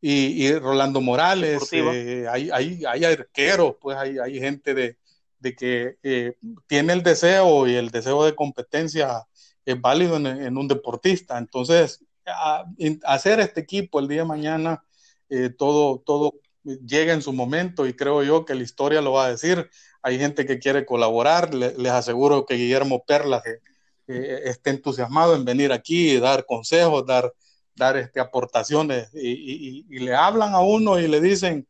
Y, 0.00 0.52
Rolando 0.54 1.00
Morales, 1.00 1.68
eh, 1.72 2.26
hay, 2.30 2.50
hay, 2.50 2.84
hay, 2.84 3.04
arqueros, 3.04 3.76
pues 3.80 3.96
hay, 3.96 4.18
hay 4.18 4.38
gente 4.38 4.72
de, 4.74 4.96
de 5.40 5.54
que 5.54 5.96
eh, 6.02 6.36
tiene 6.66 6.92
el 6.92 7.02
deseo 7.02 7.66
y 7.66 7.74
el 7.74 7.90
deseo 7.90 8.24
de 8.24 8.34
competencia 8.34 9.26
es 9.64 9.80
válido 9.80 10.16
en, 10.16 10.56
un 10.56 10.68
deportista. 10.68 11.38
Entonces, 11.38 12.04
hacer 13.04 13.40
este 13.40 13.60
equipo 13.60 14.00
el 14.00 14.08
día 14.08 14.22
de 14.22 14.28
mañana, 14.28 14.82
eh, 15.28 15.50
todo, 15.50 16.00
todo 16.04 16.34
llega 16.64 17.12
en 17.12 17.22
su 17.22 17.32
momento 17.32 17.86
y 17.86 17.94
creo 17.94 18.22
yo 18.22 18.44
que 18.44 18.54
la 18.54 18.62
historia 18.62 19.00
lo 19.00 19.12
va 19.12 19.26
a 19.26 19.30
decir. 19.30 19.70
Hay 20.02 20.18
gente 20.18 20.46
que 20.46 20.58
quiere 20.58 20.86
colaborar, 20.86 21.54
les 21.54 21.92
aseguro 21.92 22.46
que 22.46 22.54
Guillermo 22.54 23.04
Perla 23.06 23.42
eh, 24.06 24.40
esté 24.44 24.70
entusiasmado 24.70 25.34
en 25.34 25.44
venir 25.44 25.72
aquí 25.72 26.12
y 26.12 26.20
dar 26.20 26.46
consejos, 26.46 27.04
dar, 27.06 27.32
dar 27.78 27.96
este, 27.96 28.20
aportaciones 28.20 29.08
y, 29.14 29.84
le 29.98 30.14
hablan 30.14 30.54
a 30.54 30.60
uno 30.60 30.98
y 30.98 31.08
le 31.08 31.20
dicen, 31.20 31.66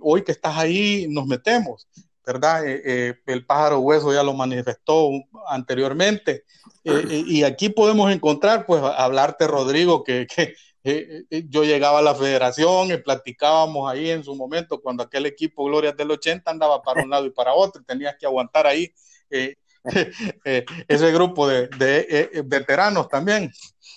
hoy 0.00 0.22
que 0.22 0.32
estás 0.32 0.56
ahí 0.56 1.06
nos 1.08 1.26
metemos, 1.26 1.88
¿verdad? 2.24 2.66
Eh, 2.66 2.82
eh, 2.84 3.14
el 3.26 3.44
pájaro 3.44 3.80
hueso 3.80 4.12
ya 4.12 4.22
lo 4.22 4.32
manifestó 4.32 5.10
anteriormente 5.48 6.44
y 6.84 7.42
aquí 7.42 7.68
podemos 7.68 8.10
encontrar, 8.12 8.66
pues, 8.66 8.82
hablarte, 8.82 9.46
Rodrigo, 9.46 10.02
que, 10.02 10.26
que 10.26 10.54
yo 11.48 11.62
llegaba 11.62 12.00
a 12.00 12.02
la 12.02 12.14
federación 12.14 12.90
y 12.90 12.96
platicábamos 12.96 13.90
ahí 13.90 14.10
en 14.10 14.24
su 14.24 14.34
momento 14.34 14.80
cuando 14.80 15.04
aquel 15.04 15.26
equipo 15.26 15.64
Gloria 15.64 15.92
del 15.92 16.10
80 16.10 16.50
andaba 16.50 16.82
para 16.82 17.02
un 17.02 17.10
lado 17.10 17.26
y 17.26 17.30
para 17.30 17.54
otro, 17.54 17.82
tenías 17.84 18.16
que 18.18 18.26
aguantar 18.26 18.66
ahí 18.66 18.92
Eh, 19.32 19.56
ese 20.44 21.12
grupo 21.12 21.48
de, 21.48 21.64
eh, 21.64 22.30
eh, 22.32 22.42
veteranos 22.44 23.08
también. 23.08 23.52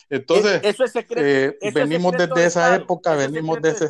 Entonces, 0.10 0.62
eso 0.64 0.84
es 0.84 0.91
secreto, 0.91 1.57
venimos 1.74 2.14
desde 2.14 2.45
esa 2.45 2.76
época, 2.76 3.16
venimos 3.16 3.62
desde... 3.62 3.90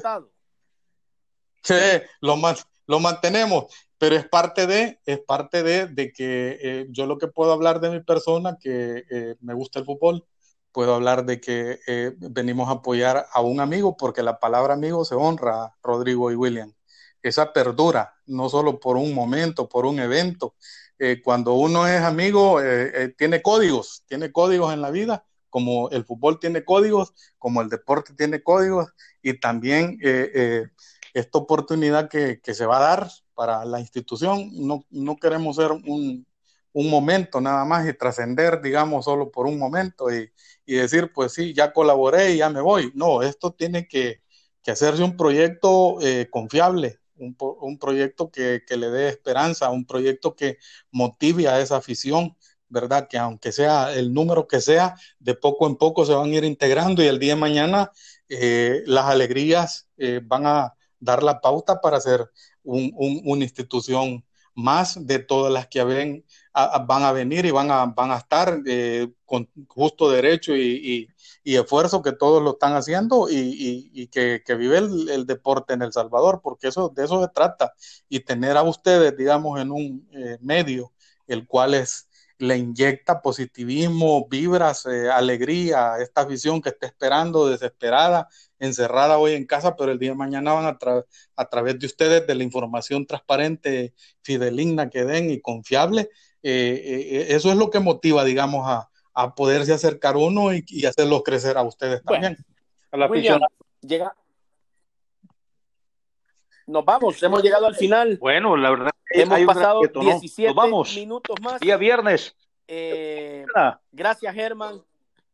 Sí, 1.62 1.74
lo, 2.22 2.40
lo 2.88 3.00
mantenemos, 3.00 3.66
pero 3.98 4.16
es 4.16 4.28
parte 4.28 4.68
de, 4.68 5.00
es 5.06 5.20
parte 5.20 5.64
de, 5.64 5.88
de 5.88 6.12
que 6.14 6.86
yo 6.90 7.06
lo 7.06 7.18
que 7.18 7.28
puedo 7.28 7.52
hablar 7.52 7.80
de 7.80 7.90
mi 7.90 8.02
persona, 8.02 8.58
que 8.60 9.36
me 9.42 9.54
gusta 9.54 9.80
el 9.80 9.86
fútbol, 9.86 10.26
puedo 10.72 10.94
hablar 10.94 11.26
de 11.26 11.42
que 11.42 11.80
venimos 12.18 12.70
a 12.70 12.74
apoyar 12.74 13.26
a 13.32 13.42
un 13.42 13.60
amigo, 13.60 13.98
porque 13.98 14.24
la 14.24 14.40
palabra 14.40 14.76
amigo 14.76 15.04
se 15.04 15.16
honra, 15.16 15.76
Rodrigo 15.82 16.32
y 16.32 16.36
William. 16.36 16.74
Esa 17.22 17.52
perdura, 17.52 18.14
no 18.28 18.48
solo 18.50 18.80
por 18.80 18.98
un 18.98 19.14
momento, 19.14 19.68
por 19.68 19.86
un 19.88 20.00
evento, 20.00 20.54
eh, 20.98 21.22
cuando 21.22 21.56
uno 21.56 21.88
es 21.88 22.02
amigo, 22.02 22.62
eh, 22.62 22.92
eh, 22.96 23.10
tiene 23.18 23.42
códigos, 23.42 24.04
tiene 24.08 24.32
códigos 24.32 24.74
en 24.74 24.82
la 24.82 24.92
vida, 24.92 25.26
como 25.50 25.90
el 25.90 26.06
fútbol 26.06 26.40
tiene 26.40 26.64
códigos, 26.64 27.14
como 27.38 27.62
el 27.62 27.70
deporte 27.70 28.14
tiene 28.14 28.42
códigos, 28.42 28.88
y 29.22 29.40
también 29.40 29.98
esta 31.14 31.38
oportunidad 31.38 32.10
que, 32.10 32.40
que, 32.42 32.54
se 32.54 32.66
va 32.66 32.78
a 32.78 32.98
dar 32.98 33.10
para 33.34 33.66
la 33.66 33.80
institución, 33.80 34.50
no, 34.54 34.86
no 34.90 35.16
queremos 35.18 35.56
ser 35.56 35.72
un, 35.72 36.26
un, 36.74 36.90
momento 36.90 37.42
nada 37.42 37.66
más 37.66 37.88
y 37.88 37.94
trascender, 37.94 38.62
digamos, 38.62 39.06
solo 39.06 39.32
por 39.32 39.48
un 39.48 39.58
momento 39.58 40.14
y, 40.14 40.30
y, 40.66 40.76
decir, 40.76 41.12
pues 41.14 41.34
sí, 41.34 41.54
ya 41.54 41.74
colaboré 41.74 42.34
y 42.34 42.38
ya 42.38 42.50
me 42.50 42.62
voy. 42.62 42.92
No, 42.96 43.22
esto 43.24 43.52
tiene 43.54 43.88
que, 43.88 44.22
que 44.62 44.72
hacerse 44.72 45.04
un 45.04 45.18
proyecto 45.18 45.98
confiable, 46.30 47.00
un, 47.18 47.36
un 47.40 47.78
proyecto 47.80 48.32
que, 48.32 48.64
que, 48.68 48.78
le 48.78 48.90
dé 48.90 49.10
esperanza, 49.10 49.70
un 49.70 49.86
proyecto 49.86 50.36
que 50.36 50.58
motive 50.92 51.48
a 51.48 51.60
esa 51.60 51.78
afición, 51.78 52.36
¿verdad? 52.70 53.08
Que 53.08 53.18
aunque 53.18 53.52
sea 53.52 53.94
el 53.94 54.14
número 54.14 54.48
que 54.48 54.62
sea, 54.62 54.96
de 55.20 55.36
poco 55.36 55.68
en 55.68 55.76
poco 55.78 56.06
se 56.06 56.14
van 56.14 56.32
a 56.32 56.36
ir 56.36 56.44
integrando 56.44 57.04
y 57.04 57.08
el 57.08 57.20
día 57.20 57.36
de 57.36 57.42
mañana 57.42 57.92
eh, 58.30 58.84
las 58.86 59.06
alegrías 59.06 59.90
eh, 59.98 60.22
van 60.24 60.48
a 60.48 60.74
dar 61.00 61.24
la 61.24 61.42
pauta 61.42 61.82
para 61.82 62.00
ser 62.02 62.30
un, 62.64 62.92
un, 62.96 63.22
una 63.26 63.44
institución 63.44 64.26
más 64.56 65.06
de 65.06 65.20
todas 65.20 65.52
las 65.52 65.68
que 65.68 65.84
ven, 65.84 66.26
van 66.88 67.04
a 67.04 67.12
venir 67.12 67.46
y 67.46 67.52
van 67.52 67.70
a, 67.70 67.86
van 67.86 68.12
a 68.12 68.18
estar 68.18 68.62
eh, 68.66 69.10
con 69.26 69.50
justo 69.68 70.10
derecho 70.10 70.56
y, 70.56 70.62
y, 70.62 71.08
y, 71.44 71.56
esfuerzo 71.58 72.02
que 72.02 72.14
todos 72.14 72.42
lo 72.42 72.52
están 72.52 72.74
haciendo 72.76 73.30
y, 73.30 73.92
y 73.94 74.08
que, 74.08 74.42
que, 74.46 74.56
vive 74.56 74.78
el, 74.78 75.26
deporte 75.26 75.74
en 75.74 75.82
El 75.82 75.92
Salvador, 75.92 76.40
porque 76.42 76.70
eso, 76.70 76.90
de 76.90 77.04
eso 77.06 77.22
se 77.22 77.30
trata. 77.30 77.74
Y 78.08 78.22
tener 78.22 78.56
a 78.58 78.64
ustedes, 78.64 79.18
digamos, 79.18 79.60
en 79.60 79.72
un 79.72 80.08
eh, 80.14 80.38
medio, 80.42 80.94
el 81.28 81.46
cual 81.46 81.74
es, 81.74 82.08
le 82.38 82.58
inyecta 82.58 83.22
positivismo, 83.22 84.28
vibras, 84.30 84.86
eh, 84.86 85.10
alegría, 85.10 85.98
esta 86.00 86.26
visión 86.26 86.62
que 86.62 86.70
está 86.70 86.88
esperando, 86.88 87.48
desesperada, 87.48 88.30
encerrada 88.60 89.18
hoy 89.18 89.34
en 89.34 89.46
casa, 89.46 89.76
pero 89.76 89.92
el 89.92 90.00
día 90.00 90.12
de 90.12 90.16
mañana 90.16 90.54
van 90.54 90.66
a, 90.66 90.78
tra 90.78 91.06
a 91.36 91.50
través 91.50 91.80
de 91.80 91.86
ustedes, 91.86 92.26
de 92.28 92.36
la 92.36 92.44
información 92.44 93.06
transparente, 93.06 93.94
fideligna 94.22 94.90
que 94.90 95.04
den 95.06 95.30
y 95.30 95.42
confiable, 95.42 96.10
eh, 96.48 96.84
eh, 96.86 97.26
eso 97.30 97.50
es 97.50 97.58
lo 97.58 97.72
que 97.72 97.80
motiva, 97.80 98.24
digamos, 98.24 98.68
a, 98.68 98.88
a 99.16 99.34
poderse 99.34 99.74
acercar 99.74 100.16
uno 100.16 100.54
y, 100.54 100.64
y, 100.68 100.86
hacerlos 100.86 101.24
crecer 101.24 101.58
a 101.58 101.64
ustedes 101.64 102.04
también. 102.04 102.36
Bueno, 102.36 102.46
a 102.92 102.98
la 102.98 103.08
William, 103.08 103.42
llega. 103.82 104.16
Nos 106.68 106.86
vamos, 106.86 107.24
hemos 107.24 107.42
llegado 107.42 107.66
al 107.66 107.76
final. 107.76 108.20
Bueno, 108.20 108.56
la 108.58 108.70
verdad. 108.70 108.92
Hemos 109.10 109.40
pasado 109.42 109.82
17 109.82 110.50
Nos 110.50 110.56
vamos. 110.56 110.96
minutos 110.96 111.36
más. 111.42 111.60
Día 111.60 111.78
viernes. 111.78 112.36
Eh, 112.68 113.44
gracias, 113.92 114.36
Germán. 114.36 114.84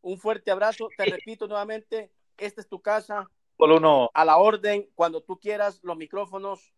Un 0.00 0.16
fuerte 0.16 0.50
abrazo. 0.50 0.88
Te 0.96 1.04
repito 1.04 1.46
nuevamente, 1.46 2.10
esta 2.38 2.62
es 2.62 2.68
tu 2.68 2.80
casa. 2.80 3.28
Uno. 3.58 4.10
A 4.14 4.24
la 4.24 4.38
orden, 4.38 4.88
cuando 4.94 5.22
tú 5.22 5.38
quieras, 5.38 5.78
los 5.82 5.98
micrófonos 5.98 6.72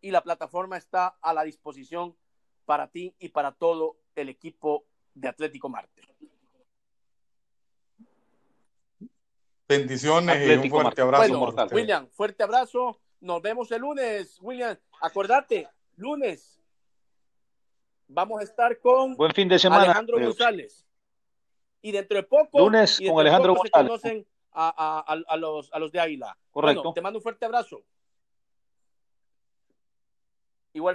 y 0.00 0.12
la 0.12 0.22
plataforma 0.22 0.76
está 0.76 1.16
a 1.20 1.34
la 1.34 1.42
disposición 1.42 2.14
para 2.64 2.88
ti 2.88 3.14
y 3.18 3.28
para 3.28 3.52
todo 3.52 3.96
el 4.14 4.28
equipo 4.28 4.84
de 5.14 5.28
Atlético 5.28 5.68
Marte. 5.68 6.02
Bendiciones 9.68 10.36
Atlético 10.36 10.76
y 10.76 10.78
un 10.78 10.82
fuerte 10.82 11.02
abrazo. 11.02 11.38
Bueno, 11.38 11.66
William, 11.72 12.08
fuerte 12.08 12.42
abrazo. 12.42 13.00
Nos 13.20 13.40
vemos 13.40 13.70
el 13.70 13.82
lunes, 13.82 14.38
William. 14.40 14.76
Acordate, 15.00 15.68
lunes 15.96 16.60
vamos 18.08 18.40
a 18.40 18.44
estar 18.44 18.78
con 18.80 19.14
Buen 19.14 19.32
fin 19.32 19.48
de 19.48 19.58
semana, 19.58 19.84
Alejandro 19.84 20.18
González. 20.18 20.86
Y 21.82 21.92
dentro 21.92 22.16
de 22.16 22.24
poco, 22.24 22.58
lunes 22.58 23.00
con 23.06 23.20
Alejandro 23.20 23.54
González. 23.54 23.88
conocen 23.88 24.26
a, 24.52 25.04
a, 25.06 25.14
a, 25.28 25.36
los, 25.36 25.72
a 25.72 25.78
los 25.78 25.92
de 25.92 26.00
Águila. 26.00 26.36
Correcto. 26.50 26.82
Bueno, 26.82 26.94
te 26.94 27.00
mando 27.00 27.18
un 27.18 27.22
fuerte 27.22 27.44
abrazo. 27.44 27.82